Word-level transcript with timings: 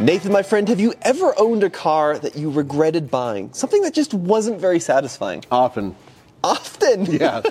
Nathan, 0.00 0.32
my 0.32 0.42
friend, 0.42 0.68
have 0.68 0.80
you 0.80 0.92
ever 1.02 1.32
owned 1.38 1.62
a 1.62 1.70
car 1.70 2.18
that 2.18 2.36
you 2.36 2.50
regretted 2.50 3.12
buying? 3.12 3.52
Something 3.52 3.80
that 3.82 3.94
just 3.94 4.12
wasn't 4.12 4.58
very 4.60 4.80
satisfying? 4.80 5.44
Often. 5.52 5.94
Often? 6.42 7.06
Yeah, 7.20 7.42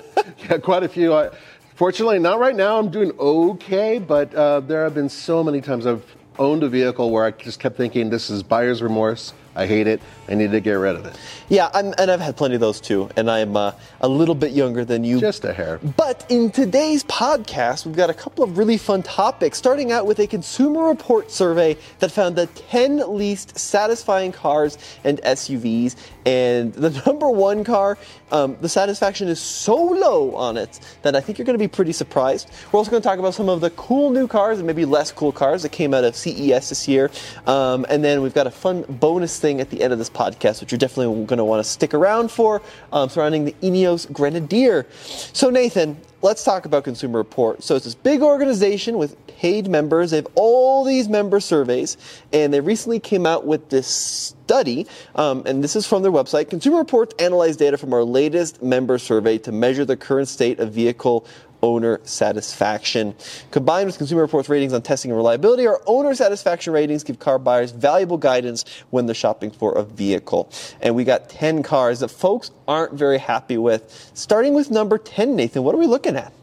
yeah, 0.48 0.58
quite 0.58 0.82
a 0.82 0.88
few. 0.88 1.14
I, 1.14 1.30
fortunately, 1.74 2.18
not 2.18 2.38
right 2.38 2.54
now. 2.54 2.78
I'm 2.78 2.90
doing 2.90 3.12
okay, 3.18 3.98
but 3.98 4.32
uh, 4.34 4.60
there 4.60 4.84
have 4.84 4.94
been 4.94 5.08
so 5.08 5.42
many 5.42 5.62
times 5.62 5.86
I've 5.86 6.04
owned 6.38 6.62
a 6.62 6.68
vehicle 6.68 7.10
where 7.10 7.24
I 7.24 7.30
just 7.30 7.60
kept 7.60 7.78
thinking, 7.78 8.10
this 8.10 8.28
is 8.28 8.42
buyer's 8.42 8.82
remorse. 8.82 9.32
I 9.56 9.66
hate 9.66 9.86
it. 9.86 10.00
I 10.28 10.34
need 10.34 10.50
to 10.50 10.60
get 10.60 10.72
rid 10.72 10.96
of 10.96 11.06
it. 11.06 11.18
Yeah, 11.48 11.70
I'm, 11.74 11.94
and 11.98 12.10
I've 12.10 12.20
had 12.20 12.36
plenty 12.36 12.54
of 12.54 12.60
those 12.60 12.80
too. 12.80 13.10
And 13.16 13.30
I'm 13.30 13.56
uh, 13.56 13.72
a 14.00 14.08
little 14.08 14.34
bit 14.34 14.52
younger 14.52 14.84
than 14.84 15.04
you. 15.04 15.20
Just 15.20 15.44
a 15.44 15.52
hair. 15.52 15.78
But 15.96 16.26
in 16.28 16.50
today's 16.50 17.04
podcast, 17.04 17.86
we've 17.86 17.96
got 17.96 18.10
a 18.10 18.14
couple 18.14 18.42
of 18.42 18.58
really 18.58 18.78
fun 18.78 19.02
topics, 19.02 19.58
starting 19.58 19.92
out 19.92 20.06
with 20.06 20.18
a 20.18 20.26
Consumer 20.26 20.88
Report 20.88 21.30
survey 21.30 21.76
that 21.98 22.10
found 22.10 22.36
the 22.36 22.46
10 22.46 23.16
least 23.16 23.58
satisfying 23.58 24.32
cars 24.32 24.78
and 25.04 25.20
SUVs. 25.22 25.96
And 26.26 26.72
the 26.72 26.90
number 27.06 27.28
one 27.28 27.64
car, 27.64 27.98
um, 28.32 28.56
the 28.60 28.68
satisfaction 28.68 29.28
is 29.28 29.40
so 29.40 29.76
low 29.76 30.34
on 30.34 30.56
it 30.56 30.80
that 31.02 31.14
I 31.14 31.20
think 31.20 31.38
you're 31.38 31.46
going 31.46 31.58
to 31.58 31.62
be 31.62 31.68
pretty 31.68 31.92
surprised. 31.92 32.50
We're 32.72 32.78
also 32.78 32.90
going 32.90 33.02
to 33.02 33.08
talk 33.08 33.18
about 33.18 33.34
some 33.34 33.48
of 33.48 33.60
the 33.60 33.70
cool 33.70 34.10
new 34.10 34.26
cars 34.26 34.58
and 34.58 34.66
maybe 34.66 34.84
less 34.84 35.12
cool 35.12 35.32
cars 35.32 35.62
that 35.62 35.70
came 35.70 35.94
out 35.94 36.04
of 36.04 36.16
CES 36.16 36.70
this 36.70 36.88
year. 36.88 37.10
Um, 37.46 37.86
and 37.88 38.02
then 38.02 38.22
we've 38.22 38.34
got 38.34 38.46
a 38.46 38.50
fun 38.50 38.82
bonus 38.88 39.43
thing 39.44 39.60
at 39.60 39.68
the 39.68 39.82
end 39.82 39.92
of 39.92 39.98
this 39.98 40.08
podcast, 40.08 40.62
which 40.62 40.72
you're 40.72 40.78
definitely 40.78 41.26
going 41.26 41.36
to 41.36 41.44
want 41.44 41.62
to 41.62 41.70
stick 41.70 41.92
around 41.92 42.30
for, 42.30 42.62
um, 42.94 43.10
surrounding 43.10 43.44
the 43.44 43.54
Ineos 43.60 44.10
Grenadier. 44.10 44.86
So, 45.34 45.50
Nathan, 45.50 45.98
let's 46.22 46.42
talk 46.42 46.64
about 46.64 46.84
Consumer 46.84 47.18
Report. 47.18 47.62
So, 47.62 47.76
it's 47.76 47.84
this 47.84 47.94
big 47.94 48.22
organization 48.22 48.96
with 48.96 49.18
paid 49.26 49.68
members. 49.68 50.12
They 50.12 50.16
have 50.16 50.28
all 50.34 50.82
these 50.82 51.10
member 51.10 51.40
surveys, 51.40 51.98
and 52.32 52.54
they 52.54 52.60
recently 52.60 53.00
came 53.00 53.26
out 53.26 53.46
with 53.46 53.68
this 53.68 53.86
study, 53.86 54.86
um, 55.14 55.42
and 55.44 55.62
this 55.62 55.76
is 55.76 55.86
from 55.86 56.02
their 56.02 56.12
website. 56.12 56.48
Consumer 56.48 56.78
Reports 56.78 57.14
analyzed 57.18 57.58
data 57.58 57.76
from 57.76 57.92
our 57.92 58.02
latest 58.02 58.62
member 58.62 58.96
survey 58.96 59.36
to 59.36 59.52
measure 59.52 59.84
the 59.84 59.96
current 59.96 60.28
state 60.28 60.58
of 60.58 60.72
vehicle 60.72 61.26
owner 61.64 61.98
satisfaction. 62.04 63.14
Combined 63.50 63.86
with 63.86 63.96
Consumer 63.96 64.20
Reports 64.20 64.50
ratings 64.50 64.74
on 64.74 64.82
testing 64.82 65.10
and 65.10 65.16
reliability, 65.16 65.66
our 65.66 65.80
owner 65.86 66.14
satisfaction 66.14 66.74
ratings 66.74 67.02
give 67.02 67.18
car 67.18 67.38
buyers 67.38 67.70
valuable 67.70 68.18
guidance 68.18 68.66
when 68.90 69.06
they're 69.06 69.14
shopping 69.14 69.50
for 69.50 69.72
a 69.72 69.82
vehicle. 69.82 70.50
And 70.82 70.94
we 70.94 71.04
got 71.04 71.30
10 71.30 71.62
cars 71.62 72.00
that 72.00 72.08
folks 72.08 72.50
aren't 72.68 72.92
very 72.92 73.16
happy 73.16 73.56
with. 73.56 74.10
Starting 74.12 74.52
with 74.52 74.70
number 74.70 74.98
10, 74.98 75.34
Nathan, 75.34 75.62
what 75.62 75.74
are 75.74 75.78
we 75.78 75.86
looking 75.86 76.16
at? 76.16 76.34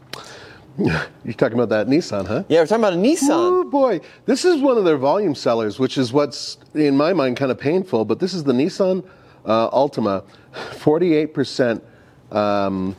You're 0.78 1.34
talking 1.36 1.58
about 1.58 1.68
that 1.68 1.86
Nissan, 1.86 2.26
huh? 2.26 2.42
Yeah, 2.48 2.60
we're 2.60 2.66
talking 2.66 2.82
about 2.82 2.94
a 2.94 2.96
Nissan. 2.96 3.28
Oh 3.28 3.64
boy, 3.64 4.00
this 4.24 4.44
is 4.44 4.60
one 4.60 4.76
of 4.76 4.84
their 4.84 4.96
volume 4.96 5.34
sellers, 5.36 5.78
which 5.78 5.98
is 5.98 6.12
what's 6.12 6.56
in 6.74 6.96
my 6.96 7.12
mind 7.12 7.36
kind 7.36 7.52
of 7.52 7.58
painful. 7.58 8.06
But 8.06 8.18
this 8.18 8.34
is 8.34 8.42
the 8.44 8.54
Nissan 8.54 9.06
uh, 9.44 9.70
Altima, 9.70 10.24
48% 10.54 11.82
um, 12.34 12.96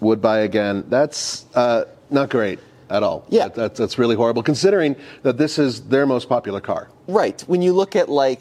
would 0.00 0.20
buy 0.20 0.40
again. 0.40 0.84
That's 0.88 1.46
uh, 1.54 1.84
not 2.10 2.30
great 2.30 2.58
at 2.90 3.02
all. 3.02 3.26
Yeah. 3.28 3.44
That, 3.44 3.54
that's, 3.54 3.78
that's 3.78 3.98
really 3.98 4.16
horrible, 4.16 4.42
considering 4.42 4.96
that 5.22 5.38
this 5.38 5.58
is 5.58 5.82
their 5.88 6.06
most 6.06 6.28
popular 6.28 6.60
car. 6.60 6.88
Right. 7.06 7.40
When 7.42 7.62
you 7.62 7.72
look 7.72 7.96
at 7.96 8.08
like 8.08 8.40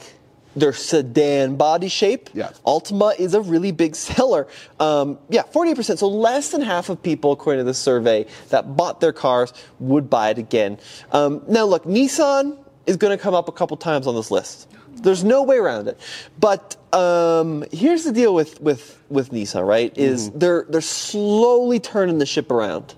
their 0.55 0.73
sedan 0.73 1.55
body 1.55 1.87
shape, 1.87 2.29
Yeah. 2.33 2.49
Altima 2.65 3.19
is 3.19 3.33
a 3.33 3.41
really 3.41 3.71
big 3.71 3.95
seller. 3.95 4.47
Um, 4.79 5.19
yeah, 5.29 5.43
48%. 5.43 5.97
So 5.97 6.07
less 6.07 6.49
than 6.49 6.61
half 6.61 6.89
of 6.89 7.01
people, 7.01 7.31
according 7.31 7.59
to 7.59 7.63
this 7.63 7.77
survey, 7.77 8.25
that 8.49 8.75
bought 8.75 8.99
their 9.01 9.13
cars 9.13 9.53
would 9.79 10.09
buy 10.09 10.29
it 10.31 10.37
again. 10.37 10.79
Um, 11.11 11.43
now, 11.47 11.65
look, 11.65 11.83
Nissan 11.85 12.57
is 12.85 12.97
going 12.97 13.15
to 13.15 13.21
come 13.21 13.33
up 13.35 13.47
a 13.49 13.51
couple 13.51 13.77
times 13.77 14.07
on 14.07 14.15
this 14.15 14.31
list. 14.31 14.69
There's 15.03 15.23
no 15.23 15.43
way 15.43 15.57
around 15.57 15.87
it. 15.87 15.99
But 16.39 16.75
um, 16.93 17.63
here's 17.71 18.03
the 18.03 18.11
deal 18.11 18.33
with, 18.33 18.59
with, 18.61 19.01
with 19.09 19.31
Nissan, 19.31 19.65
right? 19.67 19.95
Is 19.97 20.31
they're 20.31 20.65
they're 20.69 20.81
slowly 20.81 21.79
turning 21.79 22.17
the 22.17 22.25
ship 22.25 22.51
around. 22.51 22.95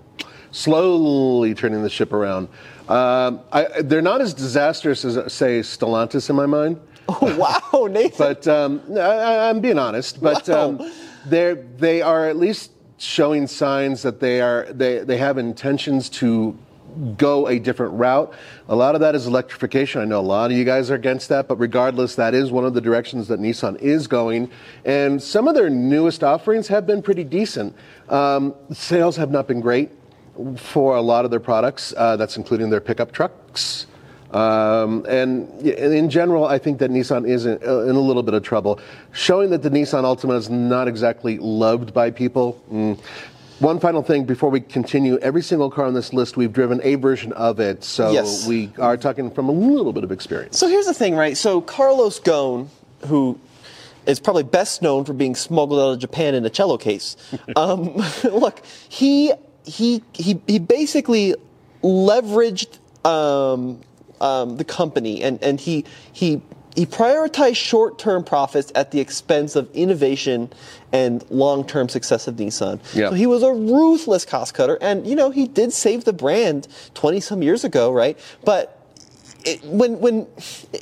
slowly 0.52 1.54
turning 1.54 1.82
the 1.82 1.90
ship 1.90 2.12
around. 2.12 2.48
Um, 2.88 3.40
I, 3.52 3.82
they're 3.82 4.02
not 4.02 4.20
as 4.20 4.34
disastrous 4.34 5.04
as, 5.04 5.32
say, 5.32 5.60
Stellantis 5.60 6.28
in 6.28 6.36
my 6.36 6.46
mind. 6.46 6.80
Oh, 7.08 7.36
wow, 7.72 7.86
Nathan. 7.90 8.18
But 8.18 8.48
um, 8.48 8.82
I, 8.96 9.48
I'm 9.48 9.60
being 9.60 9.78
honest. 9.78 10.20
But 10.20 10.48
Wow. 10.48 10.68
um, 10.70 10.92
they're 11.26 11.54
they 11.54 12.02
are 12.02 12.28
at 12.28 12.36
least 12.36 12.72
showing 12.98 13.46
signs 13.46 14.02
that 14.02 14.20
they 14.20 14.40
are 14.40 14.66
they, 14.72 14.98
they 14.98 15.16
have 15.18 15.38
intentions 15.38 16.08
to 16.10 16.56
go 17.16 17.48
a 17.48 17.58
different 17.58 17.94
route. 17.94 18.32
A 18.68 18.76
lot 18.76 18.94
of 18.94 19.00
that 19.00 19.14
is 19.14 19.26
electrification. 19.26 20.00
I 20.00 20.04
know 20.04 20.20
a 20.20 20.22
lot 20.22 20.50
of 20.50 20.56
you 20.56 20.64
guys 20.64 20.90
are 20.90 20.94
against 20.94 21.28
that, 21.28 21.48
but 21.48 21.56
regardless, 21.56 22.14
that 22.16 22.34
is 22.34 22.50
one 22.50 22.64
of 22.64 22.74
the 22.74 22.80
directions 22.80 23.28
that 23.28 23.40
Nissan 23.40 23.80
is 23.80 24.06
going. 24.06 24.50
And 24.84 25.22
some 25.22 25.48
of 25.48 25.54
their 25.54 25.70
newest 25.70 26.22
offerings 26.22 26.68
have 26.68 26.86
been 26.86 27.02
pretty 27.02 27.24
decent. 27.24 27.74
Um, 28.08 28.54
sales 28.72 29.16
have 29.16 29.30
not 29.30 29.46
been 29.48 29.60
great 29.60 29.90
for 30.56 30.96
a 30.96 31.02
lot 31.02 31.24
of 31.24 31.30
their 31.30 31.40
products. 31.40 31.92
Uh, 31.96 32.16
that's 32.16 32.36
including 32.36 32.70
their 32.70 32.80
pickup 32.80 33.12
trucks. 33.12 33.86
Um, 34.32 35.04
and 35.08 35.60
in 35.62 36.08
general, 36.08 36.44
I 36.44 36.58
think 36.58 36.78
that 36.78 36.90
Nissan 36.90 37.28
is 37.28 37.46
in, 37.46 37.58
uh, 37.66 37.80
in 37.80 37.96
a 37.96 38.00
little 38.00 38.22
bit 38.22 38.34
of 38.34 38.42
trouble. 38.42 38.78
Showing 39.12 39.50
that 39.50 39.62
the 39.62 39.70
Nissan 39.70 40.04
Altima 40.04 40.36
is 40.36 40.48
not 40.48 40.86
exactly 40.86 41.38
loved 41.38 41.92
by 41.92 42.10
people. 42.10 42.62
mm. 42.70 42.98
One 43.60 43.78
final 43.78 44.02
thing 44.02 44.24
before 44.24 44.48
we 44.48 44.60
continue 44.60 45.18
every 45.18 45.42
single 45.42 45.70
car 45.70 45.84
on 45.84 45.92
this 45.92 46.14
list, 46.14 46.34
we've 46.34 46.52
driven 46.52 46.80
a 46.82 46.94
version 46.94 47.30
of 47.34 47.60
it. 47.60 47.84
So 47.84 48.10
Yes. 48.10 48.46
we 48.46 48.70
are 48.78 48.96
talking 48.96 49.30
from 49.30 49.50
a 49.50 49.52
little 49.52 49.92
bit 49.92 50.02
of 50.02 50.10
experience. 50.10 50.58
So 50.58 50.66
here's 50.66 50.86
the 50.86 50.94
thing, 50.94 51.14
right? 51.14 51.36
So 51.36 51.60
Carlos 51.60 52.18
Ghosn, 52.20 52.68
who 53.06 53.38
is 54.06 54.18
probably 54.18 54.44
best 54.44 54.80
known 54.80 55.04
for 55.04 55.12
being 55.12 55.34
smuggled 55.34 55.78
out 55.78 55.92
of 55.92 55.98
Japan 55.98 56.34
in 56.34 56.46
a 56.46 56.50
cello 56.50 56.78
case. 56.78 57.16
um, 57.56 57.96
look, 58.24 58.62
he 58.88 59.32
he 59.64 60.02
he 60.14 60.40
he 60.46 60.58
basically 60.58 61.34
leveraged 61.82 62.78
um, 63.06 63.78
um, 64.22 64.56
the 64.56 64.64
company, 64.64 65.22
and 65.22 65.42
and 65.42 65.60
he 65.60 65.84
he 66.12 66.40
he 66.74 66.86
prioritized 66.86 67.56
short-term 67.56 68.24
profits 68.24 68.70
at 68.74 68.90
the 68.90 69.00
expense 69.00 69.56
of 69.56 69.70
innovation 69.74 70.52
and 70.92 71.24
long-term 71.30 71.88
success 71.88 72.28
of 72.28 72.36
Nissan. 72.36 72.80
Yeah. 72.94 73.10
So 73.10 73.14
he 73.14 73.26
was 73.26 73.42
a 73.42 73.52
ruthless 73.52 74.24
cost 74.24 74.54
cutter, 74.54 74.78
and 74.80 75.06
you 75.06 75.16
know 75.16 75.30
he 75.30 75.46
did 75.46 75.72
save 75.72 76.04
the 76.04 76.12
brand 76.12 76.68
20 76.94 77.20
some 77.20 77.42
years 77.42 77.64
ago, 77.64 77.92
right? 77.92 78.18
But 78.44 78.76
it, 79.44 79.64
when, 79.64 79.98
when 80.00 80.26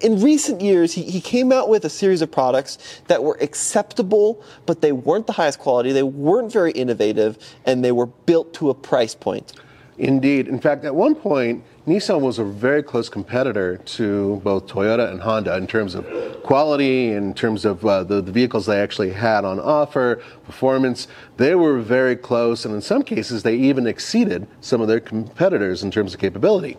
in 0.03 0.21
recent 0.21 0.61
years 0.61 0.93
he, 0.93 1.05
he 1.05 1.21
came 1.21 1.53
out 1.53 1.69
with 1.69 1.85
a 1.85 1.91
series 1.91 2.23
of 2.23 2.31
products 2.31 3.01
that 3.07 3.23
were 3.23 3.39
acceptable, 3.41 4.43
but 4.67 4.81
they 4.81 4.93
weren't 4.93 5.27
the 5.27 5.33
highest 5.33 5.59
quality, 5.59 5.93
they 5.93 6.03
weren't 6.03 6.53
very 6.53 6.73
innovative, 6.73 7.39
and 7.65 7.85
they 7.85 7.93
were 7.93 8.07
built 8.07 8.53
to 8.55 8.71
a 8.71 8.75
price 8.75 9.15
point. 9.15 9.53
Indeed. 9.99 10.47
In 10.47 10.61
fact, 10.61 10.85
at 10.85 10.95
one 10.95 11.15
point, 11.15 11.65
Nissan 11.89 12.21
was 12.21 12.39
a 12.39 12.45
very 12.45 12.83
close 12.83 13.09
competitor 13.09 13.79
to 13.79 14.43
both 14.45 14.67
Toyota 14.67 15.11
and 15.11 15.23
Honda 15.23 15.57
in 15.57 15.67
terms 15.67 15.95
of 15.95 16.07
quality, 16.43 17.13
in 17.13 17.33
terms 17.33 17.65
of 17.65 17.85
uh, 17.85 18.05
the, 18.05 18.21
the 18.21 18.31
vehicles 18.31 18.67
they 18.67 18.79
actually 18.79 19.11
had 19.11 19.47
on 19.47 19.59
offer, 19.59 20.23
performance. 20.45 21.09
They 21.39 21.55
were 21.55 21.81
very 21.81 22.15
close, 22.15 22.67
and 22.67 22.75
in 22.75 22.83
some 22.83 23.03
cases, 23.03 23.43
they 23.43 23.57
even 23.57 23.87
exceeded 23.87 24.47
some 24.61 24.83
of 24.83 24.89
their 24.89 25.01
competitors 25.01 25.83
in 25.83 25.91
terms 25.91 26.13
of 26.13 26.21
capability. 26.21 26.77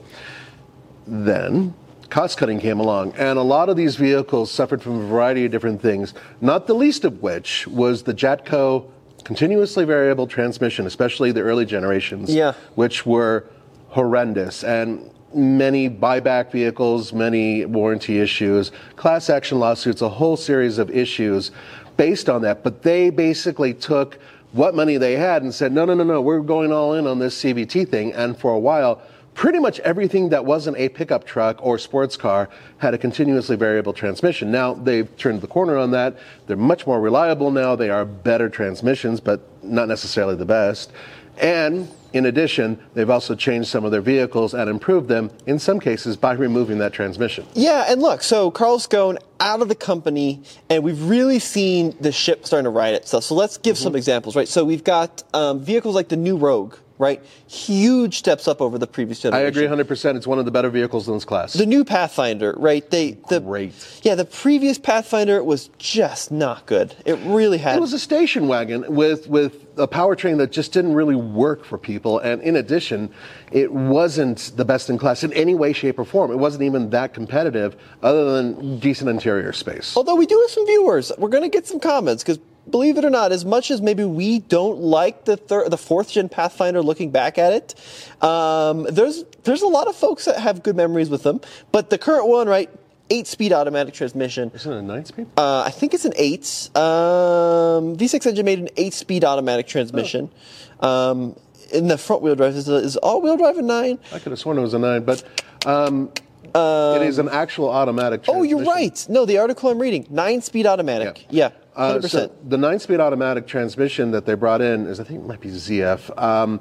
Then, 1.08 1.74
cost 2.12 2.38
cutting 2.38 2.60
came 2.60 2.80
along, 2.80 3.14
and 3.14 3.40
a 3.40 3.44
lot 3.44 3.68
of 3.68 3.76
these 3.76 3.96
vehicles 3.96 4.52
suffered 4.52 4.84
from 4.84 5.00
a 5.00 5.08
variety 5.08 5.44
of 5.44 5.52
different 5.52 5.82
things, 5.82 6.14
not 6.40 6.68
the 6.68 6.76
least 6.76 7.04
of 7.04 7.24
which 7.24 7.66
was 7.66 8.04
the 8.04 8.14
Jatco 8.14 8.86
continuously 9.24 9.86
variable 9.86 10.28
transmission, 10.28 10.86
especially 10.86 11.32
the 11.32 11.42
early 11.42 11.66
generations, 11.66 12.34
Yeah. 12.34 12.54
which 12.76 13.08
were 13.08 13.46
horrendous. 13.90 14.64
And 14.64 15.12
many 15.34 15.90
buyback 15.90 16.52
vehicles, 16.52 17.14
many 17.14 17.66
warranty 17.66 18.20
issues, 18.20 18.72
class 18.96 19.30
action 19.30 19.60
lawsuits, 19.60 20.02
a 20.02 20.10
whole 20.10 20.38
series 20.38 20.78
of 20.78 20.90
issues 20.90 21.52
based 21.98 22.30
on 22.30 22.42
that. 22.42 22.64
But 22.64 22.82
they 22.82 23.10
basically 23.10 23.74
took 23.74 24.20
what 24.52 24.74
money 24.74 24.98
they 24.98 25.14
had 25.14 25.44
and 25.44 25.54
said, 25.54 25.72
no, 25.72 25.86
no, 25.86 25.94
no, 25.94 26.04
no, 26.04 26.22
we're 26.22 26.40
going 26.40 26.72
all 26.72 26.94
in 26.94 27.06
on 27.06 27.20
this 27.20 27.40
CVT 27.42 27.88
thing. 27.90 28.14
And 28.14 28.38
for 28.38 28.52
a 28.52 28.60
while, 28.60 29.02
pretty 29.36 29.60
much 29.60 29.80
everything 29.82 30.30
that 30.30 30.44
wasn't 30.44 30.76
a 30.78 30.90
pickup 30.90 31.24
truck 31.24 31.64
or 31.64 31.78
sports 31.78 32.18
car 32.18 32.50
had 32.80 32.94
a 32.94 32.98
continuously 32.98 33.56
variable 33.56 33.94
transmission. 33.94 34.52
Now 34.52 34.74
they've 34.74 35.16
turned 35.18 35.42
the 35.42 35.48
corner 35.48 35.78
on 35.78 35.92
that. 35.92 36.18
They're 36.48 36.58
much 36.58 36.88
more 36.88 37.00
reliable 37.00 37.52
now. 37.52 37.76
They 37.76 37.90
are 37.90 38.06
better 38.06 38.50
transmissions, 38.50 39.20
but 39.20 39.42
not 39.64 39.88
necessarily 39.88 40.36
the 40.36 40.46
best. 40.46 40.92
And 41.38 41.88
in 42.14 42.26
addition, 42.26 42.80
they've 42.94 43.10
also 43.10 43.36
changed 43.36 43.68
some 43.70 43.86
of 43.86 43.92
their 43.92 44.02
vehicles 44.02 44.54
and 44.54 44.70
improved 44.70 45.08
them, 45.08 45.32
in 45.46 45.60
some 45.60 45.80
cases, 45.80 46.18
by 46.18 46.34
removing 46.34 46.78
that 46.80 46.94
transmission. 46.94 47.46
Yeah, 47.54 47.86
and 47.88 48.02
look, 48.02 48.24
so 48.24 48.50
Carlos 48.52 48.88
Ghosn 48.88 49.18
out 49.40 49.62
of 49.62 49.68
the 49.70 49.76
company, 49.76 50.42
and 50.70 50.84
we've 50.84 51.04
really 51.04 51.40
seen 51.40 51.96
the 52.02 52.12
ship 52.12 52.46
starting 52.46 52.66
to 52.66 52.70
ride 52.70 52.94
itself. 52.94 53.24
So 53.24 53.36
let's 53.36 53.58
give 53.58 53.76
Mm-hmm. 53.76 53.84
some 53.84 53.96
examples, 53.96 54.36
right? 54.36 54.48
So 54.48 54.66
we've 54.66 54.84
got 54.84 55.24
um, 55.34 55.60
vehicles 55.62 55.96
like 55.96 56.10
the 56.10 56.18
new 56.18 56.36
Rogue, 56.38 56.76
right? 57.00 57.24
Huge 57.48 58.18
steps 58.18 58.48
up 58.48 58.62
over 58.62 58.78
the 58.78 58.86
previous 58.86 59.22
generation. 59.22 59.46
I 59.46 59.48
agree 59.48 59.66
100%. 59.66 60.16
It's 60.16 60.28
one 60.28 60.38
of 60.38 60.46
the 60.46 60.52
better 60.52 60.70
vehicles 60.70 61.08
in 61.08 61.16
this 61.16 61.26
class. 61.26 61.54
The 61.54 61.66
new 61.66 61.84
Pathfinder, 61.84 62.54
right? 62.58 62.88
They 62.92 63.18
the 63.30 63.40
Great. 63.40 64.02
Yeah, 64.04 64.16
the 64.16 64.26
previous 64.26 64.78
Pathfinder 64.78 65.44
was 65.44 65.70
just 65.80 66.30
not 66.30 66.66
good. 66.66 66.94
It 67.06 67.18
really 67.24 67.58
had. 67.58 67.78
It 67.78 67.82
was 67.82 67.94
a 67.94 68.00
station 68.00 68.48
wagon 68.48 68.86
with 68.94 69.28
with 69.28 69.66
a 69.78 69.88
powertrain 69.88 70.38
that 70.40 70.52
just 70.52 70.74
didn't 70.74 70.94
really 70.94 71.16
work 71.16 71.64
for 71.64 71.78
people, 71.78 72.20
and 72.20 72.42
in 72.42 72.58
addition, 72.58 73.10
it 73.52 73.72
wasn't 73.72 74.52
the 74.58 74.66
best 74.66 74.90
in 74.90 74.98
class 74.98 75.24
in 75.24 75.32
any 75.34 75.56
way, 75.56 75.72
shape, 75.72 75.98
or 75.98 76.06
form. 76.06 76.32
It 76.32 76.38
wasn't 76.38 76.64
even 76.64 76.90
that 76.90 77.14
competitive, 77.14 77.78
other 78.04 78.34
than 78.34 78.78
decent 78.80 79.10
interior 79.10 79.54
space. 79.54 79.96
Although 79.96 80.16
we 80.16 80.26
do 80.26 80.38
have 80.38 80.50
some 80.50 80.66
viewers, 80.66 81.14
we're 81.18 81.30
going 81.30 81.44
to 81.44 81.50
get 81.50 81.66
some 81.66 81.80
comments 81.80 82.24
because 82.24 82.40
believe 82.70 82.98
it 82.98 83.06
or 83.06 83.10
not, 83.10 83.32
as 83.32 83.46
much 83.46 83.72
as 83.72 83.82
maybe 83.82 84.04
we 84.04 84.40
don't 84.40 84.80
like 84.80 85.26
the 85.26 85.38
third, 85.38 85.72
the 85.72 85.78
fourth 85.78 86.12
gen 86.12 86.30
Pathfinder, 86.30 86.82
looking 86.82 87.12
back 87.12 87.38
at 87.38 87.54
it, 87.54 88.24
um, 88.24 88.84
there's 88.90 89.24
there's 89.44 89.62
a 89.62 89.68
lot 89.68 89.88
of 89.88 89.96
folks 89.96 90.26
that 90.26 90.40
have 90.40 90.64
good 90.64 90.76
memories 90.76 91.10
with 91.10 91.24
them. 91.24 91.42
But 91.72 91.90
the 91.90 91.98
current 91.98 92.28
one, 92.28 92.48
right, 92.48 92.70
eight 93.10 93.28
speed 93.28 93.54
automatic 93.54 93.94
transmission. 93.94 94.52
Isn't 94.54 94.72
it 94.72 94.78
a 94.78 94.82
nine 94.82 95.06
speed? 95.06 95.28
Uh, 95.38 95.64
I 95.66 95.72
think 95.72 95.94
it's 95.94 96.06
an 96.06 96.14
eight. 96.16 96.70
Um, 96.76 97.98
V6 97.98 98.26
engine 98.26 98.46
made 98.46 98.60
an 98.60 98.70
eight 98.78 98.94
speed 98.94 99.24
automatic 99.24 99.68
transmission. 99.68 100.32
Um, 100.80 101.36
in 101.72 101.88
the 101.88 101.98
front 101.98 102.22
wheel 102.24 102.36
drive, 102.36 102.56
is, 102.56 102.68
is 102.68 102.98
all 102.98 103.22
wheel 103.22 103.38
drive 103.38 103.58
a 103.58 103.62
nine? 103.62 104.00
I 104.12 104.20
could 104.20 104.32
have 104.32 104.40
sworn 104.40 104.58
it 104.58 104.62
was 104.62 104.74
a 104.74 104.80
nine, 104.80 105.04
but 105.04 105.24
um, 105.68 106.12
it 106.56 107.02
is 107.04 107.20
an 107.20 107.30
actual 107.30 107.70
automatic. 107.70 108.24
Oh, 108.28 108.44
you're 108.44 108.64
right. 108.64 109.06
No, 109.10 109.26
the 109.26 109.38
article 109.38 109.70
I'm 109.70 109.80
reading, 109.80 110.08
nine 110.10 110.42
speed 110.42 110.66
automatic. 110.66 111.26
Yeah, 111.30 111.52
Uh, 111.80 112.02
so 112.02 112.30
the 112.48 112.58
nine-speed 112.58 113.00
automatic 113.00 113.48
transmission 113.48 114.12
that 114.12 114.26
they 114.26 114.34
brought 114.34 114.60
in 114.60 114.86
is, 114.86 115.00
I 115.00 115.06
think, 115.06 115.22
it 115.22 115.26
might 115.26 115.40
be 115.40 115.48
ZF. 115.50 116.22
Um, 116.22 116.60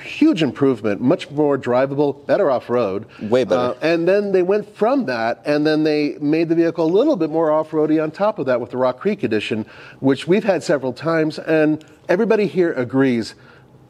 huge 0.00 0.42
improvement, 0.42 1.00
much 1.00 1.28
more 1.30 1.58
drivable, 1.58 2.24
better 2.26 2.48
off-road. 2.48 3.06
Way 3.22 3.42
better. 3.42 3.74
Uh, 3.74 3.78
and 3.82 4.06
then 4.06 4.30
they 4.30 4.42
went 4.42 4.72
from 4.76 5.06
that, 5.06 5.42
and 5.44 5.66
then 5.66 5.82
they 5.82 6.16
made 6.20 6.48
the 6.48 6.54
vehicle 6.54 6.84
a 6.84 6.92
little 6.92 7.16
bit 7.16 7.28
more 7.28 7.50
off-roady 7.50 7.98
on 7.98 8.12
top 8.12 8.38
of 8.38 8.46
that 8.46 8.60
with 8.60 8.70
the 8.70 8.76
Rock 8.76 9.00
Creek 9.00 9.24
edition, 9.24 9.66
which 9.98 10.28
we've 10.28 10.44
had 10.44 10.62
several 10.62 10.92
times, 10.92 11.40
and 11.40 11.84
everybody 12.08 12.46
here 12.46 12.72
agrees. 12.74 13.34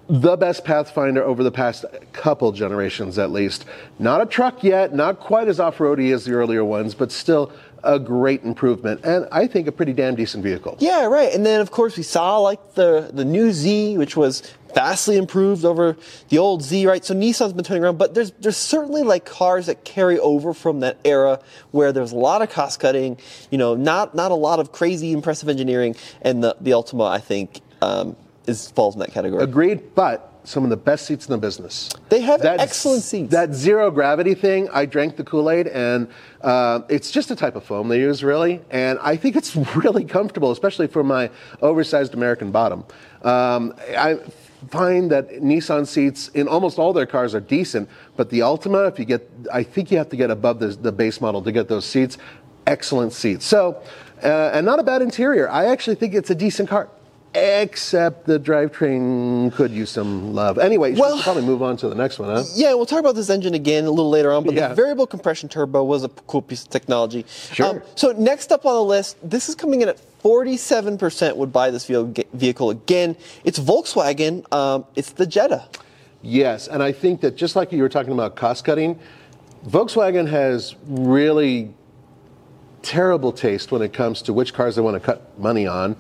The 0.09 0.37
best 0.37 0.65
Pathfinder 0.65 1.23
over 1.25 1.43
the 1.43 1.51
past 1.51 1.85
couple 2.13 2.53
generations, 2.53 3.19
at 3.19 3.33
least. 3.33 3.65
Not 3.99 4.23
a 4.23 4.27
truck 4.27 4.63
yet, 4.63 4.95
not 4.95 5.19
quite 5.19 5.49
as 5.49 5.59
off 5.59 5.81
roady 5.81 6.13
as 6.13 6.25
the 6.25 6.33
earlier 6.33 6.65
ones, 6.65 6.95
but 6.95 7.11
still 7.11 7.53
a 7.87 7.99
great 7.99 8.43
improvement, 8.43 9.01
and 9.05 9.27
I 9.33 9.47
think 9.47 9.69
a 9.69 9.73
pretty 9.73 9.93
damn 9.93 10.15
decent 10.17 10.43
vehicle. 10.43 10.77
Yeah, 10.81 11.07
right. 11.07 11.33
And 11.33 11.47
then 11.47 11.61
of 11.61 11.71
course 11.71 11.97
we 11.97 12.03
saw 12.03 12.39
like 12.39 12.75
the 12.75 13.11
the 13.13 13.25
new 13.25 13.53
Z, 13.53 13.97
which 13.97 14.17
was 14.17 14.43
vastly 14.75 15.17
improved 15.17 15.65
over 15.65 15.97
the 16.29 16.37
old 16.37 16.63
Z, 16.63 16.87
right? 16.87 17.03
So 17.05 17.15
Nissan's 17.15 17.55
been 17.55 17.65
turning 17.65 17.85
around, 17.85 17.97
but 17.97 18.15
there's 18.15 18.33
there's 18.33 18.57
certainly 18.57 19.03
like 19.03 19.25
cars 19.25 19.67
that 19.67 19.85
carry 19.85 20.19
over 20.19 20.53
from 20.53 20.81
that 20.81 20.99
era 21.05 21.41
where 21.71 21.93
there's 21.93 22.13
a 22.13 22.17
lot 22.17 22.43
of 22.43 22.51
cost 22.51 22.81
cutting, 22.81 23.19
you 23.51 23.59
know, 23.59 23.75
not 23.75 24.15
not 24.15 24.33
a 24.33 24.35
lot 24.35 24.61
of 24.61 24.73
crazy 24.73 25.13
impressive 25.13 25.49
engineering, 25.49 25.95
and 26.23 26.43
the 26.43 26.57
the 26.61 26.73
Altima 26.73 27.09
I 27.09 27.19
think 27.19 27.61
um, 27.81 28.17
is 28.47 28.71
falls 28.73 28.95
in 28.95 29.01
that 29.01 29.13
category. 29.13 29.43
Agreed, 29.43 29.95
but 29.95 30.33
some 30.47 30.63
of 30.63 30.71
the 30.71 30.77
best 30.77 31.07
seats 31.07 31.27
in 31.27 31.33
the 31.33 31.39
business. 31.39 31.91
They 32.09 32.21
have 32.21 32.41
That- 32.43 32.61
excellent 32.61 33.03
seats. 33.03 33.31
That 33.33 33.53
zero 33.53 33.91
gravity 33.91 34.35
thing, 34.35 34.69
I 34.73 34.87
drank 34.87 35.17
the 35.17 35.25
Kool 35.25 35.51
Aid, 35.51 35.67
and 35.67 36.07
uh, 36.41 36.81
it's 36.89 37.11
just 37.11 37.31
a 37.33 37.37
type 37.37 37.57
of 37.57 37.65
foam 37.65 37.89
they 37.89 37.99
use, 37.99 38.23
really. 38.23 38.61
And 38.71 38.99
I 39.03 39.17
think 39.17 39.35
it's 39.35 39.57
really 39.77 40.05
comfortable, 40.05 40.53
especially 40.53 40.87
for 40.87 41.03
my 41.03 41.31
oversized 41.61 42.15
American 42.15 42.53
bottom. 42.53 42.85
Um, 43.23 43.75
I 43.99 44.21
find 44.69 45.11
that 45.11 45.29
Nissan 45.31 45.87
seats 45.87 46.29
in 46.29 46.47
almost 46.47 46.79
all 46.79 46.93
their 46.93 47.07
cars 47.07 47.35
are 47.35 47.41
decent, 47.41 47.89
but 48.17 48.31
the 48.31 48.39
Altima, 48.41 48.89
if 48.89 48.99
you 49.01 49.05
get, 49.05 49.29
I 49.53 49.65
think 49.65 49.91
you 49.91 49.99
have 49.99 50.09
to 50.11 50.17
get 50.17 50.31
above 50.31 50.61
the, 50.61 50.69
the 50.69 50.93
base 50.93 51.21
model 51.21 51.43
to 51.43 51.51
get 51.53 51.69
those 51.69 51.85
seats. 51.85 52.19
Excellent 52.69 53.13
seats. 53.13 53.45
So, 53.45 53.83
uh, 54.23 54.51
and 54.53 54.65
not 54.65 54.79
a 54.79 54.83
bad 54.85 55.03
interior. 55.03 55.49
I 55.51 55.67
actually 55.67 55.97
think 55.97 56.15
it's 56.15 56.31
a 56.31 56.35
decent 56.35 56.69
car. 56.69 56.89
Except 57.37 58.25
the 58.25 58.41
drivetrain 58.41 59.53
could 59.53 59.71
use 59.71 59.91
some 59.91 60.33
love. 60.33 60.57
Anyway, 60.59 60.93
we 60.95 61.01
Well- 61.01 61.17
should 61.19 61.25
probably 61.25 61.43
move 61.43 61.63
on 61.63 61.77
to 61.77 61.89
the 61.89 61.95
next 61.95 62.19
one, 62.19 62.31
huh? 62.31 62.45
Yeah, 62.55 62.73
we'll 62.73 62.87
talk 62.87 63.01
about 63.01 63.15
this 63.15 63.29
engine 63.29 63.53
again 63.53 63.85
a 63.85 63.91
little 63.91 64.09
later 64.09 64.33
on, 64.33 64.43
but 64.45 64.55
Yeah. 64.55 64.69
the 64.69 64.75
variable 64.75 65.07
compression 65.07 65.51
turbo 65.51 65.85
was 65.85 66.03
a 66.03 66.09
cool 66.27 66.41
piece 66.41 66.63
of 66.63 66.71
technology. 66.71 67.21
Um, 67.21 67.27
Sure. 67.55 67.83
so 67.95 68.15
next 68.17 68.53
up 68.53 68.65
on 68.65 68.75
the 68.75 68.83
list, 68.83 69.17
this 69.23 69.51
is 69.51 69.55
coming 69.55 69.83
in 69.83 69.89
at 69.91 69.99
47% 70.23 71.37
would 71.37 71.53
buy 71.53 71.71
this 71.71 71.85
vehicle 71.85 72.71
again. 72.71 73.17
It's 73.45 73.59
Volkswagen. 73.59 74.51
Um, 74.51 74.87
it's 74.97 75.11
the 75.11 75.27
Jetta. 75.27 75.65
Yes, 76.23 76.69
and 76.69 76.83
I 76.83 76.91
think 76.91 77.21
that 77.21 77.37
just 77.37 77.55
like 77.55 77.71
you 77.71 77.83
were 77.83 77.91
talking 77.91 78.15
about 78.15 78.35
cost 78.35 78.65
cutting, 78.65 78.99
Volkswagen 79.69 80.29
has 80.29 80.75
really 80.89 81.75
terrible 82.83 83.33
taste 83.33 83.71
when 83.73 83.83
it 83.83 83.93
comes 83.93 84.23
to 84.23 84.33
which 84.33 84.55
cars 84.55 84.77
they 84.77 84.83
want 84.83 84.95
to 84.95 85.01
cut 85.01 85.39
money 85.39 85.67
on. 85.67 85.97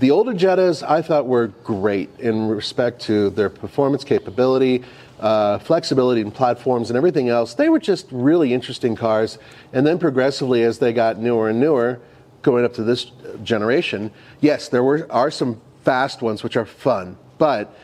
The 0.00 0.10
older 0.10 0.32
Jettas 0.32 0.82
I 0.82 1.02
thought 1.02 1.26
were 1.26 1.48
great 1.62 2.08
in 2.18 2.48
respect 2.48 3.02
to 3.02 3.28
their 3.28 3.50
performance 3.50 4.02
capability, 4.02 4.82
uh, 5.18 5.58
flexibility 5.58 6.22
in 6.22 6.30
platforms, 6.30 6.88
and 6.88 6.96
everything 6.96 7.28
else. 7.28 7.52
They 7.52 7.68
were 7.68 7.78
just 7.78 8.06
really 8.10 8.54
interesting 8.54 8.96
cars. 8.96 9.36
And 9.74 9.86
then 9.86 9.98
progressively, 9.98 10.62
as 10.62 10.78
they 10.78 10.94
got 10.94 11.18
newer 11.18 11.50
and 11.50 11.60
newer, 11.60 12.00
going 12.40 12.64
up 12.64 12.72
to 12.74 12.82
this 12.82 13.12
generation, 13.42 14.10
yes, 14.40 14.70
there 14.70 14.82
were 14.82 15.06
are 15.10 15.30
some 15.30 15.60
fast 15.84 16.22
ones 16.22 16.42
which 16.42 16.56
are 16.56 16.64
fun, 16.64 17.18
but 17.36 17.76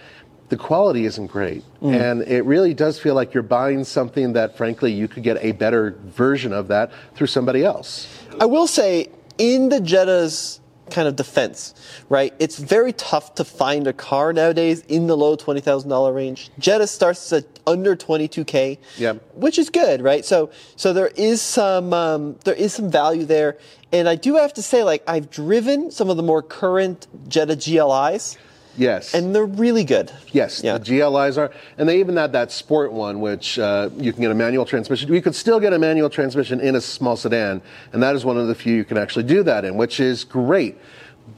the 0.48 0.56
quality 0.56 1.04
isn't 1.04 1.26
great. 1.26 1.64
And 1.82 2.22
it 2.22 2.46
really 2.46 2.72
does 2.72 2.98
feel 2.98 3.14
like 3.14 3.34
you're 3.34 3.42
buying 3.42 3.84
something 3.84 4.32
that, 4.32 4.56
frankly, 4.56 4.90
you 4.90 5.06
could 5.06 5.22
get 5.22 5.36
a 5.44 5.52
better 5.52 5.98
version 6.06 6.54
of 6.54 6.68
that 6.68 6.92
through 7.14 7.26
somebody 7.26 7.62
else. 7.62 8.08
I 8.40 8.46
will 8.46 8.66
say, 8.66 9.10
in 9.36 9.68
the 9.68 9.82
Jetta's 9.82 10.60
kind 10.90 11.08
of 11.08 11.16
defense, 11.16 11.74
right? 12.08 12.32
It's 12.38 12.58
very 12.58 12.92
tough 12.92 13.34
to 13.36 13.44
find 13.44 13.86
a 13.86 13.92
car 13.92 14.32
nowadays 14.32 14.82
in 14.88 15.06
the 15.06 15.16
low 15.16 15.36
twenty 15.36 15.60
thousand 15.60 15.90
dollar 15.90 16.12
range. 16.12 16.50
Jetta 16.58 16.86
starts 16.86 17.32
at 17.32 17.44
under 17.66 17.96
twenty 17.96 18.28
two 18.28 18.44
k, 18.44 18.78
Yeah. 18.96 19.14
which 19.34 19.58
is 19.58 19.70
good, 19.70 20.02
right? 20.02 20.24
So 20.24 20.50
so 20.76 20.92
there 20.92 21.08
is 21.16 21.42
some 21.42 21.92
um, 21.92 22.36
there 22.44 22.54
is 22.54 22.72
some 22.72 22.90
value 22.90 23.24
there, 23.24 23.58
and 23.92 24.08
I 24.08 24.14
do 24.14 24.36
have 24.36 24.54
to 24.54 24.62
say, 24.62 24.82
like 24.84 25.02
I've 25.08 25.30
driven 25.30 25.90
some 25.90 26.10
of 26.10 26.16
the 26.16 26.22
more 26.22 26.42
current 26.42 27.06
Jetta 27.28 27.56
GLIs, 27.56 28.36
Yes. 28.76 29.14
and 29.14 29.34
they're 29.34 29.46
really 29.46 29.84
good. 29.84 30.12
Yes, 30.32 30.62
yeah. 30.62 30.78
the 30.78 30.84
GLIs 30.84 31.38
are, 31.38 31.50
and 31.78 31.88
they 31.88 31.98
even 32.00 32.16
had 32.16 32.32
that 32.32 32.52
sport 32.52 32.92
one, 32.92 33.20
which 33.20 33.58
uh, 33.58 33.90
you 33.96 34.12
can 34.12 34.22
get 34.22 34.30
a 34.30 34.34
manual 34.34 34.64
transmission. 34.64 35.12
You 35.12 35.22
could 35.22 35.34
still 35.34 35.60
get 35.60 35.72
a 35.72 35.78
manual 35.78 36.10
transmission 36.10 36.60
in 36.60 36.76
a 36.76 36.80
small 36.80 37.16
sedan, 37.16 37.62
and 37.92 38.02
that 38.02 38.14
is 38.14 38.24
one 38.24 38.36
of 38.36 38.48
the 38.48 38.54
few 38.54 38.74
you 38.74 38.84
can 38.84 38.98
actually 38.98 39.24
do 39.24 39.42
that 39.42 39.64
in, 39.64 39.76
which 39.76 40.00
is 40.00 40.24
great. 40.24 40.76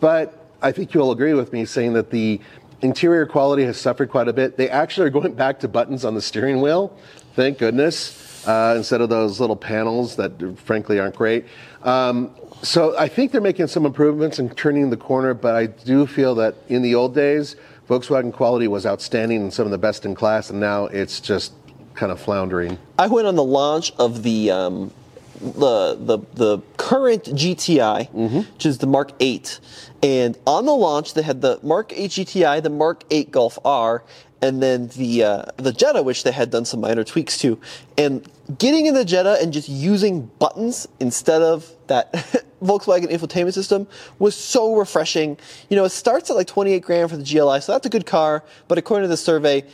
But 0.01 0.47
I 0.61 0.73
think 0.73 0.95
you'll 0.95 1.13
agree 1.13 1.35
with 1.35 1.53
me 1.53 1.65
saying 1.65 1.93
that 1.95 2.11
the 2.11 2.41
interior 2.81 3.27
quality 3.27 3.65
has 3.65 3.79
suffered 3.79 4.11
quite 4.11 4.29
a 4.29 4.33
bit. 4.33 4.57
They 4.57 4.69
actually 4.69 5.07
are 5.07 5.11
going 5.11 5.35
back 5.35 5.61
to 5.61 5.69
buttons 5.69 6.05
on 6.05 6.15
the 6.15 6.23
steering 6.23 6.61
wheel, 6.61 6.97
thank 7.35 7.59
goodness, 7.59 8.47
uh, 8.47 8.75
instead 8.77 9.01
of 9.01 9.09
those 9.09 9.41
little 9.41 9.57
panels 9.57 10.17
that 10.17 10.59
frankly 10.59 10.99
aren't 10.99 11.17
great. 11.17 11.47
Um, 11.83 12.31
so 12.63 12.97
I 12.99 13.09
think 13.09 13.33
they're 13.33 13.41
making 13.41 13.69
some 13.69 13.87
improvements 13.87 14.39
and 14.39 14.57
turning 14.57 14.91
the 14.91 14.97
corner, 14.97 15.35
but 15.35 15.55
I 15.55 15.67
do 15.67 16.07
feel 16.07 16.35
that 16.37 16.55
in 16.69 16.83
the 16.83 16.95
old 16.95 17.15
days, 17.15 17.57
Volkswagen 17.89 18.33
quality 18.33 18.69
was 18.69 18.85
outstanding 18.85 19.43
and 19.43 19.53
some 19.53 19.65
of 19.65 19.71
the 19.71 19.79
best 19.79 20.05
in 20.05 20.15
class, 20.15 20.51
and 20.51 20.61
now 20.61 20.87
it's 20.87 21.21
just 21.21 21.53
kind 21.95 22.13
of 22.13 22.21
floundering. 22.21 22.79
I 22.99 23.07
went 23.07 23.27
on 23.27 23.35
the 23.35 23.45
launch 23.45 23.93
of 23.99 24.23
the 24.23 24.51
um, 24.51 24.93
the 25.41 25.97
the 25.99 26.19
the 26.35 26.59
current 26.77 27.25
GTI, 27.25 28.11
which 28.55 28.67
is 28.67 28.79
the 28.79 28.87
Mark 28.87 29.13
8, 29.21 29.61
and 30.03 30.37
on 30.47 30.67
the 30.67 30.73
launch 30.73 31.15
they 31.15 31.23
had 31.23 31.41
the 31.41 31.59
Mark 31.63 31.93
8 31.95 32.11
GTI, 32.11 32.63
the 32.63 32.71
Mark 32.71 33.05
8 33.11 33.31
Golf 33.31 33.59
R, 33.65 34.03
and 34.41 34.63
then 34.63 34.89
the 34.89 35.25
uh, 35.25 35.43
the 35.57 35.73
Jetta, 35.73 36.03
which 36.03 36.23
they 36.25 36.33
had 36.33 36.51
done 36.51 36.65
some 36.65 36.81
minor 36.81 37.05
tweaks 37.05 37.39
to. 37.39 37.59
And 37.97 38.27
getting 38.59 38.87
in 38.87 38.95
the 38.95 39.05
Jetta 39.05 39.39
and 39.43 39.53
just 39.53 39.69
using 39.69 40.27
buttons 40.39 40.87
instead 41.01 41.43
of 41.43 41.71
that 41.89 42.13
Volkswagen 42.63 43.11
infotainment 43.11 43.55
system 43.55 43.87
was 44.19 44.35
so 44.35 44.75
refreshing. 44.77 45.39
You 45.69 45.77
know, 45.77 45.85
it 45.85 45.91
starts 45.91 46.31
at 46.31 46.37
like 46.37 46.47
28 46.47 46.83
grand 46.83 47.11
for 47.11 47.17
the 47.17 47.25
GLI, 47.25 47.61
so 47.61 47.73
that's 47.73 47.87
a 47.87 47.91
good 47.91 48.07
car. 48.07 48.43
But 48.69 48.79
according 48.79 49.05
to 49.05 49.09
the 49.09 49.17
survey, 49.17 49.65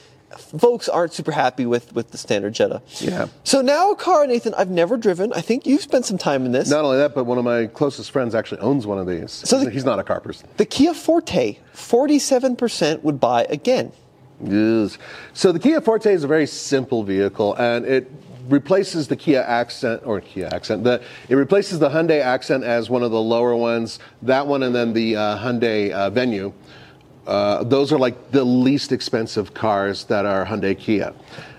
folks 0.59 0.89
aren't 0.89 1.13
super 1.13 1.31
happy 1.33 1.67
with 1.67 1.93
with 1.95 2.11
the 2.11 2.19
standard 2.19 2.55
Jetta. 2.55 2.83
Yeah. 3.01 3.27
So 3.45 3.61
now 3.61 3.91
a 3.93 3.97
car, 3.97 4.27
Nathan, 4.27 4.55
I've 4.55 4.71
never 4.71 4.97
driven. 4.97 5.33
I 5.33 5.41
think 5.43 5.67
you've 5.67 5.83
spent 5.83 6.07
some 6.07 6.19
time 6.19 6.45
in 6.47 6.53
this. 6.53 6.69
Not 6.71 6.85
only 6.85 6.97
that, 6.99 7.15
but 7.15 7.25
one 7.25 7.39
of 7.39 7.45
my 7.45 7.67
closest 7.67 8.11
friends 8.11 8.35
actually 8.35 8.61
owns 8.61 8.87
one 8.87 8.99
of 8.99 9.07
these. 9.07 9.31
So 9.31 9.63
the- 9.63 9.71
he's 9.71 9.85
not 9.85 9.99
a 9.99 10.05
car 10.05 10.21
person. 10.21 10.49
The 10.57 10.67
Kia 10.67 10.95
Forte, 10.95 11.59
47% 11.75 13.03
would 13.03 13.21
buy 13.21 13.45
again. 13.49 13.93
Yes. 14.45 14.99
So 15.33 15.53
the 15.53 15.59
Kia 15.59 15.81
Forte 15.81 16.13
is 16.13 16.25
a 16.25 16.27
very 16.29 16.47
simple 16.47 17.03
vehicle, 17.03 17.55
and 17.55 17.85
it 17.85 18.11
replaces 18.49 19.09
the 19.09 19.17
Kia 19.17 19.41
Accent 19.41 20.03
or 20.05 20.21
Kia 20.21 20.49
Accent. 20.53 20.85
The, 20.85 21.03
it 21.29 21.35
replaces 21.35 21.79
the 21.79 21.89
Hyundai 21.89 22.21
Accent 22.21 22.63
as 22.63 22.91
one 22.91 23.03
of 23.03 23.11
the 23.11 23.21
lower 23.21 23.57
ones. 23.57 23.99
That 24.23 24.47
one, 24.47 24.63
and 24.63 24.75
then 24.75 24.93
the 24.93 25.17
uh, 25.17 25.39
Hyundai 25.39 25.91
uh, 25.91 26.11
Venue. 26.11 26.53
Uh, 27.27 27.65
those 27.65 27.91
are 27.91 27.99
like 27.99 28.33
the 28.33 28.45
least 28.45 28.93
expensive 28.93 29.55
cars 29.55 30.05
that 30.05 30.27
are 30.27 30.45
Hyundai 30.45 30.79
Kia. 30.79 31.15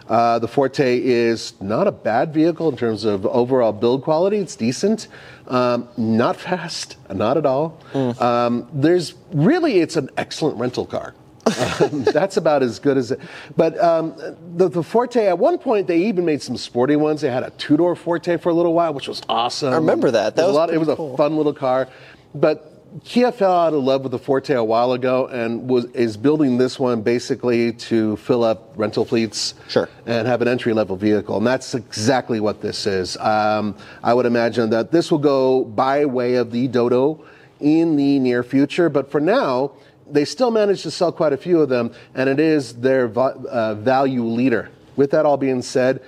Uh, 0.07 0.37
the 0.37 0.47
Forte 0.47 0.99
is 0.99 1.59
not 1.59 1.87
a 1.87 1.91
bad 1.91 2.31
vehicle 2.31 2.69
in 2.69 2.77
terms 2.77 3.03
of 3.03 3.25
overall 3.25 3.71
build 3.71 4.03
quality. 4.03 4.37
It's 4.37 4.55
decent, 4.55 5.07
um, 5.47 5.89
not 5.97 6.35
fast, 6.35 6.97
not 7.11 7.37
at 7.37 7.47
all. 7.47 7.79
Um, 8.21 8.69
there's 8.71 9.15
really, 9.33 9.79
it's 9.79 9.95
an 9.95 10.11
excellent 10.17 10.59
rental 10.59 10.85
car. 10.85 11.15
Um, 11.45 12.03
that's 12.13 12.37
about 12.37 12.63
as 12.63 12.79
good 12.79 12.97
as 12.97 13.11
it. 13.11 13.19
But 13.55 13.79
um, 13.79 14.15
the, 14.55 14.67
the 14.67 14.83
Forte, 14.83 15.25
at 15.27 15.37
one 15.37 15.57
point, 15.57 15.87
they 15.87 16.03
even 16.05 16.25
made 16.25 16.41
some 16.41 16.57
sporty 16.57 16.95
ones. 16.95 17.21
They 17.21 17.29
had 17.29 17.43
a 17.43 17.51
two 17.51 17.77
door 17.77 17.95
Forte 17.95 18.37
for 18.37 18.49
a 18.49 18.53
little 18.53 18.73
while, 18.73 18.93
which 18.93 19.07
was 19.07 19.21
awesome. 19.29 19.73
I 19.73 19.77
remember 19.77 20.11
that. 20.11 20.35
That 20.35 20.43
It 20.43 20.47
was 20.47 20.55
a 20.55 20.59
lot, 20.59 20.69
it 20.73 20.77
was 20.77 20.87
cool. 20.89 21.13
a 21.13 21.17
fun 21.17 21.37
little 21.37 21.53
car. 21.53 21.87
But 22.33 22.71
Kia 23.03 23.31
fell 23.31 23.51
out 23.51 23.73
of 23.73 23.83
love 23.83 24.03
with 24.03 24.11
the 24.13 24.19
Forte 24.19 24.53
a 24.53 24.63
while 24.63 24.93
ago 24.93 25.27
and 25.27 25.69
was 25.69 25.85
is 25.85 26.15
building 26.17 26.57
this 26.57 26.79
one 26.79 27.01
basically 27.01 27.73
to 27.73 28.15
fill 28.17 28.43
up 28.43 28.71
rental 28.77 29.03
fleets 29.05 29.53
Sure. 29.67 29.89
and 30.05 30.27
have 30.27 30.41
an 30.41 30.47
entry 30.47 30.71
level 30.73 30.95
vehicle. 30.95 31.37
And 31.37 31.45
that's 31.45 31.75
exactly 31.75 32.39
what 32.39 32.61
this 32.61 32.87
is. 32.87 33.17
Um, 33.17 33.75
I 34.03 34.13
would 34.13 34.25
imagine 34.25 34.69
that 34.71 34.91
this 34.91 35.11
will 35.11 35.19
go 35.19 35.63
by 35.65 36.05
way 36.05 36.35
of 36.35 36.51
the 36.51 36.67
Dodo 36.69 37.23
in 37.59 37.95
the 37.97 38.19
near 38.19 38.43
future. 38.43 38.89
But 38.89 39.11
for 39.11 39.19
now, 39.19 39.71
they 40.09 40.25
still 40.25 40.51
manage 40.51 40.83
to 40.83 40.91
sell 40.91 41.11
quite 41.11 41.33
a 41.33 41.37
few 41.37 41.61
of 41.61 41.69
them, 41.69 41.91
and 42.13 42.29
it 42.29 42.39
is 42.39 42.73
their 42.75 43.05
uh, 43.17 43.75
value 43.75 44.23
leader. 44.23 44.69
With 44.95 45.11
that 45.11 45.25
all 45.25 45.37
being 45.37 45.61
said, 45.61 46.01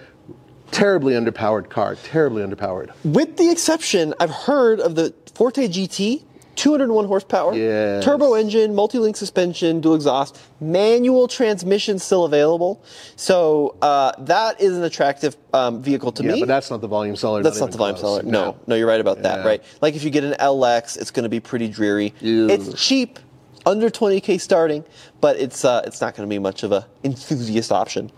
terribly 0.71 1.13
underpowered 1.13 1.69
car, 1.69 1.95
terribly 1.95 2.43
underpowered. 2.43 2.91
With 3.03 3.37
the 3.37 3.49
exception, 3.49 4.13
I've 4.19 4.29
heard 4.29 4.79
of 4.79 4.95
the 4.95 5.13
Forte 5.33 5.67
GT, 5.67 6.23
201 6.55 7.05
horsepower, 7.05 7.53
Yes. 7.53 8.03
turbo 8.03 8.33
engine, 8.33 8.73
multi-link 8.73 9.15
suspension, 9.15 9.79
dual 9.79 9.93
exhaust, 9.93 10.39
manual 10.59 11.27
transmission 11.27 11.99
still 11.99 12.25
available. 12.25 12.81
So 13.15 13.75
uh, 13.81 14.13
that 14.19 14.59
is 14.59 14.75
an 14.75 14.83
attractive 14.83 15.37
um, 15.53 15.83
vehicle 15.83 16.11
to 16.13 16.23
Yeah, 16.23 16.31
me. 16.33 16.39
but 16.39 16.47
that's 16.47 16.71
not 16.71 16.81
the 16.81 16.87
volume 16.87 17.15
seller. 17.15 17.43
That's 17.43 17.59
not 17.59 17.67
not 17.67 17.71
the 17.73 17.77
volume 17.77 17.97
close. 17.97 18.21
seller. 18.21 18.31
No, 18.31 18.57
no, 18.65 18.73
you're 18.75 18.87
right 18.87 18.99
about 18.99 19.21
that, 19.21 19.45
right? 19.45 19.61
Like 19.81 19.95
if 19.95 20.03
you 20.03 20.09
get 20.09 20.23
an 20.23 20.33
LX, 20.39 20.97
it's 20.99 21.11
going 21.11 21.23
to 21.23 21.29
be 21.29 21.39
pretty 21.39 21.67
dreary. 21.67 22.13
Ew. 22.21 22.49
It's 22.49 22.73
cheap, 22.81 23.19
under 23.67 23.89
20k 23.89 24.39
starting, 24.39 24.83
but 25.19 25.37
it's 25.37 25.65
uh, 25.65 25.81
it's 25.85 25.99
not 25.99 26.15
going 26.15 26.27
to 26.27 26.33
be 26.33 26.39
much 26.39 26.63
of 26.63 26.71
a 26.71 26.87
enthusiast 27.03 27.71
option. 27.71 28.09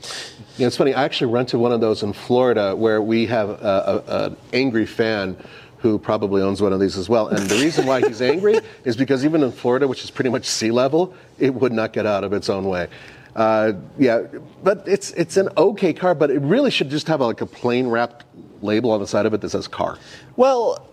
Yeah, 0.57 0.67
it's 0.67 0.77
funny. 0.77 0.93
I 0.93 1.03
actually 1.03 1.33
rented 1.33 1.59
one 1.59 1.71
of 1.71 1.81
those 1.81 2.03
in 2.03 2.13
Florida, 2.13 2.75
where 2.75 3.01
we 3.01 3.25
have 3.25 3.49
a, 3.49 4.03
a, 4.07 4.25
an 4.25 4.37
angry 4.53 4.85
fan 4.85 5.35
who 5.79 5.97
probably 5.97 6.41
owns 6.41 6.61
one 6.61 6.73
of 6.73 6.79
these 6.79 6.97
as 6.97 7.09
well. 7.09 7.29
And 7.29 7.49
the 7.49 7.55
reason 7.55 7.85
why 7.85 8.01
he's 8.01 8.21
angry 8.21 8.59
is 8.83 8.95
because 8.95 9.25
even 9.25 9.41
in 9.43 9.51
Florida, 9.51 9.87
which 9.87 10.03
is 10.03 10.11
pretty 10.11 10.29
much 10.29 10.45
sea 10.45 10.71
level, 10.71 11.13
it 11.39 11.53
would 11.53 11.71
not 11.71 11.93
get 11.93 12.05
out 12.05 12.23
of 12.23 12.33
its 12.33 12.49
own 12.49 12.65
way. 12.65 12.87
Uh, 13.35 13.73
yeah, 13.97 14.23
but 14.63 14.83
it's 14.87 15.11
it's 15.11 15.37
an 15.37 15.49
okay 15.57 15.93
car, 15.93 16.13
but 16.13 16.29
it 16.29 16.39
really 16.41 16.69
should 16.69 16.89
just 16.89 17.07
have 17.07 17.21
like 17.21 17.41
a 17.41 17.45
plain 17.45 17.87
wrapped 17.87 18.25
label 18.61 18.91
on 18.91 18.99
the 18.99 19.07
side 19.07 19.25
of 19.25 19.33
it 19.33 19.41
that 19.41 19.49
says 19.49 19.67
car. 19.67 19.97
Well, 20.35 20.85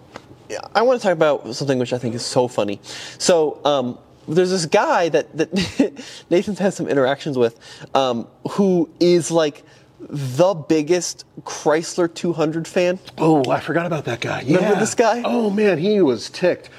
I 0.75 0.82
want 0.82 1.00
to 1.00 1.02
talk 1.02 1.12
about 1.12 1.54
something 1.54 1.78
which 1.78 1.92
I 1.92 1.98
think 1.98 2.14
is 2.14 2.25
so 2.25 2.46
funny. 2.48 2.80
So, 3.18 3.60
um, 3.64 3.98
there's 4.28 4.50
this 4.50 4.66
guy 4.66 5.09
that, 5.11 5.37
that 5.37 5.52
Nathan's 6.30 6.59
had 6.59 6.75
some 6.75 6.88
interactions 6.88 7.38
with 7.38 7.59
um, 7.95 8.26
who 8.52 8.88
is 9.00 9.30
like 9.30 9.62
the 10.00 10.54
biggest 10.54 11.25
Chrysler 11.42 12.12
200 12.12 12.68
fan. 12.68 12.99
Oh, 13.18 13.50
I 13.50 13.61
forgot 13.61 13.87
about 13.87 14.04
that 14.06 14.21
guy. 14.21 14.40
Remember 14.42 14.68
Yeah. 14.75 14.80
this 14.80 14.95
guy? 14.95 15.23
Oh 15.25 15.50
man, 15.50 15.78
he 15.78 16.00
was 16.02 16.28
ticked. 16.30 16.71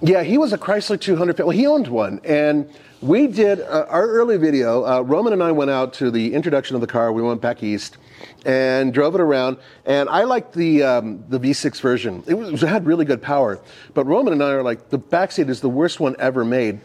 Yeah, 0.00 0.22
he 0.22 0.38
was 0.38 0.52
a 0.52 0.58
Chrysler 0.58 1.00
200. 1.00 1.36
fan. 1.36 1.46
Well, 1.46 1.56
he 1.56 1.66
owned 1.66 1.88
one, 1.88 2.20
and 2.24 2.68
we 3.00 3.26
did 3.26 3.60
uh, 3.60 3.86
our 3.88 4.06
early 4.08 4.36
video. 4.36 4.84
Uh, 4.84 5.00
Roman 5.00 5.32
and 5.32 5.42
I 5.42 5.52
went 5.52 5.70
out 5.70 5.92
to 5.94 6.10
the 6.10 6.34
introduction 6.34 6.74
of 6.74 6.80
the 6.80 6.86
car. 6.86 7.12
We 7.12 7.22
went 7.22 7.40
back 7.40 7.62
east 7.62 7.96
and 8.44 8.92
drove 8.92 9.14
it 9.14 9.20
around. 9.20 9.58
And 9.84 10.08
I 10.08 10.24
liked 10.24 10.54
the 10.54 10.82
um, 10.82 11.24
the 11.28 11.38
V6 11.40 11.80
version. 11.80 12.22
It, 12.26 12.34
was, 12.34 12.62
it 12.62 12.66
had 12.66 12.86
really 12.86 13.04
good 13.04 13.22
power. 13.22 13.60
But 13.94 14.06
Roman 14.06 14.32
and 14.32 14.42
I 14.42 14.50
are 14.50 14.62
like, 14.62 14.90
the 14.90 14.98
backseat 14.98 15.48
is 15.48 15.60
the 15.60 15.70
worst 15.70 16.00
one 16.00 16.16
ever 16.18 16.44
made. 16.44 16.80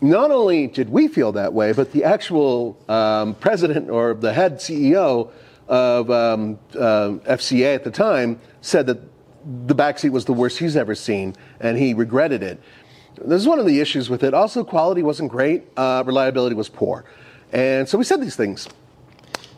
Not 0.00 0.30
only 0.30 0.66
did 0.66 0.90
we 0.90 1.08
feel 1.08 1.32
that 1.32 1.52
way, 1.52 1.72
but 1.72 1.92
the 1.92 2.04
actual 2.04 2.76
um, 2.88 3.34
president 3.36 3.90
or 3.90 4.14
the 4.14 4.32
head 4.32 4.56
CEO 4.58 5.30
of 5.68 6.10
um, 6.10 6.58
uh, 6.74 7.16
FCA 7.26 7.74
at 7.74 7.84
the 7.84 7.90
time 7.90 8.38
said 8.60 8.86
that 8.86 8.98
the 9.66 9.74
backseat 9.74 10.10
was 10.10 10.24
the 10.24 10.32
worst 10.32 10.58
he's 10.58 10.76
ever 10.76 10.94
seen, 10.94 11.34
and 11.60 11.78
he 11.78 11.94
regretted 11.94 12.42
it. 12.42 12.60
This 13.16 13.40
is 13.40 13.48
one 13.48 13.58
of 13.58 13.66
the 13.66 13.80
issues 13.80 14.10
with 14.10 14.24
it. 14.24 14.34
Also, 14.34 14.64
quality 14.64 15.02
wasn't 15.02 15.30
great, 15.30 15.64
uh, 15.76 16.02
reliability 16.04 16.56
was 16.56 16.68
poor. 16.68 17.04
And 17.52 17.88
so 17.88 17.96
we 17.96 18.04
said 18.04 18.20
these 18.20 18.36
things. 18.36 18.68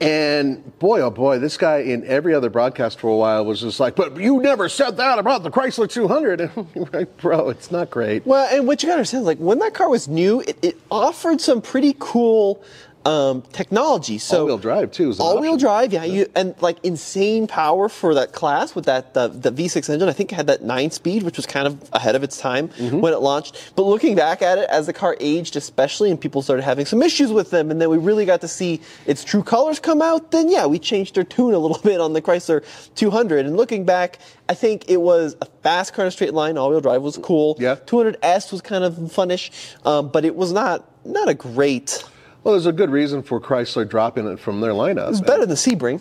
And 0.01 0.79
boy, 0.79 1.01
oh 1.01 1.11
boy, 1.11 1.39
this 1.39 1.57
guy 1.57 1.79
in 1.79 2.05
every 2.05 2.35
other 2.35 2.51
broadcast 2.51 3.01
for 3.01 3.09
a 3.09 3.17
while 3.17 3.45
was 3.47 3.61
just 3.63 3.81
like, 3.81 3.97
but 3.97 4.17
you 4.19 4.43
never 4.43 4.69
said 4.69 4.99
that 4.99 5.19
about 5.19 5.43
the 5.43 5.51
Chrysler 5.51 5.89
200. 5.91 6.51
Like, 6.93 7.17
bro, 7.17 7.49
it's 7.49 7.71
not 7.71 7.91
great. 7.91 8.27
Well, 8.27 8.47
and 8.55 8.67
what 8.67 8.83
you 8.83 8.89
gotta 8.89 8.99
understand, 8.99 9.25
like 9.25 9.39
when 9.39 9.59
that 9.61 9.75
car 9.75 9.89
was 9.89 10.09
new, 10.09 10.41
it, 10.41 10.59
it 10.63 10.81
offered 10.91 11.41
some 11.41 11.63
pretty 11.63 11.97
cool 11.99 12.63
um, 13.07 13.43
technology. 13.53 14.19
So 14.19 14.41
All-wheel 14.41 14.59
drive, 14.59 14.91
too, 14.91 15.15
All-wheel 15.19 15.53
option. 15.55 15.59
drive, 15.67 15.93
yeah, 15.93 16.05
You, 16.05 16.27
and 16.35 16.55
like 16.61 16.79
insane 16.85 17.47
power 17.47 17.89
for 17.89 18.15
that 18.15 18.33
class 18.33 18.75
with 18.75 18.85
that 18.87 19.15
the, 19.15 19.29
the 19.29 19.53
V6 19.53 19.89
engine. 19.91 20.09
I 20.09 20.13
think 20.13 20.33
it 20.33 20.35
had 20.35 20.49
that 20.49 20.63
nine 20.63 20.91
speed, 20.91 21.23
which 21.23 21.37
was 21.37 21.47
kind 21.47 21.67
of 21.67 21.89
ahead 21.93 22.15
of 22.17 22.23
its 22.23 22.37
time 22.39 22.69
Mm-hmm. 22.69 23.01
when 23.01 23.13
it 23.13 23.21
launched. 23.21 23.73
But 23.77 23.85
looking 23.85 24.17
back 24.17 24.43
at 24.43 24.59
it, 24.59 24.69
as 24.71 24.87
the 24.87 24.93
car 24.93 25.17
aged, 25.21 25.55
especially, 25.57 26.11
and 26.11 26.21
people 26.21 26.43
started 26.43 26.63
having 26.65 26.85
some 26.85 27.01
issues 27.03 27.31
with 27.33 27.51
them, 27.51 27.71
and 27.71 27.81
then 27.81 27.89
we 27.91 27.97
really 27.99 28.25
got 28.27 28.41
to 28.41 28.49
see 28.49 28.81
its 29.07 29.23
true 29.25 29.43
colors 29.43 29.79
come 29.79 30.03
out. 30.03 30.31
Then 30.33 30.51
yeah, 30.51 30.67
we 30.67 30.79
changed 30.79 31.17
our 31.17 31.25
tune 31.25 31.55
a 31.55 31.59
little 31.59 31.79
bit 31.85 32.01
on 32.01 32.13
the 32.13 32.21
Chrysler 32.21 32.65
200. 32.97 33.47
And 33.47 33.57
looking 33.57 33.85
back, 33.85 34.19
I 34.49 34.55
think 34.55 34.91
it 34.91 35.01
was 35.01 35.37
a 35.41 35.47
fast 35.63 35.95
car 35.95 36.05
in 36.05 36.09
a 36.09 36.11
straight 36.11 36.35
line. 36.35 36.59
All-wheel 36.59 36.81
drive 36.81 37.03
was 37.03 37.17
cool. 37.19 37.57
Yeah. 37.61 37.77
200S 37.87 38.51
was 38.53 38.61
kind 38.63 38.83
of 38.85 39.13
funnish, 39.13 39.53
um, 39.85 40.09
but 40.09 40.25
it 40.25 40.35
was 40.35 40.53
not 40.53 40.91
not 41.05 41.29
a 41.29 41.35
great. 41.35 42.03
Well, 42.47 42.53
there's 42.53 42.67
a 42.67 42.73
good 42.73 42.91
reason 42.91 43.25
for 43.25 43.41
Chrysler 43.41 43.89
dropping 43.89 44.29
it 44.29 44.39
from 44.39 44.61
their 44.61 44.71
lineup. 44.71 45.09
It 45.09 45.11
was 45.11 45.21
better 45.21 45.47
than 45.47 45.57
Sebring. 45.57 46.01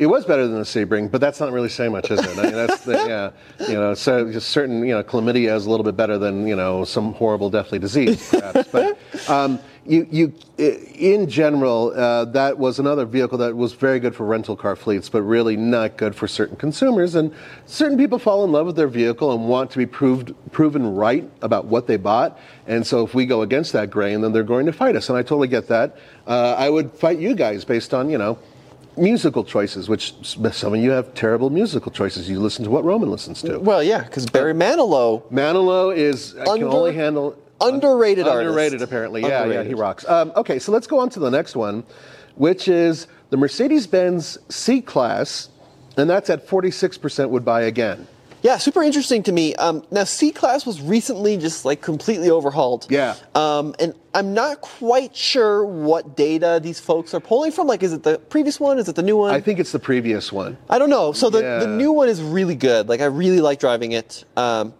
It 0.00 0.06
was 0.06 0.24
better 0.24 0.44
than 0.48 0.56
the 0.56 0.64
Sebring, 0.64 1.12
but 1.12 1.20
that's 1.20 1.38
not 1.38 1.52
really 1.52 1.68
saying 1.68 1.92
much, 1.92 2.10
is 2.10 2.18
it? 2.18 2.36
I 2.36 2.42
mean, 2.42 2.52
that's 2.54 2.80
the, 2.80 2.94
yeah, 2.94 3.68
you 3.68 3.74
know, 3.74 3.94
so 3.94 4.32
just 4.32 4.48
certain, 4.48 4.80
you 4.84 4.94
know, 4.94 5.04
chlamydia 5.04 5.54
is 5.54 5.64
a 5.64 5.70
little 5.70 5.84
bit 5.84 5.96
better 5.96 6.18
than, 6.18 6.44
you 6.48 6.56
know, 6.56 6.84
some 6.84 7.12
horrible 7.12 7.50
deathly 7.50 7.78
disease, 7.78 8.30
perhaps. 8.32 8.68
but 8.72 8.98
um, 9.30 9.60
you, 9.88 10.06
you, 10.10 10.34
in 10.58 11.28
general, 11.28 11.92
uh, 11.94 12.24
that 12.26 12.58
was 12.58 12.78
another 12.78 13.04
vehicle 13.04 13.38
that 13.38 13.56
was 13.56 13.72
very 13.72 14.00
good 14.00 14.14
for 14.14 14.24
rental 14.26 14.56
car 14.56 14.76
fleets, 14.76 15.08
but 15.08 15.22
really 15.22 15.56
not 15.56 15.96
good 15.96 16.14
for 16.14 16.26
certain 16.28 16.56
consumers. 16.56 17.14
And 17.14 17.32
certain 17.66 17.96
people 17.96 18.18
fall 18.18 18.44
in 18.44 18.52
love 18.52 18.66
with 18.66 18.76
their 18.76 18.88
vehicle 18.88 19.32
and 19.32 19.48
want 19.48 19.70
to 19.72 19.78
be 19.78 19.86
proved 19.86 20.34
proven 20.52 20.94
right 20.94 21.28
about 21.42 21.66
what 21.66 21.86
they 21.86 21.96
bought. 21.96 22.38
And 22.66 22.86
so, 22.86 23.04
if 23.04 23.14
we 23.14 23.26
go 23.26 23.42
against 23.42 23.72
that 23.72 23.90
grain, 23.90 24.20
then 24.20 24.32
they're 24.32 24.42
going 24.42 24.66
to 24.66 24.72
fight 24.72 24.96
us. 24.96 25.08
And 25.08 25.16
I 25.16 25.22
totally 25.22 25.48
get 25.48 25.68
that. 25.68 25.96
Uh, 26.26 26.54
I 26.58 26.68
would 26.68 26.92
fight 26.92 27.18
you 27.18 27.34
guys 27.34 27.64
based 27.64 27.94
on, 27.94 28.10
you 28.10 28.18
know 28.18 28.38
musical 28.98 29.44
choices, 29.44 29.88
which 29.88 30.14
some 30.24 30.74
of 30.74 30.80
you 30.80 30.90
have 30.90 31.12
terrible 31.14 31.50
musical 31.50 31.92
choices. 31.92 32.28
You 32.28 32.40
listen 32.40 32.64
to 32.64 32.70
what 32.70 32.84
Roman 32.84 33.10
listens 33.10 33.42
to. 33.42 33.58
Well, 33.58 33.82
yeah, 33.82 34.02
because 34.02 34.26
Barry 34.26 34.54
Manilow 34.54 35.22
Manilow 35.30 35.94
is 35.94 36.36
I 36.36 36.44
can 36.44 36.64
only 36.64 36.94
handle 36.94 37.36
underrated 37.60 38.26
artist. 38.26 38.48
Underrated, 38.48 38.82
apparently. 38.82 39.22
Yeah, 39.22 39.46
yeah, 39.46 39.62
he 39.62 39.74
rocks. 39.74 40.08
Um, 40.08 40.32
okay, 40.36 40.58
so 40.58 40.72
let's 40.72 40.86
go 40.86 40.98
on 40.98 41.08
to 41.10 41.20
the 41.20 41.30
next 41.30 41.56
one, 41.56 41.84
which 42.34 42.68
is 42.68 43.06
the 43.30 43.36
Mercedes-Benz 43.36 44.38
C-Class, 44.48 45.48
and 45.96 46.08
that's 46.10 46.30
at 46.30 46.46
46% 46.46 47.30
would 47.30 47.44
buy 47.44 47.62
again. 47.62 48.06
Yeah, 48.42 48.58
super 48.58 48.82
interesting 48.82 49.22
to 49.24 49.32
me. 49.32 49.56
Um, 49.56 49.82
now, 49.90 50.04
C 50.04 50.30
Class 50.30 50.64
was 50.66 50.80
recently 50.80 51.36
just 51.36 51.64
like 51.64 51.80
completely 51.80 52.30
overhauled. 52.30 52.86
Yeah. 52.88 53.16
Um, 53.34 53.74
and 53.80 53.92
I'm 54.14 54.34
not 54.34 54.60
quite 54.60 55.16
sure 55.16 55.64
what 55.64 56.16
data 56.16 56.60
these 56.62 56.78
folks 56.78 57.12
are 57.14 57.18
pulling 57.18 57.50
from. 57.50 57.66
Like, 57.66 57.82
is 57.82 57.92
it 57.92 58.04
the 58.04 58.18
previous 58.18 58.60
one? 58.60 58.78
Is 58.78 58.88
it 58.88 58.94
the 58.94 59.02
new 59.02 59.16
one? 59.16 59.34
I 59.34 59.40
think 59.40 59.58
it's 59.58 59.72
the 59.72 59.80
previous 59.80 60.30
one. 60.32 60.56
I 60.70 60.78
don't 60.78 60.90
know. 60.90 61.12
So 61.12 61.28
the, 61.28 61.40
Yeah. 61.40 61.58
the 61.60 61.66
new 61.66 61.90
one 61.90 62.08
is 62.08 62.22
really 62.22 62.54
good. 62.54 62.88
Like 62.88 63.00
I 63.00 63.06
really 63.06 63.40
like 63.40 63.58
driving 63.58 63.92
it. 63.92 64.24
Um, 64.36 64.68
it- 64.68 64.74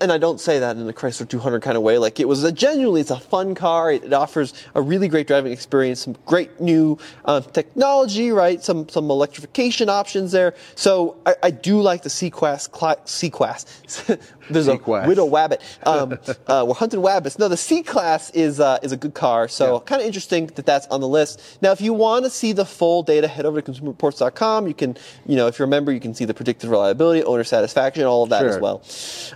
and 0.00 0.12
I 0.12 0.18
don't 0.18 0.40
say 0.40 0.58
that 0.58 0.76
in 0.76 0.86
the 0.86 0.92
Chrysler 0.92 1.28
200 1.28 1.62
kind 1.62 1.76
of 1.76 1.82
way. 1.82 1.98
Like 1.98 2.20
it 2.20 2.28
was 2.28 2.44
a 2.44 2.52
genuinely, 2.52 3.00
it's 3.00 3.10
a 3.10 3.18
fun 3.20 3.54
car. 3.54 3.92
It, 3.92 4.04
it 4.04 4.12
offers 4.12 4.52
a 4.74 4.82
really 4.82 5.08
great 5.08 5.26
driving 5.26 5.52
experience, 5.52 6.00
some 6.00 6.16
great 6.26 6.60
new 6.60 6.98
uh, 7.24 7.40
technology, 7.40 8.30
right? 8.30 8.62
Some 8.62 8.88
some 8.88 9.10
electrification 9.10 9.88
options 9.88 10.32
there. 10.32 10.54
So 10.74 11.16
I, 11.26 11.34
I 11.44 11.50
do 11.50 11.80
like 11.80 12.02
the 12.02 12.10
C-Class. 12.10 12.68
Cla- 12.68 12.98
C-Class. 13.04 13.64
There's 14.50 14.66
C-Class. 14.66 15.04
a 15.04 15.08
widow 15.08 15.26
wabbit. 15.28 15.60
Um, 15.86 16.18
uh, 16.48 16.64
we're 16.66 16.74
hunting 16.74 17.00
wabbits. 17.00 17.38
No, 17.38 17.46
the 17.48 17.56
C-Class 17.56 18.30
is 18.30 18.58
uh, 18.60 18.78
is 18.82 18.92
a 18.92 18.96
good 18.96 19.14
car. 19.14 19.46
So 19.48 19.74
Yeah. 19.74 19.80
kind 19.84 20.00
of 20.00 20.06
interesting 20.06 20.46
that 20.56 20.66
that's 20.66 20.86
on 20.88 21.00
the 21.00 21.08
list. 21.08 21.40
Now, 21.62 21.72
if 21.72 21.80
you 21.80 21.92
want 21.92 22.24
to 22.24 22.30
see 22.30 22.52
the 22.52 22.64
full 22.64 23.02
data, 23.02 23.28
head 23.28 23.46
over 23.46 23.60
to 23.60 23.72
consumerreports.com. 23.72 24.66
You 24.66 24.74
can, 24.74 24.96
you 25.26 25.36
know, 25.36 25.46
if 25.46 25.58
you're 25.58 25.66
a 25.66 25.68
member, 25.70 25.92
you 25.92 26.00
can 26.00 26.12
see 26.14 26.24
the 26.24 26.34
predicted 26.34 26.68
reliability, 26.70 27.22
owner 27.24 27.44
satisfaction, 27.44 28.04
all 28.04 28.24
of 28.24 28.30
that 28.30 28.44
as 28.46 28.58
well. 28.58 28.82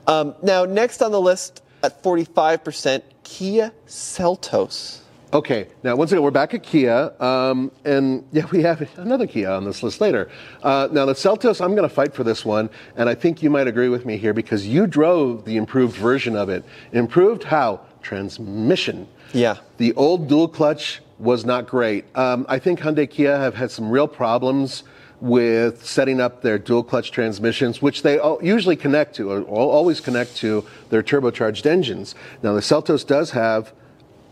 Um, 0.07 0.35
now, 0.43 0.50
next 0.51 1.03
on 1.03 1.13
the 1.13 1.21
list 1.21 1.63
at 1.83 2.03
45%, 2.03 3.03
Kia 3.23 3.73
Seltos. 3.87 5.01
Okay, 5.33 5.69
now 5.85 5.95
once 5.95 6.11
again, 6.11 6.25
we're 6.25 6.33
back 6.33 6.55
at 6.55 6.65
Kia, 6.65 7.13
um, 7.21 7.71
and 7.85 8.27
yeah, 8.33 8.47
we 8.51 8.63
have 8.63 8.81
another 8.99 9.29
Kia 9.29 9.49
on 9.49 9.65
this 9.65 9.81
list 9.81 10.01
later. 10.01 10.29
Uh, 10.65 10.89
now, 10.91 11.07
the 11.07 11.13
Seltos, 11.13 11.65
I'm 11.65 11.77
going 11.77 11.89
to 11.89 11.95
fight 11.95 12.13
for 12.13 12.25
this 12.25 12.45
one, 12.45 12.69
and 12.97 13.09
I 13.09 13.15
think 13.15 13.41
you 13.41 13.49
might 13.49 13.69
agree 13.69 13.89
with 13.89 14.05
me 14.05 14.17
here 14.17 14.35
because 14.35 14.67
you 14.67 14.89
drove 14.89 15.45
the 15.45 15.57
improved 15.57 15.97
version 15.97 16.35
of 16.35 16.49
it. 16.49 16.65
Improved 16.93 17.45
how? 17.45 17.81
Transmission. 18.03 19.07
Yeah. 19.33 19.59
The 19.77 19.93
old 19.93 20.29
dual 20.29 20.49
clutch 20.49 21.01
was 21.21 21.45
not 21.45 21.69
great. 21.69 22.05
Um, 22.17 22.45
I 22.49 22.59
think 22.59 22.81
Hyundai 22.81 23.09
Kia 23.09 23.39
have 23.39 23.55
had 23.55 23.71
some 23.71 23.89
real 23.89 24.09
problems 24.09 24.83
with 25.21 25.85
setting 25.85 26.21
up 26.21 26.43
their 26.43 26.59
dual 26.59 26.83
clutch 26.83 27.11
transmissions, 27.11 27.83
which 27.83 28.03
they 28.03 28.19
usually 28.43 28.77
connect 28.77 29.15
to, 29.17 29.31
or 29.31 29.43
always 29.43 30.01
connect 30.01 30.37
to 30.37 30.65
their 30.89 31.03
turbocharged 31.03 31.67
engines. 31.67 32.15
Now, 32.43 32.55
the 32.55 32.61
Seltos 32.61 33.07
does 33.07 33.31
have 33.33 33.73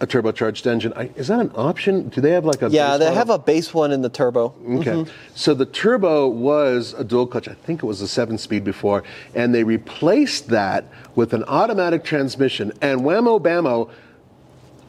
a 0.01 0.07
turbocharged 0.07 0.67
engine. 0.67 0.93
I, 0.95 1.11
is 1.17 1.29
that 1.29 1.41
an 1.41 1.51
option? 1.57 2.09
Do 2.09 2.21
they 2.21 2.31
have 2.31 2.45
like 2.45 2.63
a 2.63 2.71
Yeah, 2.71 2.91
base 2.91 2.99
they 2.99 3.05
model? 3.07 3.19
have 3.19 3.31
a 3.31 3.39
base 3.39 3.75
one 3.75 3.91
in 3.91 4.01
the 4.01 4.09
turbo. 4.09 4.55
Okay. 4.65 4.91
Mm-hmm. 4.93 5.11
So 5.35 5.55
the 5.55 5.67
turbo 5.67 6.29
was 6.29 6.95
a 6.97 7.05
dual 7.05 7.27
clutch. 7.27 7.49
I 7.49 7.55
think 7.55 7.83
it 7.83 7.87
was 7.87 8.01
a 8.01 8.09
seven 8.09 8.39
speed 8.39 8.65
before. 8.65 9.03
And 9.35 9.55
they 9.55 9.65
replaced 9.65 10.49
that 10.49 10.85
with 11.17 11.35
an 11.35 11.43
automatic 11.45 12.05
transmission. 12.05 12.73
And 12.81 13.01
whammo 13.01 13.41
bammo, 13.41 13.91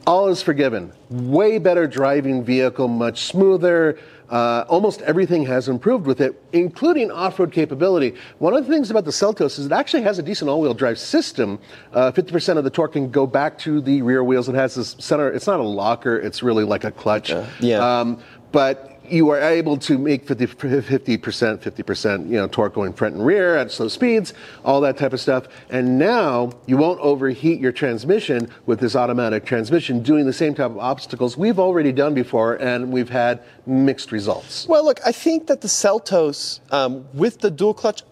all 0.06 0.28
is 0.30 0.44
forgiven. 0.44 0.94
Way 1.10 1.58
better 1.58 1.88
driving 1.88 2.44
vehicle, 2.44 2.88
much 2.88 3.24
smoother. 3.24 3.98
Uh, 4.30 4.64
almost 4.68 5.02
everything 5.02 5.46
has 5.46 5.68
improved 5.68 6.06
with 6.06 6.22
it, 6.22 6.42
including 6.54 7.10
off-road 7.12 7.52
capability. 7.52 8.14
One 8.38 8.56
of 8.56 8.66
the 8.66 8.72
things 8.72 8.92
about 8.92 9.06
the 9.06 9.12
Seltos 9.12 9.58
is 9.58 9.66
it 9.66 9.72
actually 9.72 10.04
has 10.04 10.20
a 10.20 10.24
decent 10.24 10.50
all-wheel 10.50 10.76
drive 10.76 11.00
system. 11.00 11.60
Uh, 11.94 12.12
50% 12.12 12.58
of 12.58 12.64
the 12.64 12.70
torque 12.70 12.94
can 12.94 13.10
go 13.10 13.26
back 13.26 13.58
to 13.60 13.82
the 13.82 14.02
rear 14.02 14.24
wheels. 14.24 14.48
It 14.48 14.56
has 14.56 14.76
this 14.76 14.96
center. 15.00 15.32
It's 15.32 15.48
not 15.48 15.60
a 15.60 15.64
locker. 15.64 16.18
It's 16.18 16.44
really 16.44 16.64
like 16.64 16.84
a 16.84 16.92
clutch. 16.92 17.32
Yeah. 17.60 18.00
Um, 18.00 18.22
but 18.52 18.89
you 19.12 19.30
are 19.30 19.40
able 19.40 19.78
to 19.78 19.98
make 19.98 20.28
50, 20.28 20.48
50%, 20.48 21.20
50%, 21.20 22.30
you 22.30 22.36
know, 22.36 22.48
torque 22.48 22.74
going 22.74 22.94
front 22.94 23.16
and 23.16 23.26
rear 23.26 23.56
at 23.56 23.72
slow 23.72 23.88
speeds, 23.88 24.34
all 24.64 24.82
that 24.82 24.98
type 24.98 25.14
of 25.14 25.20
stuff. 25.20 25.48
And 25.70 25.98
now 25.98 26.52
you 26.66 26.78
won't 26.78 27.00
overheat 27.00 27.60
your 27.60 27.72
transmission 27.72 28.50
with 28.66 28.80
this 28.80 28.96
automatic 28.96 29.46
transmission 29.46 30.02
doing 30.02 30.26
the 30.26 30.34
same 30.34 30.54
type 30.54 30.72
of 30.72 30.78
obstacles 30.78 31.38
we've 31.38 31.60
already 31.60 31.92
done 31.92 32.14
before 32.14 32.56
and 32.56 32.92
we've 32.92 33.10
had 33.10 33.42
mixed 33.66 34.12
results. 34.12 34.68
Well, 34.68 34.84
look, 34.84 35.00
I 35.06 35.12
think 35.12 35.48
that 35.48 35.62
the 35.62 35.68
Seltos 35.68 36.60
um, 36.72 37.06
with 37.14 37.40
the 37.40 37.52
dual 37.52 37.74
clutch, 37.74 38.04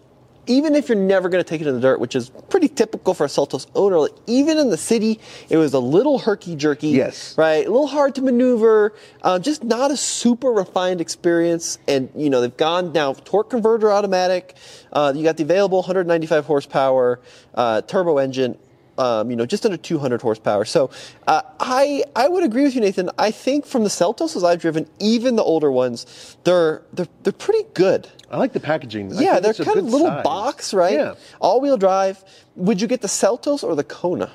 even 0.48 0.74
if 0.74 0.88
you're 0.88 0.98
never 0.98 1.28
going 1.28 1.42
to 1.42 1.48
take 1.48 1.60
it 1.60 1.66
in 1.66 1.74
the 1.74 1.80
dirt, 1.80 2.00
which 2.00 2.16
is 2.16 2.30
pretty 2.48 2.68
typical 2.68 3.14
for 3.14 3.24
a 3.24 3.28
Seltos 3.28 3.66
owner, 3.74 3.98
like, 3.98 4.14
even 4.26 4.58
in 4.58 4.70
the 4.70 4.76
city, 4.76 5.20
it 5.48 5.56
was 5.56 5.74
a 5.74 5.78
little 5.78 6.18
herky 6.18 6.56
jerky. 6.56 6.88
Yes. 6.88 7.36
Right? 7.36 7.66
A 7.66 7.70
little 7.70 7.86
hard 7.86 8.14
to 8.16 8.22
maneuver, 8.22 8.94
uh, 9.22 9.38
just 9.38 9.62
not 9.62 9.90
a 9.90 9.96
super 9.96 10.48
refined 10.48 11.00
experience. 11.00 11.78
And, 11.86 12.10
you 12.16 12.30
know, 12.30 12.40
they've 12.40 12.56
gone 12.56 12.92
now 12.92 13.12
torque 13.12 13.50
converter 13.50 13.92
automatic. 13.92 14.56
Uh, 14.92 15.12
you 15.14 15.22
got 15.22 15.36
the 15.36 15.42
available 15.42 15.78
195 15.78 16.46
horsepower 16.46 17.20
uh, 17.54 17.82
turbo 17.82 18.18
engine 18.18 18.58
um, 18.98 19.30
you 19.30 19.36
know, 19.36 19.46
just 19.46 19.64
under 19.64 19.76
200 19.76 20.20
horsepower. 20.20 20.64
So 20.64 20.90
uh, 21.26 21.42
I 21.60 22.04
I 22.14 22.28
would 22.28 22.42
agree 22.42 22.64
with 22.64 22.74
you, 22.74 22.80
Nathan. 22.80 23.10
I 23.18 23.30
think 23.30 23.64
from 23.64 23.84
the 23.84 23.90
Seltos 23.90 24.36
as 24.36 24.44
I've 24.44 24.60
driven, 24.60 24.88
even 24.98 25.36
the 25.36 25.42
older 25.42 25.70
ones, 25.70 26.36
they're 26.44 26.82
they're 26.92 27.08
they're 27.22 27.32
pretty 27.32 27.66
good. 27.74 28.08
I 28.30 28.36
like 28.36 28.52
the 28.52 28.60
packaging. 28.60 29.16
I 29.16 29.20
yeah, 29.20 29.40
they're 29.40 29.54
kind 29.54 29.78
of 29.78 29.84
little 29.84 30.08
size. 30.08 30.24
box, 30.24 30.74
right? 30.74 30.94
Yeah. 30.94 31.14
All-wheel 31.40 31.78
drive. 31.78 32.22
Would 32.56 32.80
you 32.80 32.86
get 32.86 33.00
the 33.00 33.08
Seltos 33.08 33.64
or 33.64 33.74
the 33.74 33.84
Kona? 33.84 34.30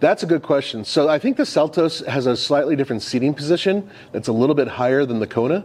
That's 0.00 0.22
a 0.22 0.26
good 0.26 0.42
question. 0.42 0.84
So 0.84 1.08
I 1.08 1.18
think 1.18 1.38
the 1.38 1.44
Seltos 1.44 2.04
has 2.06 2.26
a 2.26 2.36
slightly 2.36 2.76
different 2.76 3.00
seating 3.00 3.32
position. 3.32 3.88
That's 4.12 4.28
a 4.28 4.32
little 4.32 4.54
bit 4.54 4.68
higher 4.68 5.06
than 5.06 5.20
the 5.20 5.26
Kona. 5.26 5.64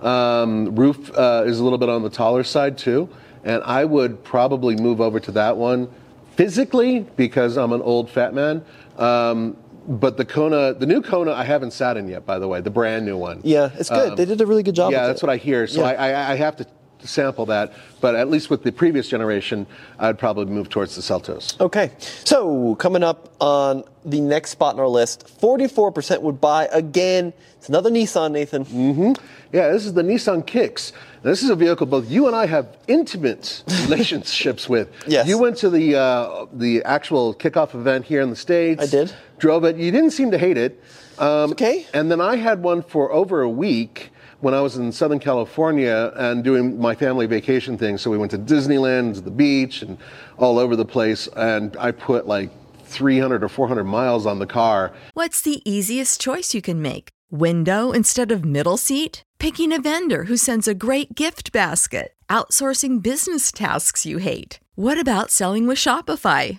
Um, 0.00 0.76
roof 0.76 1.10
uh, 1.16 1.42
is 1.46 1.58
a 1.58 1.64
little 1.64 1.78
bit 1.78 1.88
on 1.88 2.02
the 2.02 2.10
taller 2.10 2.44
side 2.44 2.78
too, 2.78 3.08
and 3.42 3.62
I 3.64 3.84
would 3.84 4.22
probably 4.22 4.76
move 4.76 5.00
over 5.00 5.18
to 5.20 5.32
that 5.32 5.56
one 5.56 5.92
physically 6.40 7.00
because 7.16 7.58
I'm 7.58 7.74
an 7.74 7.82
old 7.82 8.08
fat 8.08 8.32
man. 8.32 8.64
Um, 8.96 9.58
but 9.86 10.16
the 10.16 10.24
Kona, 10.24 10.72
the 10.72 10.86
new 10.86 11.02
Kona, 11.02 11.32
I 11.32 11.44
haven't 11.44 11.72
sat 11.72 11.98
in 11.98 12.08
yet. 12.08 12.24
By 12.24 12.38
the 12.38 12.48
way, 12.48 12.62
the 12.62 12.70
brand 12.70 13.04
new 13.04 13.18
one. 13.18 13.42
Yeah, 13.44 13.70
it's 13.74 13.90
good. 13.90 14.10
Um, 14.10 14.16
they 14.16 14.24
did 14.24 14.40
a 14.40 14.46
really 14.46 14.62
good 14.62 14.74
job. 14.74 14.90
Yeah, 14.90 15.06
that's 15.06 15.22
it. 15.22 15.26
what 15.26 15.30
I 15.32 15.36
hear. 15.36 15.66
So 15.66 15.80
Yeah. 15.80 15.88
I, 15.88 16.08
I, 16.08 16.32
I 16.32 16.36
have 16.36 16.56
to 16.56 16.66
sample 17.04 17.46
that, 17.46 17.72
but 18.00 18.14
at 18.14 18.30
least 18.30 18.50
with 18.50 18.62
the 18.62 18.72
previous 18.72 19.08
generation, 19.08 19.66
I'd 19.98 20.18
probably 20.18 20.46
move 20.46 20.68
towards 20.68 20.96
the 20.96 21.02
Seltos. 21.02 21.60
Okay, 21.60 21.92
so 21.98 22.74
coming 22.76 23.02
up 23.02 23.32
on 23.40 23.84
the 24.04 24.20
next 24.20 24.50
spot 24.50 24.74
on 24.74 24.80
our 24.80 24.88
list, 24.88 25.26
44% 25.40 26.22
would 26.22 26.40
buy 26.40 26.66
again. 26.72 27.32
It's 27.58 27.68
another 27.68 27.90
Nissan, 27.90 28.32
Nathan. 28.32 28.64
Mm-hmm. 28.64 29.12
Yeah, 29.52 29.70
this 29.70 29.84
is 29.84 29.92
the 29.94 30.02
Nissan 30.02 30.46
Kicks. 30.46 30.92
Now, 31.22 31.30
this 31.30 31.42
is 31.42 31.50
a 31.50 31.56
vehicle 31.56 31.86
both 31.86 32.08
you 32.08 32.26
and 32.26 32.34
I 32.34 32.46
have 32.46 32.76
intimate 32.88 33.62
relationships 33.82 34.68
with. 34.68 34.90
Yes. 35.06 35.28
You 35.28 35.38
went 35.38 35.58
to 35.58 35.68
the 35.68 35.96
uh, 35.96 36.46
the 36.52 36.82
actual 36.84 37.34
kickoff 37.34 37.74
event 37.74 38.06
here 38.06 38.22
in 38.22 38.30
the 38.30 38.36
states. 38.36 38.82
I 38.82 38.86
did. 38.86 39.12
Drove 39.38 39.64
it. 39.64 39.76
You 39.76 39.90
didn't 39.90 40.12
seem 40.12 40.30
to 40.30 40.38
hate 40.38 40.56
it. 40.56 40.82
Um, 41.18 41.52
okay. 41.52 41.86
And 41.92 42.10
then 42.10 42.20
I 42.20 42.36
had 42.36 42.62
one 42.62 42.82
for 42.82 43.12
over 43.12 43.42
a 43.42 43.50
week 43.50 44.10
when 44.40 44.54
I 44.54 44.60
was 44.60 44.76
in 44.76 44.90
Southern 44.92 45.18
California 45.18 46.12
and 46.16 46.42
doing 46.42 46.80
my 46.80 46.94
family 46.94 47.26
vacation 47.26 47.76
thing. 47.76 47.98
So 47.98 48.10
we 48.10 48.18
went 48.18 48.30
to 48.32 48.38
Disneyland, 48.38 49.14
to 49.14 49.20
the 49.20 49.30
beach, 49.30 49.82
and 49.82 49.98
all 50.38 50.58
over 50.58 50.76
the 50.76 50.84
place. 50.84 51.28
And 51.36 51.76
I 51.78 51.90
put 51.90 52.26
like 52.26 52.50
300 52.84 53.44
or 53.44 53.48
400 53.48 53.84
miles 53.84 54.26
on 54.26 54.38
the 54.38 54.46
car. 54.46 54.92
What's 55.14 55.40
the 55.42 55.62
easiest 55.70 56.20
choice 56.20 56.54
you 56.54 56.62
can 56.62 56.82
make? 56.82 57.10
Window 57.30 57.92
instead 57.92 58.32
of 58.32 58.44
middle 58.44 58.76
seat? 58.76 59.22
Picking 59.38 59.72
a 59.72 59.80
vendor 59.80 60.24
who 60.24 60.36
sends 60.36 60.66
a 60.66 60.74
great 60.74 61.14
gift 61.14 61.52
basket? 61.52 62.14
Outsourcing 62.28 63.02
business 63.02 63.52
tasks 63.52 64.04
you 64.04 64.18
hate? 64.18 64.58
What 64.74 64.98
about 64.98 65.30
selling 65.30 65.66
with 65.66 65.78
Shopify? 65.78 66.58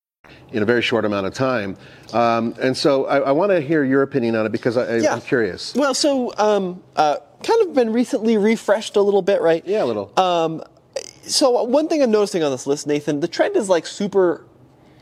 in 0.51 0.61
a 0.61 0.65
very 0.65 0.81
short 0.81 1.05
amount 1.05 1.25
of 1.27 1.33
time. 1.33 1.77
Um, 2.13 2.53
and 2.61 2.75
so 2.75 3.05
I, 3.05 3.19
I 3.19 3.31
want 3.31 3.51
to 3.51 3.61
hear 3.61 3.83
your 3.83 4.01
opinion 4.01 4.35
on 4.35 4.45
it 4.45 4.51
because 4.51 4.77
I, 4.77 4.97
Yeah. 4.97 5.13
am 5.13 5.21
curious. 5.21 5.73
Well, 5.75 5.93
so 5.93 6.33
um, 6.37 6.81
uh, 6.95 7.17
kind 7.43 7.61
of 7.67 7.73
been 7.73 7.91
recently 7.93 8.37
refreshed 8.37 8.95
a 8.95 9.01
little 9.01 9.21
bit, 9.21 9.41
right? 9.41 9.65
Yeah, 9.65 9.83
a 9.83 9.85
little. 9.85 10.11
Um, 10.19 10.63
so 11.23 11.63
one 11.63 11.87
thing 11.87 12.01
I'm 12.03 12.11
noticing 12.11 12.43
on 12.43 12.51
this 12.51 12.67
list, 12.67 12.85
Nathan, 12.87 13.19
the 13.21 13.27
trend 13.27 13.55
is 13.55 13.69
like 13.69 13.85
super, 13.87 14.45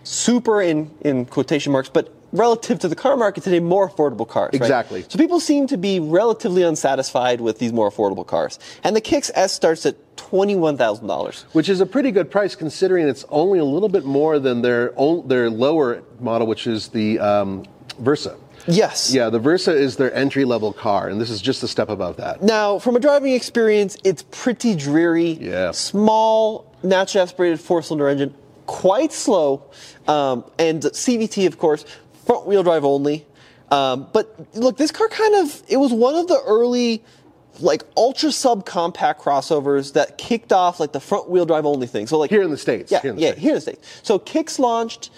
super 0.03 0.61
in 0.61 0.91
in 1.01 1.25
quotation 1.25 1.71
marks, 1.71 1.89
but 1.89 2.13
relative 2.31 2.77
to 2.79 2.87
the 2.87 2.95
car 2.95 3.17
market 3.17 3.43
today, 3.43 3.59
more 3.59 3.89
affordable 3.89 4.27
cars. 4.27 4.49
right? 4.53 4.61
Exactly. 4.61 5.03
So 5.07 5.17
people 5.17 5.39
seem 5.39 5.65
to 5.67 5.77
be 5.77 5.99
relatively 5.99 6.61
unsatisfied 6.61 7.41
with 7.41 7.57
these 7.57 7.73
more 7.73 7.89
affordable 7.89 8.25
cars, 8.27 8.59
and 8.83 8.95
the 8.95 9.01
Kicks 9.01 9.31
S 9.33 9.51
starts 9.53 9.85
at 9.85 9.95
twenty 10.19 10.55
one 10.55 10.75
thousand 10.77 11.07
dollars. 11.07 11.45
which 11.53 11.69
is 11.69 11.79
a 11.81 11.85
pretty 11.85 12.11
good 12.11 12.29
price 12.29 12.55
considering 12.55 13.07
it's 13.07 13.25
only 13.29 13.59
a 13.59 13.65
little 13.65 13.89
bit 13.89 14.03
more 14.05 14.37
than 14.39 14.61
their 14.61 14.93
their 15.25 15.49
lower 15.49 16.03
model, 16.19 16.45
which 16.47 16.67
is 16.67 16.89
the 16.89 17.17
um, 17.19 17.63
Versa. 17.99 18.35
Yes. 18.67 19.13
Yeah, 19.13 19.29
the 19.29 19.39
Versa 19.39 19.71
is 19.71 19.95
their 19.95 20.13
entry 20.13 20.45
level 20.45 20.73
car, 20.73 21.07
and 21.09 21.19
this 21.19 21.29
is 21.29 21.41
just 21.41 21.63
a 21.63 21.67
step 21.67 21.89
above 21.89 22.17
that. 22.17 22.43
Now, 22.43 22.77
from 22.77 22.95
a 22.95 22.99
driving 22.99 23.33
experience, 23.33 23.97
it's 24.03 24.23
pretty 24.31 24.75
dreary. 24.75 25.31
Yeah. 25.39 25.71
Small, 25.71 26.71
naturally 26.83 27.23
aspirated 27.23 27.59
four-cylinder 27.59 28.07
engine, 28.09 28.35
quite 28.65 29.11
slow, 29.13 29.63
um, 30.07 30.43
and 30.59 30.83
CVT, 30.83 31.47
of 31.47 31.57
course, 31.57 31.85
front-wheel 32.25 32.63
drive 32.63 32.83
only. 32.83 33.25
Um, 33.71 34.07
but 34.13 34.35
look, 34.55 34.77
this 34.77 34.91
car 34.91 35.07
kind 35.07 35.35
of 35.35 35.63
it 35.69 35.77
was 35.77 35.93
one 35.93 36.15
of 36.15 36.27
the 36.27 36.41
early 36.45 37.03
like 37.61 37.83
ultra 37.97 38.29
subcompact 38.29 39.17
crossovers 39.19 39.93
that 39.93 40.17
kicked 40.17 40.51
off 40.53 40.79
like 40.79 40.91
the 40.91 40.99
front 40.99 41.29
wheel 41.29 41.45
drive 41.45 41.65
only 41.65 41.87
thing. 41.87 42.07
So 42.07 42.17
like 42.17 42.29
Here 42.29 42.41
in 42.41 42.51
the 42.51 42.57
States, 42.57 42.91
Yeah, 42.91 43.01
here 43.01 43.11
in 43.11 43.15
the 43.17 43.21
yeah, 43.21 43.27
States. 43.29 43.41
here 43.41 43.49
in 43.51 43.55
the 43.55 43.61
States. 43.61 43.99
So 44.03 44.19
Kicks 44.19 44.59
launched 44.59 45.09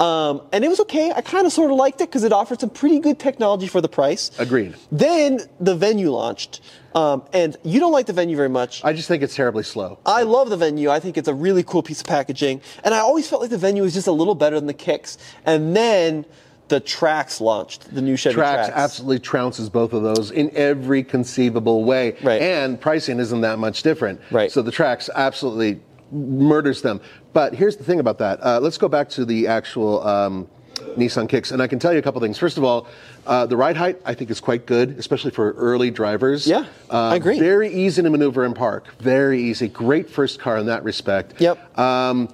um, 0.00 0.40
and 0.50 0.64
it 0.64 0.68
was 0.68 0.80
okay. 0.80 1.12
I 1.14 1.20
kind 1.20 1.46
of 1.46 1.52
sort 1.52 1.70
of 1.70 1.76
liked 1.76 2.00
it 2.00 2.08
because 2.08 2.24
it 2.24 2.32
offered 2.32 2.58
some 2.58 2.70
pretty 2.70 3.00
good 3.00 3.18
technology 3.18 3.66
for 3.66 3.82
the 3.82 3.88
price. 3.88 4.30
Agreed. 4.38 4.74
Then 4.90 5.40
the 5.60 5.76
venue 5.76 6.10
launched, 6.10 6.62
um, 6.94 7.22
and 7.34 7.54
you 7.64 7.78
don't 7.80 7.92
like 7.92 8.06
the 8.06 8.14
venue 8.14 8.34
very 8.34 8.48
much. 8.48 8.82
I 8.82 8.94
just 8.94 9.08
think 9.08 9.22
it's 9.22 9.34
terribly 9.36 9.62
slow. 9.62 9.98
I 10.06 10.22
love 10.22 10.48
the 10.48 10.56
venue. 10.56 10.88
I 10.88 11.00
think 11.00 11.18
it's 11.18 11.28
a 11.28 11.34
really 11.34 11.62
cool 11.62 11.82
piece 11.82 12.00
of 12.00 12.06
packaging, 12.06 12.62
and 12.82 12.94
I 12.94 13.00
always 13.00 13.28
felt 13.28 13.42
like 13.42 13.50
the 13.50 13.58
venue 13.58 13.82
was 13.82 13.92
just 13.92 14.06
a 14.06 14.12
little 14.12 14.34
better 14.34 14.56
than 14.56 14.66
the 14.66 14.72
kicks. 14.72 15.18
And 15.44 15.76
then 15.76 16.24
the 16.70 16.80
Trax 16.80 17.40
launched, 17.40 17.92
the 17.94 18.00
new 18.00 18.16
Chevy 18.16 18.36
Trax 18.36 18.54
tracks. 18.54 18.68
absolutely 18.74 19.18
trounces 19.18 19.70
both 19.70 19.92
of 19.92 20.02
those 20.02 20.30
in 20.30 20.50
every 20.56 21.02
conceivable 21.02 21.84
way. 21.84 22.16
Right. 22.22 22.40
And 22.40 22.80
pricing 22.80 23.18
isn't 23.18 23.40
that 23.42 23.58
much 23.58 23.82
different. 23.82 24.20
Right. 24.30 24.50
So 24.50 24.62
the 24.62 24.70
Trax 24.70 25.10
absolutely 25.14 25.80
murders 26.12 26.80
them. 26.80 27.00
But 27.32 27.54
here's 27.54 27.76
the 27.76 27.84
thing 27.84 28.00
about 28.00 28.18
that. 28.18 28.38
Uh, 28.42 28.60
let's 28.60 28.78
go 28.78 28.88
back 28.88 29.08
to 29.10 29.24
the 29.24 29.48
actual 29.48 30.06
um, 30.06 30.48
Nissan 30.96 31.28
Kicks, 31.28 31.50
and 31.50 31.60
I 31.60 31.66
can 31.66 31.78
tell 31.80 31.92
you 31.92 31.98
a 31.98 32.02
couple 32.02 32.20
things. 32.20 32.38
First 32.38 32.56
of 32.56 32.62
all, 32.64 32.86
uh, 33.26 33.46
the 33.46 33.56
ride 33.56 33.76
height 33.76 34.00
I 34.04 34.14
think 34.14 34.30
is 34.30 34.40
quite 34.40 34.64
good, 34.64 34.96
especially 34.98 35.30
for 35.32 35.52
early 35.52 35.90
drivers. 35.90 36.46
Yeah, 36.46 36.66
Uh, 36.90 37.08
I 37.08 37.16
agree. 37.16 37.38
Very 37.38 37.68
easy 37.72 38.00
to 38.02 38.10
maneuver 38.10 38.44
and 38.44 38.54
park. 38.54 38.86
Very 39.00 39.42
easy. 39.42 39.66
Great 39.68 40.08
first 40.08 40.38
car 40.38 40.56
in 40.58 40.66
that 40.66 40.82
respect. 40.84 41.40
Yep. 41.40 41.78
Um, 41.78 42.28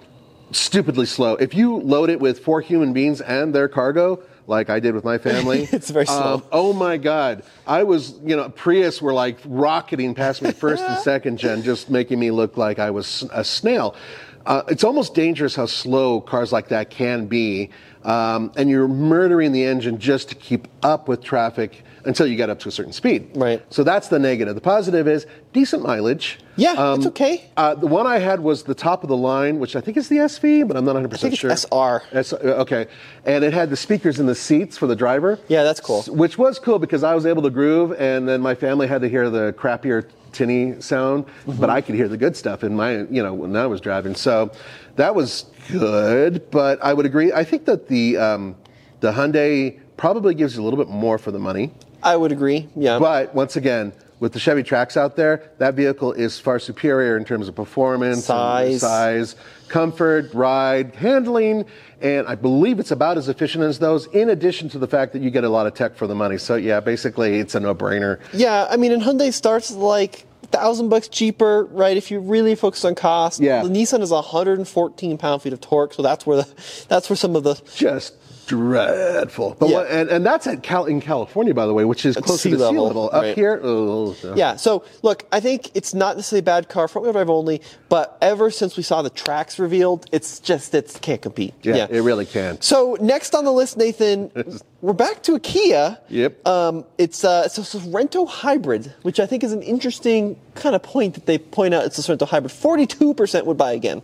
stupidly 0.53 1.07
slow. 1.07 1.35
If 1.35 1.55
you 1.55 1.79
load 1.79 2.11
it 2.11 2.21
with 2.21 2.41
four 2.41 2.61
human 2.61 2.93
beings 2.93 3.21
and 3.21 3.55
their 3.55 3.69
cargo, 3.69 4.23
like 4.47 4.71
I 4.71 4.79
did 4.81 4.95
with 4.95 5.05
my 5.05 5.19
family, 5.19 5.69
It's 5.73 5.91
very 5.91 6.07
slow. 6.07 6.35
um, 6.35 6.45
oh 6.53 6.73
my 6.73 6.97
God. 6.97 7.43
I 7.67 7.83
was, 7.83 8.15
you 8.25 8.37
know, 8.37 8.49
Prius 8.51 9.03
were 9.03 9.13
like 9.13 9.39
rocketing 9.45 10.15
past 10.15 10.43
me 10.43 10.53
first 10.53 10.85
and 10.85 10.99
second 11.03 11.39
gen, 11.39 11.63
just 11.63 11.91
making 11.91 12.19
me 12.19 12.31
look 12.31 12.57
like 12.57 12.79
I 12.79 12.91
was 12.91 13.25
a 13.33 13.45
snail. 13.45 13.97
Uh, 14.45 14.63
it's 14.69 14.85
almost 14.85 15.15
dangerous 15.15 15.57
how 15.57 15.67
slow 15.67 16.21
cars 16.21 16.53
like 16.53 16.69
that 16.69 16.89
can 16.91 17.27
be. 17.27 17.71
Um, 18.05 18.53
and 18.57 18.71
you're 18.71 18.87
murdering 18.87 19.51
the 19.51 19.65
engine 19.65 19.99
just 19.99 20.29
to 20.29 20.37
keep 20.37 20.69
up 20.85 21.09
with 21.09 21.21
traffic 21.25 21.83
until 22.05 22.29
you 22.29 22.37
get 22.37 22.49
up 22.49 22.61
to 22.61 22.69
a 22.69 22.71
certain 22.71 22.93
speed. 22.93 23.29
Right. 23.35 23.61
So 23.71 23.83
that's 23.83 24.07
the 24.07 24.21
negative. 24.21 24.55
The 24.55 24.61
positive 24.61 25.09
is 25.09 25.27
decent 25.57 25.83
mileage. 25.83 26.39
Yeah, 26.57 26.95
it's 26.95 27.07
okay. 27.07 27.45
Uh, 27.57 27.75
the 27.75 27.87
one 27.87 28.07
I 28.07 28.19
had 28.19 28.41
was 28.41 28.63
the 28.63 28.75
top 28.75 29.03
of 29.03 29.09
the 29.09 29.17
line, 29.17 29.59
which 29.59 29.75
I 29.75 29.81
think 29.81 29.97
is 29.97 30.09
the 30.09 30.17
SV, 30.19 30.69
but 30.69 30.77
I'm 30.77 30.85
not 30.85 30.97
100% 30.97 31.15
I 31.15 31.17
think 31.17 31.33
it's 31.33 31.41
sure. 31.41 31.51
SR. 31.51 32.03
S- 32.13 32.33
uh, 32.33 32.63
okay. 32.65 32.87
And 33.25 33.43
it 33.43 33.53
had 33.55 33.71
the 33.71 33.77
speakers 33.77 34.21
in 34.21 34.27
the 34.27 34.35
seats 34.35 34.77
for 34.79 34.87
the 34.87 34.97
driver. 34.97 35.39
Yeah, 35.49 35.63
that's 35.65 35.81
cool. 35.81 36.03
Which 36.05 36.37
was 36.39 36.59
cool 36.59 36.79
because 36.79 37.03
I 37.03 37.15
was 37.15 37.25
able 37.27 37.43
to 37.43 37.51
groove, 37.51 37.93
and 37.99 38.29
then 38.29 38.41
my 38.43 38.55
family 38.55 38.87
had 38.87 39.01
to 39.03 39.09
hear 39.09 39.29
the 39.31 39.53
crappier 39.55 40.09
tinny 40.33 40.81
sound, 40.81 41.25
Mm-hmm. 41.27 41.61
but 41.61 41.71
I 41.71 41.81
could 41.81 41.95
hear 41.95 42.09
the 42.09 42.19
good 42.19 42.37
stuff 42.37 42.63
in 42.65 42.75
my, 42.77 42.91
you 43.17 43.23
know, 43.23 43.33
when 43.35 43.57
I 43.57 43.67
was 43.67 43.81
driving. 43.81 44.15
So 44.15 44.51
that 44.97 45.15
was 45.15 45.47
good, 45.73 46.51
but 46.51 46.79
I 46.85 46.93
would 46.93 47.07
agree. 47.07 47.33
I 47.33 47.45
think 47.45 47.65
that 47.65 47.89
the 47.89 48.17
um, 48.19 48.57
the 49.01 49.13
Hyundai 49.13 49.79
probably 49.97 50.35
gives 50.35 50.57
you 50.57 50.63
a 50.63 50.65
little 50.65 50.79
bit 50.79 50.89
more 50.89 51.17
for 51.19 51.31
the 51.31 51.39
money. 51.39 51.71
I 52.03 52.17
would 52.17 52.33
agree. 52.33 52.69
Yeah. 52.77 52.99
But 52.99 53.35
once 53.35 53.57
again, 53.57 53.93
with 54.19 54.33
the 54.33 54.39
Chevy 54.39 54.63
Trax 54.63 54.97
out 54.97 55.17
there, 55.17 55.51
that 55.59 55.75
vehicle 55.75 56.13
is 56.13 56.39
far 56.39 56.59
superior 56.59 57.17
in 57.17 57.25
terms 57.25 57.49
of 57.49 57.55
performance, 57.55 58.25
Size. 58.25 58.81
size, 58.81 59.37
comfort, 59.69 60.33
ride, 60.33 60.95
handling, 60.95 61.65
and 62.01 62.27
I 62.27 62.35
believe 62.35 62.79
it's 62.79 62.91
about 62.91 63.19
as 63.19 63.29
efficient 63.29 63.65
as 63.65 63.79
those. 63.79 64.07
In 64.07 64.31
addition 64.31 64.69
to 64.71 64.79
the 64.79 64.89
fact 64.89 65.13
that 65.13 65.23
you 65.23 65.31
get 65.31 65.45
a 65.45 65.49
lot 65.49 65.67
of 65.67 65.75
tech 65.75 65.97
for 65.97 66.07
the 66.07 66.15
money. 66.15 66.39
So 66.39 66.57
yeah, 66.57 66.81
basically 66.81 67.39
it's 67.39 67.55
a 67.55 67.61
no-brainer. 67.61 68.21
Yeah, 68.33 68.67
I 68.71 68.77
mean, 68.77 68.93
and 68.93 69.03
Hyundai 69.03 69.33
starts 69.33 69.71
like 69.71 70.27
thousand 70.47 70.89
bucks 70.89 71.09
cheaper, 71.09 71.65
right? 71.65 71.97
If 71.97 72.11
you 72.11 72.21
really 72.21 72.55
focus 72.55 72.85
on 72.85 72.95
cost. 72.95 73.41
Yeah. 73.41 73.63
The 73.63 73.69
Nissan 73.69 74.01
is 74.01 74.11
114 74.11 75.19
pound 75.19 75.43
feet 75.43 75.53
of 75.53 75.61
torque, 75.61 75.93
so 75.93 76.03
that's 76.03 76.27
where 76.27 76.39
the 76.39 76.85
that's 76.89 77.11
where 77.11 77.17
some 77.17 77.37
of 77.37 77.43
the 77.43 77.61
Just 77.75 78.15
dreadful. 78.47 79.57
But 79.59 79.69
Yeah. 79.69 79.77
what, 79.77 79.91
and, 79.91 80.09
and 80.09 80.25
that's 80.25 80.47
at 80.47 80.63
Cal- 80.63 80.87
in 80.87 81.01
California, 81.01 81.53
by 81.55 81.67
the 81.67 81.75
way, 81.75 81.85
which 81.85 82.07
is 82.07 82.17
At 82.17 82.23
closer 82.25 82.43
sea 82.43 82.51
to 82.51 82.57
sea 82.59 82.63
level, 82.65 82.85
level. 82.87 83.11
Up 83.13 83.23
right. 83.23 83.35
here, 83.35 83.61
oh, 83.63 84.15
Yeah, 84.35 84.57
so 84.57 84.85
look, 85.03 85.25
I 85.33 85.41
think 85.41 85.71
it's 85.75 85.93
not 85.95 86.17
necessarily 86.17 86.41
a 86.41 86.43
bad 86.45 86.69
car, 86.69 86.89
front 86.89 87.05
wheel 87.05 87.13
drive 87.13 87.29
only, 87.31 87.61
but 87.89 88.17
ever 88.23 88.51
since 88.51 88.77
we 88.77 88.83
saw 88.83 89.03
the 89.03 89.11
Trax 89.11 89.59
revealed, 89.59 90.07
it's 90.13 90.41
just 90.41 90.75
it 90.75 90.99
can't 91.03 91.21
compete. 91.21 91.55
Yeah, 91.63 91.87
it 91.91 92.01
really 92.01 92.27
can. 92.27 92.61
So 92.61 92.97
next 93.01 93.35
on 93.35 93.45
the 93.45 93.53
list, 93.53 93.77
Nathan, 93.77 94.31
we're 94.81 94.93
back 94.93 95.23
to 95.25 95.35
a 95.35 95.41
Kia. 95.41 95.99
Yep. 96.09 96.47
Um, 96.47 96.85
it's 96.99 97.25
uh, 97.25 97.43
it's 97.47 97.59
a 97.59 97.63
Sorento 97.63 98.29
hybrid, 98.29 98.93
which 99.03 99.21
I 99.21 99.27
think 99.27 99.43
is 99.45 99.53
an 99.53 99.63
interesting 99.63 100.39
kind 100.55 100.75
of 100.75 100.83
point 100.83 101.15
that 101.15 101.27
they 101.27 101.39
point 101.39 101.75
out. 101.75 101.85
It's 101.85 101.99
a 101.99 102.03
Sorento 102.03 102.27
hybrid. 102.29 102.53
Forty-two 102.53 103.15
percent 103.15 103.47
would 103.47 103.57
buy 103.57 103.73
again. 103.73 104.03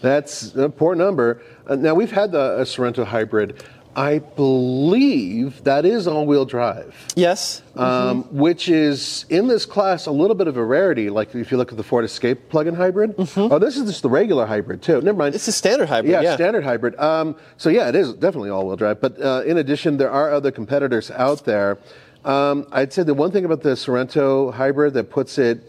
That's 0.00 0.54
a 0.54 0.68
poor 0.68 0.94
number. 0.94 1.42
Uh, 1.66 1.74
now 1.74 1.92
we've 1.94 2.12
had 2.12 2.30
the 2.32 2.58
a 2.58 2.62
Sorento 2.62 3.04
hybrid. 3.04 3.62
I 3.96 4.20
believe 4.20 5.64
that 5.64 5.84
is 5.84 6.06
all-wheel 6.06 6.44
drive, 6.44 6.94
Yes. 7.16 7.62
um, 7.74 8.22
which 8.30 8.68
is 8.68 9.24
in 9.28 9.48
this 9.48 9.66
class 9.66 10.06
a 10.06 10.10
little 10.12 10.36
bit 10.36 10.46
of 10.46 10.56
a 10.56 10.64
rarity. 10.64 11.10
Like 11.10 11.34
if 11.34 11.50
you 11.50 11.56
look 11.56 11.70
at 11.72 11.76
the 11.76 11.82
Ford 11.82 12.04
Escape 12.04 12.48
plug-in 12.48 12.74
hybrid. 12.74 13.14
Oh, 13.36 13.58
this 13.58 13.76
is 13.76 13.88
just 13.90 14.02
the 14.02 14.08
regular 14.08 14.46
hybrid 14.46 14.82
too. 14.82 15.00
Never 15.00 15.18
mind. 15.18 15.34
It's 15.34 15.48
a 15.48 15.52
standard 15.52 15.88
hybrid, 15.88 16.22
yeah. 16.22 16.34
standard 16.34 16.62
hybrid. 16.64 16.98
Um, 16.98 17.36
so 17.56 17.70
yeah, 17.70 17.88
it 17.88 17.96
is 17.96 18.12
definitely 18.14 18.50
all-wheel 18.50 18.76
drive. 18.76 19.00
But 19.00 19.20
uh, 19.20 19.42
in 19.44 19.58
addition, 19.58 19.96
there 19.96 20.10
are 20.10 20.32
other 20.32 20.50
competitors 20.52 21.10
out 21.10 21.44
there. 21.44 21.78
Um, 22.24 22.66
I'd 22.72 22.92
say 22.92 23.02
the 23.02 23.14
one 23.14 23.30
thing 23.30 23.44
about 23.44 23.62
the 23.62 23.70
Sorento 23.70 24.52
hybrid 24.52 24.94
that 24.94 25.10
puts 25.10 25.38
it 25.38 25.62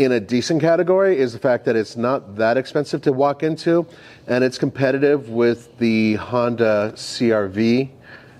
in 0.00 0.12
a 0.12 0.20
decent 0.20 0.62
category 0.62 1.18
is 1.18 1.34
the 1.34 1.38
fact 1.38 1.66
that 1.66 1.76
it's 1.76 1.94
not 1.94 2.34
that 2.36 2.56
expensive 2.56 3.02
to 3.02 3.12
walk 3.12 3.42
into, 3.42 3.86
and 4.26 4.42
it's 4.42 4.56
competitive 4.56 5.28
with 5.28 5.76
the 5.76 6.14
Honda 6.14 6.92
CRV 6.96 7.90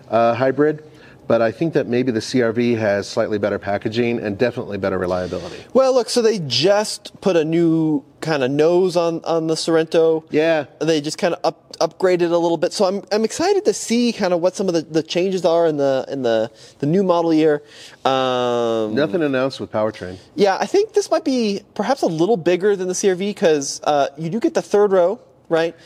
uh, 0.09 0.35
hybrid. 0.35 0.90
But 1.31 1.43
I 1.43 1.53
think 1.53 1.75
that 1.75 1.87
maybe 1.87 2.11
the 2.11 2.19
CRV 2.19 2.77
has 2.79 3.09
slightly 3.09 3.39
better 3.39 3.61
packaging 3.61 4.19
and 4.19 4.37
definitely 4.37 4.79
better 4.79 4.99
reliability. 4.99 5.63
Well, 5.73 5.95
look, 5.95 6.11
so 6.11 6.23
they 6.23 6.41
just 6.41 7.21
put 7.21 7.37
a 7.37 7.45
new 7.45 8.05
kind 8.21 8.43
of 8.43 8.51
nose 8.51 8.97
on, 8.97 9.25
on 9.25 9.47
the 9.47 9.55
Sorento. 9.55 10.25
Yeah. 10.31 10.65
They 10.81 11.01
just 11.01 11.19
kind 11.19 11.35
of 11.35 11.41
up, 11.45 11.77
upgraded 11.79 12.33
a 12.33 12.37
little 12.37 12.57
bit. 12.57 12.73
So 12.73 12.85
I'm, 12.85 13.05
I'm 13.13 13.23
excited 13.23 13.65
to 13.67 13.73
see 13.73 14.13
kind 14.13 14.35
of 14.35 14.41
what 14.41 14.57
some 14.57 14.67
of 14.67 14.75
the, 14.75 14.83
the 14.83 15.05
changes 15.05 15.45
are 15.45 15.69
in 15.69 15.77
the 15.77 16.05
in 16.09 16.23
the, 16.23 16.51
the 16.81 16.87
new 16.87 17.05
model 17.05 17.33
year. 17.33 17.63
Um, 18.05 18.97
Nothing 18.97 19.23
announced 19.23 19.61
with 19.61 19.71
powertrain. 19.71 20.17
yeah, 20.35 20.59
I 20.61 20.67
think 20.67 20.95
this 20.95 21.13
might 21.13 21.25
be 21.25 21.61
perhaps 21.75 22.03
a 22.03 22.09
little 22.09 22.39
bigger 22.39 22.75
than 22.75 22.89
the 22.89 22.95
CRV 22.95 23.19
because 23.19 23.81
uh, 23.85 24.09
you 24.19 24.31
do 24.31 24.41
get 24.41 24.55
the 24.55 24.63
third 24.63 24.91
row, 24.91 25.21
right? 25.51 25.77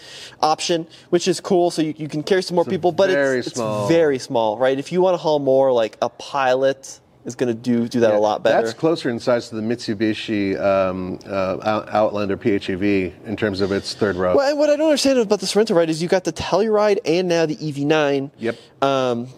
Option, 0.41 0.87
which 1.11 1.27
is 1.27 1.41
cool. 1.41 1.73
So 1.73 1.83
you, 1.83 1.95
you 1.97 2.09
can 2.09 2.23
carry 2.23 2.43
some 2.43 2.55
more 2.55 2.65
people, 2.65 2.93
but 2.93 3.11
very 3.11 3.41
it's, 3.41 3.53
small. 3.53 3.85
it's 3.85 3.93
very 3.93 4.19
small, 4.21 4.59
right? 4.59 4.79
If 4.79 4.93
you 4.93 5.01
want 5.03 5.15
to 5.15 5.19
haul 5.19 5.41
more, 5.41 5.73
like 5.73 5.99
a 6.01 6.09
pilot 6.09 7.01
is 7.25 7.35
going 7.35 7.49
to 7.49 7.55
do 7.55 7.89
do 7.89 8.01
that 8.01 8.13
a 8.15 8.19
lot 8.19 8.43
better. 8.43 8.63
That's 8.63 8.79
closer 8.79 9.09
in 9.09 9.19
size 9.19 9.49
to 9.49 9.57
the 9.57 9.63
Mitsubishi 9.63 10.61
um, 10.61 11.19
uh, 11.27 11.85
Outlander 11.91 12.37
PHEV 12.37 13.25
in 13.25 13.37
terms 13.37 13.61
of 13.61 13.73
its 13.73 13.95
third 13.95 14.17
row. 14.17 14.37
Well, 14.37 14.57
what 14.57 14.71
I 14.71 14.77
don't 14.77 14.89
understand 14.89 15.19
about 15.19 15.41
the 15.41 15.47
Sorento, 15.47 15.75
right, 15.75 15.89
is 15.89 16.03
you 16.03 16.09
got 16.09 16.25
the 16.25 16.33
Telluride 16.33 16.99
and 17.05 17.29
now 17.29 17.47
the 17.47 17.57
EV9. 17.57 18.31
Yep. 18.39 18.57
Um, 18.83 19.29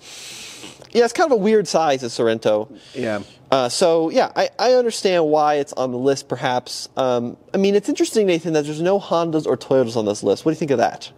yeah, 0.96 1.04
it's 1.04 1.12
kind 1.12 1.30
of 1.30 1.38
a 1.38 1.42
weird 1.42 1.68
size, 1.68 2.00
the 2.00 2.06
Sorento. 2.06 2.74
Yeah. 2.94 3.22
Uh, 3.50 3.68
so 3.68 4.09
yeah, 4.09 4.32
I, 4.35 4.48
I 4.59 4.72
understand 4.72 5.26
why 5.26 5.56
it's 5.56 5.74
on 5.74 5.92
the 5.92 5.98
list. 5.98 6.26
Perhaps. 6.26 6.88
Um, 6.96 7.37
I 7.52 7.59
mean, 7.59 7.74
it's 7.74 7.90
interesting, 7.90 8.26
Nathan, 8.26 8.54
that 8.54 8.64
there's 8.64 8.80
no 8.80 8.98
Hondas 8.98 9.46
or 9.46 9.59
Toyotas 9.59 9.96
on 9.96 10.06
this 10.06 10.22
list. 10.22 10.46
What 10.46 10.52
do 10.52 10.54
you 10.54 10.59
think 10.59 10.70
of 10.70 10.78
that? 10.78 11.12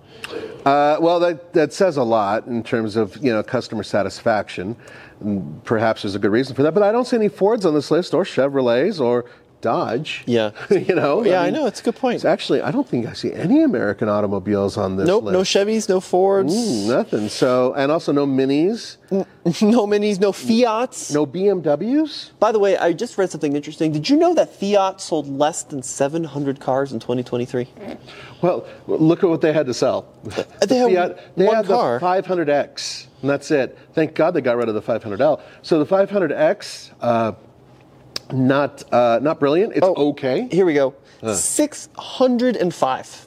Uh, 0.66 0.98
well, 1.00 1.20
that, 1.20 1.52
that 1.52 1.72
says 1.72 1.96
a 1.96 2.02
lot 2.02 2.46
in 2.46 2.64
terms 2.64 2.96
of 2.96 3.16
you 3.18 3.32
know 3.32 3.42
customer 3.42 3.84
satisfaction. 3.84 4.74
And 5.20 5.62
perhaps 5.64 6.02
there's 6.02 6.16
a 6.16 6.18
good 6.18 6.32
reason 6.32 6.56
for 6.56 6.64
that, 6.64 6.74
but 6.74 6.82
I 6.82 6.90
don't 6.90 7.06
see 7.06 7.16
any 7.16 7.28
Fords 7.28 7.64
on 7.64 7.74
this 7.74 7.90
list, 7.90 8.14
or 8.14 8.24
Chevrolets, 8.24 9.00
or 9.00 9.26
Dodge. 9.61 10.25
Yeah. 10.27 10.51
you 10.71 10.94
know. 10.94 11.25
Yeah, 11.25 11.42
I 11.42 11.51
know, 11.51 11.66
it's 11.66 11.81
a 11.81 11.85
good 11.85 11.97
point. 11.97 12.16
It's 12.16 12.25
actually, 12.25 12.61
I 12.62 12.71
don't 12.71 12.87
think 12.88 13.07
I 13.07 13.12
see 13.12 13.33
any 13.33 13.62
American 13.62 14.09
automobiles 14.09 14.77
on 14.77 14.97
this 14.97 15.07
Nope, 15.07 15.25
list. 15.25 15.33
no 15.33 15.40
Chevys, 15.40 15.88
no 15.88 16.01
Fords, 16.01 16.55
Mm, 16.55 16.88
nothing. 16.88 17.29
So, 17.29 17.73
and 17.75 17.90
also 17.90 18.12
no 18.12 18.27
Minis, 18.27 18.97
no 19.11 19.87
Minis, 19.87 20.21
no 20.21 20.33
Fiats. 20.33 21.12
no 21.12 21.27
BMWs. 21.27 22.31
By 22.38 22.53
the 22.53 22.59
way, 22.59 22.77
I 22.77 22.92
just 22.92 23.18
read 23.18 23.31
something 23.31 23.55
interesting. 23.57 23.92
Did 23.92 24.09
you 24.09 24.16
know 24.16 24.35
that 24.35 24.55
Fiat 24.55 25.01
sold 25.01 25.29
less 25.29 25.62
than 25.64 25.83
700 25.83 26.61
cars 26.61 26.92
in 26.92 27.01
2023? 27.01 27.68
Well, 28.42 28.66
look 28.87 29.25
at 29.25 29.29
what 29.31 29.40
they 29.40 29.53
had 29.53 29.66
to 29.66 29.75
sell. 29.75 30.07
They 30.68 30.79
had 30.94 31.18
they 31.37 31.47
one 31.47 31.57
had 31.57 31.66
car. 31.66 31.99
the 31.99 32.05
500X, 32.05 33.07
and 33.23 33.31
that's 33.31 33.51
it. 33.51 33.77
Thank 33.94 34.14
God 34.14 34.33
they 34.35 34.40
got 34.40 34.57
rid 34.57 34.68
of 34.68 34.75
the 34.75 34.83
500L. 34.83 35.40
So 35.62 35.83
the 35.83 35.87
500X, 35.87 36.90
uh, 37.01 37.33
not 38.32 38.82
uh, 38.92 39.18
not 39.22 39.40
brilliant. 39.40 39.72
It's 39.74 39.86
Oh, 39.86 40.10
okay. 40.10 40.48
Here 40.50 40.66
we 40.66 40.74
go. 40.74 40.94
605. 41.22 43.24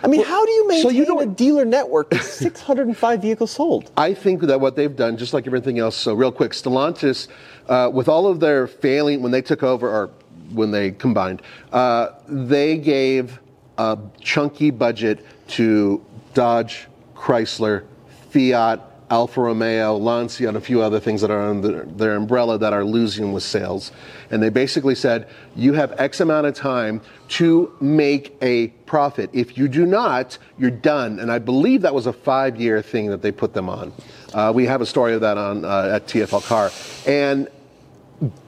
I 0.00 0.06
mean, 0.06 0.22
how 0.24 0.46
do 0.46 0.52
you 0.52 0.62
so 0.62 0.68
maintain 0.68 0.94
you 0.94 1.02
a 1.02 1.06
don't- 1.24 1.36
dealer 1.36 1.64
network 1.64 2.10
with 2.10 2.22
605 2.22 3.20
vehicles 3.20 3.50
sold? 3.50 3.90
I 3.96 4.14
think 4.14 4.42
that 4.42 4.60
what 4.60 4.76
they've 4.76 4.94
done, 4.94 5.16
just 5.16 5.34
like 5.34 5.44
everything 5.46 5.80
else, 5.80 5.96
so 5.96 6.14
real 6.14 6.30
quick, 6.30 6.52
Stellantis, 6.52 7.26
uh, 7.68 7.90
with 7.92 8.08
all 8.08 8.28
of 8.28 8.38
their 8.38 8.68
failing 8.68 9.22
when 9.22 9.32
they 9.32 9.42
took 9.42 9.64
over 9.64 9.88
or 9.88 10.10
when 10.52 10.70
they 10.70 10.92
combined, 10.92 11.42
uh, 11.72 12.10
they 12.28 12.78
gave 12.78 13.40
a 13.76 13.98
chunky 14.20 14.70
budget 14.70 15.26
to 15.48 16.00
Dodge, 16.32 16.86
Chrysler, 17.16 17.84
Fiat, 18.30 18.80
Alfa 19.10 19.40
Romeo, 19.40 19.96
Lancia, 19.96 20.48
and 20.48 20.56
a 20.56 20.60
few 20.60 20.82
other 20.82 21.00
things 21.00 21.20
that 21.22 21.30
are 21.30 21.40
under 21.40 21.84
their 21.84 22.14
umbrella 22.16 22.58
that 22.58 22.72
are 22.72 22.84
losing 22.84 23.32
with 23.32 23.42
sales. 23.42 23.90
And 24.30 24.42
they 24.42 24.50
basically 24.50 24.94
said, 24.94 25.28
you 25.56 25.72
have 25.72 25.94
X 25.98 26.20
amount 26.20 26.46
of 26.46 26.54
time 26.54 27.00
to 27.28 27.72
make 27.80 28.36
a 28.42 28.68
profit. 28.86 29.30
If 29.32 29.56
you 29.56 29.68
do 29.68 29.86
not, 29.86 30.38
you're 30.58 30.70
done. 30.70 31.20
And 31.20 31.32
I 31.32 31.38
believe 31.38 31.82
that 31.82 31.94
was 31.94 32.06
a 32.06 32.12
five 32.12 32.60
year 32.60 32.82
thing 32.82 33.06
that 33.06 33.22
they 33.22 33.32
put 33.32 33.54
them 33.54 33.68
on. 33.68 33.92
Uh, 34.34 34.52
we 34.54 34.66
have 34.66 34.80
a 34.80 34.86
story 34.86 35.14
of 35.14 35.22
that 35.22 35.38
on 35.38 35.64
uh, 35.64 35.92
at 35.94 36.06
TFL 36.06 36.46
Car. 36.46 36.70
And 37.06 37.48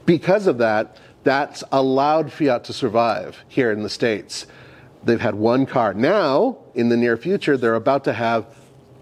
because 0.05 0.47
of 0.47 0.59
that, 0.59 0.97
that's 1.23 1.63
allowed 1.71 2.31
Fiat 2.31 2.63
to 2.65 2.73
survive 2.73 3.43
here 3.47 3.71
in 3.71 3.83
the 3.83 3.89
States. 3.89 4.45
They've 5.03 5.21
had 5.21 5.35
one 5.35 5.65
car. 5.65 5.93
Now, 5.93 6.57
in 6.75 6.89
the 6.89 6.97
near 6.97 7.17
future, 7.17 7.57
they're 7.57 7.75
about 7.75 8.03
to 8.03 8.13
have 8.13 8.45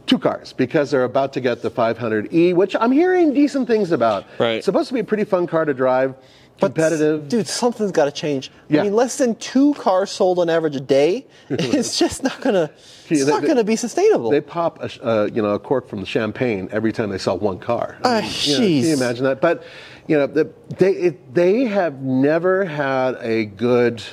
two 0.10 0.19
cars 0.19 0.54
because 0.54 0.91
they're 0.91 1.04
about 1.04 1.32
to 1.34 1.39
get 1.41 1.62
the 1.62 1.72
500e, 1.72 2.54
which 2.56 2.76
I'm 2.80 2.91
hearing 2.91 3.34
decent 3.34 3.67
things 3.67 3.91
about. 3.91 4.26
Right. 4.39 4.56
It's 4.56 4.65
supposed 4.65 4.88
to 4.89 4.93
be 4.93 5.00
a 5.00 5.04
pretty 5.04 5.24
fun 5.24 5.48
car 5.48 5.65
to 5.65 5.74
drive, 5.74 6.15
competitive. 6.60 7.30
Dude, 7.30 7.48
something's 7.48 7.91
got 7.91 8.06
to 8.06 8.12
change. 8.12 8.52
Yeah. 8.67 8.82
I 8.82 8.84
mean, 8.86 8.93
less 8.95 9.17
than 9.17 9.36
two 9.36 9.74
cars 9.76 10.10
sold 10.10 10.39
on 10.39 10.50
average 10.50 10.76
a 10.76 10.82
day. 10.82 11.28
It's 11.50 11.98
just 11.98 12.24
not 12.24 12.41
gonna. 12.41 12.69
It's 13.10 13.26
they- 13.26 13.32
not 13.32 13.45
gonna 13.45 13.63
be 13.63 13.76
sustainable. 13.76 14.30
They 14.32 14.41
pop 14.41 14.80
a, 14.82 15.06
uh, 15.06 15.26
you 15.32 15.41
know, 15.41 15.54
a 15.54 15.60
cork 15.60 15.88
from 15.88 16.00
the 16.02 16.06
champagne 16.06 16.67
every 16.72 16.91
time 16.91 17.10
they 17.10 17.17
sell 17.17 17.38
one 17.38 17.60
car. 17.60 17.98
Ah, 18.04 18.17
you 18.43 18.54
know, 18.54 18.60
can 18.60 18.69
you 18.72 18.93
imagine 18.93 19.24
that? 19.26 19.41
But 19.41 19.63
you 20.08 20.17
know, 20.17 20.28
the, 20.28 20.52
they 20.78 20.91
it, 20.93 21.34
they 21.34 21.65
have 21.65 22.02
never 22.02 22.65
had 22.65 23.15
a 23.22 23.45
good 23.45 24.04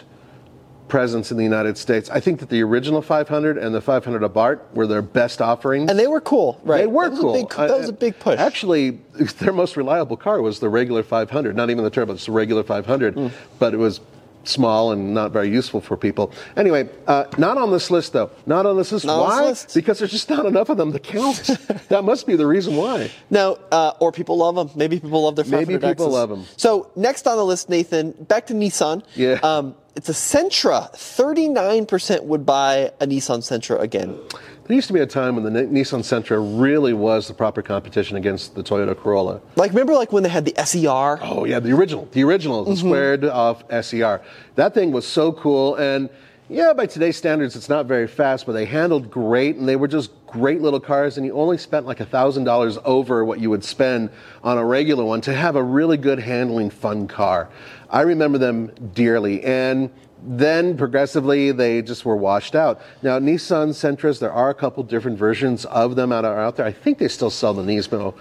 presence 0.88 1.30
in 1.30 1.36
the 1.36 1.42
United 1.42 1.76
States. 1.78 2.08
I 2.10 2.20
think 2.20 2.40
that 2.40 2.48
the 2.48 2.62
original 2.62 3.02
500 3.02 3.58
and 3.58 3.74
the 3.74 3.80
500 3.80 4.22
Abarth 4.22 4.60
were 4.74 4.86
their 4.86 5.02
best 5.02 5.40
offerings. 5.42 5.90
and 5.90 5.98
they 5.98 6.06
were 6.06 6.20
cool, 6.20 6.60
right? 6.64 6.78
They 6.78 6.86
were 6.86 7.08
that 7.10 7.20
cool. 7.20 7.32
Big, 7.32 7.48
that 7.50 7.70
was 7.78 7.88
a 7.88 7.92
big 7.92 8.18
push. 8.18 8.38
Actually, 8.38 8.90
their 9.38 9.52
most 9.52 9.76
reliable 9.76 10.16
car 10.16 10.40
was 10.40 10.60
the 10.60 10.68
regular 10.68 11.02
500. 11.02 11.56
Not 11.56 11.70
even 11.70 11.84
the 11.84 11.90
turbo, 11.90 12.14
it's 12.14 12.26
the 12.26 12.32
regular 12.32 12.62
500. 12.62 13.14
Hmm. 13.14 13.28
But 13.58 13.74
it 13.74 13.78
was 13.78 14.00
small 14.44 14.92
and 14.92 15.12
not 15.12 15.32
very 15.32 15.48
useful 15.50 15.80
for 15.80 15.96
people. 15.96 16.32
Anyway, 16.56 16.88
uh, 17.08 17.24
not 17.36 17.58
on 17.58 17.72
this 17.72 17.90
list 17.90 18.12
though. 18.12 18.30
Not 18.46 18.64
on 18.64 18.76
this 18.76 18.92
list. 18.92 19.04
Not 19.04 19.18
on 19.18 19.28
this 19.28 19.38
why? 19.38 19.44
list. 19.48 19.74
Because 19.74 19.98
there's 19.98 20.12
just 20.12 20.30
not 20.30 20.46
enough 20.46 20.68
of 20.68 20.76
them 20.76 20.92
to 20.92 21.00
count. 21.00 21.38
that 21.88 22.04
must 22.04 22.28
be 22.28 22.36
the 22.36 22.46
reason 22.46 22.76
why. 22.76 23.10
Now, 23.28 23.56
uh, 23.72 23.94
or 23.98 24.12
people 24.12 24.36
love 24.36 24.54
them. 24.54 24.70
Maybe 24.76 25.00
people 25.00 25.24
love 25.24 25.34
their 25.34 25.44
500 25.44 25.66
Maybe 25.66 25.88
people 25.88 26.08
Xs. 26.08 26.12
love 26.12 26.30
'em. 26.30 26.44
So 26.56 26.92
next 26.94 27.26
on 27.26 27.36
the 27.36 27.44
list, 27.44 27.68
Nathan, 27.68 28.12
back 28.12 28.46
to 28.46 28.54
Nissan. 28.54 29.02
Yeah. 29.16 29.40
Um, 29.42 29.74
it's 29.96 30.10
a 30.10 30.12
Sentra. 30.12 30.92
39% 30.92 32.24
would 32.24 32.44
buy 32.44 32.92
a 33.00 33.06
Nissan 33.06 33.38
Sentra 33.38 33.80
again. 33.80 34.18
there 34.66 34.74
used 34.74 34.88
to 34.88 34.92
be 34.92 35.00
a 35.00 35.06
time 35.06 35.34
when 35.34 35.44
the 35.44 35.50
Ni- 35.50 35.80
Nissan 35.80 36.00
Sentra 36.00 36.38
really 36.60 36.92
was 36.92 37.28
the 37.28 37.34
proper 37.34 37.62
competition 37.62 38.16
against 38.16 38.54
the 38.54 38.62
Toyota 38.62 38.94
Corolla. 38.96 39.40
Like 39.56 39.70
remember 39.70 39.94
like 39.94 40.12
when 40.12 40.22
they 40.22 40.28
had 40.28 40.44
the 40.44 40.54
SER? 40.64 41.18
Oh 41.22 41.46
yeah, 41.46 41.60
the 41.60 41.72
original, 41.72 42.08
the 42.12 42.22
original, 42.24 42.64
the 42.64 42.72
mm-hmm. 42.72 42.86
squared 42.86 43.24
off 43.24 43.64
SER. 43.82 44.20
That 44.56 44.74
thing 44.74 44.92
was 44.92 45.06
so 45.06 45.32
cool, 45.32 45.76
and 45.76 46.10
yeah, 46.48 46.72
by 46.74 46.86
today's 46.86 47.16
standards, 47.16 47.56
it's 47.56 47.68
not 47.68 47.86
very 47.86 48.06
fast, 48.06 48.46
but 48.46 48.52
they 48.52 48.66
handled 48.66 49.10
great, 49.10 49.56
and 49.56 49.68
they 49.68 49.74
were 49.74 49.88
just 49.88 50.10
great 50.26 50.60
little 50.60 50.78
cars, 50.78 51.16
and 51.16 51.26
you 51.26 51.32
only 51.32 51.58
spent 51.58 51.86
like 51.86 51.98
a 51.98 52.06
thousand 52.06 52.44
dollars 52.44 52.78
over 52.84 53.24
what 53.24 53.40
you 53.40 53.50
would 53.50 53.64
spend 53.64 54.10
on 54.44 54.56
a 54.56 54.64
regular 54.64 55.04
one 55.04 55.20
to 55.22 55.34
have 55.34 55.56
a 55.56 55.62
really 55.62 55.96
good 55.96 56.20
handling, 56.20 56.70
fun 56.70 57.08
car. 57.08 57.48
I 57.90 58.02
remember 58.02 58.38
them 58.38 58.70
dearly, 58.94 59.42
and 59.44 59.90
then 60.26 60.76
progressively 60.76 61.52
they 61.52 61.82
just 61.82 62.04
were 62.04 62.16
washed 62.16 62.54
out. 62.54 62.80
Now 63.02 63.18
Nissan 63.18 63.74
Sentras, 63.74 64.18
there 64.18 64.32
are 64.32 64.50
a 64.50 64.54
couple 64.54 64.82
different 64.82 65.18
versions 65.18 65.64
of 65.66 65.94
them 65.94 66.10
out, 66.12 66.24
out 66.24 66.56
there. 66.56 66.66
I 66.66 66.72
think 66.72 66.98
they 66.98 67.08
still 67.08 67.30
sell 67.30 67.54
the 67.54 67.62
Nismo. 67.62 68.14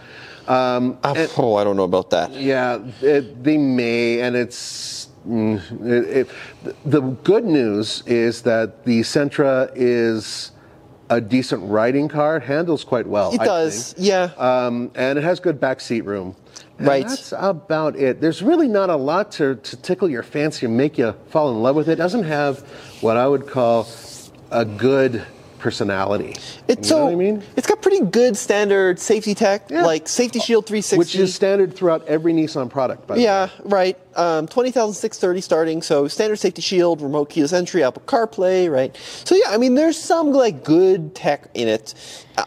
Um, 0.47 0.99
and- 1.03 1.31
oh, 1.37 1.55
I 1.55 1.63
don't 1.63 1.75
know 1.77 1.83
about 1.83 2.11
that. 2.11 2.31
yeah, 2.33 2.79
it, 3.01 3.43
they 3.43 3.57
may, 3.57 4.21
and 4.21 4.35
it's. 4.35 5.07
mm, 5.27 5.59
It, 5.83 6.27
it, 6.65 6.75
the 6.85 7.01
good 7.01 7.45
news 7.45 8.03
is 8.05 8.43
that 8.43 8.85
the 8.85 9.01
Sentra 9.01 9.71
is 9.75 10.51
a 11.09 11.19
decent 11.21 11.63
riding 11.69 12.07
car. 12.07 12.37
It 12.37 12.43
handles 12.43 12.83
quite 12.83 13.07
well. 13.07 13.33
It 13.33 13.41
I 13.41 13.45
does, 13.45 13.93
think. 13.93 14.07
yeah. 14.07 14.23
Um, 14.37 14.91
and 14.95 15.17
it 15.17 15.23
has 15.23 15.39
good 15.39 15.59
back 15.59 15.79
seat 15.81 16.01
room. 16.01 16.35
And 16.77 16.87
Right. 16.87 17.07
That's 17.07 17.33
about 17.37 17.95
it. 17.95 18.19
There's 18.21 18.41
really 18.43 18.67
not 18.67 18.89
a 18.89 18.95
lot 18.95 19.31
to, 19.33 19.55
to 19.55 19.77
tickle 19.77 20.09
your 20.09 20.23
fancy 20.23 20.65
and 20.65 20.75
make 20.75 20.97
you 20.97 21.13
fall 21.29 21.51
in 21.51 21.61
love 21.61 21.75
with 21.75 21.87
it. 21.87 21.93
It 21.93 21.95
doesn't 21.95 22.25
have 22.25 22.59
what 23.01 23.15
I 23.17 23.27
would 23.27 23.47
call 23.47 23.87
a 24.51 24.65
good 24.65 25.25
personality. 25.59 26.35
It's 26.67 26.89
you 26.89 26.95
know 26.95 27.01
so 27.01 27.05
what 27.05 27.13
I 27.13 27.15
mean? 27.15 27.43
it's 27.55 27.65
got 27.65 27.81
pretty 27.81 28.01
good 28.05 28.37
standard 28.37 28.99
safety 28.99 29.33
tech, 29.33 29.71
Yeah. 29.71 29.83
like 29.83 30.07
Safety 30.07 30.39
Shield 30.39 30.67
360. 30.67 30.97
Which 30.99 31.15
is 31.15 31.33
standard 31.33 31.75
throughout 31.75 32.05
every 32.07 32.33
Nissan 32.33 32.69
product. 32.69 33.07
By 33.07 33.15
the 33.15 33.21
way. 33.21 33.23
Yeah, 33.23 33.49
right. 33.63 33.97
Um, 34.15 34.47
20,630 34.47 35.41
starting. 35.41 35.81
So 35.81 36.07
standard 36.07 36.35
safety 36.37 36.61
shield, 36.61 37.01
remote 37.01 37.29
keyless 37.31 37.51
entry, 37.51 37.83
Apple 37.83 38.03
CarPlay, 38.05 38.69
right? 38.71 38.95
So 39.23 39.33
yeah, 39.33 39.49
I 39.49 39.57
mean, 39.57 39.73
there's 39.73 39.97
some 39.97 40.33
like 40.33 40.63
good 40.63 41.15
tech 41.15 41.49
in 41.55 41.67
it. 41.67 41.95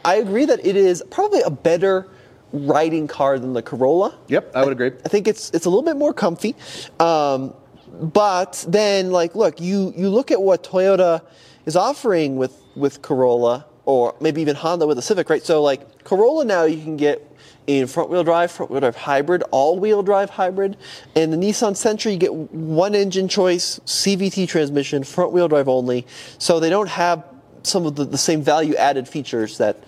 I 0.04 0.16
agree 0.16 0.44
that 0.44 0.64
it 0.64 0.76
is 0.76 1.02
probably 1.10 1.40
a 1.42 1.50
better 1.50 2.06
riding 2.52 3.06
car 3.06 3.38
than 3.38 3.52
the 3.52 3.62
Corolla. 3.62 4.16
Yep, 4.28 4.52
I 4.54 4.64
would 4.64 4.72
agree. 4.72 4.92
I 5.04 5.08
think 5.08 5.28
it's 5.28 5.50
it's 5.50 5.66
a 5.66 5.70
little 5.70 5.82
bit 5.82 5.96
more 5.96 6.12
comfy. 6.12 6.54
Um, 7.00 7.54
but 8.00 8.64
then, 8.68 9.10
like, 9.10 9.34
look, 9.34 9.60
you 9.60 9.92
you 9.96 10.08
look 10.08 10.30
at 10.30 10.40
what 10.40 10.62
Toyota 10.62 11.22
is 11.66 11.76
offering 11.76 12.36
with 12.36 12.60
with 12.74 13.02
Corolla, 13.02 13.66
or 13.84 14.14
maybe 14.20 14.40
even 14.40 14.56
Honda 14.56 14.86
with 14.86 14.96
the 14.96 15.02
Civic, 15.02 15.28
right? 15.30 15.42
So, 15.42 15.62
like, 15.62 16.04
Corolla 16.04 16.44
now 16.44 16.64
you 16.64 16.82
can 16.82 16.96
get 16.96 17.24
in 17.66 17.86
front 17.86 18.08
wheel 18.08 18.24
drive, 18.24 18.50
front 18.50 18.70
wheel 18.70 18.80
drive 18.80 18.96
hybrid, 18.96 19.42
all 19.50 19.78
wheel 19.78 20.02
drive 20.02 20.30
hybrid, 20.30 20.76
and 21.14 21.32
the 21.32 21.36
Nissan 21.36 21.72
Sentra 21.72 22.10
you 22.10 22.18
get 22.18 22.32
one 22.32 22.94
engine 22.94 23.28
choice, 23.28 23.78
CVT 23.80 24.48
transmission, 24.48 25.04
front 25.04 25.32
wheel 25.32 25.48
drive 25.48 25.68
only. 25.68 26.06
So 26.38 26.60
they 26.60 26.70
don't 26.70 26.88
have 26.88 27.24
some 27.62 27.84
of 27.84 27.94
the, 27.96 28.04
the 28.04 28.18
same 28.18 28.40
value 28.40 28.74
added 28.76 29.06
features 29.06 29.58
that 29.58 29.84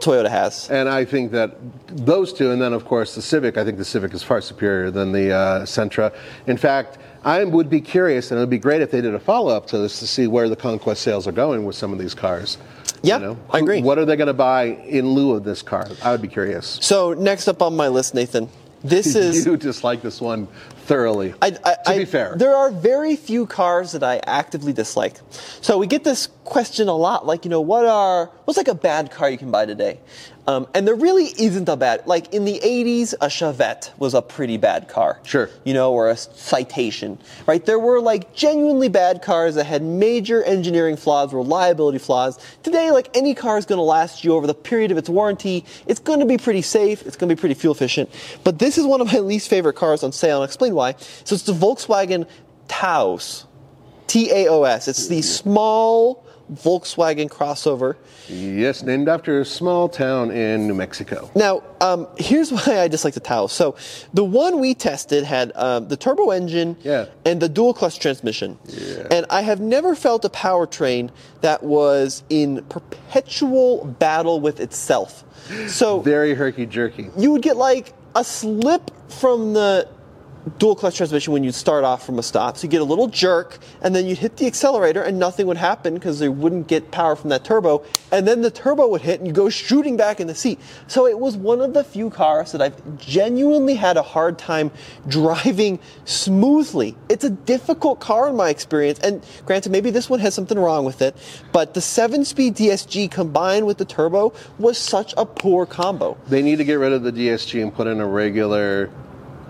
Toyota 0.00 0.28
has. 0.30 0.68
And 0.70 0.88
I 0.88 1.04
think 1.04 1.32
that 1.32 1.56
those 1.88 2.32
two, 2.32 2.50
and 2.50 2.60
then 2.60 2.72
of 2.72 2.84
course 2.84 3.14
the 3.14 3.22
Civic, 3.22 3.56
I 3.56 3.64
think 3.64 3.78
the 3.78 3.84
Civic 3.84 4.12
is 4.14 4.22
far 4.22 4.40
superior 4.40 4.90
than 4.90 5.12
the 5.12 5.32
uh, 5.32 5.60
Sentra. 5.66 6.14
In 6.46 6.56
fact, 6.56 6.98
I 7.24 7.44
would 7.44 7.68
be 7.68 7.80
curious, 7.80 8.30
and 8.30 8.38
it 8.38 8.42
would 8.42 8.50
be 8.50 8.58
great 8.58 8.80
if 8.80 8.90
they 8.90 9.00
did 9.02 9.14
a 9.14 9.20
follow 9.20 9.54
up 9.54 9.66
to 9.68 9.78
this 9.78 10.00
to 10.00 10.06
see 10.06 10.26
where 10.26 10.48
the 10.48 10.56
Conquest 10.56 11.02
sales 11.02 11.26
are 11.26 11.32
going 11.32 11.64
with 11.64 11.76
some 11.76 11.92
of 11.92 11.98
these 11.98 12.14
cars. 12.14 12.56
Yeah, 13.02 13.34
I 13.50 13.58
Who- 13.58 13.64
agree. 13.64 13.82
What 13.82 13.98
are 13.98 14.04
they 14.04 14.16
going 14.16 14.28
to 14.28 14.34
buy 14.34 14.64
in 14.64 15.06
lieu 15.10 15.32
of 15.32 15.44
this 15.44 15.62
car? 15.62 15.86
I 16.02 16.12
would 16.12 16.22
be 16.22 16.28
curious. 16.28 16.78
So 16.82 17.12
next 17.14 17.46
up 17.48 17.60
on 17.62 17.76
my 17.76 17.88
list, 17.88 18.14
Nathan, 18.14 18.48
this 18.82 19.14
is 19.16 19.46
you 19.46 19.56
dislike 19.56 20.02
this 20.02 20.20
one 20.20 20.48
thoroughly. 20.86 21.34
I, 21.40 21.46
I, 21.46 21.50
to 21.50 21.80
I- 21.86 21.98
be 21.98 22.04
fair, 22.04 22.34
there 22.36 22.54
are 22.54 22.70
very 22.70 23.16
few 23.16 23.46
cars 23.46 23.92
that 23.92 24.02
I 24.02 24.20
actively 24.26 24.72
dislike. 24.72 25.16
So 25.60 25.78
we 25.78 25.86
get 25.86 26.04
this 26.04 26.28
question 26.44 26.88
a 26.88 26.96
lot, 26.96 27.26
like 27.26 27.44
you 27.44 27.50
know, 27.50 27.60
what 27.60 27.86
are 27.86 28.26
what's 28.44 28.56
like 28.56 28.68
a 28.68 28.74
bad 28.74 29.10
car 29.10 29.30
you 29.30 29.38
can 29.38 29.50
buy 29.50 29.66
today? 29.66 30.00
Um, 30.46 30.66
and 30.74 30.86
there 30.86 30.94
really 30.94 31.26
isn't 31.38 31.68
a 31.68 31.76
bad. 31.76 32.06
Like 32.06 32.32
in 32.34 32.44
the 32.44 32.58
'80s, 32.60 33.14
a 33.14 33.26
Chevette 33.26 33.96
was 33.98 34.14
a 34.14 34.22
pretty 34.22 34.56
bad 34.56 34.88
car. 34.88 35.20
Sure. 35.22 35.50
You 35.64 35.74
know, 35.74 35.92
or 35.92 36.08
a 36.10 36.16
Citation, 36.16 37.18
right? 37.46 37.64
There 37.64 37.78
were 37.78 38.00
like 38.00 38.34
genuinely 38.34 38.88
bad 38.88 39.22
cars 39.22 39.54
that 39.56 39.64
had 39.64 39.82
major 39.82 40.42
engineering 40.42 40.96
flaws, 40.96 41.32
reliability 41.32 41.98
flaws. 41.98 42.38
Today, 42.62 42.90
like 42.90 43.14
any 43.16 43.34
car 43.34 43.58
is 43.58 43.66
going 43.66 43.78
to 43.78 43.82
last 43.82 44.24
you 44.24 44.34
over 44.34 44.46
the 44.46 44.54
period 44.54 44.90
of 44.90 44.98
its 44.98 45.08
warranty. 45.08 45.64
It's 45.86 46.00
going 46.00 46.20
to 46.20 46.26
be 46.26 46.38
pretty 46.38 46.62
safe. 46.62 47.06
It's 47.06 47.16
going 47.16 47.28
to 47.28 47.36
be 47.36 47.38
pretty 47.38 47.54
fuel 47.54 47.74
efficient. 47.74 48.10
But 48.42 48.58
this 48.58 48.78
is 48.78 48.86
one 48.86 49.00
of 49.00 49.12
my 49.12 49.18
least 49.20 49.48
favorite 49.48 49.74
cars 49.74 50.02
on 50.02 50.12
sale, 50.12 50.36
and 50.36 50.42
I'll 50.42 50.44
explain 50.44 50.74
why. 50.74 50.94
So 51.24 51.34
it's 51.34 51.44
the 51.44 51.52
Volkswagen 51.52 52.26
Taos, 52.68 53.46
T 54.06 54.30
A 54.32 54.48
O 54.48 54.64
S. 54.64 54.88
It's 54.88 55.08
the 55.08 55.22
small 55.22 56.24
Volkswagen 56.52 57.28
crossover. 57.28 57.96
yes, 58.28 58.82
named 58.82 59.08
after 59.08 59.40
a 59.40 59.44
small 59.44 59.88
town 59.88 60.30
in 60.30 60.66
New 60.66 60.74
Mexico. 60.74 61.30
Now, 61.34 61.62
um, 61.80 62.06
here's 62.18 62.50
why 62.66 62.80
I 62.80 62.88
dislike 62.88 63.14
the 63.14 63.20
Taos. 63.20 63.52
So, 63.52 63.76
the 64.14 64.24
one 64.24 64.60
we 64.60 64.74
tested 64.74 65.24
had 65.24 65.52
um, 65.54 65.88
the 65.88 65.96
turbo 65.96 66.30
engine 66.30 66.76
Yeah. 66.82 67.06
and 67.24 67.40
the 67.40 67.48
dual 67.48 67.72
clutch 67.74 67.98
transmission. 67.98 68.58
And 69.10 69.26
I 69.30 69.42
have 69.42 69.60
never 69.60 69.94
felt 69.94 70.24
a 70.24 70.28
powertrain 70.30 71.10
that 71.40 71.62
was 71.62 72.22
in 72.30 72.62
perpetual 72.64 73.84
battle 73.98 74.40
with 74.40 74.60
itself. 74.60 75.24
So, 75.68 76.00
Very 76.00 76.34
herky 76.34 76.66
jerky. 76.66 77.10
you 77.16 77.30
would 77.32 77.42
get 77.42 77.56
like 77.56 77.92
a 78.14 78.24
slip 78.24 78.90
from 79.08 79.52
the 79.52 79.88
dual 80.58 80.74
clutch 80.74 80.96
transmission 80.96 81.32
when 81.32 81.44
you'd 81.44 81.54
start 81.54 81.84
off 81.84 82.04
from 82.04 82.18
a 82.18 82.22
stop. 82.22 82.56
So 82.56 82.64
you 82.64 82.70
get 82.70 82.80
a 82.80 82.84
little 82.84 83.08
jerk, 83.08 83.58
and 83.82 83.94
then 83.94 84.06
you'd 84.06 84.18
hit 84.18 84.36
the 84.36 84.46
accelerator, 84.46 85.02
and 85.02 85.18
nothing 85.18 85.46
would 85.46 85.56
happen 85.56 85.94
because 85.94 86.18
they 86.18 86.28
wouldn't 86.28 86.66
get 86.66 86.90
power 86.90 87.16
from 87.16 87.30
that 87.30 87.44
turbo. 87.44 87.84
And 88.10 88.26
then 88.26 88.42
the 88.42 88.50
turbo 88.50 88.88
would 88.88 89.02
hit, 89.02 89.20
and 89.20 89.26
you 89.26 89.32
go 89.32 89.48
shooting 89.48 89.96
back 89.96 90.20
in 90.20 90.26
the 90.26 90.34
seat. 90.34 90.58
So 90.86 91.06
it 91.06 91.18
was 91.18 91.36
one 91.36 91.60
of 91.60 91.74
the 91.74 91.84
few 91.84 92.10
cars 92.10 92.52
that 92.52 92.62
I've 92.62 92.98
genuinely 92.98 93.74
had 93.74 93.96
a 93.96 94.02
hard 94.02 94.38
time 94.38 94.70
driving 95.08 95.78
smoothly. 96.04 96.96
It's 97.08 97.24
a 97.24 97.30
difficult 97.30 98.00
car 98.00 98.28
in 98.28 98.36
my 98.36 98.48
experience, 98.48 98.98
and 99.00 99.24
granted, 99.46 99.72
maybe 99.72 99.90
this 99.90 100.08
one 100.08 100.20
has 100.20 100.34
something 100.34 100.58
wrong 100.58 100.84
with 100.84 101.02
it, 101.02 101.16
but 101.52 101.74
the 101.74 101.80
seven-speed 101.80 102.56
DSG 102.56 103.10
combined 103.10 103.66
with 103.66 103.78
the 103.78 103.84
turbo 103.84 104.32
was 104.58 104.78
such 104.78 105.14
a 105.16 105.26
poor 105.26 105.66
combo. 105.66 106.16
They 106.28 106.42
need 106.42 106.56
to 106.56 106.64
get 106.64 106.74
rid 106.74 106.92
of 106.92 107.02
the 107.02 107.12
DSG 107.12 107.62
and 107.62 107.74
put 107.74 107.86
in 107.86 108.00
a 108.00 108.06
regular 108.06 108.90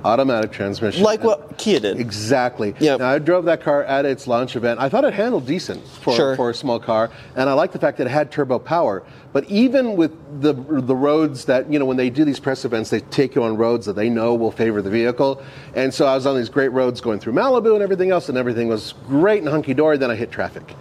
automatic 0.04 0.52
transmission. 0.52 1.02
Like 1.02 1.22
what 1.22 1.58
Kia 1.58 1.80
did. 1.80 1.98
Exactly. 2.00 2.74
Yep. 2.78 3.00
Now, 3.00 3.10
I 3.10 3.18
drove 3.18 3.44
that 3.46 3.62
car 3.62 3.84
at 3.84 4.04
its 4.04 4.26
launch 4.26 4.56
event. 4.56 4.80
I 4.80 4.88
thought 4.88 5.04
it 5.04 5.12
handled 5.14 5.46
decent 5.46 5.86
for, 5.86 6.14
Sure. 6.14 6.36
for 6.36 6.50
a 6.50 6.54
small 6.54 6.78
car, 6.80 7.10
and 7.36 7.48
I 7.48 7.52
like 7.52 7.72
the 7.72 7.78
fact 7.78 7.98
that 7.98 8.06
it 8.06 8.10
had 8.10 8.30
turbo 8.30 8.58
power. 8.58 9.02
But 9.32 9.48
even 9.48 9.96
with 9.96 10.10
the 10.42 10.54
the 10.54 10.94
roads 10.96 11.44
that 11.44 11.70
you 11.72 11.78
know, 11.78 11.84
when 11.84 11.96
they 11.96 12.10
do 12.10 12.24
these 12.24 12.40
press 12.40 12.64
events, 12.64 12.90
they 12.90 13.00
take 13.00 13.34
you 13.34 13.44
on 13.44 13.56
roads 13.56 13.86
that 13.86 13.94
they 13.94 14.08
know 14.08 14.34
will 14.34 14.50
favor 14.50 14.82
the 14.82 14.90
vehicle. 14.90 15.40
And 15.74 15.94
so 15.94 16.06
I 16.06 16.14
was 16.16 16.26
on 16.26 16.36
these 16.36 16.48
great 16.48 16.68
roads 16.70 17.00
going 17.00 17.20
through 17.20 17.34
Malibu 17.34 17.74
and 17.74 17.82
everything 17.82 18.10
else, 18.10 18.28
and 18.28 18.36
everything 18.36 18.66
was 18.68 18.94
great 19.06 19.38
and 19.40 19.48
hunky 19.48 19.74
dory. 19.74 19.98
Then 19.98 20.10
I 20.10 20.16
hit 20.16 20.32
traffic, 20.32 20.74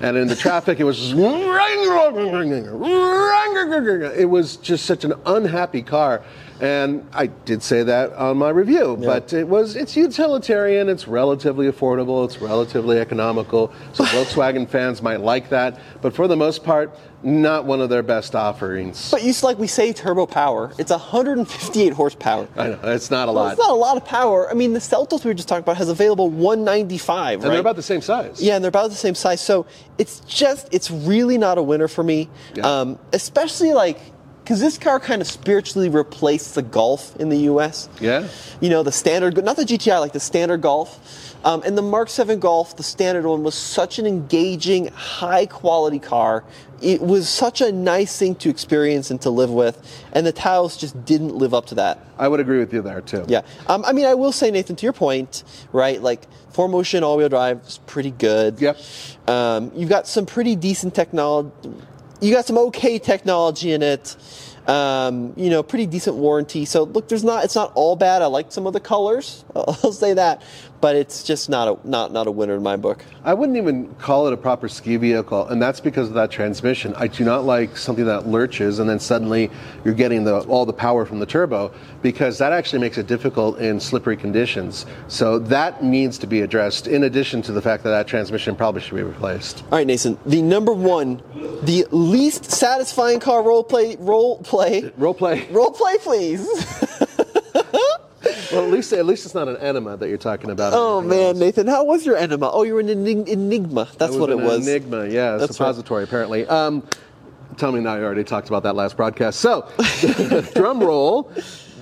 and 0.00 0.16
in 0.16 0.28
the 0.28 0.36
traffic, 0.36 0.78
it 0.78 0.84
was 0.84 0.98
just 0.98 1.14
it 4.18 4.28
was 4.28 4.56
just 4.56 4.86
such 4.86 5.04
an 5.04 5.14
unhappy 5.24 5.82
car. 5.82 6.22
And 6.60 7.06
I 7.12 7.26
did 7.26 7.62
say 7.62 7.82
that 7.82 8.12
on 8.14 8.38
my 8.38 8.48
review, 8.50 8.96
but 9.00 9.32
it 9.32 9.46
was 9.46 9.76
it's 9.76 9.96
utilitarian, 9.96 10.88
it's 10.88 11.06
relatively 11.06 11.70
affordable, 11.70 12.24
it's 12.24 12.38
relatively 12.40 12.98
economical. 12.98 13.72
So 13.92 14.04
Volkswagen 14.06 14.68
fans 14.68 15.02
might 15.02 15.20
like 15.20 15.50
that, 15.50 15.78
but 16.00 16.14
for 16.14 16.26
the 16.28 16.36
most 16.36 16.64
part, 16.64 16.96
not 17.22 17.64
one 17.64 17.80
of 17.80 17.88
their 17.88 18.02
best 18.02 18.34
offerings. 18.34 19.10
But 19.10 19.22
you 19.22 19.34
like 19.42 19.58
we 19.58 19.66
say 19.66 19.92
turbo 19.92 20.26
power. 20.26 20.72
It's 20.78 20.90
158 20.90 21.92
horsepower. 21.92 22.48
I 22.56 22.68
know 22.68 22.78
it's 22.84 23.10
not 23.10 23.28
a 23.28 23.32
Well, 23.32 23.44
lot, 23.44 23.52
it's 23.52 23.58
not 23.60 23.70
a 23.70 23.74
lot 23.74 23.96
of 23.96 24.04
power. 24.04 24.50
I 24.50 24.54
mean, 24.54 24.72
the 24.72 24.78
Seltos 24.78 25.24
we 25.24 25.30
were 25.30 25.34
just 25.34 25.48
talking 25.48 25.62
about 25.62 25.76
has 25.76 25.88
available 25.88 26.30
195, 26.30 27.34
and 27.34 27.42
right? 27.44 27.50
they're 27.50 27.60
about 27.60 27.76
the 27.76 27.82
same 27.82 28.00
size. 28.00 28.40
yeah, 28.42 28.54
and 28.56 28.64
they're 28.64 28.68
about 28.70 28.90
the 28.90 28.96
same 28.96 29.14
size. 29.14 29.40
So 29.40 29.66
it's 29.98 30.20
just, 30.20 30.68
it's 30.72 30.90
really 30.90 31.36
not 31.38 31.58
a 31.58 31.62
winner 31.62 31.88
for 31.88 32.02
me. 32.02 32.28
Yeah. 32.54 32.80
Um, 32.80 32.98
especially 33.12 33.72
like, 33.72 33.98
because 34.46 34.60
this 34.60 34.78
car 34.78 35.00
kind 35.00 35.20
of 35.20 35.26
spiritually 35.26 35.88
replaced 35.88 36.54
the 36.54 36.62
Golf 36.62 37.16
in 37.16 37.30
the 37.30 37.38
U.S. 37.38 37.88
Yeah. 38.00 38.28
You 38.60 38.70
know, 38.70 38.84
the 38.84 38.92
standard, 38.92 39.44
not 39.44 39.56
the 39.56 39.64
GTI, 39.64 39.98
like 39.98 40.12
the 40.12 40.20
standard 40.20 40.60
Golf. 40.60 41.34
Um, 41.44 41.64
and 41.66 41.76
the 41.76 41.82
Mark 41.82 42.08
7 42.08 42.38
Golf, 42.38 42.76
the 42.76 42.84
standard 42.84 43.26
one, 43.26 43.42
was 43.42 43.56
such 43.56 43.98
an 43.98 44.06
engaging, 44.06 44.86
high 44.86 45.46
quality 45.46 45.98
car. 45.98 46.44
It 46.80 47.00
was 47.00 47.28
such 47.28 47.60
a 47.60 47.72
nice 47.72 48.16
thing 48.16 48.36
to 48.36 48.48
experience 48.48 49.10
and 49.10 49.20
to 49.22 49.30
live 49.30 49.50
with. 49.50 49.82
And 50.12 50.24
the 50.24 50.32
Taos 50.32 50.76
just 50.76 51.04
didn't 51.04 51.34
live 51.34 51.52
up 51.52 51.66
to 51.66 51.74
that. 51.76 52.06
I 52.16 52.28
would 52.28 52.38
agree 52.38 52.60
with 52.60 52.72
you 52.72 52.82
there 52.82 53.00
too. 53.00 53.24
Yeah. 53.26 53.42
Um, 53.66 53.84
I 53.84 53.92
mean, 53.92 54.06
I 54.06 54.14
will 54.14 54.32
say, 54.32 54.52
Nathan, 54.52 54.76
to 54.76 54.86
your 54.86 54.92
point, 54.92 55.42
right? 55.72 56.00
Like, 56.00 56.22
4Motion 56.52 57.02
all 57.02 57.16
wheel 57.16 57.28
drive 57.28 57.62
is 57.66 57.78
pretty 57.86 58.12
good. 58.12 58.60
Yep. 58.60 58.78
Um, 59.26 59.72
you've 59.74 59.90
got 59.90 60.06
some 60.06 60.24
pretty 60.24 60.54
decent 60.54 60.94
technology. 60.94 61.50
You 62.20 62.32
got 62.34 62.46
some 62.46 62.58
okay 62.58 62.98
technology 62.98 63.72
in 63.72 63.82
it. 63.82 64.16
Um, 64.66 65.32
you 65.36 65.48
know, 65.48 65.62
pretty 65.62 65.86
decent 65.86 66.16
warranty. 66.16 66.64
So 66.64 66.82
look, 66.82 67.08
there's 67.08 67.22
not. 67.22 67.44
It's 67.44 67.54
not 67.54 67.72
all 67.74 67.94
bad. 67.94 68.22
I 68.22 68.26
like 68.26 68.50
some 68.50 68.66
of 68.66 68.72
the 68.72 68.80
colors. 68.80 69.44
I'll 69.54 69.92
say 69.92 70.14
that, 70.14 70.42
but 70.80 70.96
it's 70.96 71.22
just 71.22 71.48
not 71.48 71.68
a 71.68 71.88
not 71.88 72.12
not 72.12 72.26
a 72.26 72.30
winner 72.30 72.54
in 72.54 72.62
my 72.62 72.76
book. 72.76 73.04
I 73.24 73.34
wouldn't 73.34 73.58
even 73.58 73.94
call 73.96 74.26
it 74.26 74.32
a 74.32 74.36
proper 74.36 74.68
ski 74.68 74.96
vehicle, 74.96 75.46
and 75.48 75.60
that's 75.60 75.80
because 75.80 76.08
of 76.08 76.14
that 76.14 76.30
transmission. 76.30 76.94
I 76.96 77.08
do 77.08 77.24
not 77.24 77.44
like 77.44 77.76
something 77.76 78.04
that 78.04 78.26
lurches 78.28 78.78
and 78.78 78.88
then 78.88 79.00
suddenly 79.00 79.50
you're 79.84 79.94
getting 79.94 80.24
the, 80.24 80.40
all 80.42 80.64
the 80.66 80.72
power 80.72 81.04
from 81.04 81.18
the 81.18 81.26
turbo, 81.26 81.72
because 82.02 82.38
that 82.38 82.52
actually 82.52 82.78
makes 82.80 82.98
it 82.98 83.06
difficult 83.06 83.58
in 83.58 83.80
slippery 83.80 84.16
conditions. 84.16 84.86
So 85.08 85.38
that 85.40 85.82
needs 85.82 86.18
to 86.18 86.26
be 86.26 86.42
addressed. 86.42 86.86
In 86.86 87.04
addition 87.04 87.42
to 87.42 87.52
the 87.52 87.62
fact 87.62 87.82
that 87.84 87.90
that 87.90 88.06
transmission 88.06 88.54
probably 88.56 88.80
should 88.80 88.94
be 88.96 89.02
replaced. 89.02 89.62
All 89.64 89.78
right, 89.78 89.86
Nathan. 89.86 90.18
The 90.26 90.42
number 90.42 90.72
one, 90.72 91.22
the 91.62 91.86
least 91.90 92.44
satisfying 92.50 93.20
car 93.20 93.42
role 93.42 93.64
play 93.64 93.96
role 93.98 94.38
play 94.38 94.92
Role 94.96 95.14
play. 95.14 95.48
role 95.50 95.70
play, 95.72 95.96
please. 95.98 96.46
Well, 98.52 98.64
at 98.64 98.70
least 98.70 98.92
at 98.92 99.04
least 99.06 99.24
it's 99.26 99.34
not 99.34 99.48
an 99.48 99.56
enema 99.58 99.96
that 99.96 100.08
you're 100.08 100.18
talking 100.18 100.50
about. 100.50 100.72
oh 100.74 101.00
man, 101.00 101.20
else. 101.30 101.38
Nathan, 101.38 101.66
how 101.66 101.84
was 101.84 102.04
your 102.06 102.16
enema? 102.16 102.50
Oh, 102.50 102.62
you 102.62 102.74
were 102.74 102.80
an 102.80 102.88
enigma. 102.88 103.88
That's 103.98 104.14
It 104.14 104.18
what 104.20 104.30
it 104.30 104.38
was. 104.38 104.66
Enigma, 104.66 105.06
yeah, 105.06 105.36
That's 105.36 105.56
suppository 105.56 106.04
apparently. 106.04 106.46
Um, 106.46 106.82
tell 107.56 107.72
me 107.72 107.80
now. 107.80 107.96
You 107.96 108.04
already 108.04 108.24
talked 108.24 108.48
about 108.48 108.62
that 108.64 108.74
last 108.76 108.96
broadcast. 108.96 109.40
So, 109.40 109.68
drum 110.54 110.80
roll. 110.80 111.30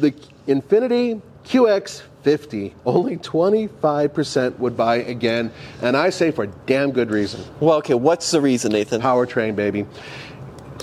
The 0.01 0.13
Infiniti 0.49 1.21
QX50. 1.45 2.73
Only 2.87 3.17
25% 3.19 4.59
would 4.59 4.77
buy 4.77 4.97
again, 4.97 5.53
and 5.83 5.97
I 5.97 6.11
say 6.11 6.31
for 6.31 6.47
damn 6.47 6.91
good 6.91 7.11
reason. 7.11 7.45
Well, 7.61 7.77
okay. 7.79 7.95
What's 7.95 8.31
the 8.31 8.41
reason, 8.41 8.73
Nathan? 8.73 9.01
Powertrain, 9.01 9.55
baby. 9.55 9.87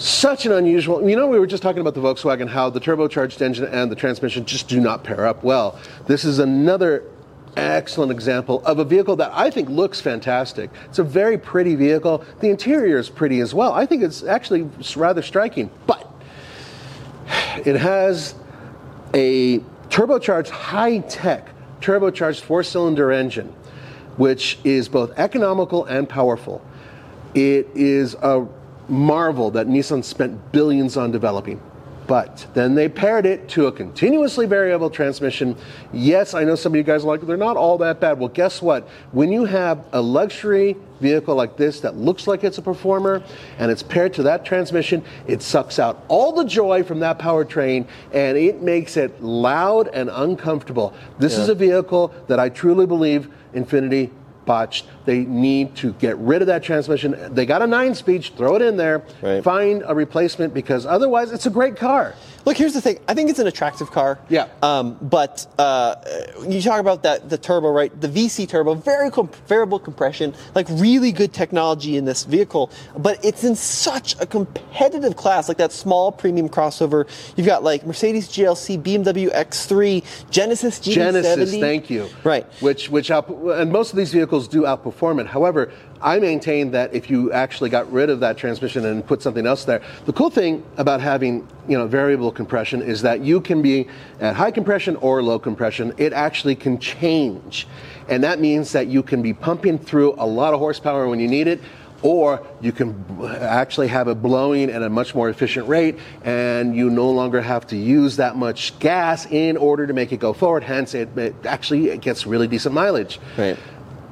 Such 0.02 0.48
an 0.48 0.52
unusual. 0.52 1.08
You 1.08 1.16
know, 1.16 1.28
we 1.28 1.38
were 1.38 1.46
just 1.46 1.62
talking 1.62 1.80
about 1.80 1.94
the 1.94 2.02
Volkswagen, 2.02 2.50
how 2.50 2.72
the 2.72 2.80
turbocharged 2.80 3.40
engine 3.40 3.66
and 3.66 3.92
the 3.92 3.96
transmission 3.96 4.46
just 4.46 4.68
do 4.68 4.80
not 4.80 5.04
pair 5.04 5.28
up 5.28 5.44
well. 5.44 5.78
This 6.08 6.26
is 6.26 6.40
another 6.40 7.04
excellent 7.56 8.12
example 8.12 8.66
of 8.66 8.80
a 8.80 8.84
vehicle 8.84 9.16
that 9.18 9.32
I 9.32 9.52
think 9.52 9.70
looks 9.70 10.02
fantastic. 10.02 10.72
It's 10.86 10.98
a 10.98 11.04
very 11.04 11.38
pretty 11.38 11.76
vehicle. 11.76 12.26
The 12.40 12.50
interior 12.50 12.98
is 12.98 13.10
pretty 13.10 13.42
as 13.42 13.54
well. 13.54 13.74
I 13.74 13.86
think 13.86 14.02
it's 14.02 14.24
actually 14.24 14.68
rather 14.96 15.22
striking, 15.22 15.70
but 15.86 16.12
it 17.64 17.76
has 17.76 18.34
a 19.14 19.60
turbocharged 19.90 20.50
high 20.50 20.98
tech, 21.00 21.50
turbocharged 21.80 22.42
four 22.42 22.64
cylinder 22.64 23.12
engine, 23.12 23.50
which 24.18 24.58
is 24.64 24.90
both 24.90 25.12
economical 25.20 25.86
and 25.86 26.10
powerful. 26.10 26.66
It 27.36 27.68
is 27.76 28.16
a 28.16 28.48
marvel 28.92 29.50
that 29.52 29.68
Nissan 29.68 30.04
spent 30.04 30.52
billions 30.52 30.98
on 30.98 31.12
developing. 31.12 31.62
But 32.08 32.46
then 32.54 32.76
they 32.76 32.90
paired 32.90 33.26
it 33.26 33.48
to 33.50 33.68
a 33.68 33.72
continuously 33.72 34.46
variable 34.46 34.90
transmission. 34.90 35.56
Yes, 35.94 36.34
I 36.34 36.44
know 36.44 36.56
some 36.56 36.74
of 36.74 36.76
you 36.76 36.84
guys 36.84 37.06
are 37.06 37.08
like, 37.08 37.22
they're 37.22 37.38
not 37.38 37.56
all 37.56 37.78
that 37.78 38.02
bad. 38.02 38.20
Well, 38.20 38.28
guess 38.28 38.62
what? 38.62 38.90
When 39.14 39.32
you 39.32 39.46
have 39.46 39.86
a 39.94 40.02
luxury 40.02 40.76
vehicle 41.00 41.36
like 41.36 41.56
this 41.56 41.80
that 41.80 41.96
looks 41.96 42.28
like 42.28 42.44
it's 42.44 42.58
a 42.58 42.62
performer 42.62 43.24
and 43.60 43.72
it's 43.72 43.82
paired 43.82 44.14
to 44.16 44.24
that 44.24 44.44
transmission, 44.44 45.06
it 45.26 45.42
sucks 45.42 45.80
out 45.80 46.04
all 46.10 46.34
the 46.34 46.44
joy 46.44 46.84
from 46.84 47.00
that 47.00 47.18
powertrain 47.18 47.88
and 48.12 48.38
it 48.38 48.62
makes 48.62 48.98
it 48.98 49.24
loud 49.24 49.88
and 49.94 50.10
uncomfortable. 50.12 50.94
This 51.18 51.38
is 51.38 51.48
a 51.48 51.56
vehicle 51.56 52.14
that 52.28 52.42
I 52.42 52.50
truly 52.50 52.86
believe 52.86 53.30
Infiniti 53.54 54.12
botched. 54.46 54.86
They 55.06 55.20
need 55.20 55.76
to 55.78 55.94
get 55.94 56.18
rid 56.18 56.42
of 56.42 56.48
that 56.48 56.64
transmission. 56.64 57.16
They 57.34 57.46
got 57.46 57.62
a 57.62 57.68
nine 57.68 57.96
speed, 57.96 58.24
throw 58.38 58.56
it 58.56 58.62
in 58.62 58.78
there, 58.78 59.04
Right. 59.22 59.44
find 59.44 59.84
a 59.86 59.96
replacement 59.96 60.54
because 60.54 60.86
otherwise 60.86 61.32
it's 61.32 61.46
a 61.46 61.50
great 61.50 61.76
car. 61.76 62.14
Look, 62.44 62.58
here's 62.58 62.74
the 62.74 62.82
thing. 62.82 62.98
I 63.08 63.14
think 63.14 63.30
it's 63.30 63.38
an 63.38 63.46
attractive 63.46 63.92
car. 63.92 64.18
Yeah. 64.28 64.48
Um, 64.64 64.98
but 65.00 65.46
uh, 65.60 65.96
you 66.48 66.60
talk 66.62 66.80
about 66.80 67.04
that 67.04 67.30
the 67.30 67.38
turbo, 67.38 67.70
right? 67.70 67.92
The 68.02 68.08
VC 68.08 68.48
turbo, 68.50 68.74
very 68.74 69.12
com- 69.12 69.30
variable 69.48 69.78
compression, 69.78 70.34
like 70.56 70.68
really 70.70 71.12
good 71.12 71.34
technology 71.34 71.98
in 71.98 72.06
this 72.06 72.24
vehicle. 72.24 72.72
But 72.98 73.24
it's 73.24 73.44
in 73.44 73.56
such 73.56 74.20
a 74.20 74.26
competitive 74.26 75.16
class, 75.16 75.50
like 75.50 75.58
that 75.58 75.72
small 75.72 76.12
premium 76.12 76.50
crossover. 76.50 77.08
You've 77.36 77.46
got 77.46 77.64
like 77.64 77.86
Mercedes 77.86 78.28
GLC, 78.28 78.82
BMW 78.82 79.32
X3, 79.32 80.04
Genesis 80.32 80.80
GT70. 80.80 80.94
Genesis, 80.94 81.52
thank 81.60 81.90
you. 81.92 82.08
Right. 82.24 82.46
Which 82.60 82.90
which 82.90 83.12
out, 83.12 83.30
and 83.30 83.72
most 83.72 83.92
of 83.92 83.98
these 83.98 84.12
vehicles 84.12 84.48
do 84.48 84.64
outperform 84.64 84.91
However, 85.28 85.72
I 86.02 86.20
maintain 86.20 86.72
that 86.72 86.94
if 86.94 87.10
you 87.10 87.32
actually 87.32 87.70
got 87.70 87.92
rid 87.92 88.10
of 88.10 88.20
that 88.22 88.38
transmission 88.38 88.86
and 88.86 89.06
put 89.06 89.22
something 89.22 89.46
else 89.46 89.66
there, 89.66 89.82
the 90.06 90.14
cool 90.14 90.30
thing 90.30 90.64
about 90.78 91.02
having 91.02 91.48
you 91.68 91.78
know 91.78 91.88
variable 91.88 92.32
compression 92.32 92.82
is 92.82 93.02
that 93.04 93.22
you 93.22 93.42
can 93.42 93.62
be 93.62 93.88
at 94.20 94.36
high 94.36 94.52
compression 94.52 94.96
or 94.98 95.22
low 95.22 95.40
compression. 95.40 95.94
It 95.98 96.14
actually 96.14 96.56
can 96.56 96.80
change, 96.80 97.68
and 98.10 98.24
that 98.24 98.40
means 98.40 98.72
that 98.72 98.88
you 98.88 99.04
can 99.04 99.22
be 99.22 99.34
pumping 99.34 99.78
through 99.78 100.16
a 100.18 100.26
lot 100.26 100.54
of 100.54 100.60
horsepower 100.60 101.08
when 101.08 101.20
you 101.20 101.28
need 101.28 101.48
it. 101.48 101.62
Or 102.04 102.44
you 102.62 102.72
can 102.72 103.06
actually 103.42 103.88
have 103.90 104.08
it 104.08 104.24
blowing 104.24 104.72
at 104.72 104.82
a 104.82 104.90
much 104.90 105.14
more 105.14 105.30
efficient 105.30 105.68
rate, 105.68 106.00
and 106.24 106.76
you 106.76 106.90
no 106.90 107.12
longer 107.12 107.42
have 107.42 107.68
to 107.68 107.78
use 107.78 108.16
that 108.16 108.36
much 108.36 108.80
gas 108.80 109.28
in 109.28 109.56
order 109.56 109.86
to 109.86 109.94
make 109.94 110.12
it 110.12 110.18
go 110.18 110.34
forward. 110.34 110.64
Hence, 110.64 110.96
it, 110.96 111.16
it 111.16 111.36
actually 111.46 111.90
it 111.90 112.02
gets 112.02 112.26
really 112.26 112.48
decent 112.48 112.74
mileage 112.74 113.20
Right. 113.38 113.58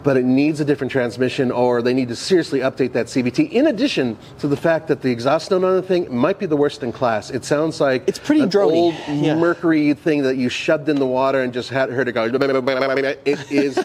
But 0.02 0.16
it 0.16 0.24
needs 0.24 0.62
a 0.62 0.66
different 0.66 0.92
transmission 0.92 1.52
or 1.52 1.82
they 1.82 1.94
need 1.94 2.08
to 2.08 2.16
seriously 2.16 2.60
update 2.60 2.94
that 2.94 3.08
CVT. 3.08 3.52
In 3.52 3.68
addition 3.68 4.18
to 4.40 4.48
the 4.48 4.56
fact 4.56 4.88
that 4.88 5.02
the 5.02 5.12
exhaust 5.12 5.52
note 5.52 5.66
on 5.66 5.76
the 5.76 5.82
thing 5.82 6.14
might 6.16 6.40
be 6.40 6.46
the 6.46 6.56
worst 6.56 6.84
in 6.84 6.94
class. 6.94 7.30
It 7.30 7.44
sounds 7.44 7.82
like 7.82 8.04
It's 8.08 8.18
pretty 8.20 8.42
an 8.44 8.50
droney. 8.50 8.72
old 8.72 8.96
Yeah. 9.10 9.36
mercury 9.36 9.94
thing 9.94 10.24
that 10.24 10.38
you 10.38 10.48
shoved 10.48 10.88
in 10.88 10.96
the 10.98 11.06
water 11.06 11.42
and 11.42 11.52
just 11.52 11.70
had 11.70 11.90
heard 11.90 12.08
it 12.08 12.14
go. 12.14 12.24
It 12.24 13.52
is 13.52 13.78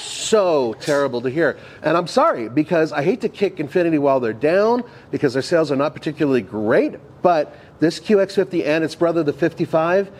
so 0.00 0.74
terrible 0.80 1.20
to 1.20 1.28
hear. 1.30 1.58
And 1.82 1.96
I'm 1.98 2.06
sorry 2.06 2.48
because 2.48 2.90
I 2.92 3.02
hate 3.02 3.20
to 3.20 3.28
kick 3.28 3.56
Infiniti 3.56 3.98
while 3.98 4.20
they're 4.20 4.32
down 4.32 4.84
because 5.10 5.34
their 5.34 5.42
sales 5.42 5.70
are 5.70 5.76
not 5.76 5.94
particularly 5.94 6.40
great, 6.42 6.94
but 7.22 7.54
this 7.80 8.00
QX50 8.00 8.64
and 8.66 8.84
its 8.84 8.94
brother 8.94 9.22
the 9.22 9.32
55 9.34 10.10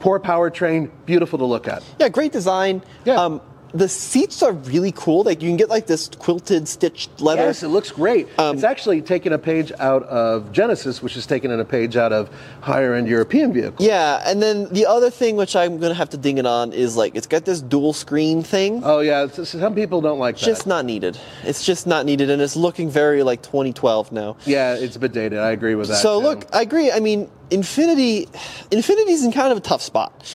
poor 0.00 0.20
powertrain, 0.20 0.90
beautiful 1.06 1.38
to 1.38 1.44
look 1.44 1.68
at. 1.68 1.82
Yeah, 1.98 2.08
great 2.08 2.32
design. 2.32 2.82
Yeah. 3.04 3.14
Um, 3.14 3.40
the 3.74 3.88
seats 3.88 4.42
are 4.42 4.52
really 4.52 4.92
cool. 4.92 5.22
Like 5.22 5.42
you 5.42 5.48
can 5.48 5.56
get 5.56 5.68
like 5.68 5.86
this 5.86 6.08
quilted 6.08 6.68
stitched 6.68 7.20
leather. 7.20 7.42
Yes, 7.42 7.62
it 7.62 7.68
looks 7.68 7.90
great. 7.90 8.28
Um, 8.38 8.54
it's 8.56 8.64
actually 8.64 9.02
taken 9.02 9.32
a 9.32 9.38
page 9.38 9.72
out 9.78 10.02
of 10.04 10.52
Genesis, 10.52 11.02
which 11.02 11.16
is 11.16 11.26
taken 11.26 11.50
in 11.50 11.60
a 11.60 11.64
page 11.64 11.96
out 11.96 12.12
of 12.12 12.30
higher 12.60 12.94
end 12.94 13.08
European 13.08 13.52
vehicles. 13.52 13.86
Yeah, 13.86 14.22
and 14.24 14.42
then 14.42 14.68
the 14.72 14.86
other 14.86 15.10
thing 15.10 15.36
which 15.36 15.54
I'm 15.56 15.78
gonna 15.78 15.94
have 15.94 16.10
to 16.10 16.16
ding 16.16 16.38
it 16.38 16.46
on 16.46 16.72
is 16.72 16.96
like 16.96 17.14
it's 17.14 17.26
got 17.26 17.44
this 17.44 17.60
dual 17.60 17.92
screen 17.92 18.42
thing. 18.42 18.82
Oh 18.84 19.00
yeah, 19.00 19.24
it's- 19.24 19.48
some 19.50 19.74
people 19.74 20.00
don't 20.00 20.18
like 20.18 20.38
that. 20.38 20.44
just 20.46 20.66
not 20.66 20.84
needed. 20.84 21.18
It's 21.44 21.64
just 21.64 21.86
not 21.86 22.06
needed, 22.06 22.30
and 22.30 22.40
it's 22.40 22.56
looking 22.56 22.88
very 22.90 23.22
like 23.22 23.42
2012 23.42 24.12
now. 24.12 24.36
yeah, 24.44 24.74
it's 24.74 24.96
a 24.96 24.98
bit 24.98 25.12
dated. 25.12 25.38
I 25.38 25.50
agree 25.50 25.74
with 25.74 25.88
that. 25.88 25.96
So 25.96 26.20
too. 26.20 26.26
look, 26.26 26.46
I 26.52 26.62
agree. 26.62 26.90
I 26.92 27.00
mean, 27.00 27.30
Infiniti, 27.50 28.26
Infiniti's 28.70 29.24
in 29.24 29.32
kind 29.32 29.52
of 29.52 29.58
a 29.58 29.60
tough 29.60 29.82
spot. 29.82 30.34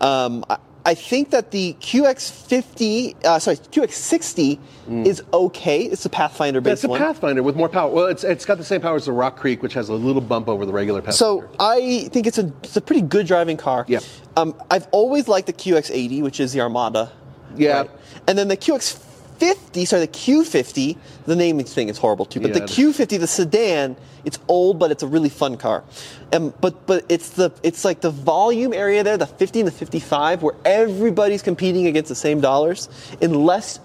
Um, 0.00 0.44
I, 0.48 0.58
I 0.86 0.94
think 0.94 1.30
that 1.30 1.50
the 1.50 1.74
QX50, 1.80 3.24
uh, 3.24 3.38
sorry, 3.38 3.56
QX60 3.56 4.58
is 5.06 5.22
okay. 5.34 5.82
It's 5.82 6.06
a 6.06 6.08
Pathfinder 6.08 6.62
Yeah, 6.64 6.72
it's 6.72 6.84
a 6.84 6.88
one. 6.88 6.98
Pathfinder 6.98 7.42
with 7.42 7.56
more 7.56 7.68
power. 7.68 7.90
Well, 7.90 8.06
it's 8.06 8.24
it's 8.24 8.46
got 8.46 8.56
the 8.56 8.64
same 8.64 8.80
power 8.80 8.96
as 8.96 9.04
the 9.04 9.12
Rock 9.12 9.36
Creek, 9.36 9.62
which 9.62 9.74
has 9.74 9.90
a 9.90 9.94
little 9.94 10.22
bump 10.22 10.48
over 10.48 10.64
the 10.64 10.72
regular 10.72 11.00
Pathfinder. 11.02 11.16
So 11.16 11.48
I 11.60 12.08
think 12.10 12.26
it's 12.26 12.38
a 12.38 12.50
it's 12.62 12.76
a 12.76 12.80
pretty 12.80 13.02
good 13.02 13.26
driving 13.26 13.58
car. 13.58 13.84
Yeah. 13.86 14.00
Um, 14.36 14.54
I've 14.70 14.88
always 14.90 15.28
liked 15.28 15.46
the 15.46 15.52
QX80, 15.52 16.22
which 16.22 16.40
is 16.40 16.52
the 16.54 16.60
Armada. 16.62 17.12
Yeah. 17.54 17.84
And 18.26 18.38
then 18.38 18.48
the 18.48 18.56
QX50, 19.38 19.86
sorry, 19.86 20.06
the 20.06 20.08
Q50. 20.08 20.96
The 21.26 21.36
naming 21.36 21.66
thing 21.66 21.88
is 21.88 21.98
horrible 21.98 22.24
too. 22.24 22.40
But 22.40 22.52
the 22.54 22.60
Q50, 22.60 23.20
the 23.20 23.26
sedan, 23.26 23.96
it's 24.24 24.38
old, 24.48 24.78
but 24.78 24.90
it's 24.90 25.02
a 25.02 25.06
really 25.06 25.28
fun 25.28 25.56
car. 25.56 25.84
Um, 26.32 26.52
but 26.60 26.86
but 26.86 27.04
it's 27.08 27.30
the 27.30 27.52
it's 27.62 27.84
like 27.84 28.00
the 28.00 28.10
volume 28.10 28.72
area 28.72 29.02
there, 29.02 29.16
the 29.16 29.26
50 29.26 29.60
and 29.60 29.66
the 29.66 29.72
55, 29.72 30.42
where 30.42 30.54
everybody's 30.64 31.42
competing 31.42 31.86
against 31.86 32.08
the 32.08 32.14
same 32.14 32.40
dollars, 32.40 32.88
unless 33.22 33.80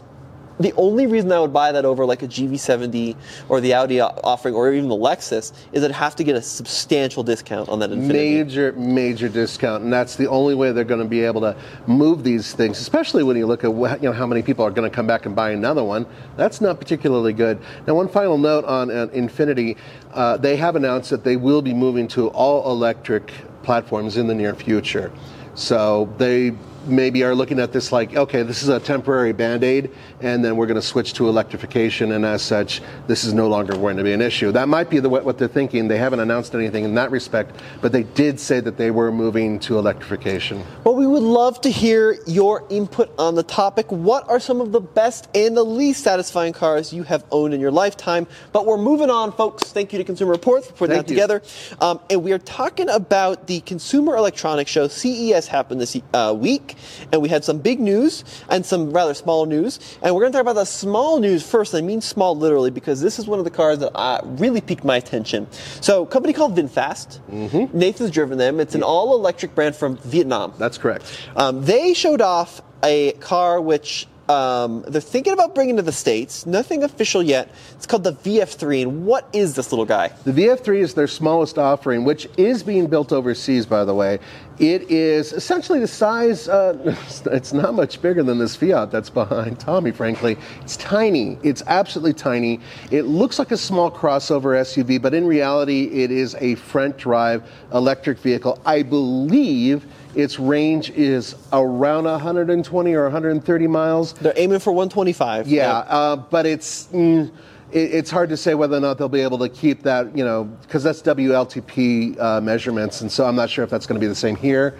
The 0.64 0.72
only 0.78 1.08
reason 1.08 1.30
I 1.34 1.42
would 1.42 1.52
buy 1.52 1.74
that 1.74 1.84
over 1.84 2.06
like 2.06 2.24
a 2.24 2.28
GV70 2.28 3.18
or 3.50 3.60
the 3.60 3.74
Audi 3.74 4.00
offering 4.00 4.56
or 4.56 4.72
even 4.72 4.88
the 4.88 4.96
Lexus 4.96 5.52
is 5.74 5.84
I'd 5.84 5.92
have 5.92 6.16
to 6.16 6.24
get 6.24 6.38
a 6.38 6.42
substantial 6.42 7.22
discount 7.22 7.68
on 7.68 7.80
that 7.80 7.90
Infiniti. 7.90 8.08
Major, 8.08 8.72
major 8.72 9.28
discount, 9.28 9.84
and 9.84 9.92
that's 9.92 10.16
the 10.16 10.30
only 10.30 10.56
way 10.56 10.72
they're 10.72 10.86
going 10.86 11.02
to 11.02 11.08
be 11.08 11.20
able 11.20 11.42
to 11.42 11.58
move 11.86 12.24
these 12.24 12.54
things. 12.54 12.80
Especially 12.80 13.24
when 13.24 13.36
you 13.36 13.46
look 13.46 13.66
at 13.66 13.72
you 14.02 14.10
know 14.10 14.14
how 14.14 14.26
many 14.26 14.42
people 14.42 14.64
are 14.64 14.72
going 14.72 14.90
to 14.90 14.96
come 14.96 15.06
back 15.06 15.26
and 15.26 15.36
buy 15.36 15.52
another 15.52 15.84
one. 15.84 16.06
That's 16.38 16.62
not 16.62 16.80
particularly 16.80 17.34
good. 17.34 17.60
Now, 17.86 17.96
one 17.96 18.08
final 18.08 18.38
note 18.38 18.64
on 18.64 18.90
uh, 18.90 19.08
Infiniti: 19.08 19.76
uh, 20.14 20.38
they 20.38 20.56
have 20.56 20.78
announced 20.78 21.10
that 21.10 21.26
they 21.26 21.36
will 21.36 21.62
be 21.62 21.74
moving 21.74 22.08
to 22.10 22.30
all 22.30 22.72
electric 22.72 23.34
platforms 23.64 24.16
in 24.16 24.28
the 24.28 24.36
near 24.36 24.56
future. 24.56 25.12
So 25.56 26.14
they 26.18 26.54
maybe 26.86 27.24
are 27.24 27.36
looking 27.36 27.60
at 27.60 27.72
this 27.72 27.92
like, 27.92 28.16
okay, 28.16 28.44
this 28.44 28.64
is 28.64 28.70
a 28.70 28.80
temporary 28.80 29.34
band 29.34 29.64
aid, 29.64 29.92
and 30.22 30.44
then 30.44 30.56
we're 30.56 30.66
going 30.66 30.76
to 30.76 30.82
switch 30.82 31.14
to 31.14 31.28
electrification, 31.28 32.12
and 32.12 32.26
as 32.26 32.42
such, 32.42 32.82
this 33.08 33.24
is 33.24 33.34
no 33.34 33.48
longer 33.48 33.76
going 33.76 33.98
to 33.98 34.04
be 34.04 34.14
an 34.14 34.22
issue. 34.22 34.52
That 34.52 34.68
might 34.68 34.90
be 34.90 35.00
the, 35.00 35.10
what 35.10 35.38
they're 35.38 35.48
thinking. 35.48 35.88
They 35.88 35.98
haven't 35.98 36.20
announced 36.20 36.56
anything 36.56 36.84
in 36.84 36.96
that 36.96 37.12
respect, 37.12 37.56
but 37.82 37.92
they 37.92 38.04
did 38.04 38.40
say 38.40 38.60
that 38.60 38.78
they 38.78 38.92
were 38.92 39.12
moving 39.12 39.60
to 39.60 39.78
electrification. 39.78 40.64
Well, 40.84 40.96
we 40.96 41.08
would 41.08 41.24
love 41.24 41.62
to 41.62 41.70
hear 41.70 42.18
your 42.28 42.66
input 42.70 43.14
on 43.18 43.36
the 43.36 43.44
topic. 43.44 43.92
What 43.92 44.28
are 44.30 44.40
some 44.40 44.62
of 44.62 44.72
the 44.72 44.82
best 44.82 45.30
and 45.36 45.56
the 45.56 45.64
least 45.64 46.04
satisfying 46.04 46.54
cars 46.54 46.94
you 46.94 47.04
have 47.04 47.26
owned 47.32 47.54
in 47.54 47.62
your 47.62 47.72
lifetime? 47.72 48.28
But 48.52 48.66
we're 48.66 48.78
moving 48.78 49.10
on, 49.10 49.32
folks. 49.32 49.72
Thank 49.72 49.94
you 49.94 50.00
to 50.00 50.04
Consumer 50.04 50.32
Reports 50.32 50.68
for 50.68 50.74
putting 50.74 50.96
Thank 50.96 51.08
that 51.08 51.14
you. 51.14 51.20
together. 51.20 51.42
Um, 51.82 52.00
and 52.10 52.24
we 52.24 52.32
are 52.32 52.40
talking 52.40 52.90
about 52.90 53.48
the 53.48 53.62
Consumer 53.62 54.16
Electronics 54.16 54.70
Show. 54.70 54.88
CES 54.88 55.48
happened 55.48 55.82
this 55.82 55.98
uh, 56.14 56.36
week, 56.38 56.73
and 57.12 57.22
we 57.22 57.30
had 57.30 57.44
some 57.44 57.60
big 57.60 57.80
news 57.80 58.24
and 58.50 58.66
some 58.66 58.92
rather 58.92 59.14
small 59.14 59.46
news. 59.46 59.80
And 60.02 60.14
we're 60.14 60.22
going 60.22 60.32
to 60.32 60.38
talk 60.38 60.42
about 60.42 60.56
the 60.56 60.66
small 60.66 61.20
news 61.20 61.44
first. 61.44 61.76
I 61.76 61.82
mean 61.82 62.02
small 62.02 62.36
literally 62.38 62.72
because 62.72 63.02
this 63.02 63.20
is 63.20 63.28
one 63.28 63.40
of 63.40 63.46
the 63.46 63.52
cars 63.52 63.80
that 63.80 63.96
uh, 63.96 64.22
really 64.24 64.62
piqued 64.62 64.84
my 64.84 64.98
attention. 64.98 65.48
So, 65.82 66.04
a 66.04 66.08
company 66.08 66.34
called 66.34 66.56
VinFast. 66.56 67.20
Mm-hmm. 67.30 67.78
Nathan's 67.78 68.12
driven 68.12 68.38
them. 68.38 68.60
It's 68.60 68.76
an 68.76 68.84
all-electric 68.84 69.56
brand 69.56 69.76
from 69.76 69.98
Vietnam. 69.98 70.54
That's 70.58 70.78
correct. 70.78 71.06
Um, 71.36 71.64
they 71.64 71.94
showed 71.94 72.22
off 72.22 72.62
a 72.84 73.14
car 73.14 73.62
which 73.62 74.08
um, 74.30 74.84
they're 74.88 75.02
thinking 75.02 75.34
about 75.34 75.54
bringing 75.54 75.76
to 75.78 75.82
the 75.82 75.92
states. 75.92 76.46
Nothing 76.46 76.84
official 76.84 77.22
yet. 77.22 77.50
It's 77.74 77.86
called 77.86 78.04
the 78.04 78.14
VF3. 78.14 78.84
And 78.84 79.06
what 79.06 79.28
is 79.34 79.56
this 79.56 79.72
little 79.72 79.86
guy? 79.86 80.10
The 80.24 80.32
VF3 80.32 80.80
is 80.80 80.94
their 80.94 81.08
smallest 81.08 81.58
offering, 81.58 82.06
which 82.06 82.28
is 82.38 82.64
being 82.64 82.88
built 82.88 83.12
overseas, 83.12 83.66
by 83.66 83.84
the 83.84 83.94
way. 83.94 84.20
It 84.60 84.90
is 84.90 85.34
essentially 85.34 85.80
the 85.80 85.88
size, 85.88 86.48
uh, 86.48 86.96
it's 87.26 87.54
not 87.54 87.74
much 87.74 88.02
bigger 88.02 88.24
than 88.24 88.38
this 88.38 88.56
Fiat 88.56 88.92
that's 88.92 89.10
behind 89.10 89.60
Tommy, 89.60 89.92
frankly. 89.92 90.38
It's 90.62 90.78
tiny. 90.78 91.38
It's 91.44 91.64
absolutely 91.68 92.14
tiny. 92.14 92.60
It 92.92 93.04
looks 93.04 93.40
like 93.40 93.52
a 93.52 93.58
small 93.58 93.92
crossover 93.92 94.56
SUV, 94.62 95.02
but 95.02 95.14
in 95.14 95.26
reality, 95.28 95.86
it 95.86 96.12
is 96.12 96.36
a 96.40 96.56
front 96.56 96.98
drive 96.98 97.44
electric 97.74 98.20
vehicle. 98.20 98.60
I 98.66 98.84
believe 98.84 99.86
its 100.16 100.40
range 100.40 100.90
is 100.92 101.36
around 101.52 102.06
120 102.06 102.94
or 102.94 103.04
130 103.04 103.68
miles. 103.68 104.14
They're 104.14 104.34
aiming 104.36 104.60
for 104.60 104.72
125. 104.72 105.48
Yeah, 105.48 105.70
uh, 105.70 106.16
but 106.16 106.46
it's 106.46 106.88
mm, 106.88 107.32
it, 107.72 107.94
it's 107.94 108.12
hard 108.12 108.30
to 108.30 108.38
say 108.38 108.54
whether 108.54 108.78
or 108.78 108.80
not 108.80 108.98
they'll 108.98 109.10
be 109.10 109.22
able 109.22 109.40
to 109.40 109.50
keep 109.50 109.84
that, 109.84 110.16
you 110.16 110.24
know, 110.24 110.46
because 110.46 110.84
that's 110.84 111.02
WLTP 111.02 112.20
uh, 112.20 112.42
measurements, 112.42 113.02
and 113.02 113.12
so 113.12 113.26
I'm 113.26 113.36
not 113.36 113.50
sure 113.50 113.64
if 113.64 113.70
that's 113.70 113.86
going 113.86 114.00
to 114.00 114.04
be 114.04 114.08
the 114.08 114.16
same 114.16 114.36
here. 114.36 114.78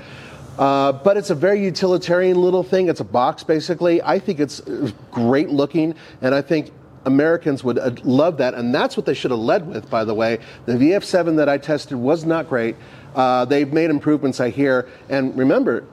Uh, 0.58 0.92
but 0.92 1.18
it's 1.18 1.32
a 1.32 1.36
very 1.36 1.64
utilitarian 1.64 2.40
little 2.40 2.62
thing. 2.62 2.88
It's 2.88 3.00
a 3.00 3.06
box, 3.06 3.44
basically. 3.44 4.04
I 4.04 4.20
think 4.20 4.40
it's 4.40 4.60
uh, 4.62 4.92
great 5.10 5.50
looking, 5.50 5.96
and 6.22 6.36
I 6.36 6.42
think 6.42 6.72
Americans 7.06 7.64
would 7.64 7.80
uh, 7.80 7.92
love 8.04 8.38
that, 8.38 8.54
and 8.54 8.74
that's 8.74 8.96
what 8.96 9.06
they 9.06 9.16
should 9.16 9.32
have 9.32 9.40
led 9.40 9.68
with, 9.68 9.90
by 9.90 10.06
the 10.06 10.14
way. 10.14 10.40
The 10.66 10.74
VF7 10.74 11.36
that 11.38 11.50
I 11.50 11.58
tested 11.58 11.98
was 11.98 12.24
not 12.24 12.48
great. 12.48 12.76
Uh, 13.16 13.46
they've 13.46 13.72
made 13.72 13.90
improvements, 13.90 14.40
I 14.40 14.50
hear. 14.50 14.88
And 15.10 15.38
remember, 15.38 15.86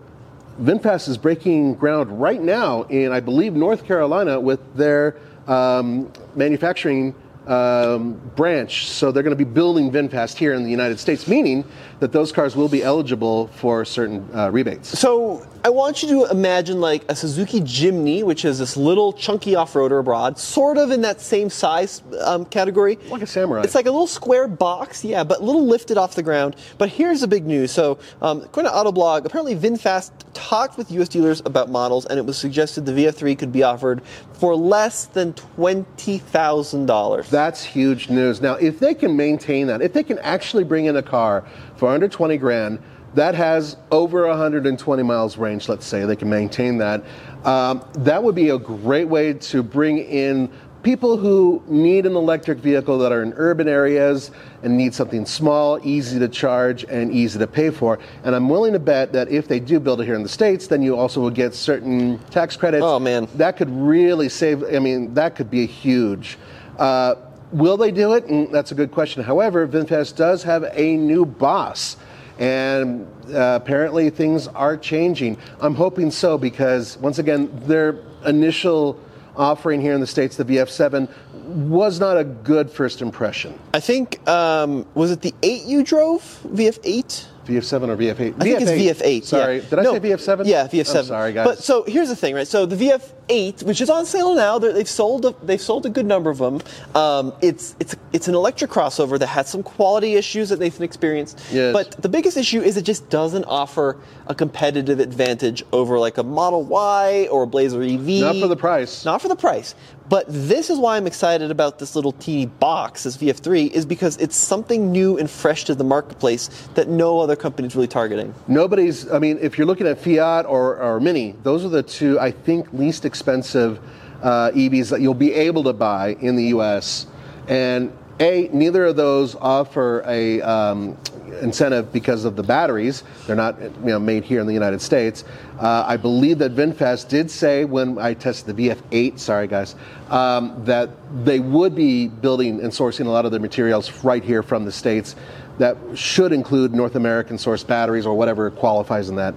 VinFast 0.61 1.09
is 1.09 1.17
breaking 1.17 1.75
ground 1.75 2.21
right 2.21 2.41
now 2.41 2.83
in, 2.83 3.13
I 3.13 3.21
believe, 3.21 3.55
North 3.55 3.85
Carolina 3.85 4.39
with 4.39 4.61
their 4.75 5.17
um, 5.47 6.13
manufacturing 6.35 7.15
um, 7.47 8.21
branch. 8.37 8.89
So 8.89 9.11
they're 9.11 9.23
going 9.23 9.37
to 9.37 9.45
be 9.45 9.51
building 9.51 9.91
VinFast 9.91 10.37
here 10.37 10.53
in 10.53 10.63
the 10.63 10.71
United 10.71 11.01
States, 11.01 11.27
meaning 11.27 11.65
that 12.01 12.13
those 12.13 12.33
cars 12.33 12.57
will 12.57 12.69
be 12.69 12.83
eligible 12.83 13.47
for 13.49 13.85
certain 13.85 14.29
uh, 14.35 14.51
rebates. 14.51 14.99
So 14.99 15.47
I 15.65 15.69
want 15.69 16.03
you 16.03 16.09
to 16.09 16.31
imagine 16.31 16.81
like 16.81 17.05
a 17.11 17.15
Suzuki 17.15 17.61
Jimny, 17.61 18.25
which 18.25 18.45
is 18.45 18.59
this 18.59 18.77
little 18.77 19.13
chunky 19.13 19.55
off-roader 19.55 20.01
abroad, 20.01 20.39
sort 20.39 20.79
of 20.79 20.91
in 20.91 21.03
that 21.03 21.21
same 21.21 21.51
size 21.51 22.03
um, 22.23 22.47
category. 22.47 22.99
Like 23.11 23.23
a 23.23 23.27
Samurai. 23.27 23.63
It's 23.63 23.75
like 23.75 23.87
a 23.87 23.91
little 23.91 24.07
square 24.07 24.49
box, 24.49 25.05
yeah, 25.05 25.23
but 25.23 25.41
a 25.41 25.45
little 25.45 25.67
lifted 25.67 25.99
off 25.99 26.15
the 26.15 26.23
ground. 26.23 26.57
But 26.79 26.89
here's 26.89 27.21
the 27.21 27.29
big 27.29 27.47
news. 27.47 27.71
So 27.71 27.99
um, 28.23 28.43
according 28.43 28.73
to 28.73 28.77
Autoblog, 28.77 29.27
apparently 29.27 29.55
VinFast 29.55 30.11
talked 30.33 30.79
with 30.79 30.91
U.S. 30.93 31.09
dealers 31.09 31.43
about 31.45 31.69
models, 31.69 32.07
and 32.07 32.19
it 32.19 32.25
was 32.25 32.39
suggested 32.39 32.87
the 32.87 32.93
VF3 32.93 33.39
could 33.39 33.53
be 33.53 33.63
offered 33.63 34.03
for 34.33 34.57
less 34.57 35.05
than 35.05 35.35
twenty 35.35 36.17
thousand 36.19 36.87
dollars. 36.87 37.29
That's 37.29 37.63
huge 37.63 38.09
news. 38.09 38.41
Now, 38.41 38.55
if 38.55 38.79
they 38.79 38.95
can 38.95 39.15
maintain 39.15 39.67
that, 39.67 39.83
if 39.83 39.93
they 39.93 40.03
can 40.03 40.19
actually 40.21 40.65
bring 40.65 40.87
in 40.87 40.97
a 40.97 41.03
car 41.03 41.45
for 41.77 41.90
under 41.91 42.09
20 42.09 42.37
grand 42.39 42.79
that 43.15 43.35
has 43.35 43.77
over 43.91 44.27
120 44.27 45.03
miles 45.03 45.37
range, 45.37 45.69
let's 45.69 45.87
say, 45.87 46.05
they 46.05 46.17
can 46.17 46.31
maintain 46.31 46.79
that, 46.79 47.03
um, 47.45 47.85
that 47.95 48.23
would 48.23 48.35
be 48.35 48.51
a 48.51 48.59
great 48.59 49.09
way 49.09 49.33
to 49.33 49.63
bring 49.63 49.99
in 49.99 50.51
people 50.83 51.17
who 51.17 51.63
need 51.67 52.07
an 52.07 52.15
electric 52.15 52.59
vehicle 52.59 52.99
that 52.99 53.13
are 53.13 53.23
in 53.23 53.35
urban 53.37 53.69
areas 53.69 54.31
and 54.63 54.77
need 54.77 54.95
something 54.95 55.27
small, 55.27 55.79
easy 55.87 56.19
to 56.19 56.29
charge, 56.29 56.85
and 56.85 57.13
easy 57.13 57.39
to 57.39 57.47
pay 57.47 57.71
for. 57.71 57.99
And 58.25 58.35
I'm 58.35 58.49
willing 58.49 58.73
to 58.73 58.79
bet 58.79 59.13
that 59.13 59.29
if 59.29 59.47
they 59.47 59.61
do 59.61 59.79
build 59.79 60.01
it 60.01 60.05
here 60.05 60.15
in 60.15 60.23
the 60.23 60.29
States, 60.29 60.69
then 60.69 60.81
you 60.81 60.97
also 60.97 61.21
will 61.21 61.31
get 61.31 61.55
certain 61.55 62.19
tax 62.31 62.57
credits. 62.57 62.85
Oh, 62.85 62.99
man. 62.99 63.29
That 63.35 63.57
could 63.57 63.71
really 63.71 64.29
save, 64.29 64.63
I 64.75 64.79
mean, 64.79 65.13
that 65.15 65.35
could 65.35 65.51
be 65.51 65.65
a 65.65 65.67
huge. 65.67 66.39
Uh, 66.79 67.17
will 67.53 67.77
they 67.77 67.91
do 67.91 68.15
it? 68.15 68.27
Mm, 68.27 68.51
that's 68.51 68.73
a 68.73 68.75
good 68.75 68.93
question. 68.93 69.23
However, 69.23 69.67
VinFast 69.67 70.17
does 70.17 70.43
have 70.43 70.65
a 70.73 70.97
new 70.97 71.25
boss. 71.25 71.97
And 72.39 73.07
uh, 73.29 73.59
apparently 73.63 74.09
things 74.09 74.49
are 74.49 74.77
changing. 74.77 75.37
I'm 75.61 75.75
hoping 75.75 76.11
so 76.11 76.39
because, 76.39 76.97
once 76.99 77.19
again, 77.19 77.51
their 77.67 77.99
initial 78.25 78.99
offering 79.37 79.81
here 79.81 79.93
in 79.93 80.01
the 80.01 80.07
States, 80.07 80.37
the 80.37 80.45
VF7, 80.45 81.09
was 81.35 82.01
not 82.01 82.17
a 82.17 82.25
good 82.25 82.71
first 82.71 83.03
impression. 83.03 83.59
I 83.75 83.81
think 83.81 84.27
um, 84.29 84.87
was 84.95 85.11
it 85.11 85.21
the 85.21 85.35
eight 85.43 85.65
you 85.65 85.83
drove 85.83 86.23
VF8? 86.47 87.27
VF7 87.51 87.89
or 87.89 87.97
VF8? 87.97 88.35
I 88.41 88.45
think 88.45 88.61
it's 88.61 88.71
VF8. 89.03 89.25
Sorry, 89.25 89.57
yeah. 89.57 89.69
did 89.71 89.79
I 89.79 89.83
No, 89.83 89.93
say 89.95 90.01
VF7? 90.01 90.47
Yeah, 90.47 90.67
VF7. 90.69 90.99
I'm 90.99 91.05
sorry, 91.05 91.33
guys. 91.33 91.47
But 91.47 91.59
so 91.59 91.83
here's 91.85 92.09
the 92.09 92.17
thing, 92.17 92.35
right? 92.35 92.47
So 92.47 92.67
the 92.67 92.77
VF8, 92.77 93.63
which 93.65 93.81
is 93.81 93.91
on 93.91 94.07
sale 94.07 94.35
now, 94.35 94.59
they've 94.59 94.89
sold 94.89 95.25
a, 95.25 95.35
they've 95.43 95.61
sold 95.61 95.87
a 95.87 95.89
good 95.89 96.07
number 96.07 96.31
of 96.31 96.39
them. 96.39 96.61
Um, 96.95 97.33
it's 97.43 97.77
it's 97.81 97.97
it's 98.13 98.29
an 98.29 98.35
electric 98.35 98.71
crossover 98.71 99.19
that 99.19 99.27
has 99.29 99.49
some 99.49 99.63
quality 99.63 100.15
issues 100.15 100.49
that 100.51 100.59
Nathan 100.61 100.85
experienced. 100.85 101.41
Yes. 101.53 101.73
But 101.73 102.01
the 102.03 102.09
biggest 102.09 102.37
issue 102.37 102.61
is 102.61 102.77
it 102.77 102.83
just 102.83 103.09
doesn't 103.11 103.45
offer 103.45 103.97
a 104.27 104.35
competitive 104.35 105.01
advantage 105.01 105.63
over 105.73 105.99
like 105.99 106.19
a 106.19 106.23
Model 106.23 106.63
Y 106.65 107.29
or 107.31 107.43
a 107.45 107.47
Blazer 107.47 107.83
EV. 107.83 108.07
Not 108.21 108.37
for 108.37 108.49
the 108.49 108.57
price. 108.57 109.05
Not 109.05 109.21
for 109.23 109.29
the 109.29 109.37
price. 109.37 109.75
But 110.11 110.25
this 110.27 110.71
is 110.71 110.79
why 110.81 110.97
I'm 110.97 111.07
excited 111.07 111.53
about 111.53 111.79
this 111.79 111.95
little 111.95 112.11
teeny 112.11 112.47
box, 112.47 113.05
this 113.05 113.17
VF3, 113.17 113.71
is 113.71 113.87
because 113.87 114.17
it's 114.17 114.35
something 114.35 114.91
new 114.91 115.17
and 115.17 115.31
fresh 115.31 115.65
to 115.67 115.75
the 115.77 115.85
marketplace 115.85 116.49
that 116.75 116.89
no 116.89 117.21
other 117.21 117.37
company 117.37 117.69
is 117.69 117.77
really 117.77 117.87
targeting. 117.87 118.35
Nobody's, 118.49 119.09
I 119.09 119.21
mean, 119.21 119.39
if 119.41 119.57
you're 119.57 119.69
looking 119.69 119.87
at 119.87 120.01
Fiat 120.01 120.47
or, 120.47 120.79
or 120.79 120.99
Mini, 120.99 121.37
those 121.45 121.65
are 121.65 121.69
the 121.69 121.85
two, 121.85 122.19
I 122.19 122.33
think, 122.33 122.73
least 122.73 123.05
expensive 123.05 123.79
uh, 124.21 124.51
EVs 124.51 124.91
that 124.91 125.01
you'll 125.01 125.15
be 125.15 125.33
able 125.33 125.63
to 125.63 125.73
buy 125.73 126.17
in 126.21 126.35
the 126.35 126.47
US. 126.47 127.07
And 127.47 127.97
A, 128.21 128.51
neither 128.53 128.85
of 128.85 128.97
those 128.97 129.35
offer 129.35 130.05
a 130.07 130.43
um, 130.43 130.99
incentive 131.41 131.91
because 131.91 132.27
of 132.27 132.37
the 132.37 132.43
batteries. 132.43 133.03
They're 133.27 133.35
not 133.35 133.61
you 133.61 133.71
know, 133.87 133.99
made 133.99 134.25
here 134.25 134.41
in 134.41 134.47
the 134.47 134.53
United 134.53 134.83
States. 134.83 135.25
Uh, 135.59 135.85
I 135.87 135.97
believe 135.97 136.39
that 136.39 136.55
VinFast 136.55 137.09
did 137.09 137.31
say 137.31 137.65
when 137.65 137.99
I 137.99 138.13
tested 138.13 138.55
the 138.55 138.69
VF8, 138.69 139.19
sorry 139.19 139.47
guys, 139.47 139.75
um, 140.11 140.55
that 140.67 140.91
they 141.25 141.41
would 141.41 141.75
be 141.75 142.09
building 142.09 142.61
and 142.61 142.71
sourcing 142.71 143.07
a 143.07 143.11
lot 143.11 143.25
of 143.25 143.31
their 143.31 143.41
materials 143.41 144.05
right 144.05 144.23
here 144.23 144.43
from 144.43 144.67
the 144.67 144.73
States 144.73 145.17
that 145.59 145.79
should 145.95 146.33
include 146.33 146.75
North 146.75 146.97
American 146.97 147.39
source 147.39 147.65
batteries 147.65 148.05
or 148.05 148.15
whatever 148.15 148.51
qualifies 148.51 149.09
in 149.09 149.17
that 149.17 149.35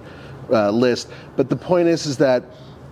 uh, 0.50 0.70
list. 0.70 1.08
But 1.36 1.48
the 1.48 1.56
point 1.56 1.88
is, 1.88 2.04
is 2.04 2.18
that 2.18 2.44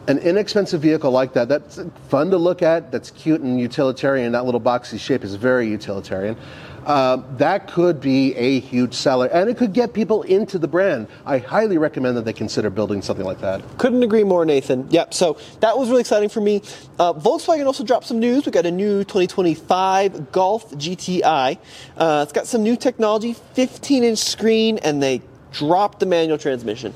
an 0.09 0.18
inexpensive 0.18 0.82
vehicle 0.82 1.11
like 1.11 1.32
that, 1.34 1.48
that's 1.48 1.80
fun 2.09 2.30
to 2.30 2.36
look 2.36 2.62
at, 2.62 2.90
that's 2.90 3.11
cute 3.11 3.40
and 3.40 3.61
utilitarian, 3.61 4.32
that 4.32 4.44
little 4.44 4.61
boxy 4.61 4.98
shape 4.98 5.22
is 5.24 5.34
very 5.34 5.68
utilitarian. 5.68 6.36
Uh, 6.84 7.22
that 7.36 7.68
could 7.68 8.00
be 8.00 8.34
a 8.34 8.59
huge 8.59 8.92
seller, 8.92 9.26
and 9.26 9.48
it 9.48 9.57
could 9.57 9.72
get 9.72 9.92
people 9.92 10.22
into 10.22 10.59
the 10.59 10.66
brand. 10.66 11.07
I 11.24 11.38
highly 11.38 11.78
recommend 11.78 12.16
that 12.16 12.24
they 12.24 12.32
consider 12.32 12.70
building 12.70 13.03
something 13.03 13.24
like 13.24 13.40
that. 13.40 13.62
Couldn't 13.78 14.03
agree 14.03 14.24
more, 14.24 14.44
Nathan. 14.44 14.88
Yep. 14.90 15.14
So 15.14 15.38
that 15.61 15.78
was 15.78 15.88
really 15.88 16.00
exciting 16.00 16.28
for 16.28 16.40
me. 16.40 16.62
Uh, 16.98 17.12
Volkswagen 17.12 17.66
also 17.66 17.84
dropped 17.84 18.07
some 18.07 18.18
news. 18.18 18.46
We 18.46 18.50
got 18.50 18.66
a 18.66 18.70
new 18.72 19.05
2025 19.05 20.32
Golf 20.32 20.70
GTI. 20.72 21.59
Uh, 21.96 22.20
it's 22.24 22.32
got 22.32 22.48
some 22.48 22.64
new 22.64 22.76
technology, 22.76 23.36
15-inch 23.55 24.18
screen, 24.18 24.78
and 24.78 25.00
they 25.00 25.22
dropped 25.53 26.00
the 26.00 26.07
manual 26.07 26.38
transmission. 26.38 26.94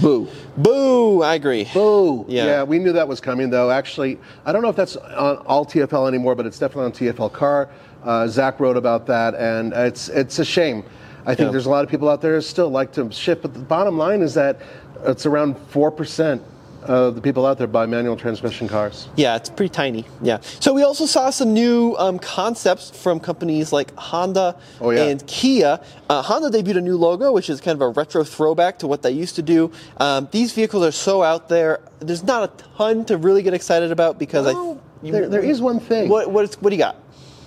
Boo. 0.00 0.28
Boo! 0.56 1.22
I 1.22 1.34
agree. 1.34 1.68
Boo. 1.72 2.24
Yeah. 2.28 2.44
Yeah, 2.46 2.62
we 2.62 2.78
knew 2.78 2.92
that 2.92 3.06
was 3.06 3.20
coming, 3.20 3.50
though. 3.50 3.70
Actually, 3.70 4.18
I 4.44 4.52
don't 4.52 4.62
know 4.62 4.68
if 4.68 4.76
that's 4.76 4.96
on 4.96 5.38
all 5.38 5.66
TFL 5.66 6.08
anymore, 6.08 6.34
but 6.34 6.46
it's 6.46 6.58
definitely 6.58 6.84
on 6.86 6.92
TFL 7.14 7.32
Car. 7.32 7.68
Uh, 8.04 8.26
Zach 8.26 8.58
wrote 8.60 8.76
about 8.76 9.06
that, 9.06 9.34
and 9.34 9.72
it's 9.72 10.08
it's 10.08 10.38
a 10.38 10.44
shame. 10.44 10.84
I 11.24 11.34
think 11.34 11.46
Yeah. 11.48 11.52
there's 11.52 11.66
a 11.66 11.70
lot 11.70 11.84
of 11.84 11.90
people 11.90 12.08
out 12.08 12.20
there 12.20 12.34
who 12.34 12.40
still 12.40 12.68
like 12.70 12.90
to 12.92 13.10
ship, 13.12 13.42
but 13.42 13.54
the 13.54 13.60
bottom 13.60 13.96
line 13.98 14.22
is 14.22 14.34
that 14.34 14.60
it's 15.04 15.26
around 15.26 15.56
four 15.68 15.90
percent 15.90 16.42
of 16.84 17.14
the 17.14 17.20
people 17.20 17.46
out 17.46 17.58
there 17.58 17.66
buy 17.66 17.86
manual 17.86 18.16
transmission 18.16 18.68
cars. 18.68 19.08
Yeah, 19.16 19.36
it's 19.36 19.48
pretty 19.50 19.70
tiny. 19.70 20.04
Yeah. 20.22 20.38
So 20.60 20.72
we 20.74 20.82
also 20.82 21.06
saw 21.06 21.30
some 21.30 21.52
new 21.52 21.94
um, 21.98 22.18
concepts 22.18 22.90
from 22.90 23.20
companies 23.20 23.72
like 23.72 23.94
Honda 23.96 24.56
Oh, 24.80 24.90
yeah. 24.90 25.04
and 25.04 25.26
Kia. 25.26 25.80
Uh, 26.08 26.22
Honda 26.22 26.50
debuted 26.56 26.78
a 26.78 26.80
new 26.80 26.96
logo, 26.96 27.32
which 27.32 27.48
is 27.50 27.60
kind 27.60 27.74
of 27.74 27.82
a 27.82 27.88
retro 27.88 28.24
throwback 28.24 28.78
to 28.80 28.86
what 28.86 29.02
they 29.02 29.10
used 29.10 29.36
to 29.36 29.42
do. 29.42 29.70
Um, 29.98 30.28
these 30.32 30.52
vehicles 30.52 30.84
are 30.84 30.92
so 30.92 31.22
out 31.22 31.48
there. 31.48 31.80
There's 32.00 32.22
not 32.24 32.42
a 32.44 32.64
ton 32.76 33.04
to 33.06 33.16
really 33.16 33.42
get 33.42 33.54
excited 33.54 33.90
about 33.92 34.18
because 34.18 34.46
Well, 34.46 34.80
I. 35.04 35.10
there- 35.10 35.28
there 35.28 35.42
is 35.44 35.60
one 35.60 35.80
thing. 35.80 36.08
What 36.08 36.30
what, 36.30 36.44
is, 36.44 36.54
what 36.60 36.70
do 36.70 36.76
you 36.76 36.82
got? 36.82 36.96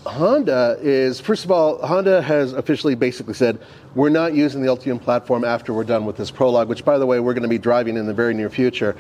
Honda 0.06 0.78
is, 0.82 1.20
first 1.20 1.46
of 1.46 1.52
all, 1.52 1.86
Honda 1.86 2.22
has 2.22 2.54
officially 2.54 2.96
basically 2.96 3.34
said, 3.34 3.60
we're 3.96 4.10
not 4.10 4.34
using 4.34 4.62
the 4.62 4.68
Ultium 4.68 5.02
platform 5.02 5.44
after 5.44 5.74
we're 5.74 5.84
done 5.84 6.06
with 6.06 6.18
this 6.18 6.30
prologue, 6.30 6.68
which, 6.68 6.86
by 6.86 6.98
the 6.98 7.06
way, 7.06 7.20
we're 7.20 7.34
going 7.34 7.44
to 7.44 7.50
be 7.50 7.58
driving 7.58 7.98
in 7.98 8.06
the 8.06 8.14
very 8.14 8.34
near 8.34 8.50
future. 8.50 8.94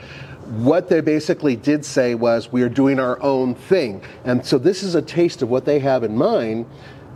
What 0.57 0.89
they 0.89 1.01
basically 1.01 1.55
did 1.55 1.85
say 1.85 2.15
was, 2.15 2.51
we 2.51 2.63
are 2.63 2.69
doing 2.69 2.99
our 2.99 3.21
own 3.21 3.55
thing. 3.55 4.01
And 4.23 4.45
so 4.45 4.57
this 4.57 4.83
is 4.83 4.95
a 4.95 5.01
taste 5.01 5.41
of 5.41 5.49
what 5.49 5.65
they 5.65 5.79
have 5.79 6.03
in 6.03 6.15
mind 6.17 6.65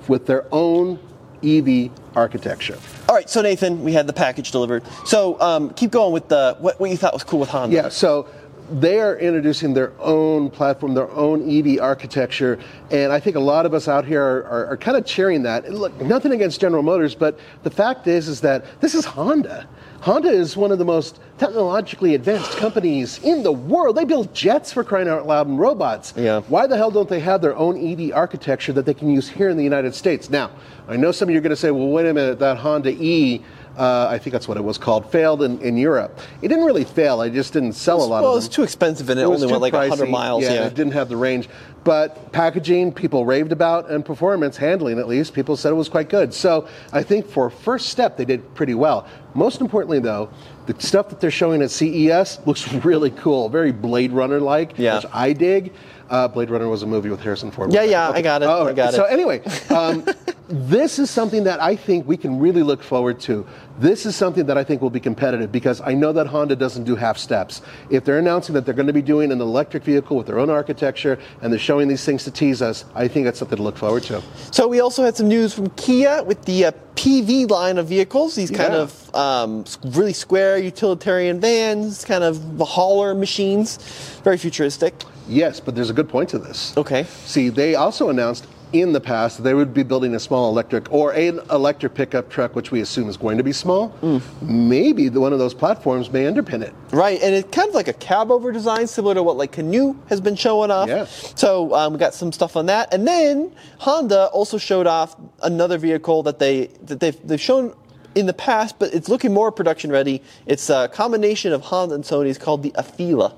with 0.07 0.25
their 0.27 0.45
own 0.51 0.99
EV 1.43 1.91
architecture. 2.15 2.77
All 3.07 3.15
right, 3.15 3.29
so 3.29 3.41
Nathan, 3.41 3.83
we 3.83 3.93
had 3.93 4.07
the 4.07 4.13
package 4.13 4.51
delivered. 4.51 4.83
So 5.05 5.39
um, 5.39 5.71
keep 5.71 5.91
going 5.91 6.11
with 6.11 6.27
the 6.27 6.55
what, 6.59 6.79
what 6.79 6.89
you 6.89 6.97
thought 6.97 7.13
was 7.13 7.23
cool 7.23 7.39
with 7.39 7.49
Honda. 7.49 7.75
Yeah, 7.75 7.89
so 7.89 8.27
they 8.71 8.99
are 8.99 9.17
introducing 9.17 9.73
their 9.73 9.91
own 9.99 10.49
platform, 10.49 10.93
their 10.93 11.09
own 11.11 11.49
EV 11.49 11.79
architecture, 11.81 12.59
and 12.91 13.11
I 13.11 13.19
think 13.19 13.35
a 13.35 13.39
lot 13.39 13.65
of 13.65 13.73
us 13.73 13.87
out 13.87 14.05
here 14.05 14.23
are, 14.23 14.45
are, 14.45 14.65
are 14.67 14.77
kind 14.77 14.97
of 14.97 15.05
cheering 15.05 15.43
that. 15.43 15.65
And 15.65 15.77
look, 15.77 15.99
nothing 16.01 16.31
against 16.31 16.61
General 16.61 16.83
Motors, 16.83 17.15
but 17.15 17.39
the 17.63 17.69
fact 17.69 18.07
is, 18.07 18.27
is 18.27 18.41
that 18.41 18.65
this 18.81 18.93
is 18.95 19.05
Honda. 19.05 19.67
Honda 20.01 20.29
is 20.29 20.55
one 20.55 20.71
of 20.71 20.77
the 20.77 20.85
most 20.85 21.19
technologically 21.37 22.15
advanced 22.15 22.55
companies 22.57 23.21
in 23.23 23.43
the 23.43 23.51
world. 23.51 23.97
They 23.97 24.05
build 24.05 24.33
jets 24.33 24.71
for 24.71 24.83
crying 24.83 25.09
out 25.09 25.27
loud 25.27 25.47
and 25.47 25.59
robots. 25.59 26.13
Yeah. 26.15 26.39
Why 26.41 26.67
the 26.67 26.77
hell 26.77 26.89
don't 26.89 27.09
they 27.09 27.19
have 27.19 27.41
their 27.41 27.55
own 27.55 27.77
EV 27.77 28.13
architecture 28.15 28.71
that 28.73 28.85
they 28.85 28.93
can 28.93 29.09
use 29.09 29.27
here 29.27 29.49
in 29.49 29.57
the 29.57 29.63
United 29.63 29.93
States? 29.93 30.29
Now, 30.29 30.51
I 30.87 30.95
know 30.95 31.11
some 31.11 31.27
of 31.27 31.33
you 31.33 31.39
are 31.39 31.41
going 31.41 31.49
to 31.49 31.57
say, 31.57 31.71
well, 31.71 31.89
wait 31.89 32.05
a 32.05 32.13
minute, 32.13 32.39
that 32.39 32.57
Honda 32.57 32.91
E, 32.91 33.43
uh, 33.79 34.07
I 34.11 34.17
think 34.17 34.33
that's 34.33 34.47
what 34.47 34.57
it 34.57 34.63
was 34.63 34.77
called, 34.77 35.09
failed 35.09 35.41
in, 35.41 35.59
in 35.61 35.77
Europe. 35.77 36.19
It 36.41 36.49
didn't 36.49 36.65
really 36.65 36.83
fail, 36.83 37.21
it 37.21 37.31
just 37.31 37.53
didn't 37.53 37.73
sell 37.73 37.97
a 37.97 38.03
lot 38.03 38.03
of 38.03 38.09
them. 38.09 38.23
well, 38.23 38.35
of 38.35 38.43
it's 38.45 38.53
too 38.53 38.63
expensive 38.63 39.09
and 39.09 39.19
it, 39.19 39.23
It 39.23 39.29
was 39.29 39.41
only 39.43 39.53
went 39.53 39.73
too 39.73 39.77
like 39.77 39.89
100 39.89 40.05
pricey. 40.05 40.11
miles. 40.11 40.43
Yeah, 40.43 40.53
Yeah. 40.53 40.65
it 40.67 40.75
didn't 40.75 40.93
have 40.93 41.07
the 41.09 41.15
range. 41.17 41.47
But 41.85 42.33
packaging, 42.33 42.91
people 42.91 43.25
raved 43.25 43.53
about, 43.53 43.89
and 43.89 44.03
performance, 44.03 44.57
handling 44.57 44.99
at 44.99 45.07
least, 45.07 45.33
people 45.33 45.55
said 45.55 45.71
it 45.71 45.75
was 45.75 45.87
quite 45.87 46.09
good. 46.09 46.33
So 46.33 46.67
I 46.91 47.03
think 47.03 47.25
for 47.25 47.49
first 47.49 47.87
step, 47.87 48.17
they 48.17 48.25
did 48.25 48.53
pretty 48.53 48.73
well. 48.75 49.07
Most 49.33 49.61
importantly, 49.61 49.99
though, 49.99 50.29
the 50.65 50.75
stuff 50.79 51.07
that 51.09 51.21
they're 51.21 51.31
showing 51.31 51.61
at 51.61 51.71
CES 51.71 52.39
looks 52.45 52.71
really 52.85 53.11
cool, 53.11 53.47
very 53.47 53.71
Blade 53.71 54.11
Runner 54.11 54.41
like, 54.41 54.73
Yeah. 54.77 54.97
which 54.97 55.05
I 55.13 55.31
dig. 55.31 55.71
Uh, 56.09 56.27
Blade 56.27 56.49
Runner 56.49 56.67
was 56.67 56.81
a 56.83 56.87
movie 56.87 57.09
with 57.09 57.21
Harrison 57.21 57.49
Ford. 57.51 57.71
Yeah, 57.71 57.83
yeah, 57.83 58.09
I 58.09 58.21
got 58.23 58.41
it. 58.41 58.47
Oh, 58.47 58.67
I 58.67 58.73
got 58.73 58.93
so 58.95 59.05
it. 59.05 59.11
anyway, 59.13 59.41
um, 59.69 60.03
this 60.49 60.97
is 60.97 61.09
something 61.11 61.43
that 61.43 61.61
I 61.61 61.75
think 61.75 62.07
we 62.07 62.17
can 62.17 62.39
really 62.39 62.63
look 62.63 62.81
forward 62.81 63.19
to. 63.21 63.45
This 63.79 64.05
is 64.05 64.13
something 64.13 64.45
that 64.47 64.57
I 64.57 64.65
think 64.65 64.81
will 64.81 64.89
be 64.89 64.99
competitive 64.99 65.53
because 65.53 65.79
I 65.79 65.93
know 65.93 66.11
that 66.11 66.27
Honda 66.27 66.57
doesn't 66.57 66.83
do 66.83 66.97
half 66.97 67.17
steps. 67.17 67.61
If 67.89 68.03
they're 68.03 68.19
announcing 68.19 68.53
that 68.55 68.65
they're 68.65 68.73
going 68.73 68.87
to 68.87 68.93
be 68.93 69.01
doing 69.01 69.31
an 69.31 69.39
electric 69.39 69.83
vehicle 69.85 70.17
with 70.17 70.27
their 70.27 70.37
own 70.37 70.49
architecture 70.49 71.17
and 71.41 71.49
they're 71.49 71.59
showing 71.59 71.87
these 71.87 72.03
things 72.03 72.25
to 72.25 72.31
tease 72.31 72.61
us, 72.61 72.83
I 72.93 73.07
think 73.07 73.23
that's 73.23 73.39
something 73.39 73.55
to 73.55 73.63
look 73.63 73.77
forward 73.77 74.03
to. 74.03 74.21
So 74.51 74.67
we 74.67 74.81
also 74.81 75.01
had 75.05 75.15
some 75.15 75.29
news 75.29 75.53
from 75.53 75.69
Kia 75.71 76.21
with 76.23 76.43
the 76.43 76.65
uh, 76.65 76.71
PV 76.95 77.49
line 77.49 77.77
of 77.77 77.87
vehicles. 77.87 78.35
These 78.35 78.51
kind 78.51 78.73
Yeah. 78.73 78.81
of 78.81 79.15
um, 79.15 79.63
really 79.85 80.11
square 80.11 80.57
utilitarian 80.57 81.39
vans, 81.39 82.03
kind 82.03 82.25
of 82.25 82.37
hauler 82.59 83.15
machines, 83.15 83.77
very 84.25 84.37
futuristic. 84.37 84.93
Yes, 85.29 85.61
but 85.61 85.73
there's 85.75 85.89
a 85.89 85.93
good 85.93 86.09
point 86.09 86.27
to 86.31 86.37
this. 86.39 86.75
Okay. 86.75 87.05
See, 87.25 87.47
they 87.47 87.75
also 87.75 88.09
announced 88.09 88.45
in 88.73 88.93
the 88.93 89.01
past 89.01 89.43
they 89.43 89.53
would 89.53 89.73
be 89.73 89.83
building 89.83 90.15
a 90.15 90.19
small 90.19 90.49
electric 90.49 90.91
or 90.91 91.13
an 91.13 91.39
electric 91.51 91.93
pickup 91.93 92.29
truck, 92.29 92.55
which 92.55 92.71
we 92.71 92.81
assume 92.81 93.09
is 93.09 93.17
going 93.17 93.37
to 93.37 93.43
be 93.43 93.51
small. 93.51 93.93
Maybe 94.41 95.09
the, 95.09 95.19
one 95.19 95.33
of 95.33 95.39
those 95.39 95.53
platforms 95.53 96.11
may 96.11 96.25
underpin 96.25 96.61
it. 96.61 96.73
Right, 96.91 97.19
and 97.21 97.33
it's 97.35 97.49
kind 97.55 97.69
of 97.69 97.75
like 97.75 97.87
a 97.87 97.93
cab 97.93 98.31
over 98.31 98.51
design, 98.51 98.87
similar 98.87 99.13
to 99.15 99.23
what 99.23 99.37
like 99.37 99.51
Canoo 99.53 99.97
has 100.09 100.21
been 100.21 100.35
showing 100.35 100.71
off. 100.71 100.87
Yeah. 100.87 101.05
So 101.05 101.73
um, 101.73 101.93
we 101.93 101.99
got 101.99 102.13
some 102.13 102.31
stuff 102.31 102.55
on 102.55 102.67
that, 102.67 102.93
and 102.93 103.07
then 103.07 103.51
Honda 103.79 104.27
also 104.27 104.57
showed 104.57 104.87
off 104.87 105.15
another 105.43 105.77
vehicle 105.77 106.23
that 106.23 106.39
they 106.39 106.67
that 106.83 106.99
they've 106.99 107.27
they've 107.27 107.41
shown 107.41 107.75
in 108.15 108.25
the 108.25 108.33
past, 108.33 108.79
but 108.79 108.93
it's 108.93 109.07
looking 109.07 109.33
more 109.33 109.51
production 109.51 109.91
ready. 109.91 110.21
It's 110.45 110.69
a 110.69 110.89
combination 110.89 111.53
of 111.53 111.61
Honda 111.61 111.95
and 111.95 112.03
Sony's 112.03 112.37
called 112.37 112.63
the 112.63 112.71
Afeela, 112.71 113.33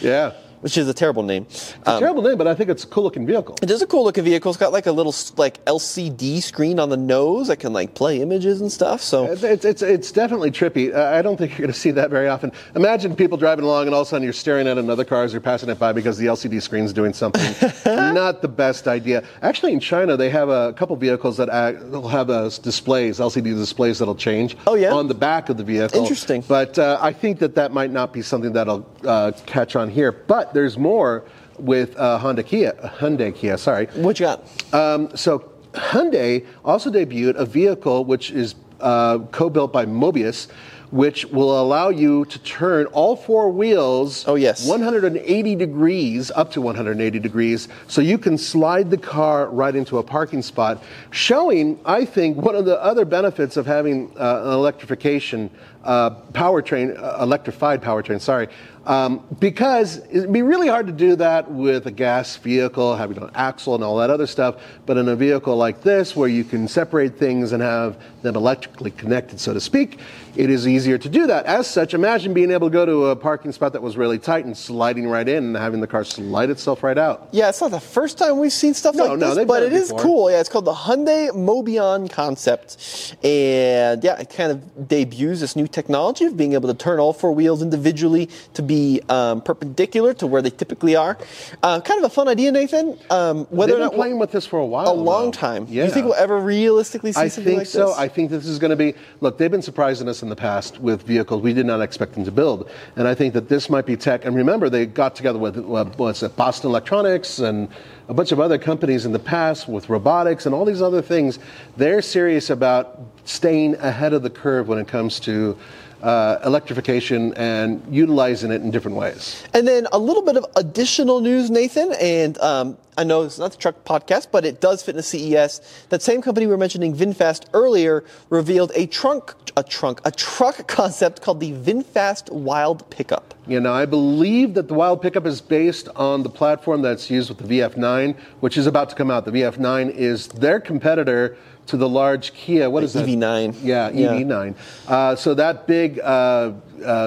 Yeah. 0.00 0.32
Which 0.60 0.76
is 0.76 0.88
a 0.88 0.94
terrible 0.94 1.22
name. 1.22 1.46
It's 1.48 1.74
a 1.86 1.92
Um, 1.92 1.98
terrible 2.00 2.22
name, 2.22 2.36
but 2.38 2.46
I 2.46 2.54
think 2.54 2.70
it's 2.70 2.84
a 2.84 2.86
cool 2.86 3.04
looking 3.04 3.26
vehicle. 3.26 3.56
It 3.62 3.70
is 3.70 3.82
a 3.82 3.86
cool 3.86 4.04
looking 4.04 4.24
vehicle. 4.24 4.50
It's 4.50 4.58
got 4.58 4.72
like 4.72 4.86
a 4.86 4.92
little 4.92 5.14
like 5.36 5.64
LCD 5.64 6.42
screen 6.42 6.78
on 6.78 6.88
the 6.90 6.96
nose 6.96 7.48
that 7.48 7.56
can 7.58 7.72
like 7.72 7.94
play 7.94 8.20
images 8.20 8.60
and 8.60 8.70
stuff. 8.70 9.00
So 9.02 9.24
It's, 9.26 9.42
it's, 9.42 9.64
it's, 9.64 9.82
it's 9.82 10.12
definitely 10.12 10.50
trippy. 10.50 10.94
Uh, 10.94 11.16
I 11.16 11.22
don't 11.22 11.36
think 11.36 11.52
you're 11.52 11.66
going 11.66 11.72
to 11.72 11.78
see 11.78 11.90
that 11.92 12.10
very 12.10 12.28
often. 12.28 12.52
Imagine 12.76 13.16
people 13.16 13.38
driving 13.38 13.64
along 13.64 13.86
and 13.86 13.94
all 13.94 14.02
of 14.02 14.06
a 14.06 14.10
sudden 14.10 14.22
you're 14.24 14.32
staring 14.32 14.66
at 14.68 14.78
another 14.78 15.04
car 15.04 15.24
as 15.24 15.32
you're 15.32 15.40
passing 15.40 15.68
it 15.68 15.78
by 15.78 15.92
because 15.92 16.18
the 16.18 16.26
LCD 16.26 16.60
screen's 16.60 16.92
doing 16.92 17.12
something. 17.12 17.40
Not 18.14 18.42
the 18.42 18.48
best 18.48 18.86
idea. 18.88 19.22
Actually, 19.42 19.72
in 19.72 19.80
China, 19.80 20.16
they 20.16 20.30
have 20.30 20.48
a 20.48 20.72
couple 20.74 20.94
vehicles 20.96 21.36
that 21.38 21.48
will 21.90 22.08
have 22.08 22.28
uh, 22.30 22.48
displays, 22.62 23.18
LCD 23.18 23.54
displays 23.56 23.98
that'll 23.98 24.14
change 24.14 24.56
Oh, 24.66 24.74
yeah? 24.74 24.92
on 24.92 25.08
the 25.08 25.14
back 25.14 25.48
of 25.48 25.56
the 25.56 25.64
vehicle. 25.64 26.00
Interesting. 26.00 26.42
But 26.46 26.78
uh, 26.78 26.98
I 27.00 27.12
think 27.12 27.38
that 27.38 27.54
that 27.54 27.72
might 27.72 27.90
not 27.90 28.12
be 28.12 28.22
something 28.22 28.52
that'll 28.52 28.86
uh, 29.04 29.32
catch 29.46 29.76
on 29.76 29.88
here. 29.88 30.12
But 30.12 30.49
there's 30.52 30.78
more 30.78 31.24
with 31.58 31.96
uh, 31.98 32.18
Honda 32.18 32.42
Kia, 32.42 32.72
Hyundai 32.98 33.34
Kia, 33.34 33.58
sorry. 33.58 33.86
what 33.94 34.18
you 34.18 34.26
got? 34.26 34.74
Um, 34.74 35.14
so 35.16 35.50
Hyundai 35.72 36.46
also 36.64 36.90
debuted 36.90 37.36
a 37.36 37.44
vehicle 37.44 38.04
which 38.04 38.30
is 38.30 38.54
uh, 38.80 39.18
co-built 39.30 39.72
by 39.72 39.84
Mobis, 39.84 40.48
which 40.90 41.24
will 41.26 41.60
allow 41.60 41.88
you 41.90 42.24
to 42.24 42.38
turn 42.40 42.86
all 42.86 43.14
four 43.14 43.50
wheels 43.50 44.26
Oh, 44.26 44.34
yes. 44.34 44.66
180 44.66 45.54
degrees, 45.54 46.32
up 46.32 46.50
to 46.52 46.60
180 46.60 47.18
degrees, 47.20 47.68
so 47.86 48.00
you 48.00 48.18
can 48.18 48.36
slide 48.36 48.90
the 48.90 48.96
car 48.96 49.48
right 49.50 49.76
into 49.76 49.98
a 49.98 50.02
parking 50.02 50.42
spot, 50.42 50.82
showing, 51.12 51.78
I 51.84 52.04
think, 52.04 52.38
one 52.38 52.56
of 52.56 52.64
the 52.64 52.82
other 52.82 53.04
benefits 53.04 53.56
of 53.56 53.66
having 53.66 54.10
uh, 54.18 54.40
an 54.46 54.52
electrification 54.52 55.50
uh, 55.84 56.10
powertrain, 56.32 57.00
uh, 57.00 57.18
electrified 57.22 57.80
powertrain, 57.82 58.20
sorry, 58.20 58.48
um, 58.90 59.24
because 59.38 59.98
it'd 60.10 60.32
be 60.32 60.42
really 60.42 60.66
hard 60.66 60.88
to 60.88 60.92
do 60.92 61.14
that 61.14 61.48
with 61.48 61.86
a 61.86 61.92
gas 61.92 62.36
vehicle, 62.36 62.96
having 62.96 63.18
an 63.18 63.30
axle 63.36 63.76
and 63.76 63.84
all 63.84 63.96
that 63.98 64.10
other 64.10 64.26
stuff. 64.26 64.60
But 64.84 64.96
in 64.96 65.08
a 65.08 65.14
vehicle 65.14 65.54
like 65.54 65.80
this, 65.82 66.16
where 66.16 66.28
you 66.28 66.42
can 66.42 66.66
separate 66.66 67.16
things 67.16 67.52
and 67.52 67.62
have 67.62 68.02
them 68.22 68.36
electrically 68.36 68.90
connected, 68.90 69.40
so 69.40 69.52
to 69.54 69.60
speak, 69.60 69.98
it 70.36 70.48
is 70.50 70.66
easier 70.68 70.96
to 70.98 71.08
do 71.08 71.26
that. 71.26 71.46
As 71.46 71.66
such, 71.66 71.94
imagine 71.94 72.32
being 72.32 72.50
able 72.50 72.68
to 72.68 72.72
go 72.72 72.86
to 72.86 73.06
a 73.06 73.16
parking 73.16 73.52
spot 73.52 73.72
that 73.72 73.82
was 73.82 73.96
really 73.96 74.18
tight 74.18 74.44
and 74.44 74.56
sliding 74.56 75.08
right 75.08 75.28
in 75.28 75.44
and 75.44 75.56
having 75.56 75.80
the 75.80 75.86
car 75.86 76.04
slide 76.04 76.50
itself 76.50 76.82
right 76.82 76.98
out. 76.98 77.28
Yeah, 77.32 77.48
it's 77.48 77.60
not 77.60 77.70
the 77.70 77.80
first 77.80 78.18
time 78.18 78.38
we've 78.38 78.52
seen 78.52 78.74
stuff 78.74 78.94
No, 78.94 79.06
like 79.06 79.18
no, 79.18 79.34
this, 79.34 79.44
but 79.46 79.62
it 79.62 79.72
it 79.72 79.76
is 79.76 79.92
cool. 79.98 80.30
Yeah, 80.30 80.40
it's 80.40 80.48
called 80.48 80.64
the 80.64 80.72
Hyundai 80.72 81.30
Mobion 81.30 82.10
concept, 82.10 83.16
and 83.24 84.02
yeah, 84.04 84.18
it 84.20 84.30
kind 84.30 84.52
of 84.52 84.88
debuts 84.88 85.40
this 85.40 85.56
new 85.56 85.66
technology 85.68 86.24
of 86.24 86.36
being 86.36 86.52
able 86.54 86.68
to 86.68 86.74
turn 86.74 86.98
all 87.00 87.12
four 87.12 87.32
wheels 87.32 87.62
individually 87.62 88.28
to 88.54 88.62
be 88.62 89.00
um, 89.08 89.40
perpendicular 89.40 90.14
to 90.14 90.26
where 90.26 90.42
they 90.42 90.50
typically 90.50 90.96
are. 90.96 91.18
Uh, 91.62 91.80
kind 91.80 91.98
of 91.98 92.04
a 92.04 92.14
fun 92.14 92.28
idea, 92.28 92.50
Nathan. 92.52 92.98
Um, 93.10 93.46
whether 93.46 93.72
They've 93.72 93.80
or 93.80 93.88
been 93.88 93.88
not 93.88 93.94
playing 93.94 94.18
with 94.18 94.30
this 94.32 94.46
for 94.46 94.58
a 94.58 94.66
while. 94.66 94.90
a 94.90 94.92
long 94.92 95.32
time. 95.32 95.66
Yeah. 95.68 95.82
Do 95.82 95.88
You 95.88 95.94
think 95.94 96.06
we'll 96.06 96.14
ever 96.14 96.38
realistically 96.38 97.12
see 97.12 97.20
I 97.20 97.28
something 97.28 97.58
like 97.58 97.66
so. 97.66 97.88
this? 97.88 97.98
I 97.98 98.08
think 98.10 98.30
this 98.30 98.46
is 98.46 98.58
going 98.58 98.70
to 98.70 98.76
be. 98.76 98.94
Look, 99.20 99.38
they've 99.38 99.50
been 99.50 99.62
surprising 99.62 100.08
us 100.08 100.22
in 100.22 100.28
the 100.28 100.36
past 100.36 100.78
with 100.80 101.02
vehicles 101.04 101.42
we 101.42 101.54
did 101.54 101.64
not 101.64 101.80
expect 101.80 102.12
them 102.12 102.24
to 102.26 102.30
build, 102.30 102.70
and 102.96 103.08
I 103.08 103.14
think 103.14 103.32
that 103.32 103.48
this 103.48 103.70
might 103.70 103.86
be 103.86 103.96
tech. 103.96 104.26
And 104.26 104.36
remember, 104.36 104.68
they 104.68 104.84
got 104.84 105.16
together 105.16 105.38
with 105.38 105.56
uh, 105.56 105.84
what's 105.96 106.22
it, 106.22 106.36
Boston 106.36 106.70
Electronics 106.70 107.38
and 107.38 107.68
a 108.08 108.14
bunch 108.14 108.32
of 108.32 108.40
other 108.40 108.58
companies 108.58 109.06
in 109.06 109.12
the 109.12 109.18
past 109.18 109.68
with 109.68 109.88
robotics 109.88 110.44
and 110.44 110.54
all 110.54 110.66
these 110.66 110.82
other 110.82 111.00
things. 111.00 111.38
They're 111.76 112.02
serious 112.02 112.50
about 112.50 113.00
staying 113.24 113.76
ahead 113.76 114.12
of 114.12 114.22
the 114.22 114.30
curve 114.30 114.68
when 114.68 114.78
it 114.78 114.88
comes 114.88 115.18
to. 115.20 115.56
Uh, 116.02 116.40
electrification 116.46 117.34
and 117.34 117.82
utilizing 117.90 118.50
it 118.50 118.62
in 118.62 118.70
different 118.70 118.96
ways. 118.96 119.42
And 119.52 119.68
then 119.68 119.86
a 119.92 119.98
little 119.98 120.22
bit 120.22 120.38
of 120.38 120.46
additional 120.56 121.20
news, 121.20 121.50
Nathan, 121.50 121.92
and 122.00 122.40
um, 122.40 122.78
I 122.96 123.04
know 123.04 123.22
it's 123.22 123.38
not 123.38 123.52
the 123.52 123.58
truck 123.58 123.84
podcast, 123.84 124.28
but 124.30 124.44
it 124.44 124.60
does 124.60 124.82
fit 124.82 124.92
in 124.92 124.96
the 124.96 125.02
CES. 125.02 125.86
That 125.90 126.02
same 126.02 126.22
company 126.22 126.46
we 126.46 126.52
were 126.52 126.58
mentioning, 126.58 126.94
VinFast, 126.94 127.46
earlier 127.52 128.04
revealed 128.30 128.72
a 128.74 128.86
trunk, 128.86 129.34
a 129.56 129.62
trunk, 129.62 130.00
a 130.04 130.10
truck 130.10 130.66
concept 130.68 131.22
called 131.22 131.40
the 131.40 131.52
VinFast 131.52 132.30
Wild 132.30 132.88
Pickup. 132.90 133.34
You 133.46 133.60
know, 133.60 133.72
I 133.72 133.86
believe 133.86 134.54
that 134.54 134.68
the 134.68 134.74
Wild 134.74 135.02
Pickup 135.02 135.26
is 135.26 135.40
based 135.40 135.88
on 135.96 136.22
the 136.22 136.30
platform 136.30 136.82
that's 136.82 137.10
used 137.10 137.28
with 137.28 137.38
the 137.38 137.60
VF9, 137.60 138.16
which 138.40 138.56
is 138.56 138.66
about 138.66 138.90
to 138.90 138.96
come 138.96 139.10
out. 139.10 139.24
The 139.24 139.32
VF9 139.32 139.94
is 139.94 140.28
their 140.28 140.60
competitor 140.60 141.36
to 141.70 141.76
the 141.76 141.88
large 141.88 142.34
Kia. 142.34 142.68
What 142.68 142.82
is 142.82 142.92
that? 142.92 143.06
EV9. 143.06 143.56
Yeah, 143.62 143.90
Yeah. 143.90 144.08
EV9. 144.08 144.54
Uh, 144.88 145.14
so 145.14 145.34
that 145.34 145.66
big 145.66 146.00
uh, 146.00 146.02
uh, 146.04 146.52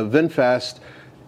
VinFast 0.05 0.80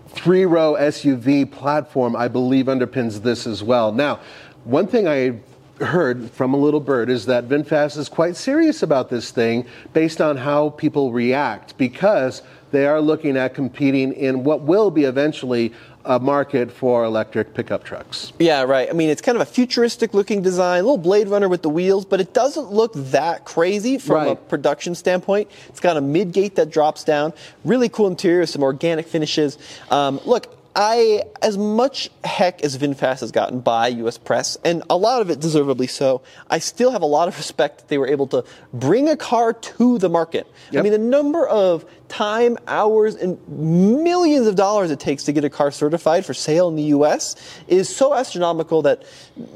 three-row 0.10 0.76
SUV 0.80 1.52
platform, 1.52 2.16
I 2.16 2.30
believe, 2.30 2.68
underpins 2.68 3.22
this 3.22 3.46
as 3.46 3.62
well. 3.62 3.92
Now, 3.92 4.20
one 4.64 4.88
thing 4.88 5.08
I 5.08 5.40
heard 5.84 6.32
from 6.32 6.54
a 6.54 6.58
little 6.58 6.80
bird 6.80 7.10
is 7.10 7.26
that 7.26 7.50
VinFast 7.50 7.98
is 7.98 8.08
quite 8.08 8.38
serious 8.38 8.82
about 8.82 9.10
this 9.10 9.32
thing 9.32 9.66
based 9.92 10.22
on 10.22 10.38
how 10.38 10.70
people 10.70 11.12
react 11.12 11.78
because 11.78 12.42
they 12.72 12.86
are 12.88 13.02
looking 13.02 13.36
at 13.36 13.54
competing 13.54 14.14
in 14.14 14.46
what 14.46 14.62
will 14.62 14.90
be 14.90 15.04
eventually 15.04 15.74
a 16.06 16.20
market 16.20 16.72
for 16.72 17.04
electric 17.04 17.54
pickup 17.54 17.84
trucks. 17.84 18.32
Yeah, 18.40 18.64
right. 18.64 18.90
I 18.90 18.94
mean, 18.94 19.10
it's 19.10 19.22
kind 19.22 19.36
of 19.36 19.42
a 19.42 19.46
futuristic 19.46 20.14
looking 20.14 20.42
design, 20.42 20.80
a 20.80 20.84
little 20.84 20.98
Blade 20.98 21.28
Runner 21.28 21.50
with 21.50 21.62
the 21.62 21.70
wheels, 21.70 22.06
but 22.06 22.22
it 22.22 22.34
doesn't 22.34 22.72
look 22.72 22.94
that 22.96 23.46
crazy 23.46 23.98
from 23.98 24.28
a 24.28 24.36
production 24.36 24.96
standpoint. 24.96 25.50
It's 25.70 25.80
got 25.80 25.98
a 25.98 26.02
mid 26.02 26.32
gate 26.32 26.56
that 26.56 26.70
drops 26.70 27.04
down, 27.04 27.34
really 27.64 27.90
cool 27.90 28.08
interior, 28.08 28.46
some 28.46 28.64
organic 28.64 29.08
finishes. 29.08 29.58
Um, 29.90 30.20
look, 30.26 30.55
I, 30.76 31.24
as 31.42 31.58
much 31.58 32.10
heck 32.26 32.62
as 32.64 32.78
VinFast 32.78 33.22
has 33.22 33.32
gotten 33.32 33.62
by 33.62 33.88
U.S. 33.88 34.18
press, 34.18 34.58
and 34.66 34.84
a 34.90 34.98
lot 34.98 35.22
of 35.22 35.30
it 35.30 35.40
deservedly 35.40 35.88
so, 35.88 36.22
I 36.50 36.60
still 36.60 36.92
have 36.92 37.02
a 37.02 37.06
lot 37.06 37.30
of 37.30 37.38
respect 37.38 37.78
that 37.80 37.88
they 37.88 37.98
were 37.98 38.08
able 38.08 38.28
to 38.28 38.44
bring 38.74 39.08
a 39.08 39.16
car 39.16 39.54
to 39.54 39.98
the 39.98 40.10
market. 40.10 40.48
I 40.74 40.82
mean, 40.82 40.92
the 40.92 40.98
number 40.98 41.48
of 41.48 41.86
time, 42.10 42.58
hours, 42.68 43.16
and 43.16 43.40
millions 43.48 44.48
of 44.48 44.56
dollars 44.56 44.92
it 44.92 45.00
takes 45.00 45.24
to 45.24 45.32
get 45.32 45.44
a 45.46 45.50
car 45.50 45.72
certified 45.72 46.26
for 46.26 46.34
sale 46.34 46.68
in 46.68 46.76
the 46.76 46.84
U.S. 46.84 47.36
is 47.68 47.94
so 47.94 48.14
astronomical 48.14 48.82
that, 48.82 49.04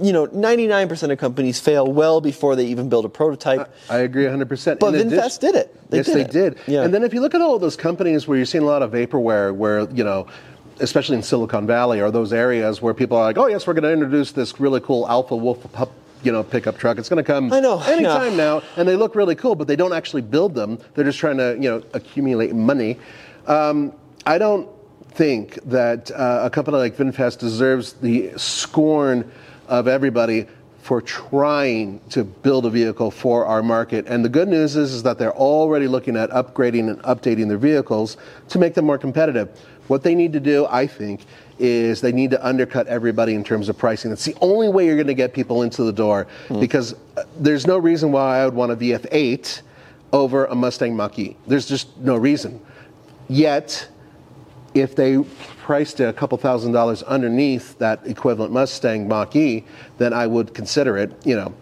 you 0.02 0.14
know, 0.14 0.28
99% 0.28 1.12
of 1.12 1.18
companies 1.18 1.60
fail 1.60 1.92
well 1.92 2.22
before 2.22 2.56
they 2.56 2.66
even 2.66 2.88
build 2.88 3.06
a 3.06 3.10
prototype. 3.10 3.74
I 3.90 3.98
agree 4.00 4.26
100%. 4.26 4.80
But 4.80 4.96
In 4.96 5.10
VinFast 5.10 5.40
did 5.40 5.56
it. 5.56 5.76
They 5.90 5.98
yes, 5.98 6.06
did 6.06 6.16
they 6.16 6.22
it. 6.22 6.32
did. 6.32 6.60
Yeah. 6.68 6.84
And 6.84 6.94
then 6.94 7.04
if 7.04 7.14
you 7.14 7.22
look 7.22 7.36
at 7.36 7.42
all 7.42 7.60
those 7.60 7.76
companies 7.76 8.28
where 8.28 8.38
you're 8.38 8.46
seeing 8.46 8.64
a 8.64 8.68
lot 8.68 8.82
of 8.84 8.92
vaporware, 8.92 9.54
where, 9.54 9.90
you 9.92 10.04
know, 10.04 10.28
especially 10.80 11.16
in 11.18 11.24
Silicon 11.24 11.68
Valley 11.68 12.02
or 12.02 12.12
those 12.12 12.34
areas 12.34 12.82
where 12.82 12.94
people 12.94 13.18
are 13.18 13.24
like, 13.24 13.38
oh, 13.38 13.48
yes, 13.48 13.68
we're 13.68 13.74
going 13.74 13.84
to 13.84 13.92
introduce 13.92 14.32
this 14.32 14.60
really 14.60 14.80
cool 14.80 15.08
Alpha 15.10 15.36
Wolf 15.36 15.72
pup, 15.72 15.92
you 16.24 16.32
know, 16.32 16.44
pickup 16.44 16.78
truck. 16.78 16.98
It's 16.98 17.10
going 17.10 17.24
to 17.24 17.28
come 17.28 17.52
I 17.52 17.60
know, 17.60 17.80
anytime 17.88 18.32
yeah. 18.32 18.38
now. 18.38 18.62
And 18.78 18.88
they 18.88 18.96
look 18.96 19.16
really 19.16 19.36
cool, 19.36 19.56
but 19.56 19.68
they 19.68 19.76
don't 19.76 19.94
actually 19.94 20.22
build 20.22 20.56
them. 20.56 20.80
They're 20.96 21.06
just 21.06 21.20
trying 21.20 21.38
to, 21.38 21.56
you 21.56 21.70
know, 21.70 21.84
accumulate 21.94 22.54
money. 22.54 22.98
Um, 23.48 23.94
I 24.26 24.38
don't 24.38 24.70
think 25.12 25.56
that 25.66 26.12
uh, 26.12 26.42
a 26.44 26.50
company 26.50 26.78
like 26.78 26.96
VinFast 26.96 27.40
deserves 27.40 27.94
the 27.94 28.32
scorn 28.38 29.30
of 29.68 29.88
everybody 29.88 30.48
for 30.90 31.02
trying 31.02 32.00
to 32.10 32.24
build 32.24 32.66
a 32.66 32.70
vehicle 32.72 33.12
for 33.12 33.46
our 33.46 33.62
market. 33.62 34.08
And 34.08 34.26
the 34.26 34.30
good 34.30 34.48
news 34.48 34.76
is, 34.76 34.92
is 34.92 35.04
that 35.04 35.20
they're 35.20 35.36
already 35.36 35.88
looking 35.88 36.18
at 36.18 36.32
upgrading 36.32 36.90
and 36.90 36.98
updating 37.04 37.48
their 37.48 37.60
vehicles 37.60 38.18
to 38.48 38.58
make 38.58 38.74
them 38.74 38.86
more 38.86 38.98
competitive. 38.98 39.50
What 39.86 40.02
they 40.02 40.16
need 40.16 40.34
to 40.34 40.40
do, 40.40 40.66
I 40.66 40.88
think, 40.88 41.26
is 41.60 42.02
they 42.02 42.12
need 42.12 42.32
to 42.32 42.44
undercut 42.44 42.88
everybody 42.88 43.36
in 43.36 43.44
terms 43.44 43.70
of 43.70 43.78
pricing. 43.78 44.10
That's 44.10 44.26
the 44.26 44.36
only 44.42 44.68
way 44.68 44.88
you're 44.88 44.96
going 44.96 45.06
to 45.06 45.14
get 45.14 45.32
people 45.32 45.62
into 45.62 45.84
the 45.84 45.94
door 45.94 46.26
because 46.60 46.96
uh, 47.18 47.24
there's 47.38 47.68
no 47.68 47.78
reason 47.78 48.12
why 48.12 48.40
I 48.40 48.46
would 48.46 48.56
want 48.56 48.72
a 48.72 48.76
VF8 48.76 49.62
over 50.12 50.46
a 50.46 50.56
Mustang 50.56 50.96
Mach-E. 50.96 51.38
There's 51.46 51.68
just 51.68 51.96
no 52.00 52.16
reason. 52.16 52.60
Yet, 53.28 53.88
if 54.74 54.96
they 54.96 55.24
priced 55.64 56.00
a 56.00 56.14
couple 56.14 56.38
thousand 56.38 56.72
dollars 56.72 57.04
underneath 57.04 57.78
that 57.80 58.06
equivalent 58.06 58.52
Mustang 58.52 59.08
Mach-E, 59.08 59.66
then 59.98 60.14
I 60.14 60.28
would 60.28 60.54
consider 60.54 60.98
it, 60.98 61.12
you 61.26 61.36
know, 61.36 61.54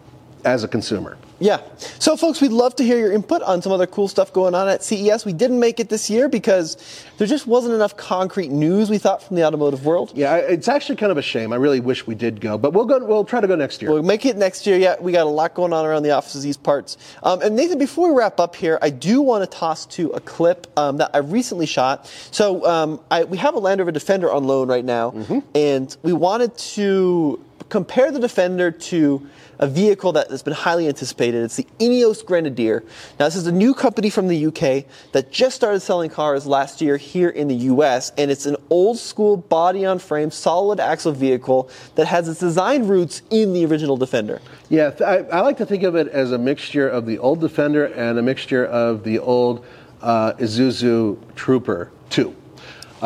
as 0.46 0.64
a 0.64 0.68
consumer. 0.68 1.18
Yeah. 1.40 1.62
So, 2.00 2.18
folks, 2.18 2.42
we'd 2.42 2.52
love 2.52 2.76
to 2.78 2.84
hear 2.84 2.98
your 2.98 3.12
input 3.12 3.44
on 3.44 3.62
some 3.62 3.72
other 3.72 3.86
cool 3.86 4.08
stuff 4.08 4.34
going 4.34 4.56
on 4.56 4.68
at 4.68 4.84
CES. 4.84 5.24
We 5.24 5.34
didn't 5.34 5.60
make 5.60 5.80
it 5.80 5.88
this 5.88 6.10
year 6.10 6.28
because 6.28 6.78
there 7.20 7.28
just 7.28 7.46
wasn't 7.46 7.76
enough 7.76 7.96
concrete 7.96 8.50
news, 8.50 8.90
we 8.90 8.98
thought, 8.98 9.22
from 9.22 9.36
the 9.36 9.46
automotive 9.46 9.86
world. 9.86 10.14
Yeah, 10.16 10.38
it's 10.38 10.68
actually 10.68 10.96
kind 10.96 11.12
of 11.12 11.18
a 11.18 11.22
shame. 11.22 11.54
I 11.54 11.58
really 11.58 11.80
wish 11.80 12.08
we 12.08 12.16
did 12.16 12.42
go, 12.42 12.58
but 12.58 12.74
we'll 12.74 12.86
go. 12.86 13.04
We'll 13.06 13.24
try 13.24 13.40
to 13.40 13.48
go 13.48 13.56
next 13.56 13.82
year. 13.82 13.92
We'll 13.92 14.02
make 14.02 14.26
it 14.26 14.36
next 14.36 14.66
year. 14.66 14.78
Yeah, 14.78 14.96
we 15.00 15.12
got 15.12 15.28
a 15.28 15.30
lot 15.30 15.54
going 15.54 15.74
on 15.74 15.86
around 15.86 16.04
the 16.04 16.12
offices, 16.12 16.42
these 16.42 16.58
parts. 16.58 16.98
Um, 17.22 17.42
and 17.44 17.56
Nathan, 17.56 17.78
before 17.78 18.12
we 18.12 18.18
wrap 18.18 18.40
up 18.40 18.56
here, 18.56 18.80
I 18.82 18.90
do 18.90 19.22
want 19.22 19.50
to 19.50 19.58
toss 19.58 19.86
to 19.88 20.10
a 20.12 20.20
clip 20.20 20.66
um, 20.76 20.98
that 20.98 21.12
I 21.14 21.20
recently 21.20 21.68
shot. 21.68 22.08
So 22.32 22.66
um, 22.66 23.00
I, 23.12 23.26
we 23.26 23.38
have 23.38 23.54
a 23.54 23.60
Land 23.60 23.80
Rover 23.80 23.92
Defender 23.92 24.32
on 24.32 24.46
loan 24.46 24.70
right 24.70 24.86
now, 24.86 25.44
and 25.54 25.96
we 26.02 26.14
wanted 26.14 26.58
to 26.58 27.44
compare 27.70 28.12
the 28.12 28.20
Defender 28.20 28.72
to 28.72 29.28
a 29.60 29.68
vehicle 29.68 30.12
that 30.14 30.30
has 30.30 30.44
been 30.44 30.54
highly 30.54 30.88
anticipated. 30.88 31.44
It's 31.44 31.56
the 31.56 31.68
Ineos 31.80 32.26
Grenadier. 32.26 32.84
Now, 33.20 33.26
this 33.26 33.36
is 33.36 33.48
a 33.48 33.52
new 33.52 33.74
company 33.74 34.10
from 34.10 34.28
the 34.28 34.46
UK 34.48 34.86
that 35.12 35.32
just 35.32 35.56
started 35.56 35.80
selling 35.80 36.10
cars 36.10 36.46
last 36.46 36.82
year 36.82 36.98
here 36.98 37.30
in 37.30 37.48
the 37.48 37.56
US, 37.56 38.12
and 38.18 38.30
it's 38.30 38.46
an 38.46 38.56
old 38.70 38.98
school 38.98 39.38
body 39.38 39.86
on 39.86 40.00
frame, 40.00 40.32
solid 40.32 40.80
axle 40.80 41.12
vehicle 41.12 41.70
that 41.96 42.08
has 42.08 42.28
its 42.28 42.40
design 42.40 42.88
roots 42.88 43.22
in 43.30 43.54
the 43.54 43.66
original 43.66 43.98
Defender. 43.98 44.42
Yeah, 44.70 44.92
I, 45.06 45.18
I 45.24 45.42
like 45.42 45.58
to 45.58 45.66
think 45.66 45.84
of 45.84 45.96
it 45.96 46.08
as 46.10 46.32
a 46.32 46.38
mixture 46.38 46.88
of 46.88 47.06
the 47.06 47.18
old 47.18 47.42
Defender 47.42 47.86
and 47.86 48.20
a 48.20 48.22
mixture 48.22 48.66
of 48.66 49.04
the 49.04 49.20
old 49.20 49.66
uh, 50.02 50.34
Isuzu 50.34 51.18
Trooper 51.36 51.92
2. 52.10 52.36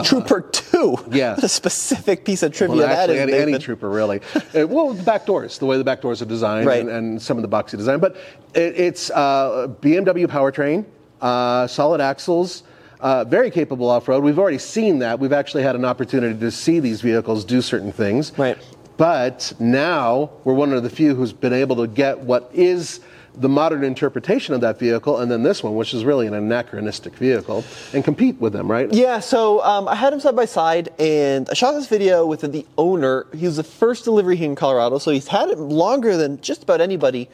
Trooper 0.03 0.41
2. 0.41 0.97
yeah. 1.11 1.35
What 1.35 1.43
a 1.43 1.49
specific 1.49 2.23
piece 2.25 2.43
of 2.43 2.53
trivia 2.53 2.77
Well, 2.77 2.87
that 2.87 3.09
actually, 3.09 3.17
is. 3.17 3.33
any, 3.41 3.53
any 3.53 3.59
trooper, 3.59 3.89
really. 3.89 4.21
Uh, 4.55 4.67
well, 4.67 4.93
the 4.93 5.03
back 5.03 5.25
doors, 5.25 5.57
the 5.57 5.65
way 5.65 5.77
the 5.77 5.83
back 5.83 6.01
doors 6.01 6.21
are 6.21 6.25
designed, 6.25 6.65
Right. 6.67 6.81
and, 6.81 6.89
and 6.89 7.21
some 7.21 7.37
of 7.37 7.41
the 7.43 7.49
boxy 7.49 7.71
design. 7.77 7.99
But 7.99 8.15
it, 8.53 8.79
it's 8.79 9.09
uh, 9.11 9.67
BMW 9.81 10.27
powertrain, 10.27 10.85
uh, 11.21 11.67
solid 11.67 12.01
axles, 12.01 12.63
uh, 12.99 13.23
very 13.25 13.51
capable 13.51 13.89
off 13.89 14.07
road. 14.07 14.23
We've 14.23 14.39
already 14.39 14.59
seen 14.59 14.99
that. 14.99 15.19
We've 15.19 15.33
actually 15.33 15.63
had 15.63 15.75
an 15.75 15.85
opportunity 15.85 16.39
to 16.39 16.51
see 16.51 16.79
these 16.79 17.01
vehicles 17.01 17.43
do 17.43 17.61
certain 17.61 17.91
things. 17.91 18.31
Right. 18.37 18.57
But 18.97 19.53
now 19.59 20.29
we're 20.43 20.53
one 20.53 20.71
of 20.73 20.83
the 20.83 20.89
few 20.89 21.15
who's 21.15 21.33
been 21.33 21.53
able 21.53 21.75
to 21.77 21.87
get 21.87 22.19
what 22.19 22.51
is 22.53 22.99
the 23.35 23.49
modern 23.49 23.83
interpretation 23.83 24.53
of 24.53 24.61
that 24.61 24.79
vehicle, 24.79 25.19
and 25.19 25.31
then 25.31 25.43
this 25.43 25.63
one, 25.63 25.75
which 25.75 25.93
is 25.93 26.03
really 26.03 26.27
an 26.27 26.33
anachronistic 26.33 27.13
vehicle, 27.15 27.63
and 27.93 28.03
compete 28.03 28.39
with 28.39 28.53
them, 28.53 28.69
right? 28.69 28.91
Yeah, 28.93 29.19
so 29.19 29.63
um, 29.63 29.87
I 29.87 29.95
had 29.95 30.13
him 30.13 30.19
side 30.19 30.35
by 30.35 30.45
side, 30.45 30.89
and 30.99 31.49
I 31.49 31.53
shot 31.53 31.73
this 31.73 31.87
video 31.87 32.25
with 32.25 32.41
the 32.41 32.65
owner. 32.77 33.25
He 33.35 33.45
was 33.45 33.57
the 33.57 33.63
first 33.63 34.03
delivery 34.03 34.35
here 34.35 34.49
in 34.49 34.55
Colorado, 34.55 34.97
so 34.97 35.11
he's 35.11 35.27
had 35.27 35.49
it 35.49 35.57
longer 35.57 36.17
than 36.17 36.41
just 36.41 36.63
about 36.63 36.81
anybody 36.81 37.29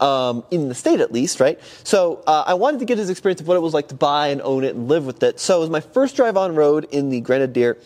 um, 0.00 0.44
in 0.50 0.68
the 0.68 0.74
state, 0.74 1.00
at 1.00 1.12
least, 1.12 1.40
right? 1.40 1.58
So 1.84 2.22
uh, 2.26 2.44
I 2.46 2.54
wanted 2.54 2.80
to 2.80 2.84
get 2.84 2.98
his 2.98 3.10
experience 3.10 3.40
of 3.40 3.48
what 3.48 3.56
it 3.56 3.60
was 3.60 3.74
like 3.74 3.88
to 3.88 3.94
buy 3.94 4.28
and 4.28 4.40
own 4.42 4.64
it 4.64 4.74
and 4.74 4.88
live 4.88 5.06
with 5.06 5.22
it. 5.22 5.40
So 5.40 5.58
it 5.58 5.60
was 5.60 5.70
my 5.70 5.80
first 5.80 6.16
drive 6.16 6.36
on 6.36 6.54
road 6.54 6.86
in 6.90 7.10
the 7.10 7.20
Grenadier. 7.20 7.76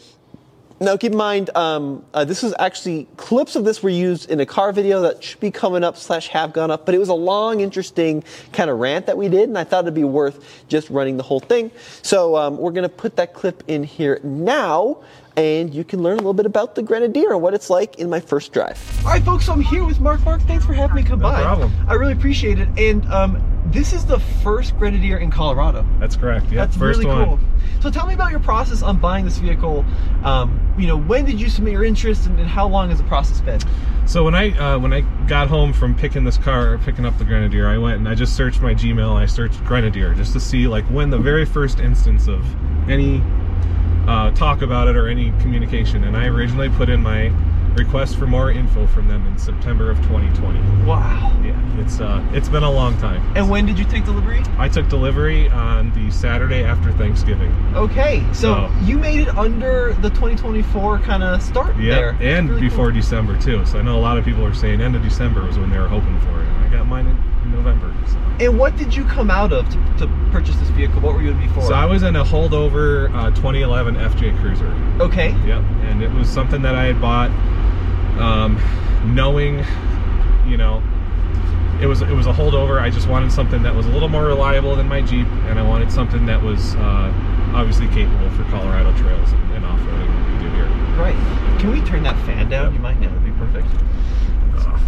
Now, 0.81 0.97
keep 0.97 1.13
in 1.13 1.19
mind, 1.19 1.51
um, 1.57 2.05
uh, 2.13 2.25
this 2.25 2.43
was 2.43 2.53
actually 2.59 3.07
clips 3.17 3.55
of 3.55 3.65
this 3.65 3.81
were 3.83 3.91
used 3.91 4.29
in 4.29 4.41
a 4.41 4.47
car 4.47 4.73
video 4.73 5.01
that 5.03 5.23
should 5.23 5.39
be 5.39 5.53
coming 5.53 5.85
up 5.85 5.97
slash 5.97 6.27
have 6.29 6.53
gone 6.53 6.71
up, 6.73 6.85
but 6.85 6.97
it 6.97 6.99
was 6.99 7.09
a 7.09 7.15
long, 7.15 7.61
interesting 7.61 8.25
kind 8.53 8.69
of 8.69 8.79
rant 8.81 9.07
that 9.07 9.17
we 9.17 9.29
did, 9.29 9.49
and 9.49 9.57
I 9.57 9.63
thought 9.63 9.85
it'd 9.85 9.95
be 9.95 10.03
worth 10.03 10.65
just 10.69 10.91
running 10.91 11.17
the 11.17 11.23
whole 11.23 11.39
thing. 11.39 11.71
So 12.03 12.37
um, 12.37 12.59
we're 12.59 12.73
going 12.73 12.83
to 12.83 12.89
put 12.89 13.15
that 13.17 13.35
clip 13.35 13.63
in 13.69 13.85
here 13.85 14.19
now, 14.25 14.99
and 15.37 15.73
you 15.73 15.85
can 15.85 16.03
learn 16.03 16.15
a 16.15 16.17
little 16.17 16.35
bit 16.35 16.47
about 16.47 16.75
the 16.75 16.83
Grenadier 16.83 17.33
and 17.33 17.41
what 17.41 17.55
it's 17.55 17.71
like 17.71 18.01
in 18.01 18.11
my 18.11 18.19
first 18.19 18.53
drive. 18.53 18.79
All 19.05 19.13
right, 19.13 19.23
folks, 19.23 19.47
so 19.47 19.53
I'm 19.53 19.61
here 19.61 19.85
with 19.85 20.01
Mark. 20.01 20.25
Mark, 20.25 20.43
thanks 20.43 20.65
for 20.67 20.73
having 20.73 20.97
me 20.97 21.05
come 21.05 21.21
No 21.21 21.31
by. 21.31 21.41
problem. 21.41 21.73
I 21.87 21.95
really 21.95 22.13
appreciate 22.15 22.59
it. 22.59 22.69
And 22.77 23.07
um, 23.13 23.41
this 23.75 23.93
is 23.93 24.07
the 24.07 24.21
first 24.43 24.79
Grenadier 24.79 25.19
in 25.19 25.33
Colorado. 25.33 25.85
That's 25.99 26.15
correct. 26.15 26.47
Yeah, 26.47 26.65
That's 26.65 26.77
first 26.77 27.01
really 27.01 27.13
one. 27.13 27.25
cool. 27.27 27.41
So 27.81 27.91
tell 27.91 28.07
me 28.07 28.15
about 28.15 28.31
your 28.31 28.41
process 28.41 28.83
on 28.83 28.99
buying 28.99 29.25
this 29.25 29.39
vehicle. 29.39 29.85
Um, 30.23 30.75
you 30.79 30.87
know, 30.87 30.97
when 30.97 31.25
did 31.25 31.41
you 31.41 31.51
submit 31.51 31.73
your 31.73 31.85
interest, 31.85 32.27
and, 32.27 32.39
and 32.39 32.49
how 32.49 32.69
long 32.69 32.89
has 32.91 32.99
the 32.99 33.05
process 33.05 33.41
been? 33.41 33.61
So 34.07 34.23
when 34.23 34.35
I 34.35 34.57
uh, 34.57 34.79
when 34.79 34.93
I 34.93 35.01
got 35.27 35.49
home 35.49 35.73
from 35.73 35.97
picking 35.97 36.23
this 36.25 36.39
car, 36.39 36.79
picking 36.79 37.05
up 37.05 37.19
the 37.19 37.25
Grenadier, 37.25 37.67
I 37.67 37.77
went 37.77 37.99
and 37.99 38.09
I 38.09 38.15
just 38.15 38.37
searched 38.37 38.63
my 38.63 38.75
Gmail. 38.75 39.17
I 39.17 39.27
searched 39.27 39.63
Grenadier 39.65 40.15
just 40.15 40.33
to 40.35 40.41
see 40.41 40.69
like 40.69 40.85
when 40.85 41.11
the 41.11 41.19
very 41.19 41.45
first 41.45 41.81
instance 41.81 42.29
of 42.29 42.45
any 42.89 43.21
uh, 44.07 44.31
talk 44.33 44.63
about 44.63 44.87
it 44.87 44.97
or 44.97 45.09
any 45.09 45.31
communication. 45.41 46.05
And 46.05 46.17
I 46.17 46.27
originally 46.27 46.69
put 46.69 46.89
in 46.89 47.03
my 47.03 47.33
request 47.75 48.17
for 48.17 48.27
more 48.27 48.51
info 48.51 48.87
from 48.89 49.09
them 49.09 49.27
in 49.27 49.37
September 49.39 49.91
of 49.91 49.97
2020. 50.03 50.61
Wow. 50.85 51.33
Yeah, 51.45 51.81
it's 51.81 52.01
uh, 52.01 52.25
it's 52.33 52.49
been 52.49 52.63
a 52.63 52.71
long 52.71 52.97
time. 52.99 53.21
And 53.37 53.51
when 53.51 53.67
did 53.67 53.79
you 53.79 53.85
take 53.85 54.05
delivery? 54.05 54.43
I 54.59 54.69
took 54.69 54.89
delivery 54.89 55.49
on 55.49 55.93
the 55.93 56.11
Saturday 56.11 56.63
after 56.65 56.93
Thanksgiving. 56.93 57.53
Okay, 57.75 58.25
so 58.33 58.69
So- 58.69 58.71
you 58.85 58.99
made 58.99 59.21
it 59.21 59.37
under 59.37 59.93
the 59.95 60.11
2024 60.11 60.99
kind 61.01 61.23
of 61.23 61.43
start 61.43 61.77
Yeah, 61.77 61.95
there. 61.95 62.17
And 62.21 62.49
really 62.49 62.63
before 62.63 62.87
cool. 62.91 63.01
December 63.01 63.39
too. 63.41 63.65
So 63.67 63.79
I 63.79 63.83
know 63.83 63.97
a 63.99 64.01
lot 64.01 64.19
of 64.19 64.25
people 64.25 64.45
are 64.45 64.55
saying 64.55 64.81
end 64.81 64.95
of 64.97 65.03
December 65.03 65.43
was 65.45 65.59
when 65.59 65.71
they 65.71 65.79
were 65.79 65.89
hoping 65.89 66.19
for 66.21 66.41
it. 66.43 66.49
I 66.65 66.69
got 66.69 66.87
mine 66.87 67.07
in, 67.07 67.17
in 67.17 67.34
November. 67.55 67.95
So. 68.07 68.19
And 68.41 68.59
what 68.59 68.77
did 68.77 68.95
you 68.95 69.05
come 69.05 69.31
out 69.31 69.53
of 69.53 69.69
to, 69.69 69.77
to 69.99 70.29
purchase 70.33 70.57
this 70.57 70.69
vehicle? 70.71 71.01
What 71.01 71.15
were 71.15 71.23
you 71.23 71.31
in 71.31 71.41
before? 71.41 71.65
So 71.65 71.75
I 71.75 71.87
was 71.87 72.03
in 72.03 72.17
a 72.17 72.25
holdover 72.25 73.15
uh, 73.15 73.31
2011 73.31 73.95
FJ 73.95 74.41
Cruiser. 74.41 74.69
okay. 75.01 75.31
Yep, 75.47 75.63
and 75.89 76.03
it 76.03 76.11
was 76.11 76.29
something 76.29 76.63
that 76.63 76.75
I 76.75 76.85
had 76.87 77.01
bought, 77.01 77.31
um, 78.21 78.61
knowing, 79.15 79.65
you 80.47 80.57
know, 80.57 80.83
it 81.81 81.87
was 81.87 82.03
it 82.03 82.13
was 82.13 82.27
a 82.27 82.33
holdover. 82.33 82.81
I 82.81 82.91
just 82.91 83.09
wanted 83.09 83.33
something 83.33 83.63
that 83.63 83.75
was 83.75 83.87
a 83.87 83.91
little 83.91 84.09
more 84.09 84.25
reliable 84.27 84.77
than 84.77 84.89
my 84.89 85.01
Jeep, 85.01 85.27
and 85.49 85.59
I 85.59 85.63
wanted 85.63 85.91
something 85.91 86.27
that 86.27 86.41
was 86.43 86.75
uh, 86.77 87.13
obviously 87.55 87.89
capable 87.89 88.31
for 88.31 88.45
Colorado 88.45 88.97
trails 88.99 89.33
and, 89.33 89.53
and 89.53 89.65
off-roading 89.65 90.09
like 90.09 90.43
we 90.43 90.49
do 90.49 90.55
here. 90.55 90.67
Right. 90.97 91.61
Can 91.61 91.73
we 91.73 91.81
turn 91.83 92.03
that 92.05 92.17
fan 92.27 92.49
down? 92.49 92.67
Yep. 92.67 92.73
You 92.75 92.79
might 92.81 93.01
now. 93.01 93.09
That'd 93.09 93.25
be 93.25 93.33
perfect. 93.33 93.67
Uh, 94.57 94.79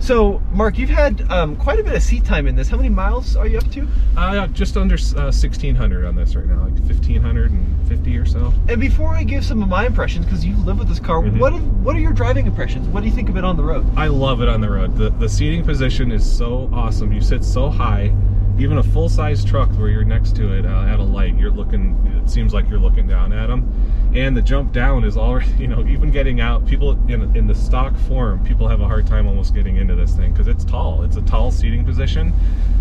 So, 0.00 0.40
Mark, 0.52 0.78
you've 0.78 0.88
had 0.90 1.30
um, 1.30 1.56
quite 1.56 1.78
a 1.78 1.84
bit 1.84 1.94
of 1.94 2.02
seat 2.02 2.24
time 2.24 2.46
in 2.46 2.56
this. 2.56 2.68
How 2.68 2.76
many 2.78 2.88
miles 2.88 3.36
are 3.36 3.46
you 3.46 3.58
up 3.58 3.70
to? 3.72 3.86
uh, 4.16 4.46
just 4.48 4.76
under 4.76 4.94
uh, 4.94 5.28
1600 5.30 6.06
on 6.06 6.16
this 6.16 6.34
right 6.34 6.46
now, 6.46 6.62
like 6.64 6.72
1550 6.72 8.16
or 8.16 8.24
so. 8.26 8.52
And 8.68 8.80
before 8.80 9.10
I 9.14 9.22
give 9.24 9.44
some 9.44 9.62
of 9.62 9.68
my 9.68 9.86
impressions, 9.86 10.24
because 10.24 10.44
you 10.44 10.56
live 10.56 10.78
with 10.78 10.88
this 10.88 10.98
car, 11.00 11.20
Mhm. 11.22 11.38
what 11.38 11.52
what 11.84 11.94
are 11.96 12.00
your 12.00 12.12
driving 12.12 12.46
impressions? 12.46 12.88
What 12.88 13.00
do 13.02 13.08
you 13.08 13.14
think 13.14 13.28
of 13.28 13.36
it 13.36 13.44
on 13.44 13.56
the 13.56 13.62
road? 13.62 13.86
I 13.96 14.06
love 14.08 14.40
it 14.40 14.48
on 14.48 14.60
the 14.62 14.70
road. 14.70 14.96
The 14.96 15.10
the 15.10 15.28
seating 15.28 15.64
position 15.64 16.10
is 16.10 16.24
so 16.24 16.70
awesome. 16.72 17.12
You 17.12 17.20
sit 17.20 17.44
so 17.44 17.68
high. 17.68 18.12
Even 18.58 18.78
a 18.78 18.82
full 18.82 19.08
size 19.08 19.44
truck 19.44 19.70
where 19.78 19.88
you're 19.88 20.04
next 20.04 20.36
to 20.36 20.52
it 20.52 20.66
uh, 20.66 20.84
at 20.84 20.98
a 20.98 21.02
light, 21.02 21.36
you're 21.36 21.50
looking. 21.50 21.96
It 22.22 22.28
seems 22.28 22.52
like 22.52 22.68
you're 22.68 22.78
looking 22.78 23.06
down 23.06 23.32
at 23.32 23.46
them. 23.46 23.72
And 24.14 24.36
the 24.36 24.42
jump 24.42 24.72
down 24.72 25.04
is 25.04 25.16
already, 25.16 25.50
you 25.58 25.68
know, 25.68 25.86
even 25.86 26.10
getting 26.10 26.40
out. 26.40 26.66
People 26.66 26.92
in 27.08 27.36
in 27.36 27.46
the 27.46 27.54
stock 27.54 27.96
form, 27.96 28.44
people 28.44 28.68
have 28.68 28.80
a 28.80 28.86
hard 28.86 29.06
time 29.06 29.26
almost 29.26 29.54
getting 29.54 29.76
into 29.76 29.94
this 29.94 30.14
thing 30.14 30.32
because 30.32 30.48
it's 30.48 30.64
tall. 30.64 31.02
It's 31.02 31.16
a 31.16 31.22
tall 31.22 31.50
seating 31.50 31.84
position. 31.84 32.32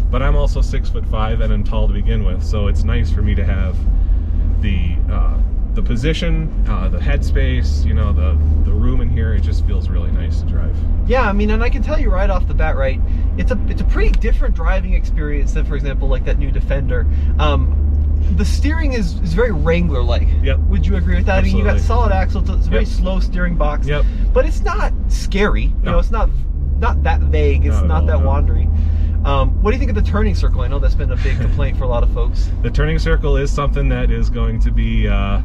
But 0.09 0.23
I'm 0.23 0.35
also 0.35 0.61
six 0.61 0.89
foot 0.89 1.05
five 1.05 1.41
and 1.41 1.53
I'm 1.53 1.63
tall 1.63 1.87
to 1.87 1.93
begin 1.93 2.25
with, 2.25 2.43
so 2.43 2.67
it's 2.67 2.83
nice 2.83 3.11
for 3.11 3.21
me 3.21 3.35
to 3.35 3.45
have 3.45 3.77
the 4.61 4.95
uh, 5.09 5.39
the 5.75 5.81
position, 5.83 6.51
uh, 6.67 6.89
the 6.89 6.97
headspace, 6.97 7.85
you 7.85 7.93
know, 7.93 8.11
the 8.11 8.31
the 8.63 8.71
room 8.75 9.01
in 9.01 9.09
here. 9.09 9.33
It 9.33 9.41
just 9.41 9.65
feels 9.65 9.89
really 9.89 10.11
nice 10.11 10.41
to 10.41 10.47
drive. 10.47 10.75
Yeah, 11.07 11.23
I 11.27 11.31
mean, 11.33 11.49
and 11.51 11.63
I 11.63 11.69
can 11.69 11.81
tell 11.83 11.99
you 11.99 12.09
right 12.11 12.29
off 12.29 12.47
the 12.47 12.53
bat, 12.53 12.75
right? 12.75 12.99
It's 13.37 13.51
a 13.51 13.59
it's 13.67 13.81
a 13.81 13.85
pretty 13.85 14.11
different 14.19 14.55
driving 14.55 14.93
experience 14.93 15.53
than, 15.53 15.65
for 15.65 15.75
example, 15.75 16.07
like 16.07 16.25
that 16.25 16.37
new 16.39 16.51
Defender. 16.51 17.05
Um, 17.39 17.75
the 18.35 18.43
steering 18.45 18.93
is, 18.93 19.15
is 19.21 19.33
very 19.33 19.51
Wrangler 19.51 20.03
like. 20.03 20.27
Yep. 20.43 20.59
Would 20.69 20.85
you 20.85 20.97
agree 20.97 21.15
with 21.15 21.25
that? 21.27 21.39
I 21.39 21.41
mean, 21.41 21.55
you 21.57 21.63
got 21.63 21.75
Absolutely. 21.75 21.87
solid 21.87 22.11
axles. 22.11 22.49
It's 22.49 22.67
a 22.67 22.69
very 22.69 22.83
Yep. 22.83 22.91
slow 22.93 23.19
steering 23.21 23.55
box. 23.55 23.87
Yep. 23.87 24.05
But 24.33 24.45
it's 24.45 24.61
not 24.61 24.91
scary. 25.07 25.63
You 25.63 25.75
No. 25.83 25.91
know, 25.93 25.99
it's 25.99 26.11
not 26.11 26.29
not 26.79 27.03
that 27.03 27.21
vague. 27.21 27.65
It's 27.65 27.75
Not 27.77 27.87
not 27.87 28.01
all, 28.01 28.07
that 28.07 28.19
no. 28.21 28.25
wandering. 28.27 28.69
Um, 29.25 29.49
what 29.61 29.71
do 29.71 29.75
you 29.75 29.79
think 29.79 29.89
of 29.89 29.95
the 30.01 30.09
turning 30.09 30.33
circle? 30.35 30.61
I 30.61 30.67
know 30.69 30.79
that's 30.79 30.95
been 30.95 31.11
a 31.11 31.17
big 31.17 31.37
complaint 31.39 31.77
for 31.77 31.83
a 31.83 31.87
lot 31.87 32.03
of 32.03 32.09
folks. 32.13 32.49
the 32.61 32.69
turning 32.71 32.97
circle 32.99 33.35
is 33.35 33.51
something 33.51 33.89
that 33.89 34.11
is 34.11 34.29
going 34.29 34.59
to 34.61 34.71
be 34.71 35.07
uh, 35.07 35.41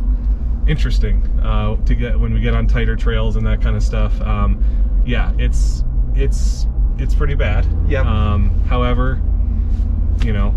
interesting 0.67 1.23
uh, 1.41 1.77
to 1.85 1.95
get 1.95 2.19
when 2.19 2.33
we 2.33 2.41
get 2.41 2.55
on 2.55 2.67
tighter 2.67 2.97
trails 2.97 3.37
and 3.37 3.47
that 3.47 3.61
kind 3.61 3.77
of 3.77 3.83
stuff. 3.83 4.19
Um, 4.21 4.63
yeah, 5.07 5.33
it's 5.39 5.85
it's 6.15 6.67
it's 6.99 7.15
pretty 7.15 7.35
bad. 7.35 7.67
Yeah. 7.89 8.03
Um, 8.03 8.51
however, 8.65 9.21
you 10.25 10.33
know, 10.33 10.55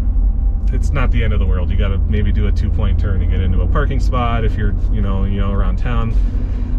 it's 0.72 0.91
not 0.91 1.12
the 1.12 1.24
end 1.24 1.34
of 1.34 1.39
the 1.39 1.45
world. 1.45 1.70
You 1.70 1.78
got 1.78 1.89
to 1.89 1.97
maybe 1.97 2.32
do 2.32 2.47
a 2.47 2.51
two-point 2.51 2.99
turn 2.99 3.20
to 3.20 3.26
get 3.26 3.41
into 3.41 3.62
a 3.62 3.68
parking 3.68 3.99
spot 3.99 4.45
if 4.45 4.55
you're 4.55 4.76
you 4.91 5.01
know 5.01 5.26
you 5.26 5.39
know 5.39 5.51
around 5.51 5.78
town. 5.78 6.14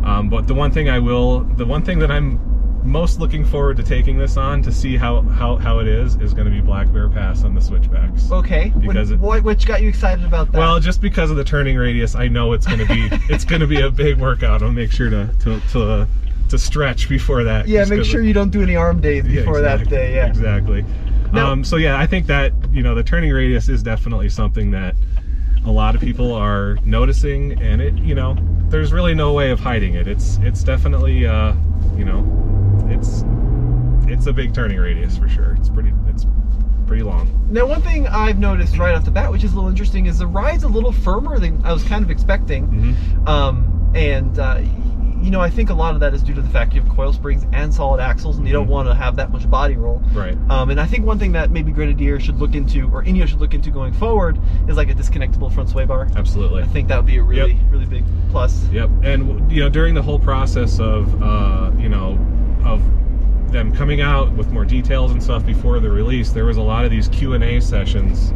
Um, 0.05 0.29
but 0.31 0.47
the 0.47 0.55
one 0.55 0.71
thing 0.71 0.89
I 0.89 0.99
will, 0.99 1.41
the 1.41 1.67
one 1.67 1.83
thing 1.85 1.99
that 1.99 2.11
I'm 2.11 2.41
most 2.85 3.19
looking 3.19 3.45
forward 3.45 3.77
to 3.77 3.83
taking 3.83 4.17
this 4.19 4.37
on 4.37 4.63
to 4.63 4.73
see 4.73 4.97
how 4.97 5.21
how, 5.23 5.57
how 5.57 5.79
it 5.79 5.87
is 5.89 6.17
is 6.17 6.33
going 6.33 6.47
to 6.47 6.51
be 6.51 6.61
Black 6.61 6.91
Bear 6.93 7.09
Pass 7.09 7.45
on 7.45 7.55
the 7.55 7.61
switchbacks. 7.61 8.31
Okay. 8.31 8.73
Because 8.79 9.13
what, 9.15 9.43
what 9.43 9.65
got 9.67 9.83
you 9.83 9.89
excited 9.89 10.25
about 10.25 10.53
that? 10.53 10.59
Well, 10.59 10.81
just 10.81 11.01
because 11.01 11.31
of 11.31 11.37
the 11.37 11.45
turning 11.45 11.77
radius, 11.77 12.15
I 12.15 12.29
know 12.29 12.53
it's 12.53 12.67
going 12.67 12.79
to 12.79 12.87
be 12.87 13.09
it's 13.33 13.45
going 13.45 13.61
to 13.61 13.67
be 13.67 13.81
a 13.81 13.91
big 13.91 14.19
workout. 14.19 14.63
I'll 14.63 14.71
make 14.71 14.93
sure 14.93 15.11
to 15.11 15.27
to 15.41 15.61
to, 15.73 16.09
to 16.49 16.59
stretch 16.59 17.09
before 17.09 17.45
that. 17.45 17.69
yeah, 17.69 17.85
make 17.85 18.05
sure 18.05 18.21
of- 18.21 18.27
you 18.27 18.33
don't 18.33 18.51
do 18.51 18.63
any 18.63 18.77
arm 18.77 19.01
days 19.01 19.27
Yeah, 19.27 19.41
before 19.41 19.61
that 19.61 19.89
day. 19.89 20.15
Yeah. 20.15 20.27
exactly. 20.27 20.85
Now- 21.33 21.53
um, 21.53 21.65
so 21.65 21.77
yeah, 21.77 21.99
I 21.99 22.07
think 22.07 22.27
that 22.27 22.53
you 22.73 22.83
know 22.83 22.95
the 22.95 23.03
turning 23.03 23.33
radius 23.33 23.69
is 23.69 23.83
definitely 23.83 24.29
something 24.29 24.71
that 24.71 24.95
a 25.67 25.71
lot 25.71 25.95
of 25.95 26.01
people 26.01 26.33
are 26.33 26.79
noticing, 26.85 27.61
and 27.61 27.83
it 27.83 27.95
you 27.99 28.15
know 28.15 28.37
there's 28.69 28.93
really 28.93 29.15
no 29.15 29.33
way 29.33 29.51
of 29.51 29.61
hiding 29.61 29.95
it. 29.95 30.07
It's 30.07 30.39
it's 30.39 30.63
definitely 30.63 31.27
uh, 31.27 31.53
you 31.97 32.05
know 32.05 32.23
it's 34.19 34.27
a 34.27 34.33
big 34.33 34.53
turning 34.53 34.79
radius 34.79 35.17
for 35.17 35.29
sure. 35.29 35.55
It's 35.59 35.69
pretty 35.69 35.93
it's 36.09 36.27
pretty 36.87 37.03
long. 37.05 37.31
Now, 37.51 37.67
one 37.67 37.83
thing 37.83 38.09
I've 38.09 38.39
noticed 38.39 38.77
right 38.79 38.95
off 38.95 39.05
the 39.05 39.11
bat, 39.13 39.31
which 39.31 39.45
is 39.45 39.53
a 39.53 39.55
little 39.55 39.71
interesting, 39.71 40.07
is 40.07 40.19
the 40.19 40.27
ride's 40.27 40.65
a 40.65 40.69
little 40.69 40.91
firmer 40.91 41.39
than 41.39 41.65
I 41.65 41.73
was 41.73 41.85
kind 41.85 42.03
of 42.05 42.11
expecting. 42.11 42.67
Mhm. 43.17 43.29
Um, 43.29 43.91
and, 43.95 44.39
uh, 44.39 44.61
you 45.23 45.31
know, 45.31 45.41
I 45.41 45.51
think 45.51 45.69
a 45.71 45.75
lot 45.75 45.95
of 45.95 46.01
that 46.01 46.15
is 46.15 46.23
due 46.23 46.33
to 46.35 46.41
the 46.41 46.49
fact 46.49 46.75
you 46.75 46.81
have 46.81 46.91
coil 46.91 47.13
springs 47.13 47.45
and 47.53 47.73
solid 47.75 48.01
axles, 48.01 48.39
and 48.39 48.47
you 48.47 48.53
don't 48.55 48.67
Mhm. 48.67 48.71
want 48.71 48.89
to 48.89 48.95
have 48.95 49.17
that 49.17 49.31
much 49.31 49.49
body 49.51 49.77
roll. 49.77 50.03
Right. 50.15 50.37
Um, 50.49 50.71
and 50.71 50.81
I 50.81 50.87
think 50.87 51.05
one 51.07 51.19
thing 51.19 51.33
that 51.33 51.51
maybe 51.51 51.73
Grenadier 51.73 52.19
should 52.21 52.39
look 52.41 52.55
into, 52.55 52.89
or 52.91 53.05
Ineos 53.05 53.29
should 53.29 53.41
look 53.41 53.53
into 53.55 53.71
going 53.71 53.93
forward, 53.93 54.39
is 54.67 54.77
like 54.77 54.91
a 54.91 54.95
disconnectable 54.95 55.53
front 55.53 55.69
sway 55.69 55.85
bar. 55.85 56.09
Absolutely. 56.17 56.63
I 56.63 56.67
think 56.67 56.89
that 56.89 56.97
would 56.97 57.07
be 57.07 57.19
a 57.19 57.23
really, 57.23 57.53
Yep. 57.53 57.61
really 57.71 57.87
big 57.87 58.05
plus. 58.31 58.67
Yep, 58.73 58.91
and 59.03 59.53
you 59.53 59.61
know 59.61 59.69
during 59.69 59.95
the 59.95 60.03
whole 60.03 60.19
process 60.19 60.81
of 60.81 61.23
uh, 61.23 61.71
you 61.79 61.89
know 61.91 62.19
of 62.65 62.81
them 63.51 63.75
coming 63.75 64.01
out 64.01 64.33
with 64.33 64.51
more 64.51 64.65
details 64.65 65.13
and 65.13 65.23
stuff 65.23 65.45
before 65.45 65.81
the 65.81 65.91
release, 65.91 66.31
there 66.33 66.45
was 66.45 66.57
a 66.57 66.63
lot 66.63 66.85
of 66.85 66.91
these 66.91 67.09
Q 67.09 67.35
and 67.35 67.43
A 67.45 67.61
sessions. 67.61 68.33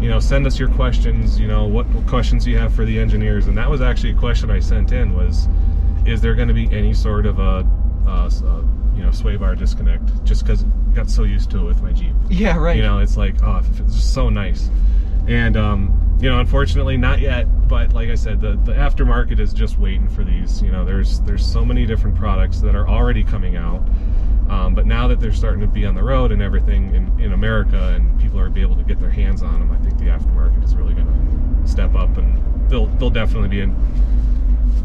You 0.00 0.08
know, 0.08 0.18
send 0.20 0.46
us 0.46 0.58
your 0.58 0.68
questions. 0.70 1.38
You 1.38 1.46
know, 1.48 1.66
what, 1.66 1.86
questions 2.06 2.46
you 2.46 2.58
have 2.58 2.74
for 2.74 2.84
the 2.84 2.98
engineers, 2.98 3.46
and 3.46 3.56
that 3.58 3.70
was 3.70 3.80
actually 3.80 4.10
a 4.10 4.16
question 4.16 4.50
I 4.50 4.58
sent 4.60 4.92
in 4.92 5.14
was, 5.14 5.48
is 6.06 6.20
there 6.20 6.34
going 6.34 6.48
to 6.48 6.54
be 6.54 6.68
any 6.72 6.92
sort 6.94 7.26
of 7.26 7.38
a, 7.38 7.66
uh, 8.06 8.26
s- 8.26 8.42
uh, 8.42 8.62
you 8.96 9.02
know 9.02 9.10
sway 9.12 9.36
bar 9.36 9.54
disconnect? 9.54 10.24
Just 10.24 10.44
because 10.44 10.64
got 10.94 11.08
so 11.08 11.22
used 11.22 11.50
to 11.52 11.58
it 11.58 11.64
with 11.64 11.82
my 11.82 11.92
Jeep. 11.92 12.14
Yeah, 12.28 12.56
right. 12.58 12.76
You 12.76 12.82
know, 12.82 12.98
it's 12.98 13.16
like, 13.16 13.42
oh, 13.42 13.62
it's 13.78 13.94
just 13.94 14.12
so 14.12 14.28
nice. 14.28 14.68
And, 15.28 15.56
um, 15.56 15.98
you 16.20 16.28
know, 16.28 16.40
unfortunately, 16.40 16.96
not 16.96 17.20
yet. 17.20 17.46
But 17.68 17.94
like 17.94 18.10
I 18.10 18.16
said, 18.16 18.40
the, 18.40 18.52
the 18.64 18.72
aftermarket 18.72 19.38
is 19.40 19.52
just 19.52 19.78
waiting 19.78 20.08
for 20.08 20.24
these. 20.24 20.60
You 20.62 20.70
know, 20.72 20.84
there's 20.84 21.20
there's 21.20 21.46
so 21.46 21.64
many 21.64 21.86
different 21.86 22.16
products 22.16 22.60
that 22.60 22.74
are 22.74 22.88
already 22.88 23.24
coming 23.24 23.56
out. 23.56 23.80
Um, 24.48 24.74
but 24.74 24.86
now 24.86 25.08
that 25.08 25.20
they're 25.20 25.32
starting 25.32 25.60
to 25.60 25.66
be 25.66 25.86
on 25.86 25.94
the 25.94 26.02
road 26.02 26.30
and 26.32 26.42
everything 26.42 26.94
in, 26.94 27.20
in 27.20 27.32
America, 27.32 27.94
and 27.94 28.20
people 28.20 28.38
are 28.38 28.50
be 28.50 28.60
able 28.60 28.76
to 28.76 28.82
get 28.84 28.98
their 29.00 29.10
hands 29.10 29.42
on 29.42 29.58
them, 29.60 29.70
I 29.72 29.78
think 29.78 29.98
the 29.98 30.06
aftermarket 30.06 30.62
is 30.64 30.74
really 30.74 30.94
going 30.94 31.06
to 31.62 31.68
step 31.68 31.94
up, 31.94 32.16
and 32.18 32.70
they'll 32.70 32.86
they'll 32.98 33.10
definitely 33.10 33.48
be 33.48 33.60
in 33.60 33.74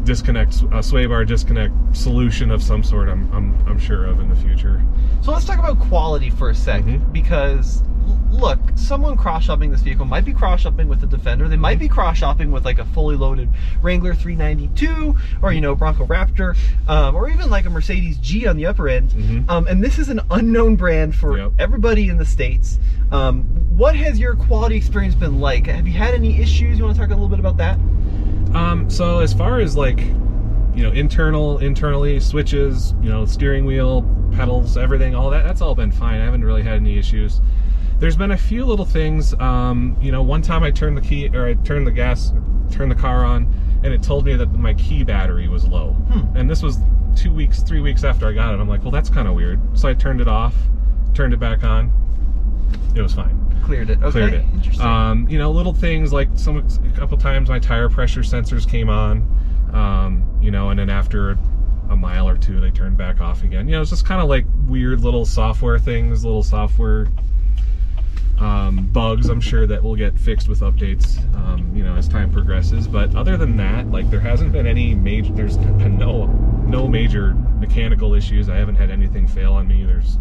disconnect 0.04 0.62
a 0.72 0.82
sway 0.82 1.06
bar 1.06 1.24
disconnect 1.24 1.74
solution 1.94 2.50
of 2.50 2.62
some 2.62 2.82
sort. 2.82 3.08
I'm 3.08 3.30
I'm, 3.32 3.54
I'm 3.68 3.78
sure 3.78 4.06
of 4.06 4.20
in 4.20 4.28
the 4.28 4.36
future. 4.36 4.82
So 5.22 5.32
let's 5.32 5.44
talk 5.44 5.58
about 5.58 5.78
quality 5.80 6.30
for 6.30 6.50
a 6.50 6.54
2nd 6.54 7.00
Mhm. 7.00 7.12
because 7.12 7.82
l- 7.82 7.88
look, 8.30 8.58
someone 8.76 9.16
cross 9.16 9.44
shopping 9.44 9.70
this 9.70 9.80
vehicle 9.82 10.04
might 10.04 10.24
be 10.24 10.32
cross 10.32 10.60
shopping 10.60 10.88
with 10.88 11.00
the 11.00 11.06
Defender. 11.06 11.48
They 11.48 11.56
might 11.56 11.78
be 11.78 11.88
cross 11.88 12.18
shopping 12.18 12.50
with 12.50 12.64
like 12.64 12.78
a 12.78 12.84
fully 12.86 13.16
loaded 13.16 13.48
Wrangler 13.82 14.14
392 14.14 15.16
or 15.42 15.52
you 15.52 15.60
know 15.60 15.74
Bronco 15.74 16.06
Raptor 16.06 16.56
um, 16.88 17.14
or 17.14 17.28
even 17.28 17.50
like 17.50 17.66
a 17.66 17.70
Mercedes 17.70 18.18
G 18.18 18.46
on 18.46 18.56
the 18.56 18.66
upper 18.66 18.88
end. 18.88 19.10
Mhm. 19.10 19.48
Um, 19.50 19.66
and 19.66 19.82
this 19.82 19.98
is 19.98 20.08
an 20.08 20.20
unknown 20.30 20.76
brand 20.76 21.14
for 21.14 21.36
Yep. 21.38 21.52
everybody 21.58 22.08
in 22.08 22.16
the 22.18 22.24
states. 22.24 22.78
Um, 23.10 23.42
what 23.76 23.94
has 23.96 24.18
your 24.18 24.34
quality 24.34 24.76
experience 24.76 25.14
been 25.14 25.40
like? 25.40 25.66
Have 25.66 25.86
you 25.86 25.94
had 25.94 26.14
any 26.14 26.40
issues? 26.40 26.78
You 26.78 26.84
want 26.84 26.96
to 26.96 27.00
talk 27.00 27.10
a 27.10 27.14
little 27.14 27.28
bit 27.28 27.38
about 27.40 27.56
that? 27.58 27.78
Um, 28.54 28.88
so 28.88 29.20
as 29.20 29.32
far 29.34 29.60
as 29.60 29.76
like, 29.76 29.98
you 30.74 30.82
know, 30.84 30.92
internal, 30.92 31.58
internally 31.58 32.20
switches, 32.20 32.94
you 33.02 33.08
know, 33.08 33.24
steering 33.26 33.64
wheel, 33.64 34.02
pedals, 34.32 34.76
everything, 34.76 35.14
all 35.14 35.30
that, 35.30 35.44
that's 35.44 35.60
all 35.60 35.74
been 35.74 35.90
fine. 35.90 36.20
I 36.20 36.24
haven't 36.24 36.44
really 36.44 36.62
had 36.62 36.74
any 36.74 36.98
issues. 36.98 37.40
There's 37.98 38.16
been 38.16 38.30
a 38.32 38.36
few 38.36 38.64
little 38.64 38.84
things. 38.84 39.34
Um, 39.34 39.96
you 40.00 40.12
know, 40.12 40.22
one 40.22 40.42
time 40.42 40.62
I 40.62 40.70
turned 40.70 40.96
the 40.96 41.02
key 41.02 41.28
or 41.28 41.46
I 41.46 41.54
turned 41.54 41.86
the 41.86 41.92
gas, 41.92 42.32
turned 42.70 42.90
the 42.90 42.96
car 42.96 43.24
on, 43.24 43.52
and 43.82 43.92
it 43.92 44.02
told 44.02 44.24
me 44.24 44.34
that 44.34 44.52
my 44.52 44.74
key 44.74 45.04
battery 45.04 45.48
was 45.48 45.66
low. 45.66 45.96
And 46.34 46.48
this 46.48 46.62
was 46.62 46.78
two 47.16 47.32
weeks, 47.32 47.62
three 47.62 47.80
weeks 47.80 48.04
after 48.04 48.26
I 48.26 48.32
got 48.32 48.54
it. 48.54 48.60
I'm 48.60 48.68
like, 48.68 48.82
well, 48.82 48.90
that's 48.90 49.10
kind 49.10 49.28
of 49.28 49.34
weird. 49.34 49.60
So 49.78 49.88
I 49.88 49.94
turned 49.94 50.20
it 50.20 50.28
off, 50.28 50.54
turned 51.14 51.34
it 51.34 51.40
back 51.40 51.64
on. 51.64 51.92
It 52.94 53.02
was 53.02 53.14
fine 53.14 53.48
Cleared 53.68 53.90
it. 53.90 53.98
Okay. 54.02 54.10
cleared 54.12 54.32
it. 54.32 54.44
Interesting. 54.54 54.86
Um, 54.86 55.28
you 55.28 55.36
know, 55.36 55.50
little 55.50 55.74
things 55.74 56.10
like 56.10 56.30
some 56.36 56.56
a 56.56 56.98
couple 56.98 57.18
times 57.18 57.50
my 57.50 57.58
tire 57.58 57.90
pressure 57.90 58.22
sensors 58.22 58.66
came 58.66 58.88
on, 58.88 59.18
um, 59.74 60.24
you 60.40 60.50
know, 60.50 60.70
and 60.70 60.78
then 60.78 60.88
after 60.88 61.36
a 61.90 61.96
mile 61.96 62.26
or 62.26 62.38
two 62.38 62.60
they 62.60 62.70
turned 62.70 62.96
back 62.96 63.20
off 63.20 63.42
again. 63.42 63.68
You 63.68 63.72
know, 63.72 63.82
it's 63.82 63.90
just 63.90 64.06
kind 64.06 64.22
of 64.22 64.28
like 64.30 64.46
weird 64.66 65.00
little 65.00 65.26
software 65.26 65.78
things, 65.78 66.24
little 66.24 66.42
software 66.42 67.08
um, 68.40 68.88
bugs. 68.92 69.28
I'm 69.28 69.40
sure 69.40 69.66
that 69.66 69.82
will 69.82 69.96
get 69.96 70.18
fixed 70.18 70.48
with 70.48 70.60
updates, 70.60 71.18
um, 71.34 71.72
you 71.74 71.82
know, 71.82 71.96
as 71.96 72.08
time 72.08 72.30
progresses. 72.30 72.86
But 72.86 73.14
other 73.14 73.36
than 73.36 73.56
that, 73.56 73.90
like 73.90 74.10
there 74.10 74.20
hasn't 74.20 74.52
been 74.52 74.66
any 74.66 74.94
major. 74.94 75.32
There's 75.32 75.56
been 75.56 75.98
no 75.98 76.26
no 76.26 76.86
major 76.86 77.34
mechanical 77.58 78.14
issues. 78.14 78.48
I 78.48 78.56
haven't 78.56 78.76
had 78.76 78.90
anything 78.90 79.26
fail 79.26 79.54
on 79.54 79.66
me. 79.66 79.84
There's, 79.84 80.18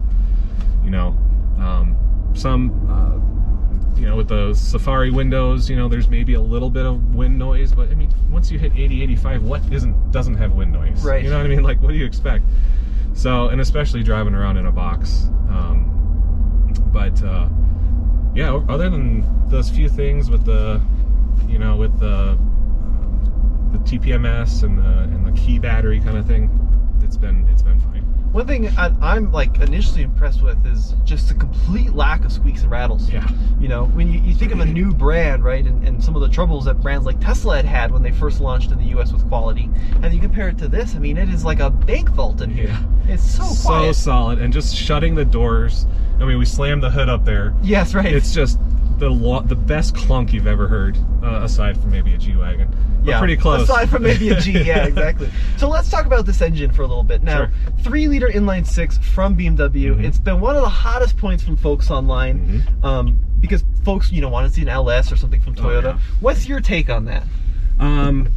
you 0.84 0.90
know, 0.90 1.18
um, 1.60 1.96
some. 2.34 2.90
Uh, 2.90 3.18
you 3.98 4.06
know, 4.06 4.16
with 4.16 4.28
the 4.28 4.54
Safari 4.54 5.10
windows, 5.10 5.72
you 5.72 5.76
know, 5.76 5.88
there's 5.88 6.08
maybe 6.08 6.36
a 6.36 6.42
little 6.42 6.70
bit 6.70 6.86
of 6.86 7.16
wind 7.16 7.36
noise, 7.36 7.74
but 7.74 7.90
I 7.90 7.96
mean, 7.96 8.14
once 8.30 8.52
you 8.52 8.60
hit 8.60 8.72
80, 8.76 9.02
85, 9.02 9.44
what 9.44 9.74
isn't 9.74 10.12
doesn't 10.12 10.36
have 10.36 10.54
wind 10.54 10.72
noise? 10.72 11.04
Right. 11.04 11.24
You 11.24 11.32
know 11.32 11.38
what 11.38 11.48
I 11.48 11.50
mean? 11.50 11.64
Like, 11.64 11.82
what 11.82 11.90
do 11.90 11.96
you 11.96 12.06
expect? 12.06 12.46
So, 13.14 13.48
and 13.48 13.60
especially 13.60 14.04
driving 14.04 14.36
around 14.36 14.58
in 14.58 14.68
a 14.68 14.72
box. 14.72 15.30
Um, 15.50 16.74
but 16.94 17.22
uh, 17.24 17.50
yeah, 18.38 18.54
other 18.70 18.88
than 18.88 19.26
those 19.50 19.68
few 19.68 19.90
things 19.90 20.30
with 20.30 20.46
the, 20.46 20.80
you 21.48 21.58
know, 21.58 21.76
with 21.76 22.00
the 22.00 22.34
um, 22.34 23.70
the 23.72 23.80
TPMS 23.80 24.62
and 24.62 24.78
the 24.78 24.84
and 24.84 25.26
the 25.26 25.32
key 25.32 25.58
battery 25.58 26.00
kind 26.00 26.16
of 26.20 26.28
thing, 26.28 26.48
it's 27.02 27.18
been 27.18 27.48
it's 27.52 27.64
been 27.64 27.80
fine. 27.80 27.97
One 28.32 28.46
thing 28.46 28.68
I, 28.78 28.94
I'm 29.02 29.32
like 29.32 29.60
initially 29.60 30.04
impressed 30.04 30.44
with 30.44 30.64
is 30.68 30.96
just 31.06 31.30
the 31.30 31.34
complete 31.34 31.94
lack 31.94 32.24
of 32.26 32.32
squeaks 32.32 32.62
and 32.62 32.72
rattles. 32.72 33.10
Yeah. 33.10 33.28
You 33.60 33.68
know, 33.68 33.86
when 33.86 34.12
you, 34.12 34.20
you 34.20 34.34
think 34.36 34.52
of 34.52 34.60
a 34.60 34.66
new 34.66 34.94
brand, 34.94 35.44
right, 35.44 35.66
and, 35.66 35.88
and 35.88 36.04
some 36.04 36.16
of 36.16 36.22
the 36.22 36.30
troubles 36.30 36.66
that 36.66 36.76
brands 36.82 37.06
like 37.06 37.20
Tesla 37.20 37.56
had 37.56 37.66
had 37.66 37.92
when 37.92 38.04
they 38.04 38.12
first 38.12 38.40
launched 38.40 38.72
in 38.72 38.78
the 38.78 38.86
U.S. 38.86 39.12
with 39.12 39.28
quality, 39.28 39.70
and 40.04 40.14
you 40.14 40.20
compare 40.20 40.50
it 40.50 40.58
to 40.60 40.68
this, 40.68 40.96
I 40.96 41.00
mean, 41.00 41.18
it 41.18 41.30
is 41.30 41.44
like 41.46 41.60
a 41.60 41.70
bank 41.70 42.10
vault 42.12 42.42
in 42.42 42.52
here. 42.52 42.68
Yeah. 42.68 42.84
It's 43.14 43.24
so 43.24 43.44
so 43.44 43.70
quiet. 43.70 43.96
solid 43.96 44.40
and 44.40 44.52
just 44.54 44.76
shutting 44.76 45.16
the 45.16 45.26
doors. 45.26 45.88
I 46.20 46.26
mean, 46.26 46.38
we 46.38 46.46
slammed 46.46 46.84
the 46.84 46.90
hood 46.90 47.10
up 47.10 47.26
there. 47.26 47.56
yes, 47.64 47.94
right. 47.96 48.14
It's 48.14 48.34
just 48.34 48.60
the 49.00 49.44
the 49.46 49.56
best 49.56 49.96
clunk 49.96 50.34
you've 50.34 50.48
ever 50.48 50.68
heard, 50.68 50.98
uh, 51.24 51.42
aside 51.44 51.78
from 51.80 51.92
maybe 51.92 52.14
a 52.14 52.18
G 52.18 52.36
wagon. 52.36 52.68
But 53.06 53.20
pretty 53.20 53.38
close. 53.38 53.62
Aside 53.64 53.90
from 53.90 54.04
maybe 54.04 54.30
a 54.30 54.40
G, 54.40 54.52
yeah, 54.64 54.86
exactly. 54.88 55.30
So 55.58 55.70
let's 55.70 55.90
talk 55.90 56.06
about 56.06 56.26
this 56.26 56.42
engine 56.42 56.72
for 56.72 56.82
a 56.82 56.88
little 56.88 57.04
bit. 57.04 57.24
Now, 57.24 57.38
Sure. 57.38 57.52
three 57.84 58.08
liter 58.08 58.28
inline 58.28 58.66
six 58.68 58.98
from 58.98 59.38
BMW. 59.38 59.96
Mhm. 59.96 60.04
It's 60.04 60.18
been 60.18 60.42
one 60.42 60.56
of 60.58 60.62
the 60.62 60.70
hottest 60.70 61.16
points 61.18 61.42
from 61.44 61.56
folks 61.56 61.90
online, 61.90 62.64
Mhm. 62.82 62.84
um, 62.86 63.20
because 63.40 63.64
folks, 63.86 64.12
you 64.12 64.20
know, 64.20 64.28
want 64.30 64.48
to 64.48 64.54
see 64.54 64.62
an 64.64 64.68
LS 64.70 65.12
or 65.12 65.16
something 65.16 65.40
from 65.40 65.56
Oh, 65.60 65.62
Toyota. 65.62 65.84
yeah. 65.84 65.98
What's 66.20 66.48
your 66.50 66.60
take 66.60 66.90
on 66.90 67.06
that? 67.06 67.24
Um, 67.80 68.28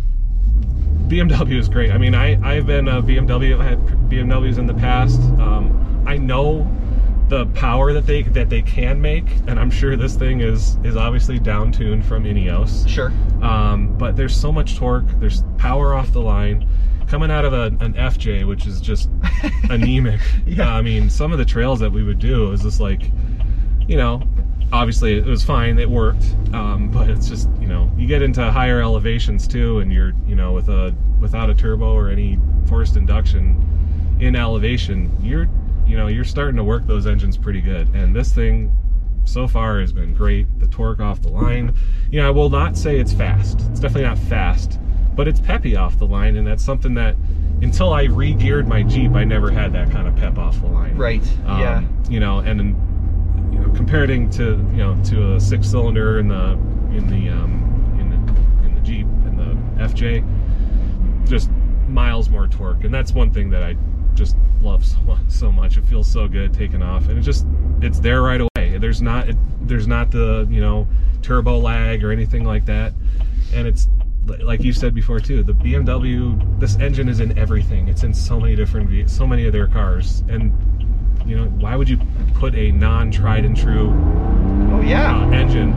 BMW 1.09 1.59
is 1.59 1.69
great. 1.69 1.91
I 1.91 1.99
mean, 1.99 2.15
I 2.15 2.39
I've 2.49 2.67
been 2.67 2.87
a 2.87 3.03
BMW. 3.03 3.55
I've 3.55 3.61
had 3.67 3.79
BMWs 4.09 4.59
in 4.59 4.67
the 4.67 4.75
past. 4.75 5.21
Um, 5.41 6.05
I 6.07 6.17
know 6.17 6.71
the 7.31 7.47
power 7.47 7.93
that 7.93 8.07
they 8.07 8.23
that 8.23 8.51
they 8.51 8.61
can 8.61 9.01
make, 9.01 9.25
and 9.47 9.59
I'm 9.59 9.71
sure 9.71 9.97
this 9.97 10.17
thing 10.17 10.41
is 10.41 10.77
is 10.85 10.97
obviously 10.97 11.39
down 11.39 11.73
tuned 11.73 12.05
from 12.05 12.25
Ineos. 12.25 12.87
Sure. 12.87 13.13
Um, 13.41 13.97
but 13.97 14.17
there's 14.17 14.37
so 14.37 14.53
much 14.53 14.77
torque. 14.77 15.07
There's 15.21 15.45
power 15.57 15.95
off 15.95 16.13
the 16.13 16.21
line. 16.21 16.69
Coming 17.07 17.31
out 17.31 17.45
of 17.45 17.53
a, 17.53 17.67
an 17.85 17.95
FJ, 17.95 18.47
which 18.47 18.67
is 18.67 18.81
just 18.81 19.11
anemic. 19.71 20.21
Yeah. 20.47 20.75
I 20.75 20.83
mean, 20.83 21.11
some 21.11 21.33
of 21.33 21.39
the 21.39 21.45
trails 21.45 21.81
that 21.81 21.91
we 21.91 22.05
would 22.05 22.21
do 22.21 22.53
is 22.53 22.63
just 22.63 22.79
like, 22.79 23.11
you 23.89 23.97
know, 23.97 24.23
obviously 24.73 25.19
it 25.19 25.25
was 25.25 25.43
fine. 25.43 25.79
It 25.79 25.91
worked. 25.91 26.25
Um, 26.53 26.89
but 26.91 27.11
it's 27.11 27.29
just, 27.29 27.49
you 27.61 27.67
know, 27.67 27.91
you 27.97 28.07
get 28.07 28.23
into 28.23 28.49
higher 28.51 28.81
elevations 28.81 29.49
too, 29.49 29.81
and 29.81 29.93
you're, 29.93 30.13
you 30.27 30.37
know, 30.37 30.53
with 30.53 30.69
a 30.69 30.95
without 31.21 31.51
a 31.51 31.55
turbo 31.55 31.93
or 31.93 32.09
any 32.11 32.39
forced 32.67 32.97
induction 32.97 33.67
in 34.21 34.37
elevation, 34.37 35.11
you're, 35.23 35.49
you 35.91 35.97
know, 35.97 36.07
you're 36.07 36.25
starting 36.25 36.57
to 36.57 36.63
work 36.63 36.87
those 36.87 37.07
engines 37.07 37.37
pretty 37.37 37.61
good. 37.61 37.89
And 37.95 38.15
this 38.15 38.33
thing 38.33 38.77
so 39.25 39.49
far 39.49 39.81
has 39.81 39.93
been 39.93 40.15
great. 40.15 40.47
The 40.61 40.69
torque 40.69 41.01
off 41.01 41.21
the 41.21 41.31
line. 41.31 41.75
You 42.13 42.21
know, 42.21 42.29
I 42.29 42.31
will 42.31 42.49
not 42.49 42.77
say 42.77 43.01
it's 43.01 43.13
fast. 43.13 43.61
It's 43.71 43.81
definitely 43.81 44.05
not 44.05 44.19
fast, 44.19 44.79
but 45.17 45.27
it's 45.27 45.41
peppy 45.41 45.75
off 45.75 45.99
the 45.99 46.07
line, 46.07 46.37
and 46.37 46.47
that's 46.47 46.65
something 46.65 46.95
that 46.95 47.17
until 47.61 47.93
I 47.93 48.05
re-geared 48.05 48.69
my 48.69 48.85
Jeep, 48.85 49.13
I 49.13 49.25
never 49.25 49.51
had 49.51 49.73
that 49.73 49.91
kind 49.91 50.07
of 50.07 50.15
pep 50.17 50.39
off 50.39 50.61
the 50.61 50.69
line. 50.69 50.97
Right. 50.97 51.23
Um, 51.45 51.61
yeah. 51.61 51.83
You 52.09 52.21
know, 52.21 52.39
and 52.39 52.59
then, 52.59 53.51
you 53.53 53.59
know, 53.59 53.73
comparing 53.75 54.31
to 54.31 54.45
you 54.73 54.79
know 54.79 54.97
to 55.07 55.35
a 55.35 55.41
six-cylinder 55.41 56.21
in 56.21 56.29
the 56.29 56.53
in 56.97 57.09
the 57.09 57.31
um, 57.31 57.97
in 57.99 58.11
the 58.11 58.67
in 58.67 58.75
the 58.77 58.81
Jeep 58.81 59.07
and 59.07 59.39
the 59.39 59.85
FJ, 59.85 61.29
just 61.29 61.51
miles 61.89 62.31
more 62.31 62.47
torque, 62.47 62.85
and 62.85 62.95
that's 62.95 63.13
one 63.13 63.33
thing 63.33 63.51
that 63.51 63.65
I 63.65 63.77
just 64.15 64.37
love 64.63 64.85
so 64.85 64.99
much. 65.01 65.21
So 65.29 65.51
much. 65.53 65.77
It 65.77 65.85
feels 65.87 66.11
so 66.11 66.29
good 66.29 66.53
taking 66.53 66.83
off, 66.83 67.09
and 67.09 67.19
it 67.19 67.23
just 67.23 67.47
it's 67.81 68.01
there 68.01 68.23
right 68.23 68.41
away. 68.41 68.79
There's 68.79 69.01
not 69.03 69.29
it, 69.29 69.37
there's 69.67 69.87
not 69.87 70.11
the 70.11 70.47
you 70.51 70.61
know 70.61 70.87
turbo 71.23 71.59
lag 71.59 72.05
or 72.05 72.13
anything 72.13 72.45
like 72.45 72.67
that, 72.67 72.93
and 73.55 73.67
it's 73.67 73.89
like 74.43 74.63
you 74.63 74.73
said 74.73 74.95
before 74.95 75.19
too. 75.21 75.43
The 75.43 75.55
BMW, 75.55 76.61
this 76.61 76.77
engine 76.77 77.09
is 77.09 77.21
in 77.21 77.37
everything. 77.39 77.89
It's 77.89 78.05
in 78.05 78.15
so 78.15 78.39
many 78.39 78.55
different, 78.55 79.11
so 79.11 79.27
many 79.27 79.47
of 79.47 79.53
their 79.53 79.67
cars, 79.67 80.23
and 80.29 80.53
you 81.27 81.37
know 81.37 81.45
why 81.45 81.77
would 81.77 81.89
you 81.89 81.99
put 82.35 82.55
a 82.55 82.73
non-tried 82.73 83.45
and 83.45 83.57
true 83.57 83.91
Oh 84.73 84.81
yeah. 84.81 85.19
uh, 85.21 85.31
engine 85.31 85.75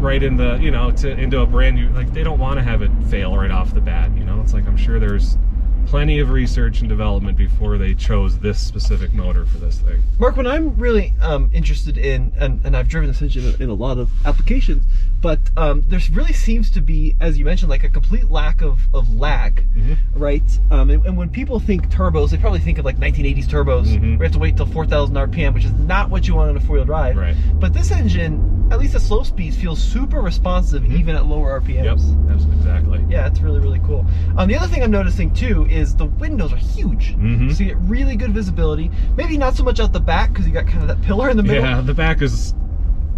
right 0.00 0.22
in 0.22 0.36
the 0.36 0.56
you 0.56 0.70
know 0.70 0.90
to 0.90 1.10
into 1.10 1.40
a 1.40 1.46
brand 1.46 1.76
new 1.76 1.88
like 1.90 2.12
they 2.12 2.22
don't 2.22 2.38
want 2.38 2.58
to 2.58 2.62
have 2.62 2.82
it 2.82 2.90
fail 3.08 3.34
right 3.34 3.50
off 3.50 3.72
the 3.72 3.80
bat 3.80 4.10
you 4.14 4.24
know 4.24 4.40
it's 4.42 4.52
like 4.52 4.66
i'm 4.66 4.76
sure 4.76 5.00
there's 5.00 5.38
plenty 5.86 6.18
of 6.18 6.30
research 6.30 6.80
and 6.80 6.88
development 6.88 7.36
before 7.36 7.78
they 7.78 7.94
chose 7.94 8.38
this 8.38 8.58
specific 8.58 9.12
motor 9.12 9.44
for 9.44 9.58
this 9.58 9.78
thing. 9.78 10.02
Mark, 10.18 10.36
what 10.36 10.46
I'm 10.46 10.76
really 10.76 11.14
um, 11.20 11.50
interested 11.52 11.98
in, 11.98 12.32
and, 12.38 12.64
and 12.64 12.76
I've 12.76 12.88
driven 12.88 13.08
this 13.08 13.22
engine 13.22 13.54
in 13.60 13.68
a 13.68 13.74
lot 13.74 13.98
of 13.98 14.10
applications, 14.26 14.84
but 15.24 15.40
um, 15.56 15.82
there 15.88 15.98
really 16.12 16.34
seems 16.34 16.70
to 16.72 16.82
be, 16.82 17.16
as 17.18 17.38
you 17.38 17.46
mentioned, 17.46 17.70
like 17.70 17.82
a 17.82 17.88
complete 17.88 18.30
lack 18.30 18.60
of, 18.60 18.78
of 18.92 19.08
lag, 19.18 19.66
Mhm. 19.74 19.96
right? 20.14 20.60
Um, 20.70 20.90
and, 20.90 21.02
and 21.06 21.16
when 21.16 21.30
people 21.30 21.58
think 21.58 21.88
turbos, 21.88 22.28
they 22.30 22.36
probably 22.36 22.58
think 22.60 22.76
of 22.76 22.84
like 22.84 22.98
1980s 22.98 23.46
turbos. 23.48 23.86
Mhm. 23.86 24.00
where 24.02 24.10
you 24.12 24.18
have 24.24 24.32
to 24.32 24.38
wait 24.38 24.54
till 24.58 24.66
4,000 24.66 25.16
RPM, 25.16 25.54
which 25.54 25.64
is 25.64 25.72
not 25.72 26.10
what 26.10 26.28
you 26.28 26.34
want 26.34 26.50
on 26.50 26.56
a 26.58 26.60
four-wheel 26.60 26.84
drive. 26.84 27.16
Right. 27.16 27.34
But 27.58 27.72
this 27.72 27.90
engine, 27.90 28.68
at 28.70 28.78
least 28.78 28.94
at 28.96 29.00
slow 29.00 29.22
speeds, 29.22 29.56
feels 29.56 29.78
super 29.82 30.20
responsive 30.20 30.84
even 30.92 31.16
at 31.16 31.24
lower 31.24 31.58
RPMs. 31.58 32.02
Mm-hmm. 32.02 32.28
yep 32.28 32.28
that's 32.28 32.44
exactly 32.58 33.02
Yeah, 33.08 33.26
it's 33.26 33.40
really, 33.40 33.60
really 33.60 33.80
cool. 33.86 34.04
Um, 34.36 34.46
the 34.46 34.56
other 34.56 34.68
thing 34.68 34.82
I'm 34.82 34.90
noticing 34.90 35.32
too 35.32 35.66
is 35.70 35.96
the 35.96 36.04
windows 36.24 36.52
are 36.52 36.56
huge. 36.76 37.16
Mhm. 37.16 37.50
So 37.54 37.64
you 37.64 37.70
get 37.70 37.78
really 37.78 38.16
good 38.16 38.32
visibility. 38.34 38.90
Maybe 39.16 39.38
not 39.38 39.54
so 39.54 39.64
much 39.64 39.80
out 39.80 39.94
the 39.94 40.00
back 40.00 40.32
because 40.34 40.46
you 40.46 40.52
got 40.52 40.66
kind 40.66 40.82
of 40.82 40.88
that 40.88 41.00
pillar 41.00 41.30
in 41.30 41.38
the 41.38 41.42
middle. 41.42 41.64
yeah 41.64 41.80
the 41.80 41.94
back 41.94 42.20
is 42.20 42.54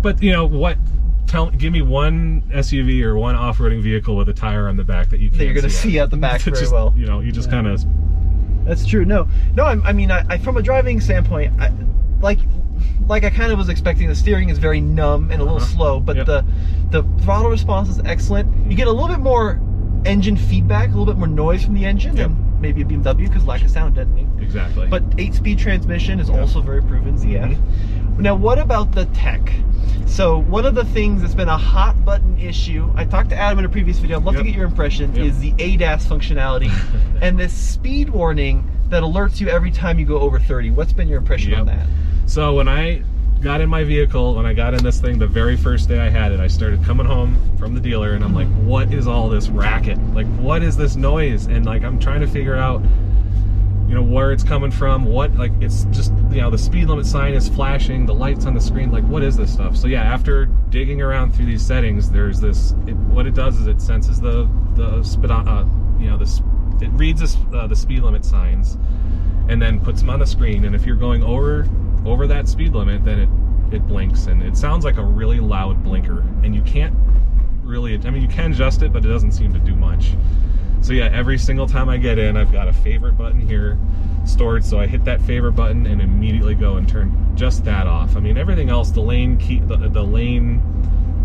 but 0.02 0.22
you 0.22 0.30
know 0.30 0.46
what 0.46 0.78
tell 1.26 1.50
give 1.50 1.72
me 1.72 1.82
one 1.82 2.42
suv 2.54 3.02
or 3.02 3.16
one 3.18 3.34
off-roading 3.34 3.82
vehicle 3.82 4.16
with 4.16 4.28
a 4.28 4.32
tire 4.34 4.68
on 4.68 4.76
the 4.76 4.84
back 4.84 5.10
that 5.10 5.20
you 5.20 5.28
That 5.30 5.44
you're 5.44 5.54
gonna 5.54 5.70
see, 5.70 5.90
see 5.92 6.00
out 6.00 6.10
the 6.10 6.16
back 6.28 6.40
very 6.40 6.56
just, 6.58 6.72
well. 6.72 6.94
you 6.96 7.06
know 7.06 7.20
you 7.20 7.32
just 7.32 7.48
Yeah. 7.48 7.54
kind 7.62 7.66
of 7.66 7.84
That's 8.64 8.84
true. 8.84 9.04
No, 9.04 9.28
no. 9.54 9.62
I'm, 9.64 9.80
I 9.84 9.92
mean, 9.92 10.10
I, 10.10 10.24
I 10.28 10.38
from 10.38 10.56
a 10.56 10.62
driving 10.62 11.00
standpoint, 11.00 11.52
I, 11.60 11.70
like, 12.20 12.40
like 13.06 13.22
I 13.22 13.30
kind 13.30 13.52
of 13.52 13.58
was 13.58 13.68
expecting. 13.68 14.08
The 14.08 14.14
steering 14.16 14.48
is 14.48 14.58
very 14.58 14.80
numb 14.80 15.30
and 15.30 15.40
a 15.40 15.44
little 15.44 15.58
Uh-huh. 15.58 15.66
slow, 15.76 16.00
but 16.00 16.16
Yep. 16.16 16.26
the 16.26 16.44
the 16.90 17.02
throttle 17.22 17.48
response 17.50 17.88
is 17.88 18.00
excellent. 18.04 18.48
You 18.70 18.76
get 18.76 18.88
a 18.88 18.90
little 18.92 19.06
bit 19.08 19.20
more 19.20 19.60
engine 20.04 20.36
feedback, 20.36 20.88
a 20.88 20.90
little 20.98 21.06
bit 21.06 21.16
more 21.16 21.28
noise 21.28 21.64
from 21.64 21.74
the 21.74 21.84
engine 21.84 22.16
Yep. 22.16 22.28
than 22.28 22.60
maybe 22.60 22.82
a 22.82 22.84
BMW 22.84 23.28
because 23.28 23.44
lack 23.46 23.62
of 23.62 23.70
sound 23.70 23.94
deadening. 23.94 24.30
exactly 24.40 24.86
But 24.88 25.02
eight-speed 25.18 25.58
transmission 25.58 26.18
is 26.20 26.28
Yeah. 26.28 26.40
also 26.40 26.60
very 26.60 26.82
proven 26.82 27.16
ZF. 27.16 27.50
Mm-hmm. 27.52 28.05
Now, 28.18 28.34
what 28.34 28.58
about 28.58 28.92
the 28.92 29.04
tech? 29.06 29.52
So 30.06 30.38
one 30.38 30.64
of 30.64 30.74
the 30.74 30.84
things 30.84 31.20
that's 31.20 31.34
been 31.34 31.48
a 31.48 31.58
hot 31.58 32.02
button 32.04 32.38
issue, 32.38 32.90
I 32.94 33.04
talked 33.04 33.30
to 33.30 33.36
Adam 33.36 33.58
in 33.58 33.64
a 33.64 33.68
previous 33.68 33.98
video. 33.98 34.18
I'd 34.18 34.24
love 34.24 34.36
to 34.36 34.42
get 34.42 34.54
your 34.54 34.64
impression. 34.64 35.14
Yep. 35.14 35.26
Is 35.26 35.38
the 35.38 35.52
ADAS 35.52 36.06
functionality 36.06 36.70
and 37.20 37.38
this 37.38 37.52
speed 37.52 38.08
warning 38.10 38.70
that 38.88 39.02
alerts 39.02 39.40
you 39.40 39.48
every 39.48 39.70
time 39.70 39.98
you 39.98 40.06
go 40.06 40.18
over 40.18 40.38
30? 40.38 40.70
What's 40.70 40.92
been 40.92 41.08
your 41.08 41.18
impression 41.18 41.52
on 41.54 41.66
that? 41.66 41.86
So 42.26 42.54
when 42.54 42.68
I 42.68 43.02
got 43.42 43.60
in 43.60 43.68
my 43.68 43.84
vehicle, 43.84 44.34
when 44.34 44.46
I 44.46 44.54
got 44.54 44.74
in 44.74 44.82
this 44.82 45.00
thing, 45.00 45.18
the 45.18 45.26
very 45.26 45.56
first 45.56 45.88
day 45.88 46.00
I 46.00 46.08
had 46.08 46.32
it, 46.32 46.40
I 46.40 46.46
started 46.46 46.82
coming 46.84 47.06
home 47.06 47.38
from 47.58 47.74
the 47.74 47.80
dealer, 47.80 48.12
and 48.12 48.24
I'm 48.24 48.34
like, 48.34 48.48
"What 48.64 48.92
is 48.92 49.06
all 49.06 49.28
this 49.28 49.48
racket? 49.48 49.98
Like, 50.14 50.26
what 50.38 50.62
is 50.62 50.76
this 50.76 50.96
noise?" 50.96 51.46
And 51.46 51.66
like, 51.66 51.84
I'm 51.84 51.98
trying 51.98 52.20
to 52.20 52.26
figure 52.26 52.56
out 52.56 52.82
you 53.88 53.94
know 53.94 54.02
where 54.02 54.32
it's 54.32 54.42
coming 54.42 54.70
from 54.70 55.04
what 55.04 55.34
like 55.36 55.52
it's 55.60 55.84
just 55.84 56.12
you 56.30 56.40
know 56.40 56.50
the 56.50 56.58
speed 56.58 56.88
limit 56.88 57.06
sign 57.06 57.34
is 57.34 57.48
flashing 57.48 58.04
the 58.04 58.14
lights 58.14 58.44
on 58.44 58.54
the 58.54 58.60
screen 58.60 58.90
like 58.90 59.04
what 59.04 59.22
is 59.22 59.36
this 59.36 59.52
stuff? 59.52 59.76
So 59.76 59.86
yeah 59.86 60.02
after 60.02 60.46
digging 60.70 61.00
around 61.00 61.34
through 61.34 61.46
these 61.46 61.64
settings 61.64 62.10
there's 62.10 62.40
this 62.40 62.72
it, 62.86 62.96
what 62.96 63.26
it 63.26 63.34
does 63.34 63.58
is 63.58 63.66
it 63.66 63.80
senses 63.80 64.20
the 64.20 64.48
the 64.74 65.02
speed 65.02 65.30
uh, 65.30 65.64
you 65.98 66.10
know 66.10 66.16
this 66.16 66.40
it 66.80 66.90
reads 66.92 67.20
this, 67.20 67.38
uh, 67.54 67.66
the 67.66 67.76
speed 67.76 68.02
limit 68.02 68.24
signs 68.24 68.76
and 69.48 69.62
then 69.62 69.80
puts 69.80 70.00
them 70.00 70.10
on 70.10 70.18
the 70.18 70.26
screen. 70.26 70.64
And 70.64 70.74
if 70.74 70.84
you're 70.84 70.96
going 70.96 71.22
over 71.22 71.68
over 72.04 72.26
that 72.26 72.48
speed 72.48 72.72
limit 72.72 73.04
then 73.04 73.20
it 73.20 73.28
it 73.74 73.86
blinks. 73.86 74.26
And 74.26 74.42
it 74.42 74.56
sounds 74.56 74.84
like 74.84 74.96
a 74.96 75.04
really 75.04 75.40
loud 75.40 75.82
blinker. 75.82 76.20
And 76.42 76.54
you 76.54 76.62
can't 76.62 76.94
really 77.66 77.94
i 77.94 78.10
mean 78.10 78.22
you 78.22 78.28
can 78.28 78.52
adjust 78.52 78.82
it 78.82 78.92
but 78.92 79.04
it 79.04 79.08
doesn't 79.08 79.32
seem 79.32 79.52
to 79.52 79.58
do 79.58 79.74
much 79.74 80.14
so 80.82 80.92
yeah, 80.92 81.08
every 81.12 81.38
single 81.38 81.66
time 81.66 81.88
I 81.88 81.96
get 81.96 82.18
in, 82.18 82.36
I've 82.36 82.52
got 82.52 82.68
a 82.68 82.72
favorite 82.72 83.16
button 83.18 83.40
here 83.40 83.78
stored. 84.24 84.64
So 84.64 84.78
I 84.78 84.86
hit 84.86 85.04
that 85.04 85.20
favorite 85.22 85.52
button 85.52 85.86
and 85.86 86.00
immediately 86.00 86.54
go 86.54 86.76
and 86.76 86.88
turn 86.88 87.32
just 87.36 87.64
that 87.64 87.86
off. 87.86 88.16
I 88.16 88.20
mean, 88.20 88.36
everything 88.36 88.70
else, 88.70 88.90
the 88.90 89.00
lane 89.00 89.36
key, 89.38 89.60
the, 89.60 89.76
the 89.76 90.02
lane 90.02 90.60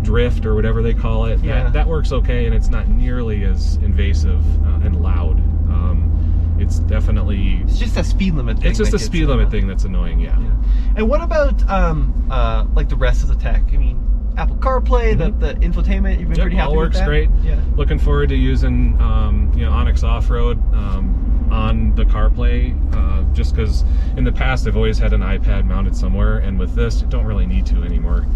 drift 0.02 0.44
or 0.46 0.54
whatever 0.54 0.82
they 0.82 0.94
call 0.94 1.26
it, 1.26 1.38
Yeah. 1.40 1.64
that, 1.64 1.72
that 1.74 1.86
works 1.88 2.10
okay, 2.12 2.46
and 2.46 2.54
it's 2.54 2.68
not 2.68 2.88
nearly 2.88 3.44
as 3.44 3.76
invasive 3.76 4.44
uh, 4.66 4.80
and 4.86 5.00
loud. 5.02 5.38
Um, 5.70 6.56
it's 6.58 6.80
definitely, 6.80 7.60
It's 7.64 7.78
just 7.78 7.96
a 7.96 8.04
speed 8.04 8.34
limit 8.34 8.58
thing. 8.58 8.66
it's 8.70 8.78
just 8.78 8.92
a 8.94 8.98
speed 8.98 9.26
limit 9.26 9.50
thing 9.50 9.66
that's 9.68 9.84
annoying. 9.84 10.18
Yeah. 10.20 10.38
Yeah. 10.40 10.50
And 10.96 11.08
what 11.08 11.22
about 11.22 11.68
um 11.68 12.26
uh 12.30 12.66
like 12.74 12.88
the 12.88 12.96
rest 12.96 13.22
of 13.22 13.28
the 13.28 13.34
tech? 13.36 13.62
I 13.72 13.76
mean, 13.76 13.98
Apple 14.36 14.56
CarPlay, 14.56 15.16
the, 15.16 15.30
the 15.30 15.54
infotainment. 15.60 16.18
You've 16.18 16.28
been 16.28 16.32
Mm-hmm. 16.32 16.32
Yep, 16.32 16.40
pretty 16.40 16.56
happy 16.56 16.68
all 16.70 16.76
works 16.76 17.00
great. 17.02 17.28
Yeah. 17.42 17.60
Looking 17.76 17.98
forward 17.98 18.28
to 18.30 18.36
using 18.36 19.00
um, 19.00 19.52
you 19.54 19.64
know 19.64 19.70
onX 19.72 20.02
Off 20.04 20.30
Road 20.30 20.58
um, 20.74 21.48
on 21.52 21.94
the 21.94 22.04
CarPlay, 22.04 22.74
uh, 22.94 23.22
just 23.34 23.54
because 23.54 23.84
in 24.16 24.24
the 24.24 24.32
past 24.32 24.66
I've 24.66 24.76
always 24.76 24.98
had 24.98 25.12
an 25.12 25.20
iPad 25.20 25.66
mounted 25.66 25.94
somewhere, 25.94 26.38
and 26.38 26.58
with 26.58 26.74
this, 26.74 27.02
you 27.02 27.08
don't 27.08 27.26
really 27.26 27.46
need 27.46 27.66
to 27.66 27.82
anymore. 27.82 28.26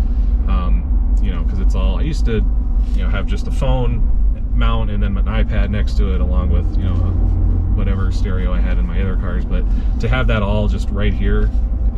Um, 0.48 1.16
you 1.22 1.30
know, 1.32 1.42
because 1.42 1.60
it's 1.60 1.74
all 1.74 1.98
I 1.98 2.02
used 2.02 2.26
to, 2.26 2.44
you 2.94 3.02
know, 3.02 3.08
have 3.08 3.26
just 3.26 3.46
a 3.46 3.50
phone 3.50 4.12
mount 4.54 4.90
and 4.90 5.02
then 5.02 5.16
an 5.16 5.24
iPad 5.26 5.70
next 5.70 5.96
to 5.98 6.14
it, 6.14 6.20
along 6.20 6.50
with 6.50 6.66
you 6.76 6.84
know 6.84 6.94
whatever 7.74 8.10
stereo 8.12 8.52
I 8.52 8.60
had 8.60 8.78
in 8.78 8.86
my 8.86 9.00
other 9.00 9.16
cars. 9.16 9.44
But 9.44 9.64
to 10.00 10.08
have 10.08 10.26
that 10.28 10.42
all 10.42 10.68
just 10.68 10.88
right 10.90 11.12
here, 11.12 11.50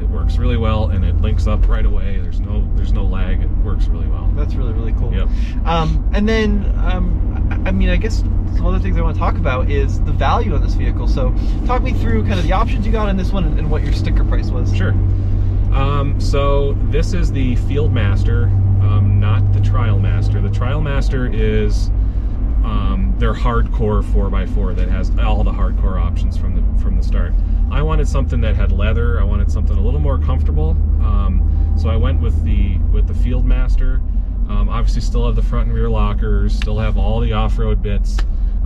it 0.09 0.15
works 0.15 0.39
really 0.39 0.57
well, 0.57 0.91
and 0.91 1.05
it 1.05 1.21
links 1.21 1.47
up 1.47 1.69
right 1.69 1.85
away. 1.85 2.19
There's 2.19 2.41
no 2.41 2.69
there's 2.75 2.93
no 2.93 3.05
lag. 3.05 3.43
It 3.43 3.51
works 3.59 3.87
really 3.87 4.09
well. 4.09 4.33
That's 4.35 4.55
really 4.55 4.73
really 4.73 4.93
cool. 4.93 5.13
Yep. 5.13 5.29
Um, 5.67 6.11
and 6.15 6.29
then 6.29 6.73
um, 6.79 7.29
I, 7.65 7.71
mean, 7.71 7.89
I 7.89 7.97
guess 7.97 8.19
some 8.19 8.67
other 8.67 8.79
things 8.79 8.97
I 8.97 9.03
want 9.03 9.15
to 9.15 9.21
talk 9.21 9.37
about 9.37 9.71
is 9.71 10.01
the 10.03 10.13
value 10.13 10.55
on 10.55 10.63
this 10.63 10.75
vehicle. 10.75 11.09
So 11.09 11.35
talk 11.67 11.83
me 11.83 11.93
through 11.93 12.27
kind 12.27 12.39
of 12.39 12.45
the 12.45 12.53
options 12.53 12.87
you 12.87 12.93
got 12.93 13.09
on 13.09 13.17
this 13.17 13.33
one 13.33 13.45
and, 13.45 13.59
and 13.59 13.71
what 13.71 13.83
your 13.83 13.93
sticker 13.93 14.25
price 14.25 14.51
was. 14.51 14.75
Sure. 14.75 14.93
Um, 15.73 16.17
so 16.21 16.73
this 16.91 17.13
is 17.13 17.31
the 17.31 17.57
Fieldmaster, 17.57 18.45
um, 18.83 19.21
not 19.21 19.53
the 19.53 19.61
Trialmaster. 19.61 20.43
The 20.43 20.49
Trialmaster 20.49 21.33
is 21.33 21.89
um, 22.65 23.15
their 23.19 23.35
hardcore 23.35 24.03
4x4 24.03 24.77
that 24.77 24.89
has 24.89 25.11
all 25.19 25.45
the 25.45 25.53
hardcore 25.53 26.01
options 26.01 26.37
from 26.37 26.55
the 26.55 26.83
from 26.83 26.97
the 26.97 27.03
start. 27.03 27.33
I 27.71 27.83
wanted 27.83 28.09
something 28.09 28.41
that 28.41 28.57
had 28.57 28.73
leather. 28.73 29.21
I 29.21 29.25
wanted 29.25 29.51
something 29.51 29.77
a 29.77 29.81
little 29.81 30.01
more 30.01 30.19
comfortable. 30.19 30.71
Um, 31.03 31.75
so 31.79 31.89
I 31.89 31.97
went 31.97 32.21
with 32.21 32.43
the 32.45 32.79
with 32.93 33.07
the 33.07 33.15
Fieldmaster. 33.15 33.97
Um, 34.51 34.69
obviously, 34.69 35.03
still 35.03 35.27
have 35.27 35.37
the 35.37 35.43
front 35.43 35.67
and 35.69 35.77
rear 35.77 35.91
lockers. 35.91 36.55
Still 36.55 36.79
have 36.79 36.97
all 36.97 37.21
the 37.21 37.33
off-road 37.35 37.83
bits. 37.83 38.17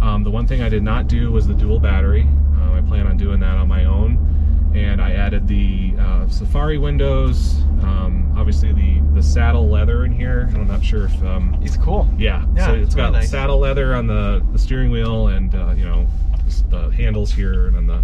Um, 0.00 0.22
the 0.22 0.30
one 0.30 0.46
thing 0.46 0.62
I 0.62 0.68
did 0.68 0.82
not 0.82 1.08
do 1.08 1.32
was 1.32 1.46
the 1.46 1.54
dual 1.54 1.80
battery. 1.80 2.22
Um, 2.22 2.74
I 2.74 2.80
plan 2.88 3.06
on 3.06 3.16
doing 3.16 3.40
that 3.40 3.56
on 3.56 3.68
my 3.68 3.84
own 3.84 4.28
and 4.74 5.02
I 5.02 5.12
added 5.12 5.46
the 5.46 5.94
uh, 5.98 6.28
Safari 6.28 6.78
windows. 6.78 7.60
Um, 7.82 8.32
obviously, 8.36 8.72
the 8.72 9.00
the 9.14 9.22
saddle 9.22 9.68
leather 9.68 10.04
in 10.04 10.12
here. 10.12 10.50
I'm 10.54 10.66
not 10.66 10.82
sure 10.84 11.04
if 11.06 11.22
um, 11.24 11.58
It's 11.62 11.76
cool. 11.76 12.08
yeah. 12.16 12.44
Yeah, 12.54 12.66
so 12.66 12.74
it's 12.74 12.86
it's 12.86 12.94
got 12.94 13.06
really 13.06 13.18
nice. 13.20 13.30
saddle 13.30 13.58
leather 13.58 13.94
on 13.94 14.06
the 14.06 14.44
the 14.52 14.58
steering 14.58 14.90
wheel 14.90 15.28
and 15.28 15.54
uh, 15.54 15.72
you 15.76 15.84
know 15.84 16.06
the 16.70 16.90
handles 16.90 17.32
here 17.32 17.66
and 17.66 17.76
on 17.76 17.86
the 17.86 18.02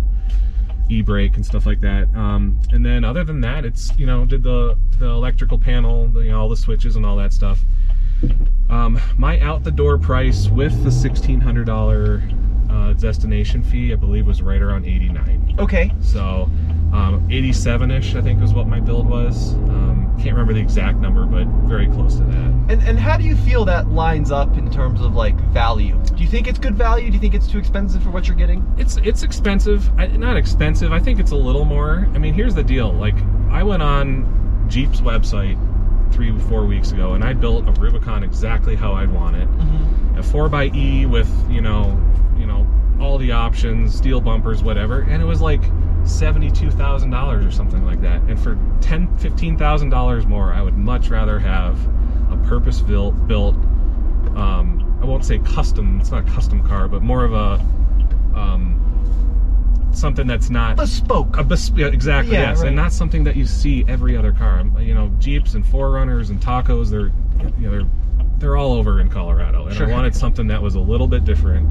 e-brake 0.89 1.36
and 1.36 1.45
stuff 1.45 1.66
like 1.66 1.80
that. 1.80 2.09
Um, 2.14 2.59
and 2.70 2.84
then 2.84 3.05
other 3.05 3.24
than 3.24 3.41
that, 3.43 3.64
it's 3.64 3.97
you 3.99 4.07
know 4.07 4.24
did 4.24 4.43
the 4.43 4.78
the 4.99 5.07
electrical 5.07 5.59
panel, 5.59 6.09
the, 6.09 6.20
you 6.20 6.30
know 6.30 6.41
all 6.41 6.49
the 6.49 6.57
switches 6.57 6.97
and 6.97 7.05
all 7.05 7.16
that 7.16 7.32
stuff. 7.32 7.61
Um, 8.68 9.01
my 9.16 9.39
out 9.41 9.64
the 9.64 9.70
door 9.70 9.99
price 9.99 10.49
with 10.49 10.84
the 10.84 10.91
sixteen 10.91 11.41
hundred 11.41 11.66
dollar 11.66 12.22
uh, 12.71 12.93
destination 12.95 13.62
fee, 13.62 13.93
I 13.93 13.97
believe, 13.97 14.27
was 14.27 14.43
right 14.43 14.61
around 14.61 14.85
eighty 14.85 15.09
nine. 15.09 15.55
Okay. 15.59 15.91
So, 16.01 16.49
um, 16.93 17.27
87-ish, 17.29 18.14
I 18.14 18.23
think, 18.23 18.41
was 18.41 18.55
what 18.55 18.66
my 18.66 18.81
build 18.81 19.09
was. 19.09 19.55
Um, 19.55 20.14
can't 20.19 20.33
remember 20.33 20.53
the 20.53 20.61
exact 20.61 20.99
number, 20.99 21.25
but 21.27 21.47
very 21.69 21.87
close 21.87 22.16
to 22.16 22.25
that. 22.25 22.49
And 22.69 22.83
and 22.83 22.99
how 22.99 23.16
do 23.16 23.25
you 23.25 23.37
feel 23.37 23.64
that 23.66 23.89
lines 23.89 24.31
up 24.33 24.57
in 24.57 24.71
terms 24.71 25.01
of 25.01 25.14
like 25.14 25.39
value? 25.53 26.01
Do 26.14 26.23
you 26.23 26.29
think 26.29 26.49
it's 26.49 26.59
good 26.59 26.75
value? 26.75 27.07
Do 27.09 27.14
you 27.14 27.21
think 27.21 27.35
it's 27.35 27.47
too 27.47 27.59
expensive 27.59 28.03
for 28.03 28.11
what 28.11 28.27
you're 28.27 28.37
getting? 28.37 28.64
It's 28.79 28.97
it's 28.99 29.23
expensive. 29.23 29.89
I, 29.99 30.09
not 30.09 30.37
expensive. 30.37 30.93
I 30.93 30.99
think 30.99 31.21
it's 31.21 31.31
a 31.31 31.37
little 31.37 31.64
more. 31.64 32.09
I 32.14 32.19
mean, 32.19 32.35
here's 32.35 32.55
the 32.55 32.64
deal. 32.64 32.93
Like, 32.93 33.16
I 33.51 33.62
went 33.62 33.83
on 33.83 34.66
Jeep's 34.69 35.01
website 35.01 35.57
three, 36.12 36.37
four 36.41 36.64
weeks 36.66 36.91
ago, 36.93 37.14
and 37.14 37.23
I 37.23 37.33
built 37.33 37.69
a 37.69 37.73
Rubicon 37.73 38.23
exactly 38.23 38.75
how 38.75 38.93
I'd 38.93 39.11
want 39.11 39.37
it. 39.37 39.49
A 40.19 40.23
four 40.23 40.53
x 40.53 40.75
E 40.75 41.07
with 41.07 41.31
you 41.51 41.61
know, 41.61 41.97
know, 42.49 42.66
all 43.01 43.16
the 43.18 43.30
options, 43.32 43.94
steel 43.96 44.20
bumpers, 44.20 44.62
whatever, 44.62 45.03
and 45.03 45.22
it 45.22 45.26
was 45.26 45.40
like 45.40 45.62
seventy-two 46.05 46.70
thousand 46.72 47.11
dollars 47.11 47.44
or 47.44 47.51
something 47.51 47.84
like 47.84 48.01
that. 48.01 48.20
And 48.22 48.38
for 48.40 48.59
ten, 48.80 49.16
fifteen 49.18 49.57
thousand 49.57 49.90
dollars 49.90 50.26
more, 50.26 50.53
I 50.53 50.62
would 50.62 50.76
much 50.76 51.09
rather 51.11 51.38
have 51.38 51.78
a 52.32 52.36
purpose-built, 52.49 53.26
built. 53.28 53.55
Um, 54.36 54.99
I 55.01 55.05
won't 55.05 55.24
say 55.24 55.38
custom. 55.38 56.01
It's 56.01 56.11
not 56.11 56.26
a 56.28 56.30
custom 56.32 56.66
car, 56.66 56.88
but 56.88 57.03
more 57.03 57.24
of 57.24 57.32
a 57.32 57.64
um, 58.36 58.74
something 59.92 60.26
that's 60.26 60.51
not 60.51 60.76
Bespoke. 60.76 61.36
a 61.38 61.44
bes- 61.44 61.70
exactly 61.76 62.34
Yeah, 62.34 62.51
yes, 62.51 62.59
right. 62.59 62.68
and 62.68 62.76
not 62.76 62.92
something 62.92 63.24
that 63.24 63.36
you 63.36 63.46
see 63.46 63.84
every 63.88 64.16
other 64.16 64.32
car. 64.32 64.61
Um, 64.61 64.76
You 64.80 64.94
know, 64.94 65.11
Jeeps 65.18 65.55
and 65.55 65.64
4Runners 65.64 66.30
and 66.30 66.40
Tacos, 66.40 66.90
they're 66.90 67.11
you 67.59 67.68
know 67.68 67.70
they're 67.70 67.88
they're 68.38 68.57
all 68.57 68.72
over 68.72 69.01
in 69.01 69.09
Colorado, 69.09 69.66
and 69.66 69.74
Sure. 69.76 69.88
I 69.88 69.92
wanted 69.92 70.14
something 70.14 70.46
that 70.49 70.62
was 70.62 70.76
a 70.76 70.80
little 70.80 71.09
bit 71.09 71.24
different, 71.24 71.68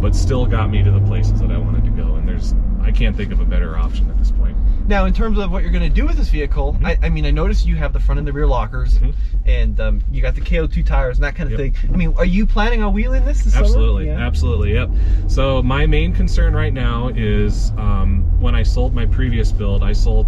but 0.00 0.14
still 0.14 0.46
got 0.46 0.70
me 0.70 0.82
to 0.82 0.90
the 0.90 1.00
places 1.02 1.40
that 1.40 1.50
I 1.50 1.58
wanted 1.58 1.84
to 1.84 1.90
go. 1.90 2.14
And 2.16 2.28
there's 2.28 2.54
I 2.82 2.90
can't 2.90 3.14
think 3.16 3.30
of 3.32 3.40
a 3.40 3.44
better 3.44 3.76
option 3.76 4.08
at 4.10 4.18
this 4.18 4.30
point. 4.30 4.56
Now, 4.88 5.04
in 5.04 5.12
terms 5.12 5.38
of 5.38 5.52
what 5.52 5.62
you're 5.62 5.70
going 5.70 5.88
to 5.88 5.94
do 5.94 6.06
with 6.06 6.16
this 6.16 6.30
vehicle, 6.30 6.72
Mm-hmm. 6.74 6.86
I, 6.86 6.98
I 7.02 7.08
mean, 7.10 7.26
I 7.26 7.30
noticed 7.30 7.66
you 7.66 7.76
have 7.76 7.92
the 7.92 8.00
front 8.00 8.18
and 8.18 8.26
the 8.26 8.32
rear 8.32 8.46
lockers, 8.46 8.98
and 9.44 9.78
um, 9.78 10.00
you 10.10 10.20
got 10.22 10.34
the 10.34 10.40
KO2 10.40 10.84
tires 10.84 11.16
and 11.18 11.24
that 11.24 11.36
kind 11.36 11.52
of 11.52 11.58
Yep. 11.60 11.74
thing. 11.74 11.90
I 11.92 11.96
mean, 11.96 12.14
are 12.16 12.24
you 12.24 12.46
planning 12.46 12.82
on 12.82 12.92
wheeling 12.94 13.24
this 13.24 13.44
this? 13.44 13.54
Absolutely, 13.54 14.06
Yeah. 14.06 14.18
absolutely, 14.26 14.72
yep. 14.72 14.90
So 15.28 15.62
my 15.62 15.86
main 15.86 16.12
concern 16.14 16.54
right 16.54 16.72
now 16.72 17.08
is 17.08 17.70
um, 17.76 18.22
when 18.40 18.54
I 18.54 18.62
sold 18.62 18.94
my 18.94 19.06
previous 19.06 19.52
build, 19.52 19.82
I 19.84 19.92
sold 19.92 20.26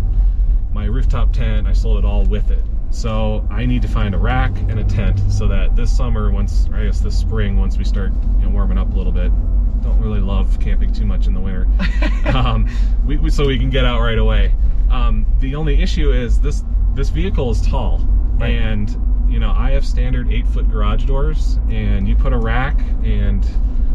my 0.73 0.85
rooftop 0.85 1.33
tent. 1.33 1.67
I 1.67 1.73
sold 1.73 1.99
it 1.99 2.05
all 2.05 2.25
with 2.25 2.51
it. 2.51 2.63
So 2.91 3.47
I 3.51 3.65
need 3.67 3.83
to 3.83 3.89
find 3.89 4.15
a 4.15 4.19
rack 4.19 4.55
and 4.69 4.79
a 4.79 4.85
tent 4.85 5.19
so 5.33 5.49
that 5.49 5.75
this 5.75 5.95
summer, 5.95 6.31
once 6.31 6.69
or 6.71 6.77
I 6.77 6.85
guess 6.85 7.01
this 7.01 7.19
spring, 7.19 7.59
once 7.59 7.79
we 7.79 7.85
start 7.85 8.13
you 8.39 8.45
know, 8.45 8.51
warming 8.51 8.79
up 8.79 8.93
a 8.93 8.97
little 8.97 9.13
bit, 9.13 9.33
don't 9.83 10.01
really 10.01 10.21
love 10.21 10.59
camping 10.61 10.93
too 10.93 11.05
much 11.07 11.27
in 11.27 11.35
the 11.35 11.41
winter. 11.41 11.67
um, 12.37 12.69
we, 13.07 13.17
we, 13.17 13.31
so 13.31 13.47
we 13.47 13.59
can 13.59 13.71
get 13.71 13.85
out 13.85 14.01
right 14.01 14.19
away. 14.19 14.55
Um, 14.91 15.27
the 15.41 15.55
only 15.55 15.81
issue 15.83 16.13
is 16.13 16.41
this 16.41 16.65
this 16.95 17.09
vehicle 17.09 17.51
is 17.51 17.61
tall, 17.67 17.99
Right. 18.39 18.51
and 18.51 18.91
you 19.31 19.39
know 19.39 19.51
I 19.51 19.71
have 19.71 19.85
standard 19.87 20.31
eight 20.31 20.47
foot 20.47 20.71
garage 20.71 21.05
doors, 21.05 21.59
and 21.71 22.07
you 22.07 22.15
put 22.15 22.33
a 22.33 22.39
rack 22.39 22.79
and 23.03 23.47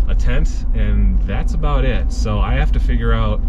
a 0.08 0.16
tent, 0.16 0.66
and 0.74 1.22
that's 1.24 1.54
about 1.54 1.86
it. 1.86 2.12
So 2.12 2.40
I 2.40 2.54
have 2.54 2.72
to 2.74 2.80
figure 2.80 3.14
out 3.14 3.40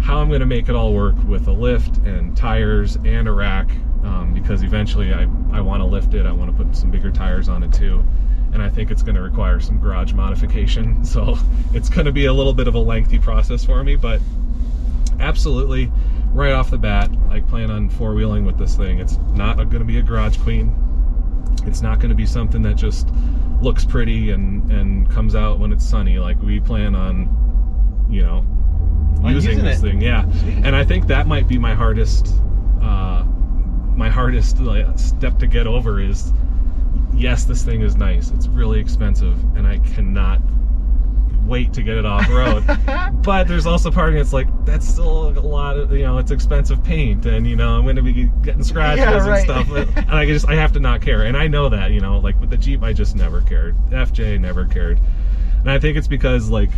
how 0.00 0.18
I'm 0.18 0.28
going 0.28 0.40
to 0.40 0.46
make 0.46 0.68
it 0.68 0.74
all 0.74 0.92
work 0.92 1.14
with 1.26 1.46
a 1.46 1.52
lift 1.52 1.98
and 1.98 2.36
tires 2.36 2.96
and 3.04 3.28
a 3.28 3.32
rack 3.32 3.70
um, 4.02 4.32
because 4.34 4.62
eventually 4.62 5.14
I, 5.14 5.22
I 5.52 5.60
want 5.60 5.80
to 5.80 5.86
lift 5.86 6.12
it. 6.14 6.26
I 6.26 6.32
want 6.32 6.54
to 6.56 6.64
put 6.64 6.76
some 6.76 6.90
bigger 6.90 7.10
tires 7.10 7.48
on 7.48 7.62
it 7.62 7.72
too. 7.72 8.04
And 8.54 8.62
I 8.62 8.70
think 8.70 8.90
it's 8.90 9.02
going 9.02 9.16
to 9.16 9.20
require 9.20 9.60
some 9.60 9.78
garage 9.78 10.12
modification. 10.12 11.04
So 11.14 11.36
it's 11.74 11.88
going 11.88 12.06
to 12.06 12.12
be 12.12 12.24
a 12.24 12.32
little 12.32 12.54
bit 12.54 12.66
of 12.66 12.74
a 12.74 12.78
lengthy 12.78 13.18
process 13.18 13.64
for 13.64 13.84
me, 13.84 13.94
but 13.94 14.20
absolutely 15.20 15.92
right 16.34 16.52
off 16.52 16.70
the 16.70 16.78
bat, 16.78 17.10
I 17.30 17.40
plan 17.40 17.70
on 17.70 17.88
four 17.88 18.14
wheeling 18.14 18.44
with 18.44 18.58
this 18.58 18.76
thing. 18.76 18.98
It's 18.98 19.16
not 19.34 19.56
going 19.56 19.78
to 19.78 19.84
be 19.84 19.98
a 19.98 20.02
garage 20.02 20.36
queen. 20.38 20.74
It's 21.66 21.80
not 21.80 21.98
going 21.98 22.08
to 22.08 22.16
be 22.16 22.26
something 22.26 22.62
that 22.62 22.74
just 22.74 23.08
looks 23.60 23.84
pretty 23.84 24.30
and, 24.32 24.70
and 24.70 25.10
comes 25.10 25.34
out 25.34 25.58
when 25.60 25.72
it's 25.72 25.84
sunny. 25.84 26.18
Like 26.18 26.40
we 26.42 26.60
plan 26.60 26.94
on, 26.94 28.06
you 28.10 28.22
know, 28.22 28.44
using, 29.22 29.52
using 29.52 29.64
this 29.64 29.78
it. 29.78 29.82
thing. 29.82 30.00
Yeah, 30.02 30.24
and 30.64 30.74
I 30.74 30.84
think 30.84 31.06
that 31.06 31.26
might 31.26 31.46
be 31.46 31.56
my 31.56 31.74
hardest, 31.74 32.34
uh, 32.82 33.24
my 33.94 34.10
hardest 34.10 34.58
like, 34.58 34.98
step 34.98 35.38
to 35.38 35.46
get 35.46 35.66
over 35.66 36.00
is, 36.00 36.32
yes, 37.16 37.44
this 37.44 37.62
thing 37.62 37.82
is 37.82 37.96
nice. 37.96 38.30
It's 38.30 38.46
really 38.48 38.80
expensive, 38.80 39.42
and 39.56 39.66
I 39.66 39.78
cannot 39.78 40.40
wait 41.46 41.72
to 41.74 41.82
get 41.82 41.96
it 41.98 42.06
off 42.06 42.26
road. 42.30 42.64
but 43.22 43.46
there's 43.46 43.66
also 43.66 43.90
part 43.90 44.08
of 44.08 44.14
me 44.14 44.20
that's 44.20 44.32
like 44.32 44.48
that's 44.64 44.86
still 44.88 45.28
a 45.28 45.40
lot 45.40 45.76
of 45.76 45.92
you 45.92 46.02
know 46.02 46.16
it's 46.16 46.30
expensive 46.30 46.82
paint 46.82 47.26
and 47.26 47.46
you 47.46 47.54
know 47.54 47.76
I'm 47.76 47.82
going 47.82 47.96
to 47.96 48.02
be 48.02 48.24
getting 48.42 48.62
scratches 48.64 49.00
Yeah, 49.04 49.28
right. 49.28 49.46
and 49.48 49.66
stuff 49.66 49.96
and 49.96 50.10
I 50.10 50.24
just 50.24 50.48
I 50.48 50.54
have 50.54 50.72
to 50.72 50.80
not 50.80 51.02
care 51.02 51.22
and 51.24 51.36
I 51.36 51.46
know 51.46 51.68
that 51.68 51.90
you 51.90 52.00
know 52.00 52.18
like 52.18 52.40
with 52.40 52.48
the 52.48 52.56
Jeep 52.56 52.82
I 52.82 52.94
just 52.94 53.14
never 53.14 53.42
cared 53.42 53.76
FJ 53.90 54.40
never 54.40 54.64
cared 54.64 54.98
and 55.60 55.70
I 55.70 55.78
think 55.78 55.98
it's 55.98 56.08
because 56.08 56.48
like 56.48 56.70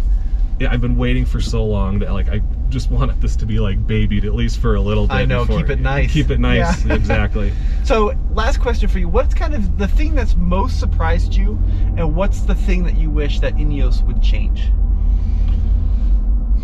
yeah, 0.58 0.72
I've 0.72 0.80
been 0.80 0.96
waiting 0.96 1.24
for 1.26 1.40
so 1.40 1.64
long 1.64 1.98
that 2.00 2.12
like 2.12 2.28
I 2.28 2.40
just 2.68 2.90
wanted 2.96 3.20
this 3.20 3.36
to 3.36 3.46
be 3.46 3.58
like 3.58 3.86
babied 3.86 4.24
at 4.24 4.34
least 4.34 4.58
for 4.58 4.74
a 4.74 4.80
little 4.80 5.06
bit. 5.06 5.14
I 5.14 5.24
know, 5.24 5.46
keep 5.46 5.68
it 5.68 5.80
nice. 5.80 6.12
Keep 6.12 6.30
it 6.30 6.40
nice, 6.40 6.84
Yeah. 6.84 6.94
exactly. 6.94 7.52
So, 7.84 8.14
last 8.32 8.60
question 8.60 8.88
for 8.88 8.98
you. 8.98 9.08
What's 9.08 9.34
kind 9.34 9.54
of 9.54 9.78
the 9.78 9.88
thing 9.88 10.14
that's 10.14 10.34
most 10.36 10.80
surprised 10.80 11.34
you, 11.34 11.52
and 11.96 12.14
what's 12.14 12.40
the 12.40 12.54
thing 12.54 12.84
that 12.84 12.96
you 12.96 13.10
wish 13.10 13.40
that 13.40 13.54
Ineos 13.56 14.02
would 14.02 14.22
change? 14.22 14.70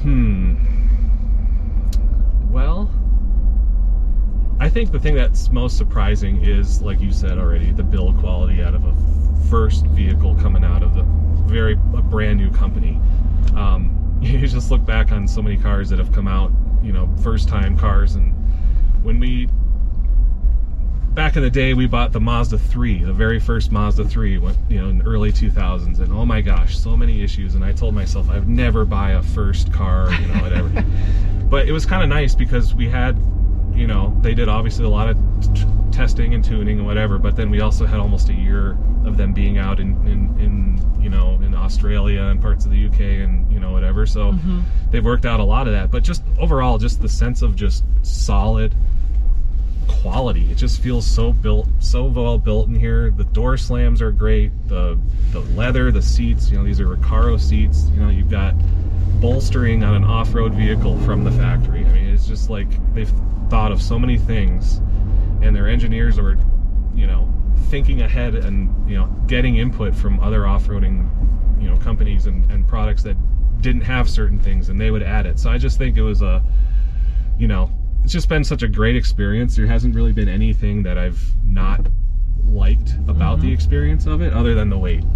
Hmm. 0.03 0.57
Well, 2.51 2.91
I 4.59 4.69
think 4.69 4.93
the 4.93 4.99
thing 4.99 5.15
that's 5.15 5.51
most 5.51 5.77
surprising 5.77 6.45
is, 6.45 6.83
like 6.83 7.01
you 7.01 7.13
said 7.13 7.39
already, 7.39 7.73
the 7.73 7.83
build 7.83 8.19
quality 8.19 8.63
out 8.63 8.75
of 8.75 8.85
a 8.85 8.95
first 9.49 9.87
vehicle 9.87 10.35
coming 10.37 10.65
out 10.65 10.83
of 10.83 10.97
a 10.97 11.03
very 11.47 11.75
a 11.75 12.03
brand 12.03 12.39
new 12.39 12.51
company. 12.51 12.99
Um, 13.57 14.19
you 14.23 14.47
just 14.47 14.71
look 14.71 14.85
back 14.85 15.13
on 15.13 15.27
so 15.27 15.43
many 15.43 15.57
cars 15.57 15.89
that 15.91 15.99
have 15.99 16.13
come 16.13 16.29
out, 16.29 16.53
you 16.83 16.93
know, 16.93 17.09
first 17.23 17.49
time 17.49 17.77
cars, 17.77 18.15
and 18.15 18.33
when 19.03 19.19
we 19.19 19.49
back 21.15 21.37
in 21.37 21.43
the 21.43 21.51
day 21.51 21.75
we 21.75 21.87
bought 21.87 22.13
the 22.13 22.21
Mazda 22.21 22.59
3, 22.59 23.05
the 23.05 23.13
very 23.13 23.39
first 23.39 23.71
Mazda 23.71 24.05
3, 24.05 24.39
when, 24.39 24.55
you 24.69 24.81
know, 24.81 24.89
in 24.89 24.99
the 24.99 25.05
early 25.05 25.31
2000s, 25.31 26.01
and 26.01 26.13
oh 26.13 26.25
my 26.25 26.41
gosh, 26.41 26.79
so 26.79 26.97
many 26.97 27.23
issues. 27.23 27.55
And 27.55 27.65
I 27.65 27.73
told 27.73 27.95
myself 27.95 28.31
I'd 28.31 28.49
never 28.49 28.85
buy 28.85 29.13
a 29.13 29.23
first 29.23 29.73
car, 29.73 30.11
you 30.13 30.27
know, 30.29 30.41
whatever. 30.43 30.85
but 31.51 31.69
it 31.69 31.73
was 31.73 31.85
kind 31.85 32.03
of 32.03 32.09
nice 32.09 32.35
because 32.35 32.75
we 32.75 32.89
had, 32.89 33.19
you 33.75 33.87
know, 33.87 34.17
they 34.23 34.35
did 34.35 34.49
obviously 34.49 34.85
a 34.85 34.89
lot 34.89 35.09
of 35.09 35.17
t- 35.55 35.67
testing 35.91 36.35
and 36.35 36.43
tuning 36.43 36.79
and 36.79 36.87
whatever. 36.87 37.19
But 37.19 37.37
then 37.37 37.51
we 37.51 37.61
also 37.61 37.85
had 37.85 38.01
almost 38.01 38.29
a 38.31 38.35
year 38.35 38.79
of 39.05 39.17
them 39.17 39.33
being 39.35 39.59
out 39.59 39.81
in, 39.81 39.91
in, 40.07 40.41
in 40.41 40.82
know, 41.13 41.35
in 41.43 41.55
Australia 41.55 42.23
and 42.23 42.41
parts 42.41 42.65
of 42.65 42.73
the 42.73 42.87
UK 42.87 43.01
and 43.01 43.51
you 43.53 43.61
know 43.61 43.71
whatever. 43.71 44.07
So 44.07 44.33
mm-hmm. 44.33 44.63
they've 44.91 45.05
worked 45.05 45.27
out 45.27 45.39
a 45.39 45.45
lot 45.45 45.67
of 45.69 45.73
that. 45.73 45.91
But 45.91 46.03
just 46.03 46.23
overall, 46.39 46.79
just 46.79 47.01
the 47.01 47.09
sense 47.09 47.43
of 47.43 47.55
just 47.55 47.85
solid 48.03 48.75
quality. 49.89 50.51
It 50.51 50.57
just 50.57 50.81
feels 50.81 51.07
so 51.07 51.33
built, 51.33 51.69
so 51.79 52.05
well 52.07 52.39
built 52.39 52.69
in 52.69 52.75
here. 52.75 53.11
The 53.11 53.25
door 53.25 53.57
slams 53.57 54.03
are 54.03 54.13
great. 54.13 54.51
The 54.69 54.99
the 55.31 55.41
leather, 55.41 55.93
the 55.93 56.03
seats. 56.03 56.51
You 56.51 56.59
know, 56.59 56.65
these 56.65 56.81
are 56.81 56.87
Recaro 56.87 57.41
seats. 57.41 57.85
You 57.95 58.01
know, 58.01 58.09
you've 58.09 58.31
got 58.31 58.55
bolstering 59.21 59.85
on 59.85 59.95
an 59.95 60.05
off-road 60.05 60.55
vehicle 60.55 60.99
from 61.01 61.23
the 61.23 61.31
factory. 61.31 61.85
I 61.85 61.93
mean, 61.93 62.09
it's 62.09 62.27
just 62.27 62.51
like 62.51 62.67
they've 62.95 63.13
thought 63.49 63.71
of 63.71 63.81
so 63.81 63.99
many 63.99 64.19
things, 64.19 64.79
and 65.43 65.55
their 65.55 65.69
engineers 65.69 66.19
are, 66.19 66.37
you 66.95 67.07
know, 67.07 67.33
thinking 67.63 68.03
ahead 68.03 68.35
and 68.35 68.89
you 68.89 68.97
know 68.97 69.07
getting 69.27 69.57
input 69.57 69.95
from 69.95 70.21
other 70.21 70.47
off-roading, 70.47 71.09
you 71.63 71.69
know, 71.71 71.77
companies 71.79 72.27
and, 72.27 72.51
and 72.51 72.67
products 72.67 73.03
that 73.05 73.17
didn't 73.63 73.83
have 73.83 74.09
certain 74.11 74.39
things, 74.39 74.69
and 74.69 74.81
they 74.81 74.91
would 74.91 75.03
add 75.03 75.27
it. 75.27 75.39
So 75.39 75.51
I 75.51 75.59
just 75.59 75.79
think 75.79 75.97
it 75.97 76.03
was 76.03 76.23
a 76.23 76.43
you 77.39 77.49
know, 77.49 77.71
it's 78.05 78.13
just 78.13 78.29
been 78.29 78.45
such 78.45 78.63
a 78.63 78.69
great 78.69 78.97
experience. 78.97 79.57
There 79.57 79.67
hasn't 79.67 79.95
really 79.95 80.13
been 80.13 80.29
anything 80.29 80.83
that 80.85 80.99
I've 80.99 81.21
not 81.45 81.87
liked 82.45 82.95
about 83.09 83.41
the 83.41 83.53
experience 83.53 84.07
of 84.07 84.21
it, 84.23 84.33
other 84.33 84.55
than 84.55 84.71
the 84.71 84.79
wait. 84.79 85.05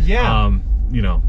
Yeah. 0.00 0.44
um, 0.44 0.62
you 0.90 1.00
know, 1.00 1.22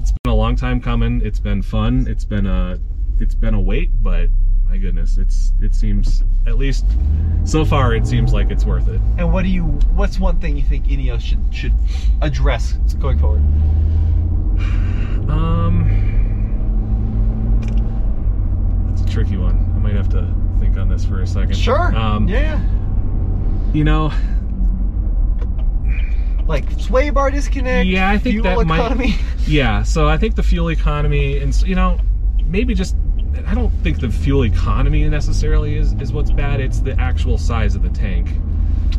it's 0.00 0.10
been 0.10 0.32
a 0.32 0.34
long 0.34 0.56
time 0.56 0.80
coming. 0.80 1.20
It's 1.24 1.38
been 1.38 1.62
fun. 1.62 2.06
It's 2.08 2.24
been 2.24 2.46
a, 2.46 2.80
it's 3.20 3.36
been 3.36 3.54
a 3.54 3.60
wait, 3.60 3.90
but 4.02 4.28
my 4.76 4.82
goodness, 4.82 5.16
it's 5.16 5.52
it 5.62 5.74
seems 5.74 6.22
at 6.46 6.58
least 6.58 6.84
so 7.44 7.64
far 7.64 7.94
it 7.94 8.06
seems 8.06 8.34
like 8.34 8.50
it's 8.50 8.66
worth 8.66 8.88
it. 8.88 9.00
and 9.16 9.32
what 9.32 9.42
do 9.42 9.48
you? 9.48 9.62
What's 9.94 10.18
one 10.20 10.38
thing 10.38 10.54
you 10.56 10.62
think 10.62 10.84
Ineos 10.86 11.20
should 11.22 11.42
should 11.50 11.72
address 12.20 12.72
going 13.00 13.18
forward? 13.18 13.40
Um, 15.30 15.88
that's 18.90 19.00
a 19.00 19.06
tricky 19.14 19.38
one. 19.38 19.54
I 19.76 19.78
might 19.78 19.94
have 19.94 20.10
to 20.10 20.30
think 20.60 20.76
on 20.76 20.88
this 20.90 21.04
for 21.06 21.22
a 21.22 21.26
second. 21.26 21.56
Sure. 21.56 21.94
Um, 21.96 22.28
yeah. 22.28 22.60
You 23.72 23.84
know, 23.84 24.12
Like 26.46 26.70
sway 26.72 27.08
bar 27.10 27.30
disconnect. 27.30 27.86
Yeah, 27.88 28.10
I 28.10 28.18
think 28.18 28.34
fuel 28.42 28.44
that 28.44 28.66
might- 28.66 29.18
Yeah, 29.46 29.82
so 29.84 30.06
I 30.08 30.18
think 30.18 30.34
the 30.34 30.42
fuel 30.42 30.70
economy, 30.70 31.38
and 31.38 31.54
you 31.62 31.74
know, 31.76 31.98
maybe 32.44 32.74
just 32.74 32.94
I 33.46 33.54
don't 33.54 33.70
think 33.82 34.00
the 34.00 34.10
fuel 34.10 34.44
economy 34.44 35.08
necessarily 35.08 35.76
is 35.76 35.92
is 35.94 36.12
what's 36.12 36.30
bad. 36.30 36.60
It's 36.60 36.80
the 36.80 36.98
actual 37.00 37.38
size 37.38 37.74
of 37.74 37.82
the 37.82 37.90
tank. 37.90 38.28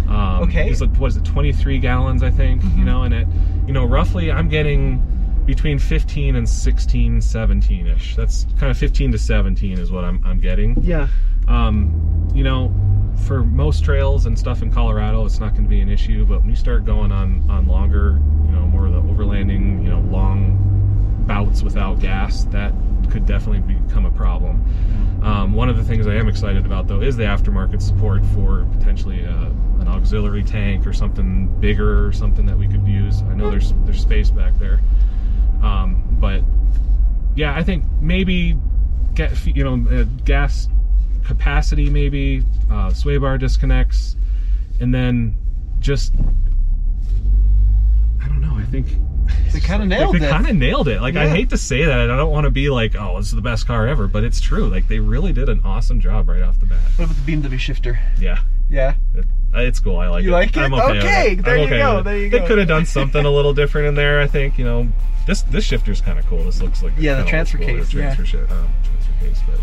Um, 0.07 0.43
Okay. 0.43 0.63
Mm-hmm. 0.63 0.71
It's 0.71 0.81
like 0.81 0.95
what 0.97 1.07
is 1.07 1.17
it, 1.17 1.25
23 1.25 1.79
gallons, 1.79 2.23
I 2.23 2.29
think. 2.31 2.63
You 2.75 2.85
know, 2.85 3.03
and 3.03 3.13
it, 3.13 3.27
you 3.65 3.73
know, 3.73 3.85
roughly 3.85 4.31
I'm 4.31 4.47
getting 4.49 5.01
between 5.45 5.79
15 5.79 6.35
and 6.35 6.47
16, 6.47 7.21
17 7.21 7.87
ish. 7.87 8.15
That's 8.17 8.45
kind 8.59 8.69
of 8.69 8.77
15 8.77 9.13
to 9.13 9.17
17 9.17 9.79
is 9.79 9.91
what 9.91 10.03
I'm 10.03 10.21
I'm 10.25 10.39
getting 10.39 10.75
Yeah. 10.83 11.07
um, 11.47 12.29
you 12.33 12.43
know, 12.43 12.71
for 13.25 13.43
most 13.43 13.83
trails 13.83 14.25
and 14.25 14.37
stuff 14.37 14.61
in 14.61 14.71
Colorado, 14.71 15.25
it's 15.25 15.39
not 15.39 15.53
going 15.53 15.63
to 15.63 15.69
be 15.69 15.79
an 15.81 15.89
issue. 15.89 16.25
But 16.25 16.41
when 16.41 16.49
you 16.49 16.55
start 16.55 16.85
going 16.85 17.11
on 17.11 17.49
on 17.49 17.65
longer, 17.67 18.19
you 18.45 18.51
know, 18.51 18.67
more 18.67 18.85
of 18.87 18.93
the 18.93 19.01
overlanding, 19.01 19.83
you 19.83 19.89
know, 19.89 20.01
long 20.11 21.23
bouts 21.27 21.63
without 21.63 21.99
gas, 21.99 22.43
that 22.45 22.73
could 23.09 23.25
definitely 23.25 23.73
become 23.73 24.05
a 24.05 24.11
problem. 24.11 24.63
Um, 25.23 25.53
one 25.53 25.69
of 25.69 25.77
the 25.77 25.83
things 25.83 26.07
I 26.07 26.15
am 26.15 26.27
excited 26.27 26.65
about 26.65 26.87
though 26.87 27.01
is 27.01 27.17
the 27.17 27.23
aftermarket 27.23 27.81
support 27.81 28.25
for 28.27 28.65
potentially 28.77 29.25
uh, 29.25 29.49
an 29.79 29.87
auxiliary 29.87 30.43
tank 30.43 30.85
or 30.85 30.93
something 30.93 31.47
bigger 31.59 32.05
or 32.05 32.11
something 32.11 32.45
that 32.45 32.57
we 32.57 32.67
could 32.67 32.87
use. 32.87 33.21
I 33.23 33.33
know 33.33 33.49
there's 33.49 33.73
there's 33.85 34.01
space 34.01 34.29
back 34.29 34.57
there, 34.59 34.79
um, 35.61 36.17
but 36.19 36.43
yeah, 37.35 37.55
I 37.55 37.63
think 37.63 37.83
maybe 38.01 38.57
get 39.13 39.45
you 39.45 39.63
know 39.63 39.99
uh, 39.99 40.03
gas 40.25 40.69
capacity 41.23 41.89
maybe 41.89 42.43
uh, 42.71 42.93
sway 42.93 43.17
bar 43.17 43.37
disconnects, 43.37 44.15
and 44.79 44.93
then 44.93 45.35
just 45.79 46.13
I 48.21 48.27
don't 48.27 48.41
know. 48.41 48.55
I 48.55 48.63
think 48.65 48.87
They 49.53 49.59
kinda 49.59 49.79
like, 49.79 49.87
nailed 49.89 50.13
they 50.15 50.17
it. 50.19 50.21
They 50.21 50.29
kind 50.29 50.47
of 50.47 50.55
nailed 50.55 50.87
it. 50.87 51.01
Like 51.01 51.15
I 51.15 51.27
hate 51.29 51.49
to 51.51 51.57
say 51.57 51.83
that. 51.85 51.99
I 51.99 52.05
don't 52.15 52.31
want 52.31 52.45
to 52.45 52.51
be 52.51 52.69
like, 52.69 52.95
oh, 52.95 53.17
this 53.17 53.27
is 53.27 53.35
the 53.35 53.41
best 53.41 53.67
car 53.67 53.87
ever, 53.87 54.07
but 54.07 54.23
it's 54.23 54.39
true. 54.41 54.67
Like 54.69 54.87
they 54.87 54.99
really 54.99 55.33
did 55.33 55.49
an 55.49 55.61
awesome 55.63 55.99
job 55.99 56.29
right 56.29 56.41
off 56.41 56.59
the 56.59 56.65
bat. 56.65 56.79
What 56.97 57.05
about 57.05 57.17
the 57.25 57.31
BMW 57.35 57.59
shifter? 57.59 57.99
Yeah. 58.19 58.39
Yeah. 58.69 58.95
It, 59.15 59.25
uh, 59.55 59.59
it's 59.61 59.79
cool. 59.79 59.97
I 59.97 60.07
like 60.07 60.23
You 60.23 60.29
it. 60.29 60.33
like 60.33 60.49
it? 60.49 60.57
I'm 60.57 60.73
okay. 60.73 60.97
Okay, 60.99 61.31
it. 61.33 61.43
there 61.45 61.53
I'm 61.55 61.59
you 61.61 61.65
okay 61.67 61.77
go, 61.79 62.03
there 62.03 62.17
you 62.17 62.29
go. 62.29 62.39
They 62.39 62.47
could 62.47 62.57
have 62.57 62.67
done 62.67 62.85
something 62.97 63.23
a 63.25 63.31
little 63.31 63.53
different 63.53 63.87
in 63.87 63.95
there. 63.95 64.19
I 64.19 64.27
think 64.27 64.57
you 64.57 64.65
know 64.65 64.87
this 65.25 65.41
this 65.43 65.63
shifter's 65.63 66.01
kind 66.01 66.19
of 66.19 66.25
cool. 66.27 66.43
This 66.43 66.61
looks 66.61 66.83
like 66.83 66.93
Yeah, 66.97 67.21
the 67.21 67.29
transfer 67.29 67.57
case, 67.57 67.89
The 67.91 67.97
yeah. 67.99 68.13
transfer 68.15 68.25
shit. 68.25 68.51
Um, 68.51 68.67
transfer 68.83 69.25
case, 69.25 69.39
but 69.49 69.59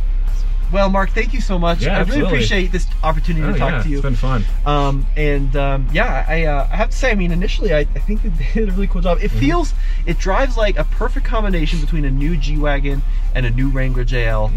Well, 0.74 0.90
Mark, 0.90 1.10
thank 1.10 1.32
you 1.32 1.40
so 1.40 1.56
much. 1.56 1.82
Yeah, 1.82 1.98
I 1.98 2.02
really 2.02 2.22
appreciate 2.22 2.72
this 2.72 2.88
opportunity 3.05 3.46
oh, 3.46 3.52
to 3.52 3.59
talk 3.59 3.70
yeah, 3.70 3.82
to 3.84 3.88
you. 3.88 3.96
it's 3.98 4.02
been 4.02 4.16
fun. 4.16 4.44
Um, 4.66 5.06
and 5.16 5.55
um, 5.55 5.86
yeah, 5.92 6.24
I, 6.28 6.46
uh, 6.46 6.68
I 6.68 6.74
have 6.74 6.90
to 6.90 6.96
say, 6.96 7.12
I 7.12 7.14
mean, 7.14 7.30
initially, 7.30 7.72
I, 7.72 7.78
I 7.80 7.84
think 7.84 8.22
they 8.22 8.30
did 8.55 8.68
a 8.70 8.72
really 8.72 8.88
cool 8.88 9.01
job. 9.01 9.18
It 9.22 9.30
Mm-hmm. 9.30 9.38
feels, 9.38 9.72
it 10.05 10.18
drives 10.18 10.56
like 10.56 10.76
a 10.76 10.84
perfect 10.84 11.26
combination 11.26 11.80
between 11.80 12.05
a 12.05 12.10
new 12.10 12.36
G 12.36 12.59
wagon 12.59 13.02
and 13.36 13.46
a 13.46 13.51
new 13.51 13.68
Wrangler 13.70 14.05
JL 14.05 14.51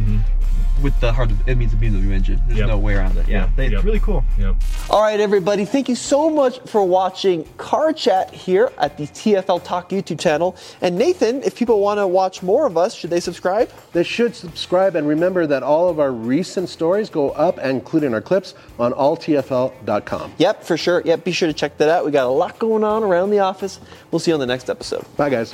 with 0.83 0.99
the 0.99 1.11
hard. 1.11 1.31
It 1.47 1.55
means 1.57 1.71
the 1.75 1.77
BMW 1.77 2.11
engine. 2.11 2.35
There's 2.47 2.49
Mm-hmm. 2.49 2.57
Yep. 2.59 2.67
no 2.67 2.77
way 2.77 2.93
around 2.93 3.17
it. 3.17 3.27
Yeah, 3.27 3.41
Yep, 3.45 3.49
they, 3.55 3.65
it's 3.65 3.73
yep. 3.73 3.83
really 3.83 3.99
cool. 3.99 4.23
Yep. 4.37 4.55
All 4.91 5.01
right, 5.01 5.19
everybody, 5.19 5.65
thank 5.65 5.89
you 5.89 5.95
so 5.95 6.29
much 6.29 6.59
for 6.67 6.83
watching 6.83 7.45
Car 7.57 7.93
Chat 7.93 8.31
here 8.31 8.71
at 8.77 8.95
the 8.97 9.03
TFL 9.05 9.63
Talk 9.63 9.89
YouTube 9.89 10.19
channel. 10.19 10.55
And 10.81 10.95
Nathan, 10.95 11.41
if 11.41 11.55
people 11.55 11.79
want 11.79 11.97
to 11.99 12.05
watch 12.07 12.43
more 12.43 12.67
of 12.67 12.77
us, 12.77 12.93
should 12.93 13.09
they 13.09 13.19
subscribe? 13.19 13.71
They 13.93 14.03
should 14.03 14.35
subscribe 14.35 14.95
and 14.95 15.07
remember 15.07 15.47
that 15.47 15.63
all 15.63 15.89
of 15.89 15.99
our 15.99 16.06
recent 16.11 16.69
stories 16.69 17.09
go 17.09 17.31
up, 17.31 17.57
and 17.57 17.71
including 17.71 18.13
our 18.13 18.21
clips, 18.21 18.53
on 18.79 18.93
alltfl.com. 18.93 20.33
Yep, 20.37 20.63
for 20.63 20.77
sure. 20.77 21.01
Yep, 21.05 21.23
be 21.23 21.31
sure 21.31 21.47
to 21.47 21.53
check 21.53 21.77
that 21.77 21.89
out. 21.89 22.05
We 22.05 22.11
got 22.11 22.25
a 22.25 22.29
lot 22.29 22.59
going 22.59 22.83
on 22.83 23.03
around 23.03 23.29
the 23.29 23.39
office. 23.39 23.79
We'll 24.11 24.19
see 24.19 24.31
you 24.31 24.35
on 24.35 24.39
the 24.39 24.45
next 24.45 24.69
episode. 24.69 25.05
Bye, 25.15 25.29
guys. 25.29 25.53